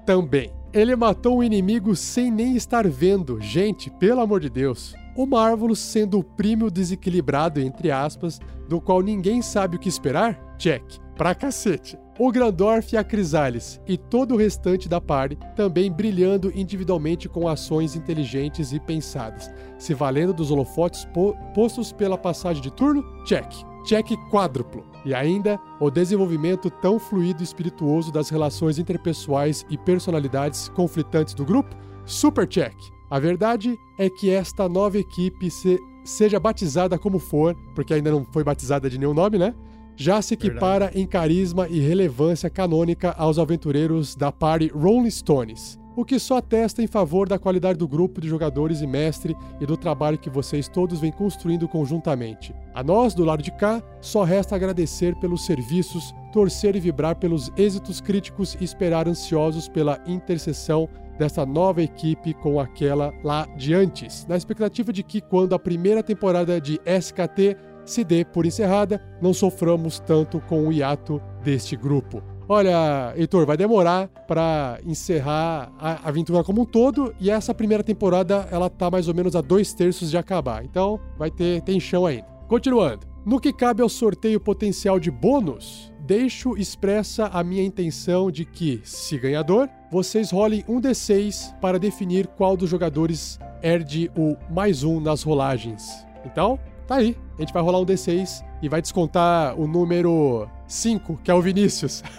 Também. 0.06 0.52
Ele 0.72 0.94
matou 0.94 1.38
um 1.38 1.42
inimigo 1.42 1.96
sem 1.96 2.30
nem 2.30 2.54
estar 2.54 2.86
vendo. 2.86 3.40
Gente, 3.40 3.90
pelo 3.90 4.20
amor 4.20 4.38
de 4.38 4.48
Deus. 4.48 4.94
O 5.16 5.26
Marvelous 5.26 5.80
sendo 5.80 6.20
o 6.20 6.22
primo 6.22 6.70
desequilibrado, 6.70 7.60
entre 7.60 7.90
aspas, 7.90 8.38
do 8.68 8.80
qual 8.80 9.00
ninguém 9.00 9.42
sabe 9.42 9.74
o 9.74 9.80
que 9.80 9.88
esperar? 9.88 10.38
Check. 10.56 10.84
Pra 11.20 11.34
cacete. 11.34 11.98
O 12.18 12.32
Grandorf 12.32 12.94
e 12.94 12.96
a 12.96 13.04
Crisales 13.04 13.78
e 13.86 13.98
todo 13.98 14.32
o 14.32 14.38
restante 14.38 14.88
da 14.88 15.02
party 15.02 15.36
também 15.54 15.92
brilhando 15.92 16.50
individualmente 16.54 17.28
com 17.28 17.46
ações 17.46 17.94
inteligentes 17.94 18.72
e 18.72 18.80
pensadas, 18.80 19.50
se 19.78 19.92
valendo 19.92 20.32
dos 20.32 20.50
holofotes 20.50 21.04
po- 21.12 21.36
postos 21.54 21.92
pela 21.92 22.16
passagem 22.16 22.62
de 22.62 22.70
turno? 22.72 23.04
Check. 23.26 23.52
Check 23.84 24.16
quádruplo. 24.30 24.82
E 25.04 25.12
ainda 25.12 25.60
o 25.78 25.90
desenvolvimento 25.90 26.70
tão 26.70 26.98
fluido 26.98 27.42
e 27.42 27.44
espirituoso 27.44 28.10
das 28.10 28.30
relações 28.30 28.78
interpessoais 28.78 29.66
e 29.68 29.76
personalidades 29.76 30.70
conflitantes 30.70 31.34
do 31.34 31.44
grupo? 31.44 31.76
Super 32.06 32.46
check. 32.46 32.72
A 33.10 33.18
verdade 33.18 33.76
é 33.98 34.08
que 34.08 34.30
esta 34.30 34.66
nova 34.70 34.96
equipe 34.96 35.50
se- 35.50 35.78
seja 36.02 36.40
batizada 36.40 36.98
como 36.98 37.18
for, 37.18 37.54
porque 37.74 37.92
ainda 37.92 38.10
não 38.10 38.24
foi 38.32 38.42
batizada 38.42 38.88
de 38.88 38.96
nenhum 38.96 39.12
nome, 39.12 39.36
né? 39.36 39.54
Já 40.00 40.22
se 40.22 40.32
equipara 40.32 40.90
em 40.94 41.06
carisma 41.06 41.68
e 41.68 41.78
relevância 41.78 42.48
canônica 42.48 43.14
aos 43.18 43.38
aventureiros 43.38 44.16
da 44.16 44.32
party 44.32 44.68
Rolling 44.68 45.10
Stones, 45.10 45.78
o 45.94 46.06
que 46.06 46.18
só 46.18 46.38
atesta 46.38 46.82
em 46.82 46.86
favor 46.86 47.28
da 47.28 47.38
qualidade 47.38 47.78
do 47.78 47.86
grupo 47.86 48.18
de 48.18 48.26
jogadores 48.26 48.80
e 48.80 48.86
mestre 48.86 49.36
e 49.60 49.66
do 49.66 49.76
trabalho 49.76 50.16
que 50.16 50.30
vocês 50.30 50.68
todos 50.68 51.00
vêm 51.00 51.12
construindo 51.12 51.68
conjuntamente. 51.68 52.54
A 52.72 52.82
nós, 52.82 53.12
do 53.12 53.26
lado 53.26 53.42
de 53.42 53.50
cá, 53.50 53.82
só 54.00 54.24
resta 54.24 54.56
agradecer 54.56 55.14
pelos 55.16 55.44
serviços, 55.44 56.14
torcer 56.32 56.74
e 56.76 56.80
vibrar 56.80 57.16
pelos 57.16 57.52
êxitos 57.54 58.00
críticos 58.00 58.56
e 58.58 58.64
esperar 58.64 59.06
ansiosos 59.06 59.68
pela 59.68 60.02
interseção 60.06 60.88
dessa 61.18 61.44
nova 61.44 61.82
equipe 61.82 62.32
com 62.32 62.58
aquela 62.58 63.12
lá 63.22 63.46
de 63.54 63.74
antes, 63.74 64.26
na 64.26 64.38
expectativa 64.38 64.90
de 64.90 65.02
que 65.02 65.20
quando 65.20 65.54
a 65.54 65.58
primeira 65.58 66.02
temporada 66.02 66.58
de 66.58 66.80
SKT 66.86 67.58
se 67.90 68.04
dê 68.04 68.24
por 68.24 68.46
encerrada, 68.46 69.02
não 69.20 69.34
soframos 69.34 69.98
tanto 69.98 70.40
com 70.40 70.68
o 70.68 70.72
hiato 70.72 71.20
deste 71.42 71.76
grupo. 71.76 72.22
Olha, 72.48 73.12
Heitor, 73.16 73.46
vai 73.46 73.56
demorar 73.56 74.08
para 74.26 74.80
encerrar 74.84 75.72
a 75.78 76.08
aventura 76.08 76.42
como 76.42 76.62
um 76.62 76.64
todo 76.64 77.14
e 77.20 77.30
essa 77.30 77.54
primeira 77.54 77.82
temporada 77.84 78.48
ela 78.50 78.68
tá 78.68 78.90
mais 78.90 79.06
ou 79.06 79.14
menos 79.14 79.36
a 79.36 79.40
dois 79.40 79.72
terços 79.72 80.10
de 80.10 80.18
acabar, 80.18 80.64
então 80.64 80.98
vai 81.16 81.30
ter 81.30 81.62
tem 81.62 81.78
chão 81.78 82.06
ainda. 82.06 82.26
Continuando. 82.48 83.08
No 83.24 83.38
que 83.38 83.52
cabe 83.52 83.82
ao 83.82 83.88
sorteio 83.88 84.40
potencial 84.40 84.98
de 84.98 85.10
bônus, 85.10 85.92
deixo 86.06 86.56
expressa 86.56 87.26
a 87.26 87.44
minha 87.44 87.62
intenção 87.62 88.30
de 88.30 88.44
que, 88.46 88.80
se 88.82 89.18
ganhador, 89.18 89.68
vocês 89.92 90.30
rolem 90.30 90.64
um 90.66 90.80
D6 90.80 91.54
para 91.60 91.78
definir 91.78 92.26
qual 92.26 92.56
dos 92.56 92.70
jogadores 92.70 93.38
herde 93.62 94.10
o 94.16 94.36
mais 94.50 94.82
um 94.82 94.98
nas 94.98 95.22
rolagens. 95.22 96.04
Então, 96.24 96.58
tá 96.86 96.96
aí. 96.96 97.14
A 97.40 97.42
gente 97.42 97.54
vai 97.54 97.62
rolar 97.62 97.80
um 97.80 97.86
D6 97.86 98.44
e 98.60 98.68
vai 98.68 98.82
descontar 98.82 99.58
o 99.58 99.66
número 99.66 100.46
5, 100.66 101.20
que 101.24 101.30
é 101.30 101.34
o 101.34 101.40
Vinícius. 101.40 102.04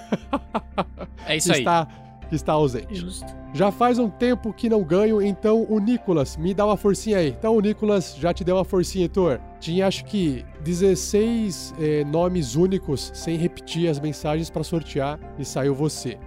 É 1.28 1.38
isso 1.38 1.50
que 1.50 1.54
aí. 1.54 1.60
Está, 1.60 1.88
que 2.28 2.36
está 2.36 2.54
ausente. 2.54 2.96
Justo. 2.96 3.28
Já 3.54 3.72
faz 3.72 4.00
um 4.00 4.10
tempo 4.10 4.52
que 4.52 4.68
não 4.68 4.84
ganho, 4.84 5.22
então 5.22 5.68
o 5.70 5.80
Nicolas 5.80 6.36
me 6.36 6.52
dá 6.52 6.66
uma 6.66 6.76
forcinha 6.76 7.20
aí. 7.20 7.30
Então 7.38 7.56
o 7.56 7.62
Nicolas 7.62 8.16
já 8.18 8.34
te 8.34 8.44
deu 8.44 8.56
uma 8.56 8.66
forcinha, 8.66 9.04
Heitor. 9.04 9.40
Tinha 9.60 9.86
acho 9.86 10.04
que 10.04 10.44
16 10.64 11.76
eh, 11.80 12.04
nomes 12.06 12.56
únicos 12.56 13.12
sem 13.14 13.38
repetir 13.38 13.88
as 13.88 14.00
mensagens 14.00 14.50
para 14.50 14.64
sortear 14.64 15.20
e 15.38 15.46
saiu 15.46 15.76
você. 15.76 16.18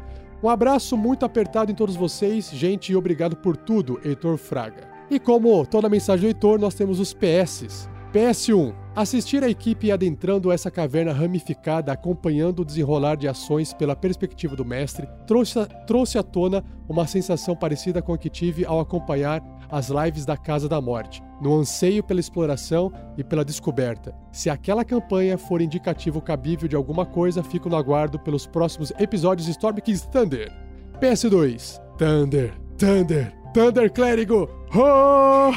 Um 0.40 0.48
abraço 0.48 0.96
muito 0.96 1.26
apertado 1.26 1.72
em 1.72 1.74
todos 1.74 1.96
vocês, 1.96 2.48
gente, 2.50 2.92
e 2.92 2.96
obrigado 2.96 3.34
por 3.36 3.56
tudo, 3.56 4.00
Heitor 4.04 4.36
Fraga. 4.36 4.88
E 5.10 5.18
como 5.18 5.66
toda 5.66 5.88
mensagem 5.88 6.20
do 6.22 6.28
Heitor, 6.28 6.60
nós 6.60 6.74
temos 6.74 7.00
os 7.00 7.12
PS. 7.12 7.88
PS1. 8.14 8.72
Assistir 8.94 9.42
a 9.42 9.48
equipe 9.48 9.90
adentrando 9.90 10.52
essa 10.52 10.70
caverna 10.70 11.12
ramificada, 11.12 11.90
acompanhando 11.90 12.60
o 12.60 12.64
desenrolar 12.64 13.16
de 13.16 13.26
ações 13.26 13.72
pela 13.74 13.96
perspectiva 13.96 14.54
do 14.54 14.64
mestre, 14.64 15.08
trouxe, 15.26 15.66
trouxe 15.84 16.16
à 16.16 16.22
tona 16.22 16.64
uma 16.88 17.08
sensação 17.08 17.56
parecida 17.56 18.00
com 18.00 18.12
a 18.12 18.18
que 18.18 18.30
tive 18.30 18.64
ao 18.64 18.78
acompanhar 18.78 19.42
as 19.68 19.88
lives 19.88 20.24
da 20.24 20.36
Casa 20.36 20.68
da 20.68 20.80
Morte, 20.80 21.20
no 21.42 21.58
anseio 21.58 22.04
pela 22.04 22.20
exploração 22.20 22.92
e 23.18 23.24
pela 23.24 23.44
descoberta. 23.44 24.14
Se 24.30 24.48
aquela 24.48 24.84
campanha 24.84 25.36
for 25.36 25.60
indicativo 25.60 26.20
cabível 26.20 26.68
de 26.68 26.76
alguma 26.76 27.04
coisa, 27.04 27.42
fico 27.42 27.68
no 27.68 27.76
aguardo 27.76 28.16
pelos 28.20 28.46
próximos 28.46 28.92
episódios 28.96 29.46
de 29.46 29.52
Storm 29.52 29.80
King's 29.80 30.02
Thunder. 30.02 30.52
PS2. 31.00 31.80
Thunder, 31.98 32.54
Thunder, 32.78 33.34
Thunder 33.52 33.92
Clérigo! 33.92 34.48
Oh! 34.72 35.50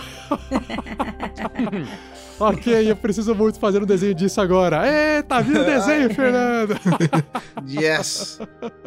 ok, 2.39 2.91
eu 2.91 2.95
preciso 2.95 3.33
muito 3.35 3.59
fazer 3.59 3.81
um 3.81 3.85
desenho 3.85 4.13
disso 4.13 4.39
agora. 4.41 4.81
Ê, 4.87 5.21
tá 5.23 5.41
vindo 5.41 5.59
o 5.61 5.63
desenho, 5.65 6.13
Fernando! 6.13 6.75
Yes! 7.67 8.39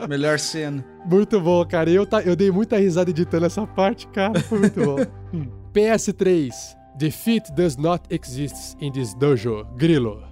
Melhor 0.09 0.39
cena. 0.39 0.85
Muito 1.05 1.40
bom, 1.40 1.64
cara. 1.66 1.90
Eu, 1.90 2.06
tá- 2.06 2.22
eu 2.22 2.35
dei 2.35 2.51
muita 2.51 2.78
risada 2.78 3.10
editando 3.10 3.44
essa 3.47 3.66
parte, 3.66 4.06
cara. 4.09 4.39
Foi 4.40 4.59
muito 4.59 4.81
bom. 4.85 4.97
Hum. 5.32 5.47
PS3. 5.72 6.51
Defeat 6.98 7.52
does 7.52 7.77
not 7.77 8.02
exist 8.10 8.77
in 8.81 8.90
this 8.90 9.14
dojo, 9.14 9.64
Grilo. 9.77 10.24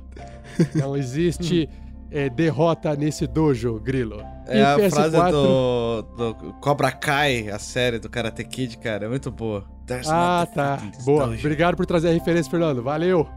Não 0.74 0.96
existe 0.96 1.68
é, 2.10 2.28
derrota 2.28 2.96
nesse 2.96 3.28
dojo, 3.28 3.78
Grilo. 3.78 4.20
É 4.48 4.62
a 4.62 4.90
frase 4.90 5.16
do, 5.30 6.02
do 6.16 6.34
Cobra 6.60 6.90
Kai, 6.90 7.48
a 7.50 7.58
série 7.58 7.98
do 7.98 8.08
Karate 8.08 8.44
Kid, 8.44 8.78
cara. 8.78 9.04
É 9.06 9.08
muito 9.08 9.30
boa. 9.30 9.64
There's 9.86 10.08
Ah, 10.08 10.46
tá. 10.52 10.78
Boa. 11.04 11.24
Obrigado 11.26 11.76
por 11.76 11.84
trazer 11.86 12.08
a 12.08 12.12
referência, 12.12 12.50
Fernando. 12.50 12.82
Valeu. 12.82 13.28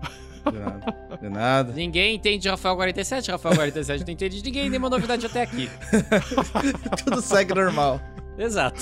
De 0.49 0.57
nada. 0.57 1.17
De 1.21 1.29
nada. 1.29 1.73
Ninguém 1.73 2.15
entende 2.15 2.49
Rafael 2.49 2.75
47, 2.75 3.29
Rafael 3.29 3.55
47 3.55 4.03
não 4.05 4.13
entende 4.13 4.41
de 4.41 4.43
ninguém, 4.43 4.69
nenhuma 4.69 4.89
novidade 4.89 5.25
até 5.25 5.43
aqui. 5.43 5.69
Tudo 7.03 7.21
segue 7.21 7.53
normal. 7.53 8.01
Exato. 8.37 8.81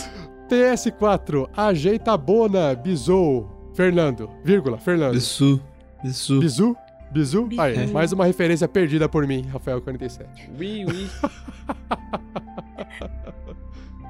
PS4. 0.50 1.50
Ajeita 1.56 2.14
a 2.14 2.18
bona, 2.18 2.74
bisou. 2.76 3.72
Fernando, 3.74 4.30
vírgula, 4.44 4.78
Fernando. 4.78 5.14
Bisu. 5.14 5.62
Bisu. 6.04 6.40
Bizu? 6.40 6.76
Bizu? 7.12 7.46
Bizu. 7.46 7.62
Aí, 7.62 7.88
mais 7.88 8.12
uma 8.12 8.26
referência 8.26 8.68
perdida 8.68 9.08
por 9.10 9.26
mim, 9.28 9.46
Rafael 9.52 9.82
47. 9.82 10.28
Oui, 10.58 10.86
oui. 10.86 11.10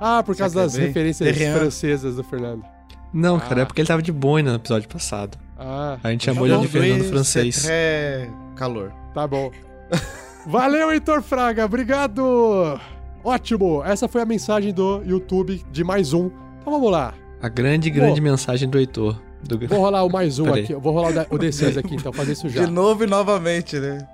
Ah, 0.01 0.23
por 0.23 0.33
causa 0.35 0.55
das 0.61 0.75
referências 0.75 1.37
francesas 1.37 2.15
do 2.15 2.23
Fernando. 2.23 2.63
Não, 3.11 3.37
cara, 3.37 3.61
Ah. 3.61 3.63
é 3.63 3.65
porque 3.65 3.81
ele 3.81 3.87
tava 3.87 4.01
de 4.01 4.11
boina 4.13 4.51
no 4.51 4.55
episódio 4.55 4.87
passado. 4.87 5.37
Ah, 5.57 5.97
A 6.01 6.11
gente 6.11 6.23
chamou 6.23 6.47
ele 6.47 6.57
de 6.59 6.67
Fernando 6.69 7.03
Francês. 7.09 7.67
É 7.69 8.29
calor. 8.55 8.93
tá 9.13 9.27
bom. 9.27 9.51
Valeu, 10.47 10.89
Heitor 10.91 11.21
Fraga, 11.21 11.65
obrigado! 11.65 12.79
Ótimo! 13.23 13.83
Essa 13.83 14.07
foi 14.07 14.21
a 14.21 14.25
mensagem 14.25 14.73
do 14.73 15.03
YouTube 15.03 15.61
de 15.69 15.83
mais 15.83 16.13
um. 16.13 16.27
Então 16.61 16.71
vamos 16.71 16.89
lá. 16.91 17.13
A 17.41 17.49
grande, 17.49 17.89
grande 17.89 18.21
mensagem 18.21 18.69
do 18.69 18.77
Heitor. 18.79 19.19
Do... 19.43 19.67
Vou 19.67 19.79
rolar 19.79 20.03
o 20.03 20.09
mais 20.11 20.37
um 20.39 20.53
aqui. 20.53 20.73
Eu 20.73 20.79
vou 20.81 20.93
rolar 20.93 21.09
o 21.09 21.13
da- 21.13 21.27
o 21.29 21.37
D6 21.37 21.77
aqui, 21.77 21.95
então, 21.95 22.11
fazer 22.13 22.33
isso 22.33 22.49
já. 22.49 22.65
De 22.65 22.71
novo 22.71 23.03
e 23.03 23.07
novamente, 23.07 23.79
né? 23.79 24.07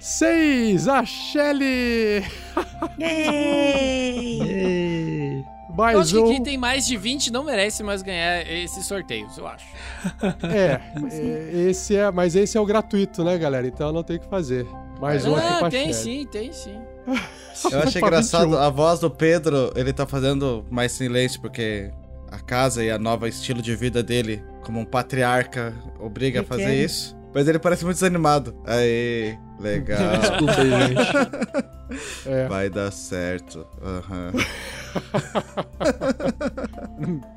Seis, 0.00 0.88
a 0.88 1.04
Shelly! 1.04 2.24
Eu 5.68 5.76
Mais 5.76 5.98
acho 5.98 6.14
que 6.14 6.20
um. 6.20 6.26
quem 6.28 6.42
tem 6.42 6.58
mais 6.58 6.86
de 6.86 6.96
20 6.96 7.32
não 7.32 7.44
merece 7.44 7.82
mais 7.82 8.02
ganhar 8.02 8.46
esses 8.50 8.84
sorteios, 8.86 9.36
eu 9.38 9.46
acho. 9.46 9.64
É, 10.42 10.80
é, 11.10 11.60
esse 11.68 11.96
é, 11.96 12.10
mas 12.10 12.36
esse 12.36 12.56
é 12.58 12.60
o 12.60 12.66
gratuito, 12.66 13.24
né, 13.24 13.36
galera? 13.38 13.66
Então 13.66 13.92
não 13.92 14.02
tem 14.02 14.16
o 14.16 14.20
que 14.20 14.28
fazer. 14.28 14.66
Mais 15.00 15.24
um 15.26 15.34
aqui 15.34 15.46
ah, 15.46 15.58
pra 15.58 15.70
tem 15.70 15.92
Shelly. 15.92 15.94
sim, 15.94 16.26
tem 16.30 16.52
sim. 16.52 16.78
Eu 17.70 17.80
achei 17.80 18.00
engraçado 18.02 18.50
21. 18.50 18.58
a 18.58 18.70
voz 18.70 19.00
do 19.00 19.10
Pedro, 19.10 19.72
ele 19.74 19.92
tá 19.92 20.06
fazendo 20.06 20.64
mais 20.70 20.92
silêncio 20.92 21.40
porque 21.40 21.90
a 22.32 22.40
casa 22.40 22.82
e 22.82 22.90
a 22.90 22.98
nova 22.98 23.28
estilo 23.28 23.60
de 23.60 23.76
vida 23.76 24.02
dele, 24.02 24.42
como 24.64 24.80
um 24.80 24.84
patriarca, 24.84 25.74
obriga 26.00 26.40
a 26.40 26.42
Que 26.42 26.48
fazer 26.48 26.64
que 26.64 26.70
é? 26.70 26.74
isso. 26.84 27.14
Mas 27.34 27.46
ele 27.48 27.58
parece 27.58 27.84
muito 27.84 27.96
desanimado. 27.96 28.54
Aí, 28.66 29.38
legal. 29.60 29.98
Desculpa 30.20 30.54
aí, 30.60 30.70
gente. 30.88 32.26
É. 32.26 32.46
Vai 32.48 32.70
dar 32.70 32.90
certo. 32.90 33.66
Aham. 33.82 34.32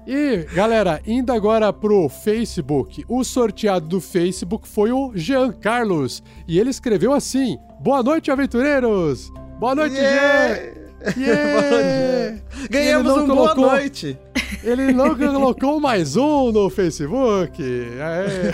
E, 0.06 0.46
galera, 0.54 1.02
indo 1.08 1.34
agora 1.34 1.74
pro 1.74 2.08
Facebook. 2.10 3.04
O 3.08 3.24
sorteado 3.24 3.88
do 3.88 4.00
Facebook 4.02 4.68
foi 4.68 4.92
o 4.92 5.12
Jean 5.16 5.52
Carlos. 5.52 6.22
E 6.48 6.60
ele 6.60 6.70
escreveu 6.70 7.12
assim: 7.14 7.58
Boa 7.80 8.04
noite, 8.04 8.30
aventureiros! 8.30 9.32
Boa 9.60 9.74
noite, 9.74 9.96
Yeah! 9.96 10.56
Jean! 10.56 10.85
Yeah! 11.18 12.38
Ganhamos 12.70 13.12
um 13.14 13.28
boa 13.28 13.54
colocou- 13.54 13.66
noite. 13.72 14.18
Ele 14.64 14.92
não 14.92 15.16
colocou 15.16 15.80
mais 15.80 16.16
um 16.16 16.52
no 16.52 16.70
Facebook. 16.70 17.62
Aê. 17.64 18.52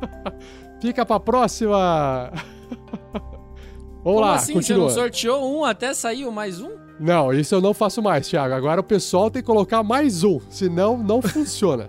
Fica 0.80 1.04
pra 1.04 1.18
próxima. 1.20 2.30
Vamos 4.04 4.18
Como 4.18 4.20
lá, 4.20 4.34
assim? 4.34 4.54
continua. 4.54 4.88
Você 4.90 4.96
não 4.96 5.02
sorteou 5.04 5.58
um 5.60 5.64
até 5.64 5.94
saiu 5.94 6.30
mais 6.32 6.60
um? 6.60 6.70
Não, 6.98 7.32
isso 7.32 7.54
eu 7.54 7.60
não 7.60 7.72
faço 7.72 8.02
mais, 8.02 8.28
Thiago. 8.28 8.54
Agora 8.54 8.80
o 8.80 8.84
pessoal 8.84 9.30
tem 9.30 9.42
que 9.42 9.46
colocar 9.46 9.82
mais 9.82 10.24
um, 10.24 10.40
senão 10.50 10.96
não 10.98 11.22
funciona. 11.22 11.88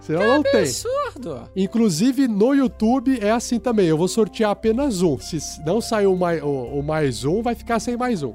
Senão 0.00 0.26
não 0.36 0.42
tem. 0.42 0.60
Absurdo. 0.62 1.42
Inclusive 1.56 2.28
no 2.28 2.54
YouTube 2.54 3.18
é 3.20 3.30
assim 3.30 3.58
também. 3.58 3.86
Eu 3.88 3.96
vou 3.98 4.06
sortear 4.06 4.50
apenas 4.50 5.02
um. 5.02 5.18
Se 5.18 5.38
não 5.64 5.80
sair 5.80 6.06
o 6.06 6.14
mais, 6.16 6.42
o, 6.42 6.46
o 6.46 6.82
mais 6.82 7.24
um, 7.24 7.42
vai 7.42 7.54
ficar 7.54 7.80
sem 7.80 7.96
mais 7.96 8.22
um. 8.22 8.34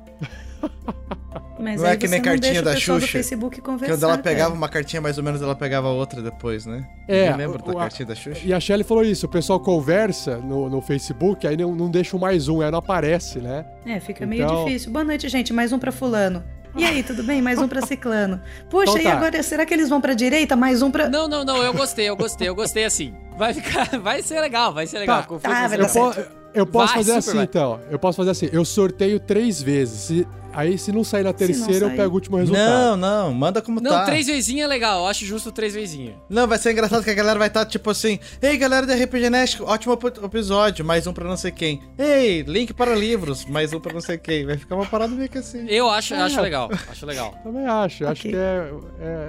Mas 1.59 1.79
Não 1.79 1.89
é 1.89 1.95
que 1.95 2.07
nem 2.07 2.19
cartinha 2.21 2.61
da 2.63 2.75
Xuxa, 2.75 3.05
Facebook 3.05 3.61
conversar, 3.61 3.93
Quando 3.95 4.03
ela 4.03 4.17
pegava 4.17 4.45
cara. 4.49 4.57
uma 4.57 4.67
cartinha, 4.67 4.99
mais 4.99 5.19
ou 5.19 5.23
menos, 5.23 5.41
ela 5.43 5.55
pegava 5.55 5.89
outra 5.89 6.19
depois, 6.19 6.65
né? 6.65 6.83
É, 7.07 7.31
lembra 7.35 7.59
o- 7.59 7.63
da 7.63 7.71
a- 7.73 7.75
cartinha 7.83 8.07
da 8.07 8.15
Xuxa? 8.15 8.41
E 8.43 8.51
a 8.51 8.59
Shelly 8.59 8.83
falou 8.83 9.03
isso: 9.05 9.27
o 9.27 9.29
pessoal 9.29 9.59
conversa 9.59 10.37
no, 10.37 10.67
no 10.69 10.81
Facebook, 10.81 11.45
aí 11.45 11.55
não, 11.55 11.75
não 11.75 11.89
deixa 11.89 12.17
o 12.17 12.19
mais 12.19 12.47
um, 12.47 12.61
aí 12.61 12.71
não 12.71 12.79
aparece, 12.79 13.37
né? 13.39 13.63
É, 13.85 13.99
fica 13.99 14.25
meio 14.25 14.43
Então- 14.43 14.65
difícil. 14.65 14.91
Boa 14.91 15.03
noite, 15.05 15.29
gente. 15.29 15.53
Mais 15.53 15.71
um 15.71 15.77
pra 15.77 15.91
fulano. 15.91 16.43
E 16.75 16.83
aí, 16.85 17.03
tudo 17.03 17.21
bem? 17.21 17.41
Mais 17.41 17.59
um 17.59 17.67
pra 17.67 17.85
ciclano. 17.85 18.41
Puxa, 18.69 18.91
Então 18.91 18.97
e 19.01 19.03
tá. 19.03 19.13
agora, 19.13 19.43
será 19.43 19.63
que 19.65 19.73
eles 19.73 19.89
vão 19.89 19.99
pra 20.01 20.13
direita? 20.13 20.55
Mais 20.55 20.81
um 20.81 20.89
pra... 20.89 21.09
Não, 21.09 21.27
não, 21.27 21.43
não, 21.43 21.61
eu 21.61 21.73
gostei, 21.73 22.07
eu 22.09 22.15
gostei, 22.15 22.47
eu 22.47 22.55
gostei 22.55 22.85
assim. 22.85 23.13
Vai 23.37 23.53
ficar, 23.53 23.85
vai 23.99 24.21
ser 24.23 24.39
legal, 24.39 24.73
vai 24.73 24.87
ser 24.87 24.99
legal. 24.99 25.21
Tá. 25.23 25.37
Tá, 25.37 25.67
vai 25.67 25.77
dar 25.77 25.83
Eu, 25.83 25.89
po- 25.89 26.13
certo. 26.13 26.40
Eu 26.53 26.65
posso 26.65 26.93
Vai, 26.93 27.03
fazer 27.03 27.21
super 27.21 27.37
assim, 27.39 27.43
então. 27.49 27.79
Eu 27.89 27.99
posso 27.99 28.17
fazer 28.17 28.31
assim: 28.31 28.49
eu 28.51 28.63
sorteio 28.65 29.19
três 29.19 29.61
vezes. 29.61 29.99
Se- 30.01 30.27
aí, 30.53 30.77
se 30.77 30.91
não 30.91 31.01
sair 31.03 31.23
na 31.23 31.29
não 31.29 31.33
terceira, 31.37 31.85
eu 31.85 31.87
sair. 31.87 31.95
pego 31.97 32.11
o 32.11 32.13
último 32.15 32.35
resultado. 32.37 32.69
Não, 32.69 32.97
não, 32.97 33.33
manda 33.33 33.61
como 33.61 33.79
Não, 33.79 33.89
tá. 33.91 34.03
três 34.05 34.27
vezinhas 34.27 34.65
é 34.65 34.67
legal, 34.67 34.99
eu 34.99 35.07
acho 35.07 35.25
justo 35.25 35.49
três 35.51 35.73
vezinhas. 35.73 36.15
Não, 36.29 36.45
vai 36.47 36.57
ser 36.57 36.71
engraçado 36.73 37.03
que 37.03 37.09
a 37.09 37.13
galera 37.13 37.39
vai 37.39 37.47
estar 37.47 37.65
tipo 37.65 37.89
assim: 37.89 38.19
Ei, 38.41 38.57
galera 38.57 38.85
da 38.85 38.93
RPG 38.95 39.29
Nest, 39.29 39.61
ótimo 39.61 39.93
ep- 39.93 40.23
episódio, 40.23 40.83
mais 40.83 41.07
um 41.07 41.13
pra 41.13 41.27
não 41.27 41.37
sei 41.37 41.51
quem. 41.51 41.81
Ei, 41.97 42.41
link 42.41 42.73
para 42.73 42.93
livros, 42.95 43.45
mais 43.45 43.71
um 43.73 43.79
pra 43.79 43.93
não 43.93 44.01
sei 44.01 44.17
quem. 44.17 44.45
Vai 44.45 44.57
ficar 44.57 44.75
uma 44.75 44.85
parada 44.85 45.13
meio 45.15 45.29
que 45.29 45.37
assim. 45.37 45.65
Eu 45.69 45.89
acho, 45.89 46.13
É. 46.13 46.21
acho 46.21 46.41
legal, 46.41 46.69
acho 46.89 47.05
legal. 47.05 47.33
Também 47.43 47.65
acho. 47.65 48.05
Acho 48.05 48.21
Ok. 48.21 48.31
que 48.31 48.37
é, 48.37 48.71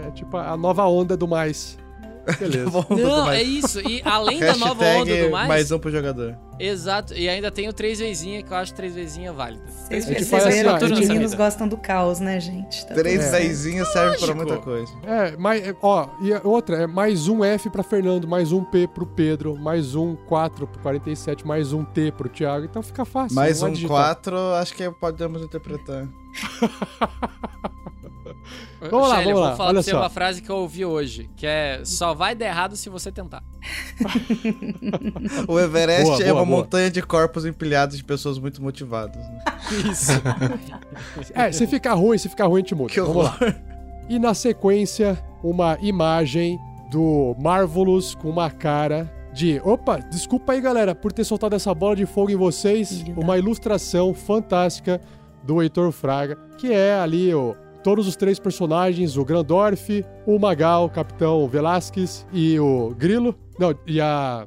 é 0.06 0.10
tipo 0.10 0.36
a 0.36 0.56
nova 0.56 0.84
onda 0.86 1.16
do 1.16 1.28
mais. 1.28 1.78
Beleza. 2.38 2.70
Vamos 2.70 2.88
Não, 3.02 3.24
mais- 3.26 3.40
é 3.40 3.42
isso. 3.42 3.80
E 3.80 4.00
além 4.04 4.38
da 4.38 4.56
nova 4.56 4.84
onda 4.84 5.16
do 5.24 5.30
mais, 5.30 5.48
mais 5.48 5.72
um 5.72 5.78
pro 5.78 5.90
jogador. 5.90 6.36
Exato, 6.58 7.14
e 7.14 7.28
ainda 7.28 7.50
tem 7.50 7.68
o 7.68 7.72
três 7.72 7.98
vezinha, 7.98 8.42
que 8.42 8.52
eu 8.52 8.56
acho 8.56 8.72
três 8.74 8.94
vezinha 8.94 9.32
válida. 9.32 9.64
Vocês 9.66 10.04
assim, 10.08 10.64
ó, 10.66 10.78
que 10.78 10.84
a 10.84 10.86
os 10.86 10.98
meninos 11.00 11.34
gostam 11.34 11.66
do 11.66 11.76
caos, 11.76 12.20
né, 12.20 12.38
gente? 12.38 12.86
Tá 12.86 12.94
Três 12.94 13.30
vezinhos 13.32 13.88
serve 13.88 14.18
pra 14.18 14.34
muita 14.34 14.58
coisa. 14.58 14.92
É, 15.02 15.34
mas, 15.36 15.66
é, 15.66 15.74
ó, 15.82 16.08
e 16.20 16.32
outra, 16.46 16.82
é 16.82 16.86
mais 16.86 17.26
um 17.26 17.42
F 17.42 17.68
pra 17.68 17.82
Fernando, 17.82 18.28
mais 18.28 18.52
um 18.52 18.62
P 18.62 18.86
pro 18.86 19.04
Pedro, 19.06 19.56
mais 19.58 19.96
um 19.96 20.14
4 20.14 20.66
pro 20.68 20.80
47, 20.80 21.44
mais 21.44 21.72
um 21.72 21.84
T 21.84 22.12
pro 22.12 22.28
Thiago. 22.28 22.64
Então 22.66 22.82
fica 22.82 23.04
fácil. 23.04 23.34
Mais 23.34 23.60
um 23.62 23.72
digitar. 23.72 23.88
4, 24.14 24.36
acho 24.60 24.74
que 24.74 24.88
podemos 24.92 25.42
interpretar. 25.42 26.06
Vamos 28.90 29.08
lá, 29.08 29.14
Shelly, 29.16 29.24
vamos 29.32 29.40
vou 29.40 29.48
lá, 29.50 29.56
falar 29.56 29.68
olha 29.68 29.74
pra 29.74 29.82
você 29.82 29.90
só. 29.92 29.98
uma 29.98 30.10
frase 30.10 30.42
que 30.42 30.50
eu 30.50 30.56
ouvi 30.56 30.84
hoje, 30.84 31.30
que 31.36 31.46
é 31.46 31.80
só 31.84 32.12
vai 32.14 32.34
dar 32.34 32.46
errado 32.46 32.76
se 32.76 32.88
você 32.90 33.12
tentar. 33.12 33.42
O 35.48 35.58
Everest 35.58 36.04
Boa, 36.04 36.22
é 36.22 36.24
boa, 36.24 36.40
uma 36.40 36.44
boa. 36.46 36.58
montanha 36.58 36.90
de 36.90 37.02
corpos 37.02 37.44
empilhados 37.46 37.96
de 37.96 38.04
pessoas 38.04 38.38
muito 38.38 38.62
motivadas. 38.62 39.16
Né? 39.16 39.44
Isso. 39.90 40.12
É, 41.34 41.50
se 41.52 41.66
ficar 41.66 41.94
ruim, 41.94 42.18
se 42.18 42.28
ficar 42.28 42.46
ruim, 42.46 42.60
a 42.60 42.62
gente 42.62 42.74
muda. 42.74 42.92
Que 42.92 43.00
Vamos 43.00 43.24
lá. 43.24 43.36
horror. 43.40 43.54
E 44.08 44.18
na 44.18 44.34
sequência, 44.34 45.22
uma 45.42 45.78
imagem 45.80 46.58
do 46.90 47.34
Marvelous 47.38 48.14
com 48.14 48.28
uma 48.28 48.50
cara 48.50 49.10
de. 49.32 49.60
Opa, 49.64 49.98
desculpa 49.98 50.52
aí, 50.52 50.60
galera, 50.60 50.94
por 50.94 51.12
ter 51.12 51.24
soltado 51.24 51.54
essa 51.54 51.72
bola 51.74 51.96
de 51.96 52.04
fogo 52.06 52.30
em 52.30 52.36
vocês. 52.36 53.04
Uma 53.16 53.38
ilustração 53.38 54.12
fantástica 54.12 55.00
do 55.42 55.62
Heitor 55.62 55.90
Fraga, 55.92 56.36
que 56.58 56.72
é 56.72 56.94
ali 56.94 57.32
o. 57.34 57.54
Todos 57.82 58.06
os 58.06 58.14
três 58.14 58.38
personagens, 58.38 59.16
o 59.16 59.24
Grandorf, 59.24 60.04
o 60.24 60.38
Magal, 60.38 60.84
o 60.84 60.90
Capitão 60.90 61.48
Velasquez 61.48 62.24
e 62.32 62.58
o 62.60 62.94
Grilo. 62.96 63.34
Não, 63.58 63.74
e 63.86 64.00
a. 64.00 64.46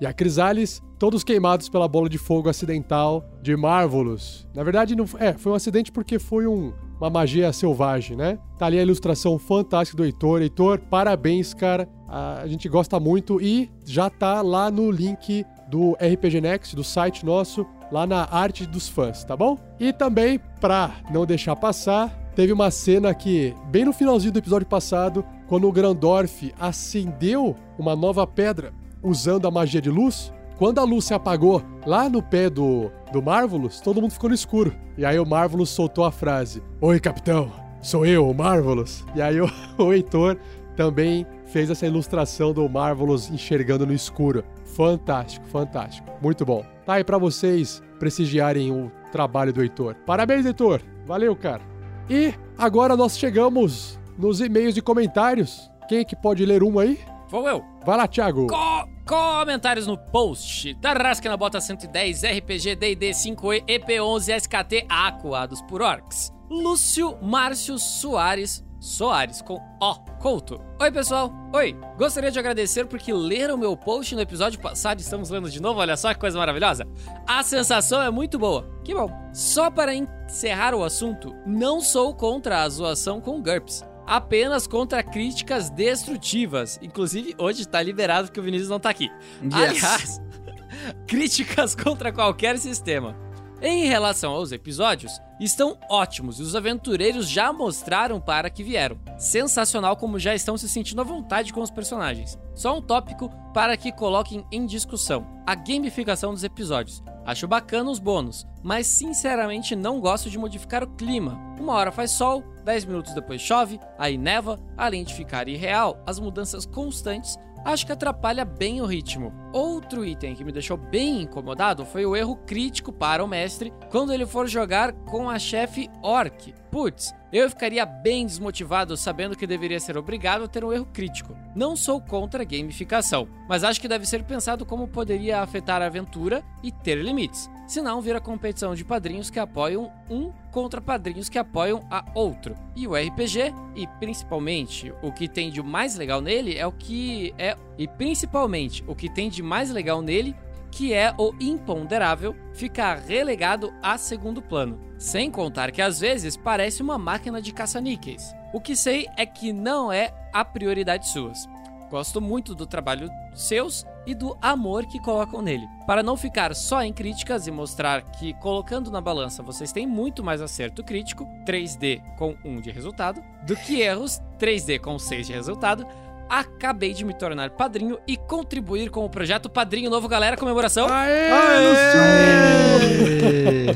e 0.00 0.06
a 0.06 0.12
Crisales, 0.12 0.80
todos 0.98 1.24
queimados 1.24 1.68
pela 1.68 1.88
bola 1.88 2.08
de 2.08 2.18
fogo 2.18 2.48
acidental 2.48 3.24
de 3.42 3.56
Marvelous. 3.56 4.46
Na 4.54 4.62
verdade, 4.62 4.94
não, 4.94 5.04
é, 5.18 5.32
foi 5.32 5.52
um 5.52 5.54
acidente 5.56 5.90
porque 5.90 6.18
foi 6.18 6.46
um, 6.46 6.72
uma 7.00 7.10
magia 7.10 7.52
selvagem, 7.52 8.16
né? 8.16 8.38
Tá 8.58 8.66
ali 8.66 8.78
a 8.78 8.82
ilustração 8.82 9.38
fantástica 9.38 9.96
do 9.96 10.04
Heitor. 10.04 10.40
Heitor, 10.40 10.78
parabéns, 10.78 11.52
cara. 11.52 11.88
A, 12.08 12.42
a 12.42 12.46
gente 12.46 12.68
gosta 12.68 13.00
muito 13.00 13.40
e 13.40 13.70
já 13.84 14.08
tá 14.08 14.42
lá 14.42 14.70
no 14.70 14.90
link 14.90 15.44
do 15.68 15.94
RPG 15.94 16.40
Next, 16.40 16.76
do 16.76 16.84
site 16.84 17.26
nosso, 17.26 17.66
lá 17.90 18.06
na 18.06 18.28
arte 18.30 18.64
dos 18.64 18.88
fãs, 18.88 19.24
tá 19.24 19.36
bom? 19.36 19.58
E 19.78 19.92
também, 19.92 20.40
pra 20.60 20.94
não 21.10 21.26
deixar 21.26 21.56
passar, 21.56 22.25
teve 22.36 22.52
uma 22.52 22.70
cena 22.70 23.14
que, 23.14 23.54
bem 23.68 23.86
no 23.86 23.94
finalzinho 23.94 24.30
do 24.30 24.38
episódio 24.38 24.68
passado, 24.68 25.24
quando 25.48 25.66
o 25.66 25.72
Grandorf 25.72 26.52
acendeu 26.60 27.56
uma 27.78 27.96
nova 27.96 28.26
pedra 28.26 28.74
usando 29.02 29.48
a 29.48 29.50
magia 29.50 29.80
de 29.80 29.90
luz, 29.90 30.30
quando 30.58 30.78
a 30.78 30.84
luz 30.84 31.06
se 31.06 31.14
apagou 31.14 31.62
lá 31.86 32.10
no 32.10 32.22
pé 32.22 32.50
do, 32.50 32.90
do 33.10 33.22
Marvelous, 33.22 33.80
todo 33.80 34.02
mundo 34.02 34.12
ficou 34.12 34.28
no 34.28 34.34
escuro. 34.34 34.74
E 34.98 35.04
aí 35.04 35.18
o 35.18 35.24
Marvelous 35.24 35.70
soltou 35.70 36.04
a 36.04 36.12
frase: 36.12 36.62
Oi, 36.80 37.00
capitão, 37.00 37.50
sou 37.80 38.04
eu, 38.04 38.28
o 38.28 38.34
Marvelous. 38.34 39.02
E 39.14 39.22
aí 39.22 39.40
o, 39.40 39.50
o 39.82 39.92
Heitor 39.92 40.36
também 40.76 41.26
fez 41.46 41.70
essa 41.70 41.86
ilustração 41.86 42.52
do 42.52 42.68
Marvelous 42.68 43.30
enxergando 43.30 43.86
no 43.86 43.94
escuro. 43.94 44.44
Fantástico, 44.62 45.46
fantástico. 45.46 46.06
Muito 46.20 46.44
bom. 46.44 46.62
Tá 46.84 46.94
aí 46.94 47.04
pra 47.04 47.16
vocês 47.16 47.82
prestigiarem 47.98 48.70
o 48.70 48.92
trabalho 49.10 49.54
do 49.54 49.62
Heitor. 49.62 49.94
Parabéns, 50.04 50.44
Heitor. 50.44 50.82
Valeu, 51.06 51.34
cara. 51.34 51.75
E 52.08 52.34
agora 52.56 52.96
nós 52.96 53.18
chegamos 53.18 53.98
nos 54.18 54.40
e-mails 54.40 54.76
e 54.76 54.80
comentários. 54.82 55.70
Quem 55.88 55.98
é 55.98 56.04
que 56.04 56.16
pode 56.16 56.44
ler 56.44 56.62
um 56.62 56.78
aí? 56.78 56.98
Vou 57.28 57.48
eu. 57.48 57.64
Vai 57.84 57.96
lá, 57.96 58.06
Thiago. 58.06 58.46
Co- 58.46 58.88
comentários 59.06 59.86
no 59.86 59.96
post. 59.98 60.74
Tarrasca 60.80 61.28
na 61.28 61.36
bota 61.36 61.60
110, 61.60 62.22
RPG, 62.22 62.76
D&D 62.76 63.10
5E, 63.10 63.64
EP11, 63.66 64.34
SKT, 64.40 64.86
Acuados 64.88 65.60
por 65.62 65.82
Orcs. 65.82 66.32
Lúcio 66.48 67.16
Márcio 67.20 67.76
Soares, 67.78 68.64
Soares, 68.86 69.42
com 69.42 69.60
O, 69.80 69.94
Couto. 70.20 70.60
Oi, 70.80 70.92
pessoal. 70.92 71.32
Oi. 71.52 71.76
Gostaria 71.98 72.30
de 72.30 72.38
agradecer 72.38 72.86
porque 72.86 73.12
leram 73.12 73.56
meu 73.56 73.76
post 73.76 74.14
no 74.14 74.20
episódio 74.20 74.60
passado. 74.60 75.00
Estamos 75.00 75.28
lendo 75.28 75.50
de 75.50 75.60
novo, 75.60 75.80
olha 75.80 75.96
só 75.96 76.14
que 76.14 76.20
coisa 76.20 76.38
maravilhosa. 76.38 76.86
A 77.26 77.42
sensação 77.42 78.00
é 78.00 78.12
muito 78.12 78.38
boa. 78.38 78.64
Que 78.84 78.94
bom. 78.94 79.10
Só 79.34 79.72
para 79.72 79.92
encerrar 79.92 80.72
o 80.72 80.84
assunto, 80.84 81.34
não 81.44 81.80
sou 81.80 82.14
contra 82.14 82.62
a 82.62 82.68
zoação 82.68 83.20
com 83.20 83.42
GURPS 83.42 83.84
apenas 84.06 84.68
contra 84.68 85.02
críticas 85.02 85.68
destrutivas. 85.68 86.78
Inclusive, 86.80 87.34
hoje 87.38 87.66
tá 87.66 87.82
liberado 87.82 88.28
porque 88.28 88.38
o 88.38 88.42
Vinícius 88.44 88.70
não 88.70 88.78
tá 88.78 88.90
aqui. 88.90 89.10
Aliás, 89.52 90.20
críticas 91.08 91.74
contra 91.74 92.12
qualquer 92.12 92.56
sistema. 92.56 93.25
Em 93.62 93.86
relação 93.86 94.32
aos 94.32 94.52
episódios, 94.52 95.18
estão 95.40 95.78
ótimos 95.88 96.38
e 96.38 96.42
os 96.42 96.54
aventureiros 96.54 97.26
já 97.26 97.50
mostraram 97.54 98.20
para 98.20 98.50
que 98.50 98.62
vieram. 98.62 98.98
Sensacional 99.18 99.96
como 99.96 100.18
já 100.18 100.34
estão 100.34 100.58
se 100.58 100.68
sentindo 100.68 101.00
à 101.00 101.04
vontade 101.04 101.54
com 101.54 101.62
os 101.62 101.70
personagens. 101.70 102.38
Só 102.54 102.76
um 102.76 102.82
tópico 102.82 103.30
para 103.54 103.74
que 103.76 103.90
coloquem 103.90 104.44
em 104.52 104.66
discussão: 104.66 105.26
a 105.46 105.54
gamificação 105.54 106.34
dos 106.34 106.44
episódios. 106.44 107.02
Acho 107.24 107.48
bacana 107.48 107.90
os 107.90 107.98
bônus, 107.98 108.46
mas 108.62 108.86
sinceramente 108.86 109.74
não 109.74 110.00
gosto 110.00 110.30
de 110.30 110.38
modificar 110.38 110.84
o 110.84 110.94
clima. 110.94 111.40
Uma 111.58 111.72
hora 111.72 111.90
faz 111.90 112.12
sol, 112.12 112.44
10 112.62 112.84
minutos 112.84 113.14
depois 113.14 113.40
chove, 113.40 113.80
aí 113.98 114.18
neva, 114.18 114.60
além 114.76 115.02
de 115.02 115.14
ficar 115.14 115.48
irreal, 115.48 116.00
as 116.06 116.20
mudanças 116.20 116.66
constantes 116.66 117.36
acho 117.66 117.84
que 117.84 117.92
atrapalha 117.92 118.44
bem 118.44 118.80
o 118.80 118.86
ritmo. 118.86 119.32
Outro 119.52 120.04
item 120.04 120.34
que 120.34 120.44
me 120.44 120.52
deixou 120.52 120.76
bem 120.76 121.22
incomodado 121.22 121.84
foi 121.84 122.06
o 122.06 122.14
erro 122.14 122.36
crítico 122.36 122.92
para 122.92 123.24
o 123.24 123.28
mestre 123.28 123.72
quando 123.90 124.12
ele 124.12 124.24
for 124.24 124.46
jogar 124.46 124.92
com 124.92 125.28
a 125.28 125.38
chefe 125.38 125.90
Orc. 126.00 126.54
Putz, 126.70 127.12
eu 127.36 127.50
ficaria 127.50 127.84
bem 127.84 128.24
desmotivado 128.24 128.96
sabendo 128.96 129.36
que 129.36 129.46
deveria 129.46 129.78
ser 129.78 129.98
obrigado 129.98 130.44
a 130.44 130.48
ter 130.48 130.64
um 130.64 130.72
erro 130.72 130.86
crítico. 130.86 131.36
Não 131.54 131.76
sou 131.76 132.00
contra 132.00 132.42
a 132.42 132.46
gamificação, 132.46 133.28
mas 133.46 133.62
acho 133.62 133.78
que 133.78 133.88
deve 133.88 134.06
ser 134.06 134.24
pensado 134.24 134.64
como 134.64 134.88
poderia 134.88 135.42
afetar 135.42 135.82
a 135.82 135.86
aventura 135.86 136.42
e 136.62 136.72
ter 136.72 136.94
limites. 136.94 137.50
Senão 137.66 138.00
vira 138.00 138.20
competição 138.20 138.74
de 138.74 138.84
padrinhos 138.84 139.28
que 139.28 139.38
apoiam 139.38 139.92
um 140.08 140.32
contra 140.50 140.80
padrinhos 140.80 141.28
que 141.28 141.36
apoiam 141.36 141.86
a 141.90 142.04
outro. 142.14 142.54
E 142.74 142.86
o 142.86 142.94
RPG, 142.94 143.52
e 143.74 143.86
principalmente 143.98 144.94
o 145.02 145.12
que 145.12 145.28
tem 145.28 145.50
de 145.50 145.62
mais 145.62 145.96
legal 145.96 146.22
nele 146.22 146.56
é 146.56 146.66
o 146.66 146.72
que 146.72 147.34
é 147.36 147.54
e 147.76 147.86
principalmente 147.86 148.82
o 148.86 148.94
que 148.94 149.10
tem 149.10 149.28
de 149.28 149.42
mais 149.42 149.70
legal 149.70 150.00
nele 150.00 150.34
que 150.76 150.92
é 150.92 151.14
o 151.16 151.32
imponderável 151.40 152.36
ficar 152.52 152.98
relegado 152.98 153.72
a 153.82 153.96
segundo 153.96 154.42
plano. 154.42 154.78
Sem 154.98 155.30
contar 155.30 155.72
que 155.72 155.80
às 155.80 156.00
vezes 156.00 156.36
parece 156.36 156.82
uma 156.82 156.98
máquina 156.98 157.40
de 157.40 157.50
caça-níqueis. 157.50 158.34
O 158.52 158.60
que 158.60 158.76
sei 158.76 159.06
é 159.16 159.24
que 159.24 159.54
não 159.54 159.90
é 159.90 160.12
a 160.34 160.44
prioridade 160.44 161.08
suas. 161.08 161.48
Gosto 161.90 162.20
muito 162.20 162.54
do 162.54 162.66
trabalho 162.66 163.08
seus 163.34 163.86
e 164.06 164.14
do 164.14 164.36
amor 164.42 164.84
que 164.86 165.00
colocam 165.00 165.40
nele. 165.40 165.66
Para 165.86 166.02
não 166.02 166.16
ficar 166.16 166.54
só 166.54 166.82
em 166.82 166.92
críticas 166.92 167.46
e 167.46 167.50
mostrar 167.50 168.02
que 168.02 168.34
colocando 168.34 168.90
na 168.90 169.00
balança 169.00 169.42
vocês 169.42 169.72
têm 169.72 169.86
muito 169.86 170.22
mais 170.22 170.42
acerto 170.42 170.84
crítico, 170.84 171.26
3D 171.46 172.02
com 172.18 172.36
1 172.44 172.60
de 172.60 172.70
resultado, 172.70 173.22
do 173.46 173.56
que 173.56 173.80
erros, 173.80 174.20
3D 174.38 174.78
com 174.78 174.98
6 174.98 175.28
de 175.28 175.32
resultado, 175.32 175.86
acabei 176.28 176.92
de 176.92 177.04
me 177.04 177.14
tornar 177.14 177.50
padrinho 177.50 177.98
e 178.06 178.16
contribuir 178.16 178.90
com 178.90 179.04
o 179.04 179.10
projeto 179.10 179.48
Padrinho 179.48 179.90
Novo 179.90 180.08
Galera 180.08 180.36
Comemoração. 180.36 180.86
Aê, 180.88 181.30
Aê! 181.30 182.52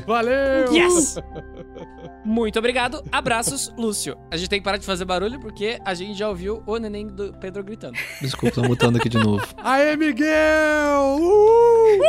Valeu! 0.07 0.73
Yes! 0.73 1.17
Muito 2.25 2.59
obrigado, 2.59 3.03
abraços, 3.11 3.73
Lúcio. 3.77 4.17
A 4.31 4.37
gente 4.37 4.49
tem 4.49 4.61
que 4.61 4.65
parar 4.65 4.77
de 4.77 4.85
fazer 4.85 5.05
barulho 5.05 5.41
porque 5.41 5.81
a 5.85 5.95
gente 5.95 6.19
já 6.19 6.29
ouviu 6.29 6.63
o 6.67 6.77
neném 6.77 7.07
do 7.07 7.33
Pedro 7.35 7.65
gritando. 7.65 7.99
Desculpa, 8.21 8.57
tô 8.57 8.63
mutando 8.63 8.99
aqui 8.99 9.09
de 9.09 9.19
novo. 9.19 9.47
Aê, 9.63 9.97
Miguel! 9.97 11.19
Uhul! 11.19 12.01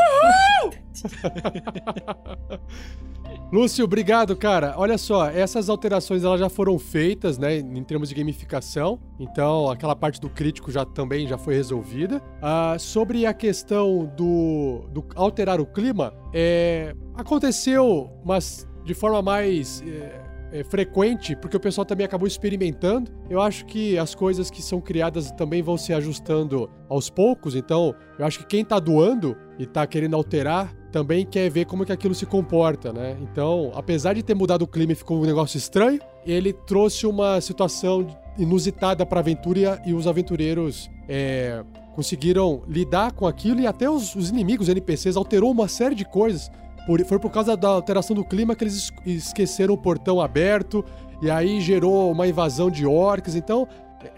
Lúcio, 3.51 3.83
obrigado, 3.83 4.33
cara. 4.35 4.75
Olha 4.77 4.97
só, 4.97 5.29
essas 5.29 5.67
alterações 5.69 6.23
elas 6.23 6.39
já 6.39 6.47
foram 6.47 6.79
feitas, 6.79 7.37
né, 7.37 7.57
em 7.57 7.83
termos 7.83 8.07
de 8.07 8.15
gamificação. 8.15 8.97
Então, 9.19 9.69
aquela 9.69 9.95
parte 9.95 10.21
do 10.21 10.29
crítico 10.29 10.71
já 10.71 10.85
também 10.85 11.27
já 11.27 11.37
foi 11.37 11.55
resolvida. 11.55 12.21
Ah, 12.41 12.77
sobre 12.79 13.25
a 13.25 13.33
questão 13.33 14.09
do, 14.15 14.85
do 14.89 15.05
alterar 15.15 15.59
o 15.59 15.65
clima, 15.65 16.13
é, 16.33 16.95
aconteceu, 17.13 18.09
mas 18.23 18.65
de 18.83 18.93
forma 18.93 19.21
mais 19.21 19.83
é, 19.85 20.21
é, 20.51 20.63
frequente, 20.63 21.35
porque 21.35 21.55
o 21.55 21.59
pessoal 21.59 21.85
também 21.85 22.05
acabou 22.05 22.27
experimentando. 22.27 23.11
Eu 23.29 23.41
acho 23.41 23.65
que 23.65 23.97
as 23.97 24.13
coisas 24.13 24.49
que 24.49 24.61
são 24.61 24.81
criadas 24.81 25.31
também 25.31 25.61
vão 25.61 25.77
se 25.77 25.93
ajustando 25.93 26.69
aos 26.89 27.09
poucos. 27.09 27.55
Então, 27.55 27.95
eu 28.19 28.25
acho 28.25 28.39
que 28.39 28.45
quem 28.45 28.65
tá 28.65 28.79
doando 28.79 29.35
e 29.57 29.65
tá 29.65 29.85
querendo 29.87 30.15
alterar 30.15 30.75
também 30.91 31.25
quer 31.25 31.49
ver 31.49 31.65
como 31.65 31.85
que 31.85 31.91
aquilo 31.91 32.13
se 32.13 32.25
comporta, 32.25 32.91
né? 32.91 33.17
Então, 33.21 33.71
apesar 33.73 34.13
de 34.13 34.21
ter 34.21 34.35
mudado 34.35 34.63
o 34.63 34.67
clima 34.67 34.91
e 34.91 34.95
ficou 34.95 35.21
um 35.21 35.25
negócio 35.25 35.57
estranho, 35.57 36.01
ele 36.25 36.51
trouxe 36.51 37.07
uma 37.07 37.39
situação 37.39 38.05
inusitada 38.37 39.05
para 39.05 39.19
a 39.19 39.21
aventura 39.21 39.81
e 39.85 39.93
os 39.93 40.05
aventureiros 40.05 40.89
é, 41.07 41.63
conseguiram 41.93 42.63
lidar 42.67 43.13
com 43.13 43.25
aquilo 43.25 43.61
e 43.61 43.67
até 43.67 43.89
os, 43.89 44.15
os 44.15 44.29
inimigos, 44.29 44.67
os 44.67 44.71
NPCs, 44.71 45.15
alterou 45.15 45.51
uma 45.51 45.67
série 45.67 45.95
de 45.95 46.05
coisas. 46.05 46.51
Por- 46.85 47.03
foi 47.05 47.19
por 47.19 47.29
causa 47.31 47.55
da 47.55 47.67
alteração 47.69 48.15
do 48.15 48.23
clima 48.25 48.55
que 48.55 48.63
eles 48.63 48.75
es- 48.75 48.91
esqueceram 49.05 49.73
o 49.73 49.77
portão 49.77 50.19
aberto 50.19 50.83
e 51.21 51.29
aí 51.29 51.61
gerou 51.61 52.11
uma 52.11 52.27
invasão 52.27 52.69
de 52.71 52.85
orcs. 52.85 53.35
Então, 53.35 53.67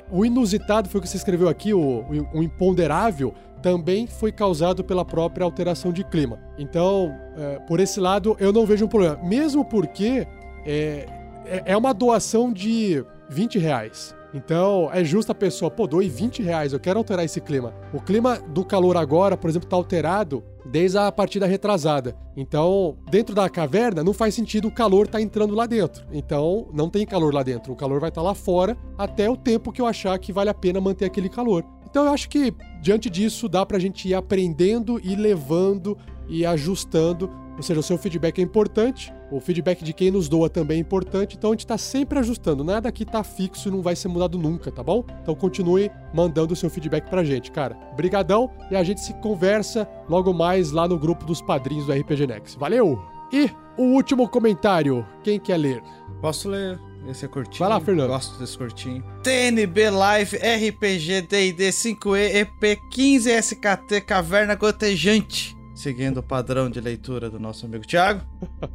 o 0.10 0.26
inusitado 0.26 0.88
foi 0.90 1.00
o 1.00 1.02
que 1.02 1.10
você 1.10 1.18
escreveu 1.18 1.50
aqui, 1.50 1.74
o, 1.74 2.06
o- 2.34 2.42
imponderável, 2.44 3.34
também 3.62 4.08
foi 4.08 4.32
causado 4.32 4.84
pela 4.84 5.06
própria 5.06 5.44
alteração 5.46 5.92
de 5.94 6.04
clima. 6.04 6.40
Então, 6.58 7.14
é, 7.38 7.60
por 7.60 7.80
esse 7.80 8.00
lado, 8.00 8.36
eu 8.40 8.52
não 8.52 8.66
vejo 8.66 8.86
um 8.86 8.90
problema. 8.90 9.18
Mesmo 9.24 9.64
porque 9.64 10.28
é, 10.66 11.06
é- 11.46 11.64
é 11.66 11.78
uma 11.78 11.94
doação 11.94 12.52
de 12.52 13.04
20 13.30 13.58
reais. 13.60 14.16
Então, 14.34 14.90
é 14.92 15.04
justo 15.04 15.32
a 15.32 15.36
pessoa, 15.36 15.70
pô, 15.70 15.86
doe 15.88 16.10
20 16.10 16.42
reais, 16.42 16.74
eu 16.74 16.80
quero 16.80 16.98
alterar 16.98 17.24
esse 17.24 17.40
clima. 17.40 17.74
O 17.94 18.02
clima 18.02 18.38
do 18.50 18.66
calor 18.66 18.98
agora, 18.98 19.38
por 19.38 19.50
exemplo, 19.50 19.70
tá 19.70 19.76
alterado 19.76 20.44
desde 20.66 20.98
a 20.98 21.12
partida 21.12 21.46
retrasada. 21.46 22.16
Então, 22.36 22.98
dentro 23.10 23.36
da 23.36 23.50
caverna, 23.50 24.04
não 24.04 24.14
faz 24.14 24.34
sentido 24.34 24.68
o 24.68 24.74
calor 24.74 25.08
tá 25.08 25.22
entrando 25.22 25.56
lá 25.56 25.66
dentro. 25.66 26.06
Então, 26.12 26.68
não 26.74 26.90
tem 26.90 27.06
calor 27.06 27.34
lá 27.34 27.44
dentro. 27.44 27.74
O 27.74 27.76
calor 27.76 28.00
vai 28.00 28.10
estar 28.10 28.22
lá 28.22 28.34
fora 28.34 28.78
até 28.98 29.30
o 29.30 29.38
tempo 29.38 29.72
que 29.72 29.82
eu 29.82 29.86
achar 29.86 30.18
que 30.20 30.34
vale 30.34 30.50
a 30.50 30.54
pena 30.54 30.80
manter 30.82 31.06
aquele 31.06 31.30
calor. 31.30 31.64
Então, 31.90 32.06
eu 32.06 32.12
acho 32.12 32.30
que, 32.30 32.54
diante 32.82 33.10
disso, 33.10 33.48
dá 33.48 33.66
pra 33.66 33.78
gente 33.78 34.08
ir 34.08 34.14
aprendendo 34.14 35.00
e 35.04 35.16
levando 35.16 35.98
e 36.28 36.46
ajustando. 36.46 37.30
Ou 37.56 37.62
seja, 37.62 37.80
o 37.80 37.84
seu 37.84 37.98
feedback 37.98 38.40
é 38.40 38.42
importante. 38.42 39.14
O 39.34 39.40
feedback 39.40 39.84
de 39.84 39.94
quem 39.94 40.12
nos 40.12 40.30
doa 40.30 40.48
também 40.48 40.78
é 40.78 40.80
importante, 40.80 41.36
então 41.36 41.50
a 41.50 41.54
gente 41.54 41.66
tá 41.66 41.76
sempre 41.76 42.20
ajustando. 42.20 42.64
Nada 42.64 42.88
aqui 42.88 43.04
tá 43.04 43.24
fixo 43.24 43.68
e 43.68 43.72
não 43.72 43.82
vai 43.82 43.96
ser 43.96 44.08
mudado 44.08 44.38
nunca, 44.38 44.72
tá 44.72 44.84
bom? 44.84 45.04
Então 45.24 45.34
continue 45.34 45.90
mandando 46.14 46.54
o 46.54 46.56
seu 46.56 46.70
feedback 46.70 47.10
pra 47.10 47.24
gente, 47.24 47.52
cara. 47.52 47.76
Brigadão 47.96 48.52
e 48.70 48.76
a 48.76 48.84
gente 48.84 49.02
se 49.02 49.12
conversa 49.16 49.90
logo 50.08 50.32
mais 50.32 50.70
lá 50.70 50.88
no 50.88 51.00
grupo 51.00 51.26
dos 51.26 51.42
padrinhos 51.42 51.88
do 51.88 51.94
RPG 51.94 52.28
Next. 52.28 52.60
Valeu! 52.60 53.02
E 53.32 53.50
o 53.76 53.96
último 53.96 54.30
comentário, 54.30 55.04
quem 55.24 55.40
quer 55.40 55.58
ler? 55.58 55.82
Posso 56.22 56.48
ler? 56.48 56.80
Esse 57.10 57.26
é 57.26 57.28
curtinho. 57.28 57.58
Vai 57.58 57.70
lá, 57.70 57.82
Fernando. 57.82 58.10
Gosto 58.10 58.38
desse 58.38 58.56
curtinho. 58.56 59.04
TNB 59.24 59.90
Live 59.90 60.38
RPG 60.38 61.24
DD 61.24 61.70
5E 61.70 62.36
EP 62.36 62.80
15 62.92 63.32
SKT 63.32 64.02
Caverna 64.02 64.54
Gotejante. 64.54 65.58
Seguindo 65.76 66.18
o 66.18 66.24
padrão 66.24 66.70
de 66.70 66.80
leitura 66.80 67.30
do 67.30 67.40
nosso 67.40 67.66
amigo 67.66 67.86
Thiago. 67.86 68.22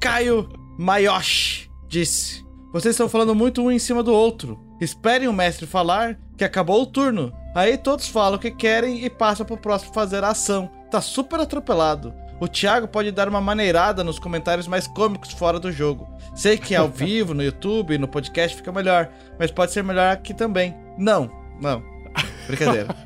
Caio 0.00 0.48
Mayoshi 0.78 1.70
disse: 1.88 2.44
Vocês 2.72 2.94
estão 2.94 3.08
falando 3.08 3.34
muito 3.34 3.62
um 3.62 3.70
em 3.70 3.78
cima 3.78 4.02
do 4.02 4.12
outro. 4.12 4.58
Esperem 4.80 5.28
o 5.28 5.32
mestre 5.32 5.66
falar 5.66 6.18
que 6.36 6.44
acabou 6.44 6.82
o 6.82 6.86
turno. 6.86 7.32
Aí 7.54 7.76
todos 7.76 8.08
falam 8.08 8.36
o 8.36 8.40
que 8.40 8.50
querem 8.50 9.04
e 9.04 9.10
passam 9.10 9.44
pro 9.44 9.56
próximo 9.56 9.92
fazer 9.92 10.22
a 10.22 10.28
ação. 10.30 10.70
Tá 10.90 11.00
super 11.00 11.40
atropelado. 11.40 12.14
O 12.40 12.46
Thiago 12.46 12.86
pode 12.86 13.10
dar 13.10 13.28
uma 13.28 13.40
maneirada 13.40 14.04
nos 14.04 14.18
comentários 14.18 14.68
mais 14.68 14.86
cômicos 14.86 15.32
fora 15.32 15.58
do 15.58 15.72
jogo. 15.72 16.08
Sei 16.34 16.56
que 16.56 16.74
ao 16.74 16.86
vivo, 16.88 17.34
no 17.34 17.42
YouTube, 17.42 17.98
no 17.98 18.06
podcast 18.06 18.56
fica 18.56 18.70
melhor, 18.70 19.10
mas 19.38 19.50
pode 19.50 19.72
ser 19.72 19.82
melhor 19.82 20.12
aqui 20.12 20.32
também. 20.32 20.76
Não, 20.96 21.28
não. 21.60 21.97
Brincadeira. 22.48 22.88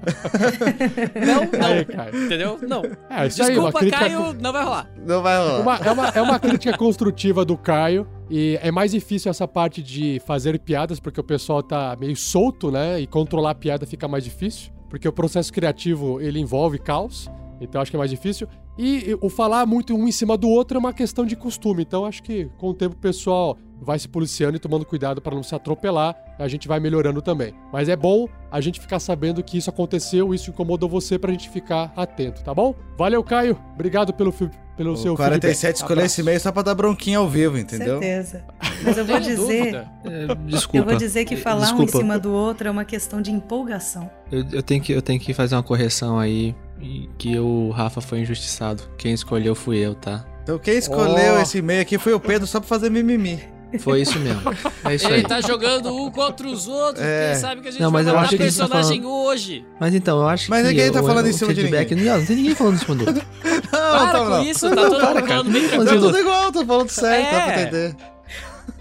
Não, 1.27 1.43
não. 1.59 2.02
Aí. 2.05 2.24
Entendeu? 2.27 2.59
Não. 2.66 2.82
É, 2.85 2.93
aí, 3.10 3.28
Desculpa, 3.28 3.78
crítica- 3.81 3.98
Caio, 3.98 4.32
não 4.35 4.52
vai 4.52 4.64
rolar. 4.64 4.90
Não 5.06 5.23
vai 5.23 5.36
rolar. 5.39 5.60
Uma- 5.60 5.77
é, 5.77 5.90
uma, 5.93 6.09
é 6.09 6.23
uma 6.23 6.39
crítica 6.40 6.77
construtiva 6.78 7.44
do 7.44 7.56
Caio. 7.56 8.06
E 8.31 8.59
é 8.62 8.70
mais 8.70 8.93
difícil 8.93 9.31
essa 9.31 9.47
parte 9.47 9.82
de 9.82 10.20
fazer 10.27 10.59
piadas, 10.59 10.98
porque 10.98 11.20
o 11.20 11.24
pessoal 11.24 11.62
tá 11.62 11.94
meio 12.01 12.16
solto, 12.16 12.70
né? 12.70 13.01
E 13.01 13.06
controlar 13.06 13.51
a 13.51 13.55
piada 13.55 13.85
fica 13.85 14.09
mais 14.09 14.24
difícil. 14.24 14.73
Porque 14.89 15.06
o 15.06 15.12
processo 15.12 15.52
criativo, 15.52 16.20
ele 16.20 16.39
envolve 16.39 16.78
caos. 16.78 17.28
Então 17.60 17.81
acho 17.81 17.90
que 17.90 17.97
é 17.97 17.98
mais 17.98 18.10
difícil. 18.10 18.48
E 18.78 19.16
o 19.20 19.28
falar 19.28 19.66
muito 19.66 19.94
um 19.94 20.09
em 20.09 20.12
cima 20.12 20.36
do 20.36 20.49
outro 20.49 20.77
é 20.77 20.81
uma 20.81 20.93
questão 20.93 21.27
de 21.27 21.36
costume. 21.36 21.82
Então 21.82 22.05
acho 22.07 22.23
que 22.23 22.49
com 22.59 22.69
o 22.70 22.74
tempo 22.74 22.94
o 22.94 22.99
pessoal 22.99 23.59
vai 23.81 23.99
se 23.99 24.09
policiando 24.09 24.57
e 24.57 24.61
tomando 24.61 24.85
cuidado 24.86 25.20
para 25.20 25.35
não 25.35 25.43
se 25.43 25.55
atropelar. 25.55 26.16
A 26.39 26.49
gente 26.49 26.66
vai 26.69 26.81
melhorando 26.81 27.20
também. 27.20 27.53
Mas 27.73 27.89
é 27.89 27.97
bom 27.97 28.28
a 28.51 28.61
gente 28.61 28.81
ficar 28.81 28.99
sabendo 29.01 29.43
que 29.43 29.59
isso 29.59 29.69
aconteceu, 29.69 30.32
isso 30.35 30.51
incomodou 30.51 30.89
você 30.89 31.19
pra 31.19 31.31
gente 31.32 31.51
ficar 31.51 31.93
atento, 31.97 32.43
tá 32.43 32.55
bom? 32.55 32.74
Valeu, 32.97 33.23
Caio. 33.23 33.59
Obrigado 33.74 34.12
pelo, 34.15 34.32
pelo 34.77 34.97
seu 34.97 35.15
O 35.15 35.16
47 35.16 35.59
feedback. 35.61 35.74
escolheu 35.77 35.93
Abraço. 36.01 36.15
esse 36.15 36.23
meio 36.23 36.40
só 36.40 36.51
pra 36.53 36.62
dar 36.62 36.74
bronquinha 36.74 37.19
ao 37.19 37.28
vivo, 37.28 37.59
entendeu? 37.59 37.99
Certeza. 38.01 38.44
Mas 38.85 38.97
eu 38.99 39.05
vou 39.05 39.20
dizer, 39.20 39.36
dúvida. 39.36 39.90
É, 40.05 40.35
desculpa. 40.47 40.78
eu 40.78 40.85
vou 40.85 40.97
dizer 40.97 41.24
que 41.24 41.36
falar 41.36 41.61
um 41.61 41.62
em 41.62 41.85
Desculpa. 41.85 41.99
cima 41.99 42.19
do 42.19 42.32
outro 42.32 42.66
é 42.66 42.70
uma 42.70 42.85
questão 42.85 43.20
de 43.20 43.31
empolgação. 43.31 44.11
Eu, 44.31 44.44
eu 44.53 44.62
tenho 44.62 44.81
que, 44.82 44.93
eu 44.93 45.03
tenho 45.03 45.20
que 45.20 45.32
fazer 45.35 45.55
uma 45.55 45.62
correção 45.62 46.19
aí. 46.19 46.55
E 46.83 47.09
Que 47.19 47.39
o 47.39 47.71
Rafa 47.71 48.01
foi 48.01 48.21
injustiçado. 48.21 48.83
Quem 48.99 49.13
escolheu 49.13 49.55
fui 49.55 49.79
eu, 49.79 49.95
tá? 49.95 50.25
Então 50.43 50.59
quem 50.59 50.77
escolheu 50.77 51.35
Oh. 51.37 51.41
esse 51.43 51.59
e-mail 51.59 51.81
aqui 51.83 51.97
foi 51.99 52.13
o 52.13 52.21
Pedro 52.21 52.47
só 52.47 52.59
pra 52.61 52.69
fazer 52.69 52.91
mimimi. 52.91 53.41
Foi 53.79 54.03
isso 54.03 54.19
mesmo. 54.19 54.43
É 54.85 54.95
isso 54.97 55.07
Ele 55.07 55.15
aí. 55.15 55.23
tá 55.23 55.41
jogando 55.41 55.95
um 55.97 56.11
contra 56.11 56.47
os 56.47 56.69
outros, 56.69 57.03
É. 57.03 57.31
quem 57.33 57.41
sabe 57.41 57.63
que 57.63 57.69
a 57.69 57.71
gente 57.71 57.81
Não, 57.81 57.91
vai 57.91 58.03
mas 58.03 58.07
eu 58.09 58.13
matar 58.15 58.27
acho 58.27 58.37
que 58.37 58.43
gente 58.45 58.57
tá 58.59 58.69
personagem 58.69 59.07
hoje. 59.07 59.65
Mas 59.81 59.95
então, 59.95 60.21
eu 60.21 60.29
acho 60.29 60.51
Mas 60.51 60.63
que. 60.65 60.69
ninguém 60.69 60.93
tá 60.93 61.01
o- 61.01 61.07
falando 61.07 61.25
o 61.25 61.29
em 61.31 61.33
cima 61.33 61.55
de 61.55 61.61
feedback- 61.63 61.95
Não, 61.95 62.19
não 62.19 62.27
tem 62.27 62.37
ninguém 62.37 62.55
falando 62.55 62.75
em 62.75 62.79
cima 62.79 62.95
do 62.97 63.07
outro. 63.07 63.27
Não, 63.45 63.63
Para 63.71 64.13
não, 64.13 64.25
com 64.25 64.31
não. 64.31 64.43
isso, 64.45 64.69
tá 64.69 64.77
todo 64.77 64.93
mundo 64.93 65.27
falando 65.27 65.51
bem 65.53 65.63
Tá 65.63 65.69
tranquilo. 65.77 66.01
tudo 66.07 66.19
igual, 66.19 66.53
tô 66.53 66.67
falando 66.67 66.89
sério, 66.91 67.25
dá 67.25 67.31
pra 67.31 67.53
É. 67.53 67.63
entender. 67.63 67.97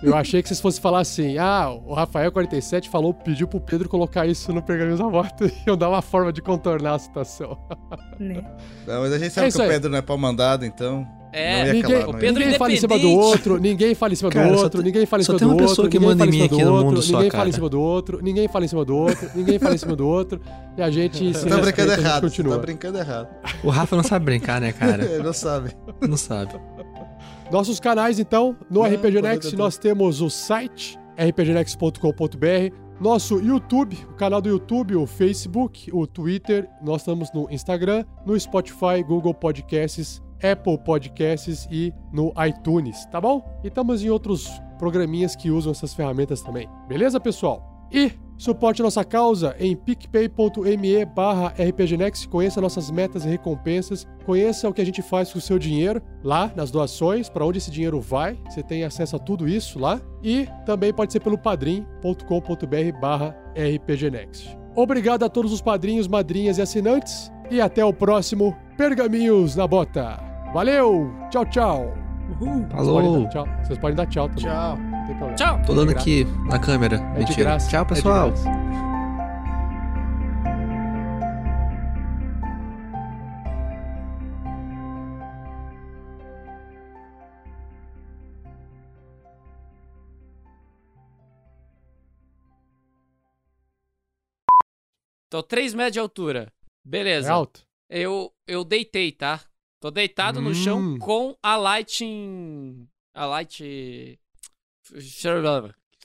Eu 0.03 0.15
achei 0.15 0.41
que 0.41 0.47
vocês 0.47 0.59
fossem 0.59 0.81
falar 0.81 0.99
assim: 0.99 1.37
ah, 1.37 1.69
o 1.69 1.95
Rafael47 1.95 2.89
falou, 2.89 3.13
pediu 3.13 3.47
pro 3.47 3.59
Pedro 3.59 3.87
colocar 3.89 4.25
isso 4.25 4.51
no 4.53 4.61
Pergaminhos 4.61 4.99
da 4.99 5.07
Morte 5.07 5.43
e 5.45 5.69
eu 5.69 5.75
dar 5.77 5.89
uma 5.89 6.01
forma 6.01 6.31
de 6.33 6.41
contornar 6.41 6.95
a 6.95 6.99
situação. 6.99 7.57
Né? 8.19 8.43
Não, 8.87 9.01
mas 9.01 9.13
a 9.13 9.17
gente 9.17 9.27
É 9.27 9.29
sabe 9.31 9.47
isso 9.47 9.57
que 9.57 9.63
o 9.63 9.65
aí. 9.65 9.71
Pedro 9.71 9.89
não 9.91 9.97
é 9.97 10.01
pau 10.01 10.17
mandado, 10.17 10.65
então. 10.65 11.07
É, 11.33 11.71
ninguém 11.71 11.81
calar, 11.83 12.01
não 12.07 12.13
ia. 12.13 12.17
Pedro 12.19 12.41
ninguém 12.43 12.57
fala 12.59 12.71
em 12.73 12.77
cima 12.77 12.99
do 12.99 13.09
outro, 13.11 13.57
ninguém 13.57 13.95
fala 13.95 14.11
em 14.11 14.15
cima 14.17 14.29
Cara, 14.31 14.47
do 14.49 14.57
só 14.57 14.63
outro, 14.63 14.81
tem- 14.83 14.91
ninguém 14.91 15.05
fala 15.05 15.21
em 15.21 15.23
só 15.23 15.31
cima 15.31 15.39
tem 15.39 15.47
do 15.47 15.51
uma 15.53 15.61
outro, 15.61 15.69
pessoa 15.69 15.89
que 15.89 15.97
ninguém 15.97 16.09
manda 16.09 16.17
fala 16.19 16.29
em 16.29 16.31
mim 16.31 16.37
cima 16.37 16.49
do 16.49 16.55
aqui 16.55 16.65
no 16.65 16.71
outro, 16.73 16.85
mundo 16.87 17.01
só, 17.01 17.11
ninguém 17.13 17.31
fala 17.31 17.49
em 17.49 17.51
cima 17.53 17.69
do 17.69 17.81
outro, 17.81 18.19
ninguém 18.21 18.47
fala 18.49 18.65
em 18.65 18.67
cima 18.67 18.85
do 18.85 18.97
outro, 18.97 19.29
ninguém 19.33 19.59
fala 19.59 19.75
em 19.75 19.77
cima 19.77 19.95
do 19.95 20.07
outro, 20.07 20.41
e 20.77 20.81
a 20.81 20.91
gente 20.91 21.33
se 21.33 21.45
Tá 21.47 21.57
brincando 21.57 21.91
errado, 21.93 22.21
continua. 22.23 22.55
tá 22.55 22.61
brincando 22.61 22.97
errado. 22.97 23.29
O 23.63 23.69
Rafa 23.69 23.95
não 23.95 24.03
sabe 24.03 24.25
brincar, 24.25 24.59
né, 24.59 24.73
cara? 24.73 25.05
Ele 25.07 25.23
não 25.23 25.31
sabe. 25.31 25.71
Não 26.01 26.17
sabe. 26.17 26.51
Nossos 27.51 27.81
canais, 27.81 28.17
então, 28.17 28.55
no 28.69 28.83
Não, 28.83 28.89
RPG 28.89 29.21
Next, 29.21 29.55
nós 29.57 29.77
temos 29.77 30.21
o 30.21 30.29
site 30.29 30.97
rpgnext.com.br, 31.17 32.73
nosso 32.97 33.41
YouTube, 33.41 33.97
o 34.09 34.13
canal 34.13 34.41
do 34.41 34.47
YouTube, 34.47 34.95
o 34.95 35.05
Facebook, 35.05 35.93
o 35.93 36.07
Twitter, 36.07 36.69
nós 36.81 37.01
estamos 37.01 37.29
no 37.33 37.51
Instagram, 37.51 38.05
no 38.25 38.39
Spotify, 38.39 39.03
Google 39.05 39.33
Podcasts, 39.33 40.21
Apple 40.41 40.77
Podcasts 40.77 41.67
e 41.69 41.93
no 42.13 42.33
iTunes, 42.47 43.05
tá 43.07 43.19
bom? 43.19 43.43
E 43.65 43.67
estamos 43.67 44.01
em 44.01 44.09
outros 44.09 44.49
programinhas 44.79 45.35
que 45.35 45.51
usam 45.51 45.73
essas 45.73 45.93
ferramentas 45.93 46.41
também. 46.41 46.69
Beleza, 46.87 47.19
pessoal? 47.19 47.85
E 47.91 48.13
suporte 48.41 48.81
nossa 48.81 49.05
causa 49.05 49.55
em 49.59 49.75
picpay.me 49.75 51.05
barra 51.05 51.53
rpgnext, 51.55 52.27
conheça 52.27 52.59
nossas 52.59 52.89
metas 52.89 53.23
e 53.23 53.27
recompensas, 53.27 54.07
conheça 54.25 54.67
o 54.67 54.73
que 54.73 54.81
a 54.81 54.85
gente 54.85 55.03
faz 55.03 55.31
com 55.31 55.37
o 55.37 55.41
seu 55.41 55.59
dinheiro 55.59 56.01
lá 56.23 56.51
nas 56.55 56.71
doações, 56.71 57.29
para 57.29 57.45
onde 57.45 57.59
esse 57.59 57.69
dinheiro 57.69 58.01
vai, 58.01 58.39
você 58.49 58.63
tem 58.63 58.83
acesso 58.83 59.15
a 59.15 59.19
tudo 59.19 59.47
isso 59.47 59.77
lá, 59.77 60.01
e 60.23 60.47
também 60.65 60.91
pode 60.91 61.13
ser 61.13 61.19
pelo 61.19 61.37
padrim.com.br 61.37 62.99
barra 62.99 63.35
rpgnext. 63.55 64.57
Obrigado 64.75 65.23
a 65.23 65.29
todos 65.29 65.53
os 65.53 65.61
padrinhos, 65.61 66.07
madrinhas 66.07 66.57
e 66.57 66.63
assinantes, 66.63 67.31
e 67.51 67.61
até 67.61 67.85
o 67.85 67.93
próximo 67.93 68.57
Pergaminhos 68.75 69.55
na 69.55 69.67
Bota. 69.67 70.19
Valeu! 70.51 71.13
Tchau, 71.29 71.45
tchau! 71.45 71.93
Vocês 72.39 72.47
podem 72.47 72.67
Falou. 72.69 73.23
dar 73.23 73.29
tchau. 73.29 73.47
Vocês 73.61 73.77
podem 73.77 73.95
dar 73.95 74.05
tchau 74.07 74.29
também. 74.29 74.43
Tchau. 74.43 75.00
Tem 75.11 75.17
problema. 75.17 75.35
Tchau. 75.35 75.61
Tô 75.65 75.73
É 75.73 75.75
dando 75.75 75.91
aqui 75.91 76.25
na 76.47 76.57
câmera. 76.59 76.95
É 76.95 77.13
de 77.13 77.19
Mentira. 77.19 77.43
graça. 77.43 77.69
Tchau, 77.69 77.81
É 77.81 77.83
de 77.83 77.93
pessoal. 77.95 78.29
graça. 78.29 78.49
Tô 95.29 95.41
3 95.41 95.73
metros 95.73 95.93
de 95.93 95.99
altura. 95.99 96.51
É 96.51 96.89
Beleza. 96.89 97.31
alto? 97.33 97.65
Eu, 97.89 98.33
eu 98.47 98.63
deitei, 98.63 99.11
tá? 99.11 99.41
Tô 99.79 99.89
deitado 99.89 100.41
no 100.41 100.51
Hum. 100.51 100.53
chão 100.53 100.99
com 100.99 101.35
a 101.41 101.55
lighting. 101.57 102.87
A 103.13 103.25
light. 103.25 104.19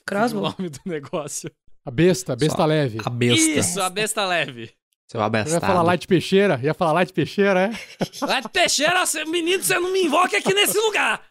Crossbow? 0.05 0.43
O 0.43 0.55
nome 0.57 0.69
do 0.69 0.79
negócio. 0.85 1.51
A 1.85 1.91
besta, 1.91 2.33
a 2.33 2.35
besta 2.35 2.57
Só 2.57 2.65
leve. 2.65 2.99
A 3.05 3.09
besta. 3.09 3.59
Isso, 3.59 3.81
a 3.81 3.89
besta 3.89 4.25
leve. 4.25 4.71
Seu 5.09 5.19
Eu 5.19 5.21
ia 5.21 5.27
abestado. 5.27 5.65
falar 5.65 5.81
Light 5.83 6.05
Peixeira, 6.07 6.59
ia 6.61 6.73
falar 6.73 6.91
Light 6.93 7.13
Peixeira, 7.13 7.67
é? 7.67 7.71
Light 8.27 8.49
Teixeira, 8.49 9.05
cê- 9.05 9.23
menino, 9.25 9.63
você 9.63 9.79
não 9.79 9.91
me 9.93 10.03
invoque 10.03 10.35
aqui 10.35 10.53
nesse 10.53 10.77
lugar. 10.77 11.25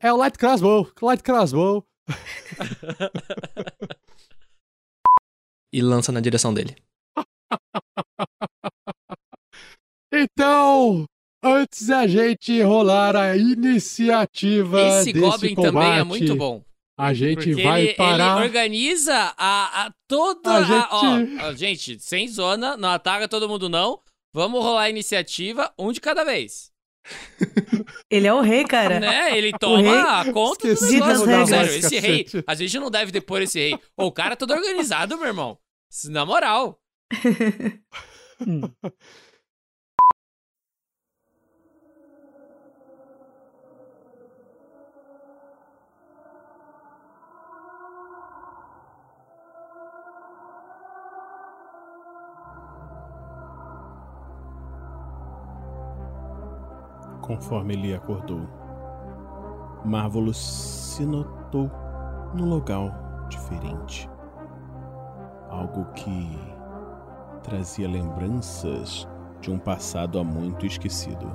É 0.00 0.12
o 0.12 0.16
Light 0.16 0.36
Crossbow, 0.38 0.90
Light 1.02 1.22
Crossbow. 1.22 1.84
E 5.72 5.80
lança 5.82 6.12
na 6.12 6.20
direção 6.20 6.52
dele. 6.52 6.76
Então, 10.16 11.06
antes 11.42 11.88
da 11.88 12.06
gente 12.06 12.62
rolar 12.62 13.16
a 13.16 13.36
iniciativa 13.36 14.80
Esse 15.00 15.12
desse 15.12 15.18
Goblin 15.26 15.54
combate, 15.56 15.72
também 15.72 15.98
é 15.98 16.04
muito 16.04 16.36
bom. 16.36 16.62
A 16.96 17.12
gente 17.12 17.36
Porque 17.48 17.62
vai 17.62 17.82
ele, 17.86 17.94
parar. 17.94 18.36
ele 18.36 18.46
organiza 18.46 19.34
a, 19.36 19.86
a 19.86 19.92
toda 20.08 20.50
A 20.50 20.56
a, 20.58 20.62
gente- 20.62 21.40
ó, 21.42 21.48
ó, 21.48 21.52
gente, 21.54 21.98
sem 21.98 22.28
zona, 22.28 22.76
não 22.76 22.88
ataca 22.90 23.26
todo 23.26 23.48
mundo 23.48 23.68
não. 23.68 24.00
Vamos 24.32 24.62
rolar 24.62 24.82
a 24.82 24.90
iniciativa, 24.90 25.72
um 25.78 25.90
de 25.92 26.00
cada 26.00 26.24
vez. 26.24 26.72
Ele 28.10 28.26
é 28.26 28.32
o 28.32 28.40
rei, 28.40 28.64
cara. 28.64 28.98
Né? 29.00 29.36
Ele 29.36 29.50
rei 29.50 29.58
toma 29.58 30.20
a 30.20 30.32
conta 30.32 30.66
do 30.68 30.72
Esqueci 30.72 30.94
de 30.94 31.00
negócio. 31.00 31.26
sério, 31.26 31.46
regras, 31.46 31.74
esse 31.84 31.98
rei, 31.98 32.26
a 32.46 32.54
gente 32.54 32.78
não 32.78 32.90
deve 32.90 33.12
depor 33.12 33.42
esse 33.42 33.58
rei. 33.58 33.78
O 33.96 34.10
cara 34.10 34.32
é 34.32 34.36
todo 34.36 34.52
organizado, 34.54 35.16
meu 35.18 35.26
irmão. 35.26 35.58
Na 36.06 36.24
moral. 36.24 36.80
Conforme 57.24 57.72
ele 57.72 57.94
acordou, 57.94 58.46
Marvelous 59.82 60.36
se 60.36 61.06
notou 61.06 61.70
num 62.34 62.50
local 62.50 62.90
diferente. 63.30 64.10
Algo 65.48 65.86
que 65.94 66.38
trazia 67.42 67.88
lembranças 67.88 69.08
de 69.40 69.50
um 69.50 69.58
passado 69.58 70.18
há 70.18 70.24
muito 70.24 70.66
esquecido. 70.66 71.26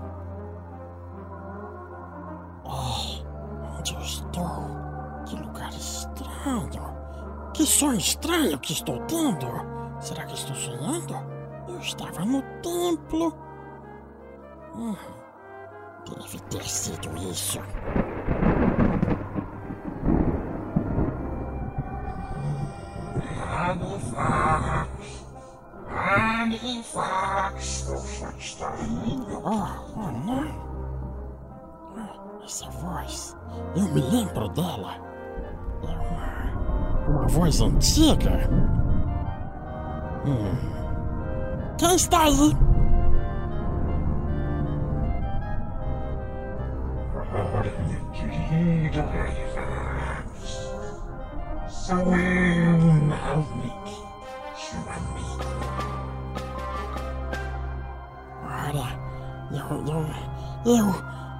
Onde 2.63 3.95
eu 3.95 4.01
estou? 4.01 4.45
Que 5.25 5.35
lugar 5.37 5.71
estranho. 5.71 7.51
Que 7.51 7.65
sonho 7.65 7.97
estranho 7.97 8.59
que 8.59 8.73
estou 8.73 8.99
tendo. 9.07 9.47
Será 9.99 10.23
que 10.25 10.35
estou 10.35 10.55
sonhando? 10.55 11.15
Eu 11.67 11.79
estava 11.79 12.23
no 12.23 12.43
templo. 12.61 13.33
Hum, 14.75 14.95
deve 16.15 16.39
ter 16.49 16.63
sido 16.67 17.15
isso. 17.31 17.59
Anifax! 23.89 24.87
Anifax! 25.89 27.81
Você 27.87 28.25
está 28.37 28.75
indo? 28.81 29.41
Oh, 29.43 29.67
oh 29.97 30.11
não. 30.25 30.47
Ah, 31.97 32.43
Essa 32.43 32.69
voz. 32.71 33.35
Eu 33.75 33.83
me 33.89 34.01
lembro 34.01 34.47
dela. 34.49 34.95
É 35.83 35.87
uma. 35.87 37.19
Uma 37.19 37.27
voz 37.27 37.61
antiga. 37.61 38.49
Hum. 40.25 41.75
Quem 41.77 41.95
está 41.95 42.23
aí? 42.23 42.55
Olha, 58.45 58.99
eu, 59.51 59.85
eu. 59.87 60.05
Eu. 60.65 60.65
Eu. 60.65 60.95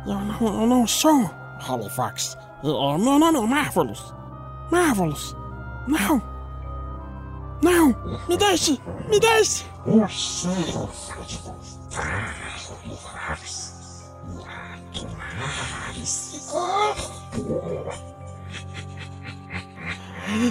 Eu 0.08 0.16
não, 0.22 0.62
eu 0.62 0.68
não 0.68 0.88
sou 0.88 1.30
Halifax. 1.68 2.38
Eu- 2.64 2.98
Meu 2.98 3.20
nome 3.20 3.38
é 3.38 3.42
Marvelous. 3.48 4.14
Marvelous. 4.72 5.36
Não. 5.88 6.22
Não. 7.62 7.88
Me 8.28 8.38
deixe. 8.38 8.80
Me 9.10 9.20
deixe. 9.20 9.66
Você 9.86 10.48
vai 10.48 10.60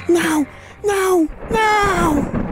No! 0.08 0.46
No! 0.84 1.28
No! 1.50 2.47